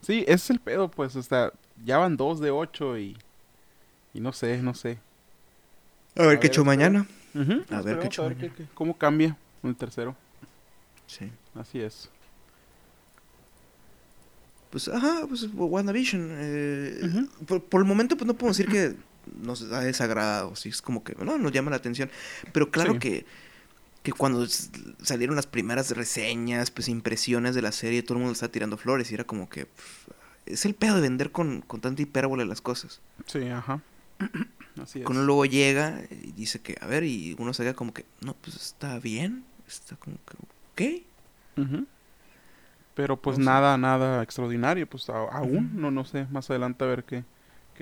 Sí, 0.00 0.20
ese 0.22 0.34
es 0.34 0.50
el 0.50 0.60
pedo, 0.60 0.90
pues, 0.90 1.14
sea, 1.22 1.52
ya 1.84 1.98
van 1.98 2.16
dos 2.16 2.40
de 2.40 2.50
ocho 2.50 2.96
y. 2.98 3.16
Y 4.14 4.20
no 4.20 4.32
sé, 4.32 4.58
no 4.62 4.74
sé. 4.74 4.98
A 6.16 6.22
ver 6.26 6.38
qué 6.40 6.48
hecho 6.48 6.64
mañana. 6.64 7.06
A 7.34 7.38
ver 7.80 7.98
qué 7.98 8.08
esperemos 8.08 8.18
a 8.18 8.22
ver 8.22 8.36
chulo. 8.36 8.36
qué- 8.38 8.50
qué- 8.52 8.66
cómo 8.74 8.96
cambia 8.98 9.36
el 9.62 9.74
tercero. 9.76 10.14
Sí. 11.06 11.30
Así 11.54 11.80
es. 11.80 12.10
Pues, 14.70 14.88
ajá, 14.88 15.26
pues 15.28 15.46
WandaVision. 15.54 16.28
Eh, 16.32 17.26
por, 17.46 17.62
por 17.62 17.80
el 17.80 17.86
momento, 17.86 18.16
pues 18.16 18.26
no 18.26 18.34
podemos 18.34 18.56
decir 18.56 18.70
que 18.72 18.96
nos 19.42 19.62
ha 19.72 19.80
desagradado. 19.80 20.54
Sí, 20.56 20.68
es 20.70 20.82
como 20.82 21.04
que 21.04 21.14
no 21.22 21.38
nos 21.38 21.52
llama 21.52 21.70
la 21.70 21.76
atención. 21.76 22.10
Pero 22.52 22.70
claro 22.70 22.94
Sí. 22.94 22.98
que, 22.98 23.26
que 24.02 24.12
cuando 24.12 24.46
salieron 25.02 25.36
las 25.36 25.46
primeras 25.46 25.90
reseñas, 25.92 26.70
pues 26.70 26.88
impresiones 26.88 27.54
de 27.54 27.62
la 27.62 27.72
serie, 27.72 28.02
todo 28.02 28.14
el 28.14 28.20
mundo 28.20 28.32
estaba 28.32 28.52
tirando 28.52 28.76
flores. 28.76 29.10
Y 29.10 29.14
era 29.14 29.24
como 29.24 29.48
que. 29.48 29.66
es 30.46 30.64
el 30.64 30.74
pedo 30.74 30.96
de 30.96 31.02
vender 31.02 31.30
con, 31.32 31.60
con 31.62 31.80
tanta 31.80 32.02
hipérbole 32.02 32.44
las 32.44 32.60
cosas. 32.60 33.00
Sí, 33.26 33.46
ajá. 33.48 33.80
Así 34.82 35.00
es. 35.00 35.06
Uno 35.06 35.22
luego 35.22 35.44
llega 35.44 36.00
y 36.10 36.32
dice 36.32 36.60
que, 36.60 36.76
a 36.80 36.86
ver, 36.86 37.04
y 37.04 37.36
uno 37.38 37.52
se 37.54 37.62
queda 37.62 37.74
como 37.74 37.92
que, 37.92 38.04
no, 38.20 38.34
pues 38.34 38.56
está 38.56 38.98
bien. 38.98 39.44
Está 39.68 39.96
como 39.96 40.16
que, 40.74 41.02
¿ok? 41.62 41.66
Pero 42.94 43.16
pues 43.16 43.38
No 43.38 43.44
sé. 43.44 43.50
nada, 43.50 43.78
nada 43.78 44.22
extraordinario, 44.22 44.86
pues 44.86 45.08
aún, 45.08 45.70
no, 45.74 45.90
no 45.90 46.04
sé, 46.04 46.26
más 46.30 46.50
adelante 46.50 46.84
a 46.84 46.88
ver 46.88 47.04
qué, 47.04 47.24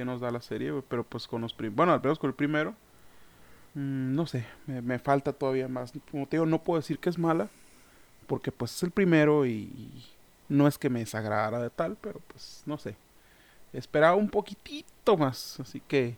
qué 0.00 0.04
nos 0.06 0.20
da 0.20 0.30
la 0.30 0.40
serie, 0.40 0.72
pero 0.88 1.04
pues 1.04 1.26
con 1.26 1.42
los 1.42 1.52
primeros, 1.52 1.76
bueno, 1.76 1.92
al 1.92 2.00
menos 2.02 2.18
con 2.18 2.28
el 2.28 2.34
primero, 2.34 2.74
Mm, 3.74 4.16
no 4.16 4.26
sé, 4.26 4.44
me, 4.66 4.82
me 4.82 4.98
falta 4.98 5.32
todavía 5.32 5.68
más. 5.68 5.92
Como 6.10 6.26
te 6.26 6.36
digo, 6.36 6.44
no 6.46 6.60
puedo 6.60 6.80
decir 6.80 6.98
que 6.98 7.08
es 7.08 7.18
mala, 7.18 7.48
porque 8.26 8.50
pues 8.50 8.74
es 8.74 8.82
el 8.82 8.90
primero 8.90 9.46
y, 9.46 9.50
y 9.52 10.06
no 10.48 10.66
es 10.66 10.76
que 10.76 10.90
me 10.90 10.98
desagradara 10.98 11.60
de 11.62 11.70
tal, 11.70 11.96
pero 12.00 12.20
pues 12.26 12.64
no 12.66 12.78
sé. 12.78 12.96
Esperaba 13.72 14.16
un 14.16 14.28
poquitito 14.28 15.16
más, 15.16 15.60
así 15.60 15.80
que 15.86 16.16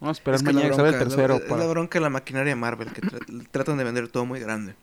vamos 0.00 0.16
a 0.16 0.20
esperar 0.20 0.36
Es 0.36 0.42
que 0.42 0.46
mañana 0.54 0.74
el 0.74 0.98
tercero. 0.98 1.34
la- 1.38 1.44
Es 1.44 1.50
la 1.50 1.66
bronca 1.66 1.98
de 1.98 2.02
la 2.04 2.08
maquinaria 2.10 2.52
de 2.54 2.56
Marvel, 2.60 2.92
que 2.94 3.02
tra- 3.02 3.48
tratan 3.50 3.76
de 3.76 3.84
vender 3.84 4.08
todo 4.08 4.24
muy 4.24 4.40
grande. 4.40 4.74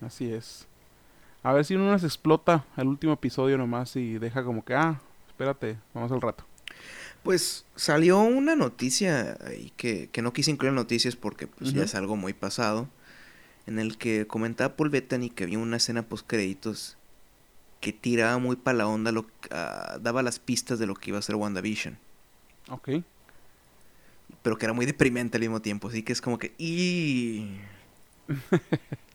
Así 0.00 0.32
es. 0.32 0.66
A 1.42 1.52
ver 1.52 1.64
si 1.66 1.74
uno 1.74 1.90
nos 1.90 2.02
explota 2.04 2.64
el 2.78 2.86
último 2.88 3.12
episodio 3.12 3.58
nomás 3.58 3.94
y 3.96 4.16
deja 4.18 4.42
como 4.42 4.64
que, 4.64 4.74
ah, 4.74 5.00
espérate, 5.50 5.78
vamos 5.92 6.10
al 6.12 6.20
rato. 6.20 6.44
Pues 7.22 7.64
salió 7.74 8.20
una 8.20 8.54
noticia 8.56 9.38
ahí 9.46 9.72
que, 9.76 10.08
que 10.10 10.22
no 10.22 10.32
quise 10.32 10.50
incluir 10.50 10.74
noticias 10.74 11.16
porque 11.16 11.46
pues 11.46 11.72
ya 11.72 11.82
es 11.84 11.94
algo 11.94 12.16
muy 12.16 12.32
pasado. 12.34 12.88
En 13.66 13.78
el 13.78 13.96
que 13.96 14.26
comentaba 14.26 14.76
Paul 14.76 14.90
Bettany 14.90 15.30
que 15.30 15.44
había 15.44 15.58
una 15.58 15.78
escena 15.78 16.02
post 16.02 16.26
créditos 16.26 16.98
que 17.80 17.92
tiraba 17.94 18.38
muy 18.38 18.56
para 18.56 18.78
la 18.78 18.86
onda, 18.86 19.10
lo, 19.10 19.26
ah, 19.50 19.98
daba 20.02 20.22
las 20.22 20.38
pistas 20.38 20.78
de 20.78 20.86
lo 20.86 20.94
que 20.94 21.10
iba 21.10 21.18
a 21.18 21.22
ser 21.22 21.36
WandaVision. 21.36 21.96
Ok. 22.68 22.90
Pero 24.42 24.58
que 24.58 24.66
era 24.66 24.74
muy 24.74 24.84
deprimente 24.84 25.38
al 25.38 25.42
mismo 25.42 25.60
tiempo. 25.62 25.88
Así 25.88 26.02
que 26.02 26.12
es 26.12 26.20
como 26.20 26.38
que. 26.38 26.52
"Y". 26.58 27.56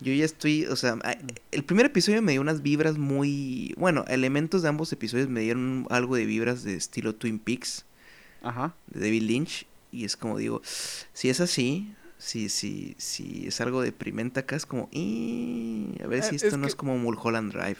Yo 0.00 0.12
ya 0.12 0.24
estoy. 0.24 0.66
O 0.66 0.76
sea, 0.76 0.98
el 1.52 1.64
primer 1.64 1.86
episodio 1.86 2.22
me 2.22 2.32
dio 2.32 2.40
unas 2.40 2.62
vibras 2.62 2.96
muy. 2.98 3.74
Bueno, 3.76 4.04
elementos 4.08 4.62
de 4.62 4.68
ambos 4.68 4.92
episodios 4.92 5.28
me 5.28 5.40
dieron 5.40 5.86
algo 5.90 6.16
de 6.16 6.24
vibras 6.26 6.62
de 6.62 6.74
estilo 6.74 7.14
Twin 7.14 7.38
Peaks. 7.38 7.84
Ajá. 8.42 8.74
de 8.86 9.00
David 9.00 9.22
Lynch 9.24 9.66
y 9.92 10.06
es 10.06 10.16
como 10.16 10.38
digo, 10.38 10.62
si 11.12 11.28
es 11.28 11.40
así, 11.40 11.92
si, 12.16 12.48
si, 12.48 12.94
si 12.96 13.46
es 13.48 13.60
algo 13.60 13.82
deprimente 13.82 14.40
acá, 14.40 14.56
es 14.56 14.64
como, 14.64 14.88
"Y, 14.92 15.88
a 16.02 16.06
ver 16.06 16.20
Eh, 16.20 16.22
si 16.22 16.36
esto 16.36 16.48
es 16.48 16.54
no 16.56 16.62
que- 16.62 16.68
es 16.68 16.74
como 16.74 16.96
Mulholland 16.96 17.52
Drive. 17.52 17.76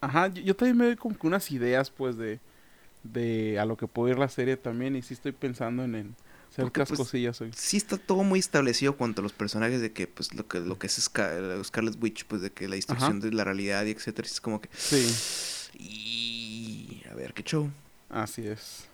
Ajá, 0.00 0.26
yo, 0.28 0.42
yo 0.42 0.56
también 0.56 0.76
me 0.78 0.84
doy 0.86 0.96
como 0.96 1.16
que 1.16 1.26
unas 1.28 1.48
ideas, 1.52 1.90
pues, 1.90 2.16
de, 2.16 2.40
de 3.04 3.60
a 3.60 3.64
lo 3.66 3.76
que 3.76 3.86
puede 3.86 4.12
ir 4.14 4.18
la 4.18 4.28
serie 4.28 4.56
también. 4.56 4.96
Y 4.96 5.02
sí 5.02 5.14
estoy 5.14 5.30
pensando 5.32 5.84
en, 5.84 5.94
en 5.94 6.16
ciertas 6.54 6.88
pues, 6.88 6.98
cosillas 6.98 7.40
hoy. 7.40 7.50
Sí 7.56 7.76
está 7.76 7.96
todo 7.96 8.22
muy 8.24 8.38
establecido 8.40 8.96
cuanto 8.96 9.20
a 9.20 9.22
los 9.22 9.32
personajes 9.32 9.80
de 9.80 9.92
que, 9.92 10.06
pues, 10.06 10.34
lo 10.34 10.46
que, 10.48 10.60
lo 10.60 10.78
que 10.78 10.86
es 10.88 10.98
Scar- 10.98 11.62
Scarlet 11.64 11.96
Witch, 12.02 12.24
pues, 12.26 12.42
de 12.42 12.50
que 12.50 12.68
la 12.68 12.74
distorsión 12.76 13.20
de 13.20 13.32
la 13.32 13.44
realidad 13.44 13.84
y 13.86 13.90
etcétera, 13.90 14.26
es 14.26 14.40
como 14.40 14.60
que, 14.60 14.68
Sí, 14.76 15.06
y 15.78 17.02
a 17.10 17.14
ver 17.14 17.32
qué 17.34 17.42
show. 17.42 17.70
así 18.08 18.46
es. 18.46 18.86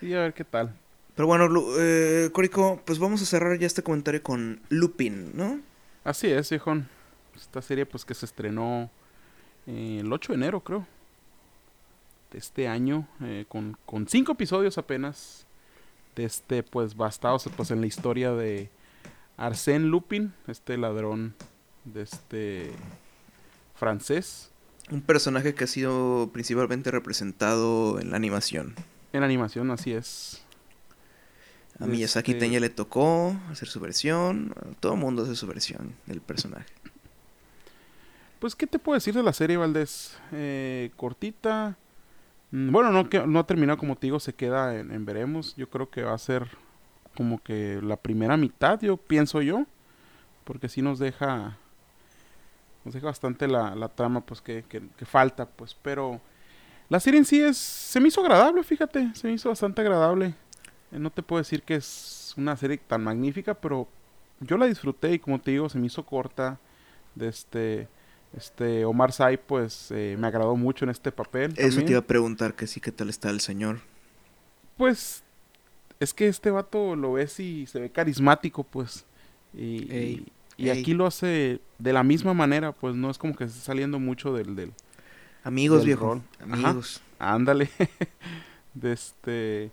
Sí, 0.00 0.12
a 0.14 0.20
ver 0.20 0.34
qué 0.34 0.44
tal. 0.44 0.74
Pero 1.14 1.26
bueno, 1.28 1.48
eh, 1.78 2.30
Corico, 2.32 2.82
pues 2.84 2.98
vamos 2.98 3.22
a 3.22 3.26
cerrar 3.26 3.56
ya 3.58 3.66
este 3.66 3.82
comentario 3.82 4.22
con 4.22 4.60
Lupin, 4.68 5.30
¿no? 5.36 5.60
Así 6.02 6.26
es, 6.28 6.50
viejón. 6.50 6.88
Esta 7.36 7.62
serie, 7.62 7.86
pues, 7.86 8.04
que 8.04 8.14
se 8.14 8.26
estrenó 8.26 8.90
eh, 9.66 9.98
el 10.00 10.12
8 10.12 10.32
de 10.32 10.36
enero, 10.36 10.60
creo. 10.60 10.86
De 12.32 12.38
este 12.38 12.66
año. 12.66 13.06
eh, 13.22 13.44
con, 13.48 13.76
con 13.86 14.08
cinco 14.08 14.32
episodios 14.32 14.76
apenas. 14.78 15.46
De 16.14 16.24
este, 16.24 16.62
pues, 16.62 16.96
bastados 16.96 17.48
pues, 17.56 17.70
en 17.70 17.80
la 17.80 17.86
historia 17.86 18.32
de 18.32 18.70
Arsène 19.36 19.88
Lupin. 19.88 20.32
Este 20.46 20.76
ladrón 20.78 21.34
de 21.84 22.02
este 22.02 22.72
francés. 23.74 24.50
Un 24.90 25.00
personaje 25.00 25.54
que 25.54 25.64
ha 25.64 25.66
sido 25.66 26.30
principalmente 26.32 26.90
representado 26.90 27.98
en 27.98 28.10
la 28.10 28.16
animación. 28.16 28.74
En 29.12 29.22
animación, 29.22 29.70
así 29.70 29.92
es. 29.92 30.42
A 31.80 31.86
Miyazaki 31.86 32.32
Este- 32.32 32.46
Teña 32.46 32.60
le 32.60 32.70
tocó 32.70 33.34
hacer 33.50 33.68
su 33.68 33.80
versión. 33.80 34.54
Todo 34.78 34.92
el 34.94 35.00
mundo 35.00 35.22
hace 35.24 35.34
su 35.34 35.46
versión 35.46 35.94
del 36.06 36.20
personaje. 36.20 36.66
Pues, 38.38 38.54
¿qué 38.54 38.66
te 38.66 38.78
puedo 38.78 38.94
decir 38.94 39.14
de 39.14 39.22
la 39.22 39.32
serie, 39.32 39.56
Valdés? 39.56 40.16
Eh, 40.32 40.90
cortita. 40.96 41.76
Mm, 42.54 42.70
Bueno, 42.72 42.90
no, 42.92 43.08
que, 43.08 43.26
no 43.26 43.40
ha 43.40 43.46
terminado, 43.46 43.78
como 43.78 43.96
te 43.96 44.06
digo, 44.06 44.20
se 44.20 44.34
queda 44.34 44.76
en, 44.78 45.04
veremos. 45.04 45.54
Yo 45.56 45.68
creo 45.68 45.90
que 45.90 46.02
va 46.02 46.14
a 46.14 46.18
ser 46.18 46.48
como 47.16 47.42
que 47.42 47.80
la 47.82 47.96
primera 47.96 48.36
mitad, 48.36 48.80
yo 48.80 48.96
pienso 48.96 49.42
yo. 49.42 49.66
Porque 50.44 50.68
sí 50.68 50.82
nos 50.82 50.98
deja. 51.00 51.58
Nos 52.84 52.94
deja 52.94 53.06
bastante 53.06 53.48
la, 53.48 53.74
la 53.74 53.88
trama, 53.88 54.20
pues, 54.20 54.40
que, 54.40 54.62
que- 54.68 54.82
que 54.96 55.04
falta, 55.06 55.46
pues. 55.46 55.74
Pero 55.74 56.20
la 56.88 57.00
serie 57.00 57.18
en 57.20 57.26
sí 57.26 57.42
es. 57.42 57.56
Se 57.58 58.00
me 58.00 58.08
hizo 58.08 58.22
agradable, 58.22 58.62
fíjate. 58.64 59.12
Se 59.14 59.28
me 59.28 59.34
hizo 59.34 59.48
bastante 59.50 59.82
agradable. 59.82 60.34
Eh, 60.92 60.98
no 61.00 61.10
te 61.10 61.22
puedo 61.22 61.40
decir 61.42 61.62
que 61.64 61.76
es 61.76 62.34
una 62.38 62.56
serie 62.56 62.78
tan 62.78 63.04
magnífica, 63.04 63.54
pero 63.54 63.88
yo 64.40 64.58
la 64.58 64.66
disfruté 64.66 65.14
y, 65.14 65.18
como 65.20 65.40
te 65.40 65.52
digo, 65.52 65.68
se 65.70 65.78
me 65.78 65.86
hizo 65.88 66.04
corta. 66.06 66.58
De 67.16 67.28
este. 67.28 67.88
Este 68.36 68.84
Omar 68.84 69.12
Sy, 69.12 69.38
pues 69.46 69.90
eh, 69.92 70.16
me 70.18 70.26
agradó 70.26 70.56
mucho 70.56 70.84
en 70.84 70.90
este 70.90 71.12
papel. 71.12 71.52
Eso 71.52 71.68
también. 71.68 71.86
te 71.86 71.92
iba 71.92 72.00
a 72.00 72.04
preguntar 72.06 72.54
que 72.54 72.66
sí, 72.66 72.80
qué 72.80 72.90
tal 72.92 73.08
está 73.08 73.30
el 73.30 73.40
señor. 73.40 73.78
Pues 74.76 75.22
es 76.00 76.12
que 76.12 76.26
este 76.26 76.50
vato 76.50 76.96
lo 76.96 77.12
ves 77.12 77.38
y 77.38 77.66
se 77.66 77.78
ve 77.80 77.90
carismático, 77.90 78.64
pues. 78.64 79.04
Y, 79.56 79.90
Ey, 79.92 80.26
y- 80.56 80.64
y 80.64 80.68
ey. 80.70 80.80
aquí 80.80 80.94
lo 80.94 81.06
hace 81.06 81.60
de 81.78 81.92
la 81.92 82.02
misma 82.02 82.34
manera, 82.34 82.72
pues 82.72 82.96
no 82.96 83.10
es 83.10 83.18
como 83.18 83.34
que 83.36 83.44
esté 83.44 83.60
saliendo 83.60 83.98
mucho 84.00 84.32
del... 84.34 84.56
del 84.56 84.72
Amigos, 85.44 85.78
Del 85.80 85.86
viejo. 85.88 86.06
rol. 86.14 86.22
Ajá. 86.50 86.68
Amigos. 86.70 87.02
ándale. 87.18 87.70
de 88.74 88.92
este... 88.92 89.70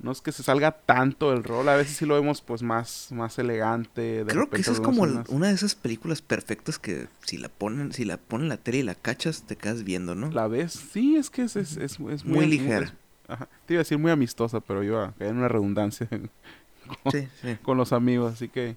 No 0.00 0.12
es 0.12 0.20
que 0.20 0.30
se 0.30 0.42
salga 0.44 0.70
tanto 0.70 1.30
del 1.32 1.42
rol, 1.42 1.68
a 1.68 1.74
veces 1.74 1.96
sí 1.96 2.06
lo 2.06 2.14
vemos 2.14 2.40
pues 2.40 2.62
más, 2.62 3.08
más 3.10 3.38
elegante. 3.38 4.24
de 4.24 4.32
Creo 4.32 4.48
que 4.48 4.60
esa 4.60 4.70
es 4.72 4.80
como 4.80 5.02
una 5.02 5.48
de 5.48 5.54
esas 5.54 5.74
películas 5.74 6.22
perfectas 6.22 6.78
que 6.78 7.08
si 7.24 7.36
la 7.36 7.48
ponen, 7.48 7.92
si 7.92 8.04
la 8.04 8.16
ponen 8.16 8.44
en 8.44 8.48
la 8.50 8.56
tele 8.58 8.78
y 8.78 8.82
la 8.84 8.94
cachas, 8.94 9.42
te 9.42 9.56
quedas 9.56 9.82
viendo, 9.82 10.14
¿no? 10.14 10.30
La 10.30 10.46
ves, 10.46 10.72
sí, 10.72 11.16
es 11.16 11.30
que 11.30 11.42
es, 11.42 11.56
es, 11.56 11.76
es- 11.76 11.98
es 11.98 12.24
Muy 12.24 12.46
ligera. 12.46 12.94
ajá. 13.26 13.48
Te 13.66 13.74
iba 13.74 13.80
a 13.80 13.82
decir 13.82 13.98
muy 13.98 14.12
amistosa, 14.12 14.60
pero 14.60 14.84
iba 14.84 15.06
a 15.06 15.12
caer 15.12 15.30
en 15.32 15.38
una 15.38 15.48
redundancia 15.48 16.08
con, 17.02 17.12
Sí, 17.12 17.28
sí. 17.42 17.56
con 17.62 17.76
los 17.76 17.92
amigos, 17.92 18.32
así 18.34 18.48
que... 18.48 18.76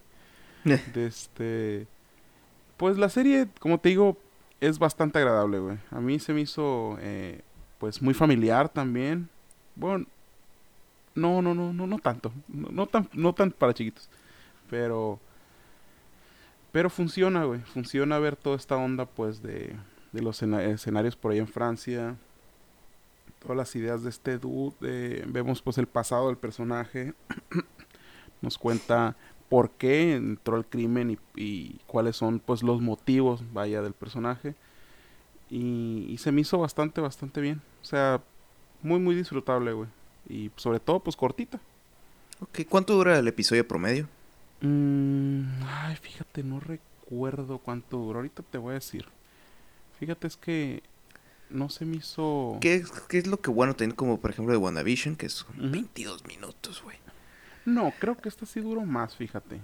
este 0.96 1.88
pues 2.78 2.98
la 2.98 3.10
serie 3.10 3.48
como 3.60 3.80
te 3.80 3.90
digo 3.90 4.18
es 4.60 4.78
bastante 4.80 5.20
agradable 5.20 5.60
güey 5.60 5.78
a 5.90 6.00
mí 6.00 6.20
se 6.20 6.34
me 6.34 6.42
hizo 6.42 6.98
eh, 7.00 7.42
pues 7.80 8.02
muy 8.02 8.14
familiar 8.14 8.70
también 8.70 9.30
bueno 9.76 10.06
no 11.16 11.42
no 11.42 11.54
no 11.54 11.74
no 11.74 11.88
no 11.88 12.00
tanto. 12.00 12.32
No, 12.48 12.88
tan 12.88 13.10
no 13.14 13.34
tan 13.34 13.52
para 13.52 13.74
chiquitos. 13.74 14.10
Pero 14.70 15.20
pero 16.72 16.90
funciona 16.90 17.44
güey. 17.46 17.60
Funciona 17.62 18.20
ver 18.20 18.36
toda 18.36 18.56
esta 18.56 18.76
onda 18.78 19.06
pues 19.06 19.42
de 19.42 19.76
de 20.12 20.22
los 20.22 20.38
escena- 20.38 20.64
escenarios 20.64 21.16
por 21.16 21.32
ahí 21.32 21.40
en 21.40 21.48
Francia. 21.48 22.16
Todas 23.42 23.58
las 23.58 23.76
ideas 23.76 24.04
de 24.04 24.10
este 24.10 24.38
dude 24.38 25.24
vemos 25.28 25.62
pues 25.62 25.78
el 25.78 25.88
pasado 25.88 26.28
del 26.28 26.38
personaje. 26.38 27.14
Nos 28.42 28.58
cuenta 28.58 29.16
por 29.50 29.72
qué 29.72 30.14
entró 30.16 30.58
el 30.58 30.66
crimen 30.66 31.12
y, 31.12 31.18
y 31.36 31.80
cuáles 31.88 32.16
son 32.16 32.40
pues 32.40 32.64
los 32.64 32.82
motivos 32.82 33.44
vaya 33.54 33.82
del 33.82 33.94
personaje. 33.94 34.56
Y, 35.50 36.06
y 36.10 36.18
se 36.18 36.32
me 36.32 36.42
hizo 36.42 36.58
bastante 36.58 37.02
bastante 37.02 37.42
bien. 37.42 37.62
O 37.82 37.86
sea 37.86 38.22
muy 38.84 39.00
muy 39.00 39.14
disfrutable 39.16 39.74
güey 39.74 39.90
y 40.30 40.52
sobre 40.56 40.80
todo 40.80 41.00
pues 41.00 41.16
cortita 41.16 41.60
Ok, 42.40 42.62
¿cuánto 42.70 42.96
dura 42.96 43.18
el 43.20 43.28
episodio 43.28 43.68
promedio? 43.68 44.08
Mm, 44.62 45.64
ay 45.68 45.96
fíjate 45.96 46.44
no 46.44 46.60
recuerdo 46.60 47.58
cuánto 47.60 47.98
duró 47.98 48.20
ahorita 48.20 48.44
te 48.44 48.58
voy 48.58 48.72
a 48.72 48.76
decir 48.76 49.06
fíjate 50.00 50.28
es 50.28 50.38
que 50.38 50.84
no 51.50 51.70
se 51.70 51.86
me 51.86 51.98
hizo 51.98 52.58
¿Qué, 52.62 52.76
es- 52.76 52.92
qué 53.10 53.18
es 53.18 53.28
lo 53.28 53.42
que 53.42 53.50
bueno 53.52 53.76
tener 53.76 53.96
como 53.96 54.20
por 54.20 54.32
ejemplo 54.32 54.52
de 54.54 54.58
WandaVision? 54.58 55.16
Que 55.16 55.30
son 55.30 55.50
Ujú. 55.60 55.70
22 55.72 56.26
minutos, 56.26 56.82
güey. 56.84 56.98
no 57.66 57.92
creo 58.00 58.16
que 58.18 58.30
esta 58.30 58.46
sí 58.46 58.60
duró 58.62 58.82
más 58.86 59.16
fíjate 59.16 59.60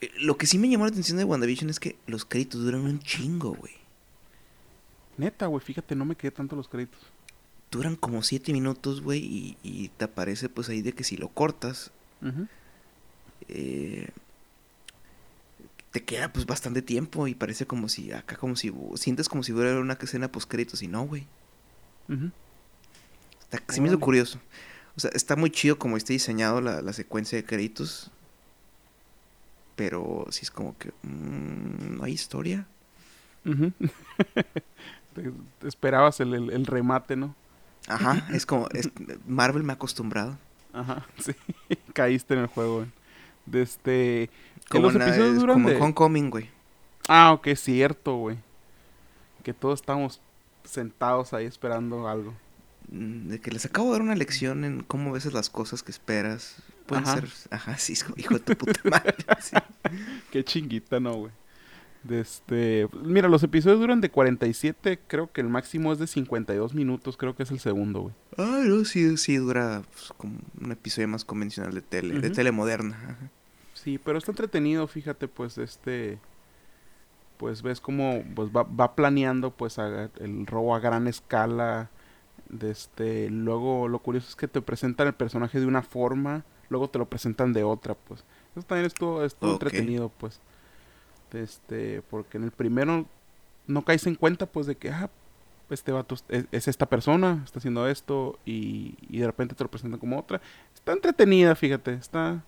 Eh, 0.00 0.10
Lo 0.20 0.36
que 0.36 0.46
sí 0.46 0.58
me 0.58 0.68
llamó 0.68 0.84
la 0.84 0.90
atención 0.90 1.16
de 1.18 1.24
WandaVision 1.24 1.70
es 1.70 1.80
que 1.80 1.96
los 2.06 2.24
créditos 2.24 2.62
duran 2.64 2.82
un 2.82 2.98
chingo, 3.00 3.54
güey. 3.54 3.74
neta 5.16 5.46
güey 5.46 5.64
fíjate 5.64 5.94
no 5.94 6.04
me 6.04 6.16
quedé 6.16 6.30
tanto 6.32 6.56
los 6.56 6.68
créditos 6.68 7.00
Duran 7.74 7.96
como 7.96 8.22
7 8.22 8.52
minutos, 8.52 9.02
güey, 9.02 9.20
y, 9.24 9.56
y 9.62 9.88
te 9.88 10.04
aparece 10.04 10.48
pues 10.48 10.68
ahí 10.68 10.80
de 10.80 10.92
que 10.92 11.02
si 11.04 11.16
lo 11.16 11.28
cortas, 11.28 11.90
eh, 13.48 14.08
te 15.90 16.02
queda 16.04 16.32
pues 16.32 16.46
bastante 16.46 16.82
tiempo 16.82 17.26
y 17.28 17.34
parece 17.34 17.66
como 17.66 17.88
si 17.88 18.12
acá 18.12 18.36
como 18.36 18.56
si 18.56 18.72
sientes 18.94 19.28
como 19.28 19.42
si 19.42 19.52
fuera 19.52 19.78
una 19.78 19.94
escena 20.00 20.30
post 20.30 20.48
créditos 20.50 20.82
y 20.82 20.88
no, 20.88 21.04
güey. 21.06 21.26
Ujú. 22.08 22.30
Está, 23.50 23.62
sí 23.72 23.80
me 23.80 23.88
hizo 23.88 24.00
curioso. 24.00 24.38
O 24.96 25.00
sea, 25.00 25.10
está 25.14 25.36
muy 25.36 25.50
chido 25.50 25.78
como 25.78 25.96
está 25.96 26.12
diseñado 26.12 26.60
la, 26.60 26.82
la 26.82 26.92
secuencia 26.92 27.36
de 27.36 27.44
créditos. 27.44 28.10
Pero 29.76 30.26
sí 30.30 30.40
es 30.42 30.50
como 30.52 30.76
que 30.78 30.90
mm, 31.02 31.96
no 31.96 32.04
hay 32.04 32.12
historia. 32.12 32.66
Esperabas 35.64 36.20
el, 36.20 36.34
el- 36.34 36.50
el 36.50 36.66
remate, 36.66 37.16
¿no? 37.16 37.34
Ajá, 37.88 38.26
es 38.32 38.46
como 38.46 38.68
es- 38.72 38.90
Marvel 39.26 39.62
me 39.62 39.72
ha 39.72 39.76
acostumbrado. 39.76 40.38
Ajá, 40.72 41.06
sí. 41.18 41.32
Caíste 41.92 42.34
en 42.34 42.40
el 42.40 42.46
juego, 42.46 42.76
güey. 42.78 42.88
De 43.46 43.62
este... 43.62 44.30
Como, 44.70 44.90
los 44.90 44.94
episodios 44.96 45.36
eh, 45.36 45.40
duran 45.40 45.56
como 45.56 45.68
de... 45.68 45.76
Homecoming, 45.76 46.30
güey. 46.30 46.50
Ah, 47.08 47.32
ok, 47.32 47.48
cierto, 47.56 48.16
güey. 48.16 48.38
Que 49.42 49.52
todos 49.52 49.80
estamos 49.80 50.20
sentados 50.64 51.34
ahí 51.34 51.44
esperando 51.44 52.08
algo. 52.08 52.34
Mm, 52.90 53.28
De 53.28 53.40
que 53.40 53.50
les 53.50 53.66
acabo 53.66 53.88
de 53.88 53.92
dar 53.92 54.02
una 54.02 54.14
lección 54.14 54.64
en 54.64 54.82
cómo 54.82 55.12
ves 55.12 55.30
las 55.32 55.50
cosas 55.50 55.82
que 55.82 55.90
esperas. 55.90 56.56
Pueden 56.86 57.04
Ajá. 57.04 57.20
ser... 57.20 57.28
Ajá, 57.50 57.76
sí, 57.76 57.94
hijo 58.16 58.34
de 58.34 58.40
tu 58.40 58.56
puta 58.56 58.80
madre. 58.84 59.14
sí. 59.40 59.56
Qué 60.30 60.42
chinguita, 60.42 60.98
¿no, 61.00 61.14
güey? 61.14 61.32
De 62.04 62.20
este... 62.20 62.86
Mira, 63.02 63.28
los 63.28 63.42
episodios 63.42 63.80
duran 63.80 64.00
de 64.02 64.10
47, 64.10 65.00
creo 65.06 65.32
que 65.32 65.40
el 65.40 65.48
máximo 65.48 65.90
es 65.90 65.98
de 65.98 66.06
52 66.06 66.74
minutos, 66.74 67.16
creo 67.16 67.34
que 67.34 67.44
es 67.44 67.50
el 67.50 67.60
segundo, 67.60 68.02
güey. 68.02 68.14
Ah, 68.36 68.62
no, 68.66 68.84
sí, 68.84 69.16
sí, 69.16 69.36
dura 69.36 69.82
pues, 69.90 70.12
como 70.16 70.34
un 70.60 70.70
episodio 70.72 71.08
más 71.08 71.24
convencional 71.24 71.72
de 71.72 71.80
tele, 71.80 72.20
de 72.20 72.28
tele 72.30 72.52
moderna. 72.52 73.30
Sí, 73.72 73.98
pero 73.98 74.18
está 74.18 74.32
entretenido, 74.32 74.86
fíjate, 74.86 75.28
pues, 75.28 75.56
este... 75.58 76.18
Pues 77.38 77.62
ves 77.62 77.80
cómo 77.80 78.22
pues, 78.34 78.50
va, 78.50 78.62
va 78.62 78.94
planeando, 78.94 79.50
pues, 79.50 79.78
a- 79.78 80.10
el 80.20 80.46
robo 80.46 80.74
a 80.74 80.80
gran 80.80 81.06
escala. 81.06 81.90
De 82.50 82.70
este... 82.70 83.30
Luego, 83.30 83.88
lo 83.88 83.98
curioso 84.00 84.28
es 84.28 84.36
que 84.36 84.46
te 84.46 84.60
presentan 84.60 85.06
el 85.06 85.14
personaje 85.14 85.58
de 85.58 85.66
una 85.66 85.80
forma, 85.82 86.44
luego 86.68 86.90
te 86.90 86.98
lo 86.98 87.08
presentan 87.08 87.54
de 87.54 87.64
otra, 87.64 87.94
pues. 87.94 88.24
Eso 88.54 88.66
también 88.66 88.86
estuvo, 88.86 89.24
estuvo 89.24 89.52
entretenido, 89.52 90.10
pues. 90.10 90.38
Este... 91.34 92.02
Porque 92.10 92.38
en 92.38 92.44
el 92.44 92.50
primero 92.50 93.06
no 93.66 93.82
caes 93.84 94.06
en 94.06 94.14
cuenta, 94.14 94.46
pues, 94.46 94.66
de 94.66 94.76
que, 94.76 94.90
ah, 94.90 95.10
este 95.70 95.92
vato 95.92 96.14
es, 96.28 96.44
es 96.52 96.68
esta 96.68 96.86
persona, 96.86 97.40
está 97.44 97.58
haciendo 97.58 97.88
esto, 97.88 98.38
y, 98.44 98.94
y 99.08 99.18
de 99.18 99.26
repente 99.26 99.54
te 99.54 99.64
lo 99.64 99.70
presentan 99.70 99.98
como 99.98 100.18
otra. 100.18 100.40
Está 100.74 100.92
entretenida, 100.92 101.54
fíjate, 101.54 101.94
está... 101.94 102.42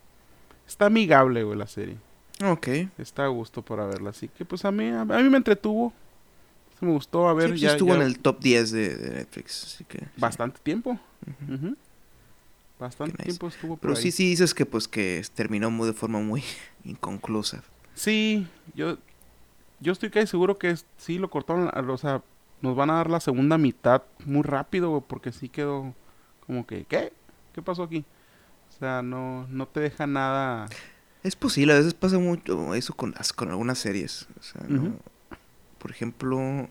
Está 0.66 0.86
amigable, 0.86 1.42
güey, 1.44 1.56
la 1.58 1.66
serie. 1.68 1.96
Ok. 2.44 2.68
Está 2.98 3.24
a 3.24 3.28
gusto 3.28 3.62
para 3.62 3.86
verla. 3.86 4.10
Así 4.10 4.28
que, 4.28 4.44
pues, 4.44 4.64
a 4.64 4.72
mí, 4.72 4.88
a, 4.88 5.02
a 5.02 5.04
mí 5.04 5.28
me 5.30 5.36
entretuvo. 5.36 5.92
Se 6.78 6.84
me 6.84 6.92
gustó, 6.92 7.28
a 7.28 7.32
ver, 7.34 7.46
sí, 7.46 7.50
pues, 7.52 7.60
ya, 7.62 7.70
estuvo 7.72 7.90
ya 7.90 7.94
en 7.96 8.02
el 8.02 8.18
top 8.18 8.40
10 8.40 8.70
de, 8.72 8.96
de 8.96 9.10
Netflix, 9.16 9.64
así 9.64 9.84
que... 9.84 9.98
sí. 10.00 10.04
bastante 10.18 10.58
tiempo. 10.62 10.98
Bastante 12.78 13.12
nice. 13.14 13.24
tiempo 13.24 13.48
estuvo 13.48 13.76
por 13.76 13.80
Pero 13.80 13.94
ahí. 13.96 14.02
sí, 14.02 14.10
sí 14.12 14.28
dices 14.28 14.52
que 14.52 14.66
pues 14.66 14.86
que 14.86 15.24
terminó 15.34 15.70
muy- 15.70 15.86
de 15.86 15.94
forma 15.94 16.18
muy 16.20 16.42
inconclusa. 16.84 17.62
Sí, 17.97 18.47
yo, 18.74 18.98
yo 19.81 19.93
estoy 19.93 20.10
casi 20.10 20.27
seguro 20.28 20.59
que 20.59 20.70
es- 20.70 20.86
sí 20.98 21.18
lo 21.18 21.28
cortaron, 21.31 21.68
o 21.90 21.98
sea, 21.98 22.23
nos 22.60 22.77
van 22.77 22.90
a 22.90 22.94
dar 22.94 23.10
la 23.10 23.20
segunda 23.20 23.59
mitad 23.59 24.02
muy 24.24 24.43
rápido, 24.43 24.90
güey, 24.90 25.02
porque 25.06 25.32
sí 25.32 25.48
quedó 25.48 25.94
como 26.47 26.66
que, 26.66 26.85
¿qué? 26.85 27.12
¿Qué 27.55 27.62
pasó 27.62 27.82
aquí? 27.82 28.05
O 28.68 28.78
sea, 28.78 29.01
no, 29.02 29.47
no 29.48 29.66
te 29.66 29.81
deja 29.81 30.06
nada. 30.06 30.68
Es 31.23 31.35
posible, 31.35 31.73
a 31.73 31.78
veces 31.78 31.94
pasa 31.94 32.18
mucho 32.18 32.74
eso 32.74 32.94
con, 32.94 33.12
las- 33.12 33.32
con 33.32 33.48
algunas 33.51 33.78
series. 33.78 34.28
O 34.39 34.43
sea, 34.43 34.62
no-. 34.68 34.97
Por 35.78 35.90
ejemplo... 35.90 36.68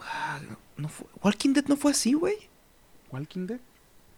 ah, 0.00 0.40
No 0.76 0.88
fue, 0.88 1.06
Walking 1.22 1.52
Dead 1.52 1.64
no 1.66 1.76
fue 1.76 1.92
así, 1.92 2.12
güey. 2.14 2.36
¿Walking 3.12 3.46
Dead? 3.46 3.60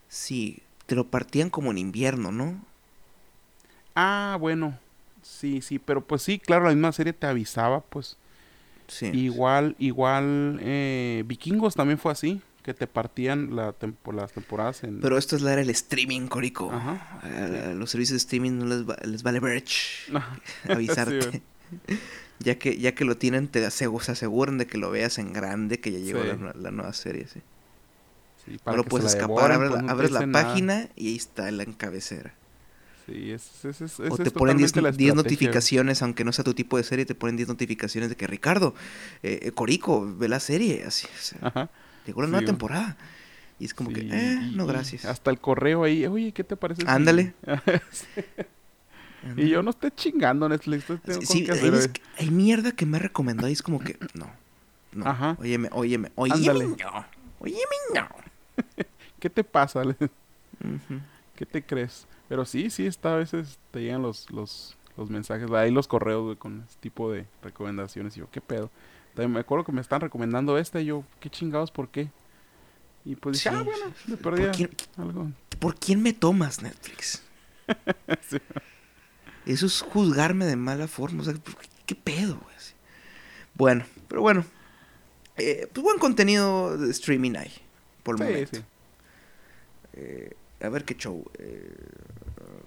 Sí, 0.08 0.62
te 0.86 0.94
lo 0.94 1.06
partían 1.06 1.50
como 1.50 1.70
en 1.70 1.78
invierno, 1.78 2.32
¿no? 2.32 2.64
Ah, 3.94 4.36
bueno, 4.40 4.78
sí, 5.22 5.62
sí, 5.62 5.78
pero 5.78 6.04
pues 6.06 6.22
sí, 6.22 6.38
claro, 6.38 6.64
la 6.64 6.70
misma 6.70 6.92
serie 6.92 7.12
te 7.12 7.26
avisaba, 7.26 7.80
pues. 7.80 8.16
Sí. 8.88 9.06
Igual, 9.06 9.74
igual, 9.78 10.58
eh, 10.62 11.24
Vikingos 11.26 11.74
también 11.74 11.98
fue 11.98 12.12
así, 12.12 12.42
que 12.62 12.74
te 12.74 12.86
partían 12.86 13.56
la 13.56 13.72
tempo- 13.72 14.12
las 14.12 14.32
temporadas 14.32 14.84
en... 14.84 15.00
Pero 15.00 15.16
esto 15.16 15.34
es 15.34 15.42
la 15.42 15.52
era 15.52 15.62
del 15.62 15.70
streaming, 15.70 16.26
Corico. 16.28 16.70
Ajá. 16.70 17.20
A- 17.22 17.70
a 17.70 17.74
los 17.74 17.90
servicios 17.90 18.12
de 18.14 18.18
streaming 18.18 18.52
no 18.58 18.66
les, 18.66 18.88
va- 18.88 18.98
les 19.04 19.22
vale 19.22 19.40
Ajá. 20.14 20.40
avisarte. 20.68 21.30
Sí, 21.32 21.42
ya 22.40 22.58
que 22.58 22.76
ya 22.78 22.94
que 22.94 23.04
lo 23.04 23.16
tienen, 23.16 23.48
te 23.48 23.66
asegu- 23.66 24.00
se 24.02 24.12
aseguran 24.12 24.58
de 24.58 24.66
que 24.66 24.76
lo 24.78 24.90
veas 24.90 25.18
en 25.18 25.32
grande, 25.32 25.80
que 25.80 25.90
ya 25.92 25.98
llegó 25.98 26.22
Sí. 26.22 26.28
la, 26.40 26.52
la 26.52 26.70
nueva 26.70 26.92
serie, 26.92 27.26
sí. 27.28 27.40
Sí, 28.44 28.58
No 28.66 28.76
lo 28.76 28.84
puedes 28.84 29.06
escapar, 29.14 29.52
devoren, 29.52 29.54
abres, 29.54 29.70
pues, 29.70 29.82
no 29.84 29.90
abres 29.92 30.10
la 30.10 30.26
nada. 30.26 30.44
página 30.48 30.88
y 30.96 31.08
ahí 31.08 31.16
está 31.16 31.50
la 31.52 31.62
encabecera. 31.62 32.34
Sí, 33.06 33.32
es, 33.32 33.64
es, 33.64 33.80
es, 33.80 33.98
o 34.00 34.16
te 34.16 34.30
ponen 34.30 34.56
10, 34.58 34.72
totalmente 34.72 34.80
la 34.82 34.90
10 34.90 35.10
estrategia. 35.10 35.14
notificaciones, 35.22 36.02
aunque 36.02 36.24
no 36.24 36.32
sea 36.32 36.44
tu 36.44 36.54
tipo 36.54 36.76
de 36.76 36.84
serie, 36.84 37.04
te 37.04 37.14
ponen 37.16 37.36
10 37.36 37.48
notificaciones 37.48 38.08
de 38.10 38.16
que 38.16 38.26
Ricardo, 38.28 38.74
eh, 39.22 39.40
eh, 39.42 39.50
Corico, 39.52 40.06
ve 40.16 40.28
la 40.28 40.38
serie, 40.40 40.84
así, 40.84 41.06
o 41.06 41.18
sea, 41.20 41.38
Ajá. 41.42 41.70
llegó 42.06 42.20
la 42.22 42.28
Sí, 42.28 42.30
nueva 42.32 42.46
temporada. 42.46 42.96
Y 43.58 43.64
es 43.64 43.74
como 43.74 43.90
Sí, 43.90 43.94
que, 43.96 44.08
eh, 44.10 44.38
no 44.54 44.66
gracias. 44.66 45.04
Hasta 45.04 45.30
el 45.30 45.40
correo 45.40 45.84
ahí, 45.84 46.06
oye, 46.06 46.32
¿qué 46.32 46.44
te 46.44 46.56
parece? 46.56 46.82
si-" 46.82 46.88
Ándale. 46.88 47.34
Sí. 47.90 49.42
y 49.42 49.48
yo 49.50 49.62
no 49.62 49.70
estoy 49.70 49.92
chingando 49.92 50.48
Netflix, 50.48 50.84
tengo 50.84 51.20
Sí, 51.20 51.26
sí, 51.26 51.44
que 51.44 51.52
hay, 51.52 51.58
hacer, 51.58 51.70
güey. 51.70 51.92
que- 51.92 52.02
hay 52.18 52.30
mierda 52.30 52.72
que 52.72 52.86
me 52.86 52.96
ha 52.96 53.00
recomendado 53.00 53.48
y 53.48 53.52
es 53.52 53.62
como 53.62 53.78
que, 53.78 53.96
no, 54.14 54.28
no, 54.92 55.06
Ajá. 55.06 55.36
óyeme, 55.40 55.68
óyeme, 55.72 56.10
óyeme, 56.16 56.40
Ándale. 56.40 56.66
no, 56.66 57.06
óyeme, 57.38 57.60
no. 57.94 58.08
¿Qué 59.20 59.30
te 59.30 59.44
pasa? 59.44 59.82
Ujú. 59.82 61.00
¿Qué 61.36 61.46
te 61.46 61.62
crees? 61.62 62.04
Pero 62.32 62.46
sí, 62.46 62.70
sí, 62.70 62.86
está, 62.86 63.12
a 63.12 63.16
veces 63.18 63.58
te 63.72 63.80
llegan 63.82 64.00
los, 64.00 64.30
los, 64.30 64.74
los 64.96 65.10
mensajes, 65.10 65.50
ahí 65.50 65.70
los 65.70 65.86
correos, 65.86 66.24
güey, 66.24 66.36
con 66.36 66.62
este 66.66 66.80
tipo 66.80 67.12
de 67.12 67.26
recomendaciones. 67.42 68.16
Y 68.16 68.20
yo, 68.20 68.30
¿qué 68.30 68.40
pedo? 68.40 68.70
También 69.14 69.32
me 69.32 69.40
acuerdo 69.40 69.66
que 69.66 69.72
me 69.72 69.82
están 69.82 70.00
recomendando 70.00 70.56
esta 70.56 70.80
y 70.80 70.86
yo, 70.86 71.04
¿qué 71.20 71.28
chingados? 71.28 71.70
¿Por 71.70 71.90
qué? 71.90 72.08
Y 73.04 73.16
pues 73.16 73.34
dije, 73.36 73.50
ah, 73.50 73.62
bueno, 73.62 73.92
me 74.06 74.16
¿Por 74.16 74.34
perdí 74.36 74.50
quién, 74.56 74.70
algo. 74.96 75.30
por 75.58 75.74
quién 75.74 76.02
me 76.02 76.14
tomas, 76.14 76.62
Netflix? 76.62 77.22
Sí. 78.22 78.38
Eso 79.44 79.66
es 79.66 79.82
juzgarme 79.82 80.46
de 80.46 80.56
mala 80.56 80.88
forma. 80.88 81.20
O 81.20 81.26
sea, 81.26 81.34
¿qué, 81.84 81.94
pedo, 81.94 82.38
güey? 82.42 82.56
Bueno, 83.56 83.84
pero 84.08 84.22
bueno. 84.22 84.42
Eh, 85.36 85.68
pues 85.70 85.84
buen 85.84 85.98
contenido 85.98 86.78
de 86.78 86.90
streaming 86.92 87.34
hay, 87.36 87.52
por 88.02 88.14
el 88.14 88.20
Sí, 88.20 88.24
momento. 88.24 88.56
sí. 88.56 88.64
Eh, 89.92 90.30
a 90.62 90.68
ver 90.68 90.84
qué 90.84 90.94
show. 90.96 91.24
Eh, 91.38 91.74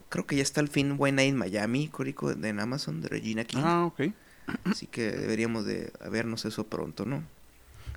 creo 0.09 0.25
que 0.25 0.35
ya 0.35 0.43
está 0.43 0.61
al 0.61 0.67
fin 0.67 0.97
Night 0.99 1.29
in 1.29 1.35
Miami, 1.35 1.87
Córico, 1.89 2.33
de 2.33 2.49
en 2.49 2.59
Amazon, 2.59 3.01
de 3.01 3.07
Regina 3.09 3.43
King. 3.43 3.61
Ah, 3.63 3.85
ok. 3.85 4.01
Así 4.65 4.87
que 4.87 5.11
deberíamos 5.11 5.65
de 5.65 5.91
vernos 6.11 6.45
eso 6.45 6.65
pronto, 6.65 7.05
¿no? 7.05 7.23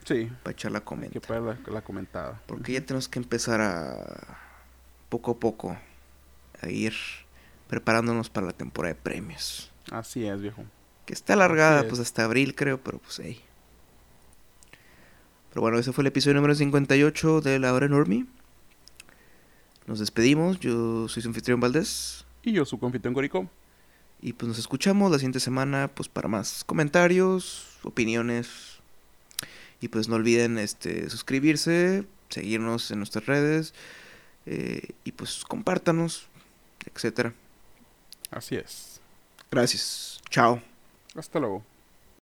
Sí, 0.05 0.31
Para 0.43 0.53
echar 0.53 0.73
la 0.73 0.79
hay 0.79 0.83
que 0.83 0.87
comenta. 0.87 1.21
poner 1.21 1.43
la, 1.43 1.59
la 1.73 1.83
comentada. 1.83 2.41
Porque 2.47 2.73
ya 2.73 2.81
tenemos 2.85 3.09
que 3.09 3.19
empezar 3.19 3.61
a 3.61 4.39
poco 5.11 5.33
a 5.33 5.39
poco 5.39 5.77
a 6.63 6.69
ir 6.71 6.95
preparándonos 7.69 8.31
para 8.31 8.47
la 8.47 8.53
temporada 8.53 8.95
de 8.95 9.01
premios. 9.01 9.71
Así 9.91 10.27
es, 10.27 10.41
viejo. 10.41 10.65
Que 11.05 11.13
está 11.13 11.35
alargada 11.35 11.81
es. 11.83 11.87
pues 11.89 12.01
hasta 12.01 12.25
abril 12.25 12.55
creo, 12.55 12.79
pero 12.83 12.99
pues 12.99 13.19
ahí. 13.21 13.41
Pero 15.51 15.63
bueno, 15.63 15.79
ese 15.79 15.93
fue 15.93 16.03
el 16.03 16.09
episodio 16.09 16.35
número 16.35 16.55
58 16.55 17.41
de 17.43 17.59
La 17.59 17.73
Hora 17.75 17.87
Enorme. 17.87 18.27
Nos 19.89 20.01
despedimos, 20.01 20.61
yo 20.61 21.09
soy 21.09 21.23
su 21.23 21.29
anfitrión 21.31 21.61
Valdés. 21.61 22.27
Y 22.43 22.53
yo, 22.53 22.67
su 22.67 22.79
confitón 22.79 23.15
Corico. 23.15 23.49
Y 24.21 24.35
pues 24.35 24.47
nos 24.47 24.59
escuchamos 24.59 25.11
la 25.11 25.17
siguiente 25.17 25.41
semana 25.41 25.91
pues 25.95 26.11
para 26.11 26.29
más 26.29 26.63
comentarios, 26.63 27.79
opiniones. 27.83 28.81
Y 29.81 29.89
pues 29.89 30.09
no 30.11 30.17
olviden 30.17 30.59
este 30.59 31.09
suscribirse, 31.09 32.05
seguirnos 32.29 32.91
en 32.91 32.99
nuestras 32.99 33.25
redes. 33.25 33.73
eh, 34.45 34.91
y 35.05 35.13
pues 35.13 35.43
compártanos, 35.45 36.27
etcétera. 36.85 37.33
Así 38.31 38.57
es. 38.57 39.01
Gracias. 39.51 40.21
Chao. 40.29 40.63
Hasta 41.15 41.39
luego. 41.41 41.65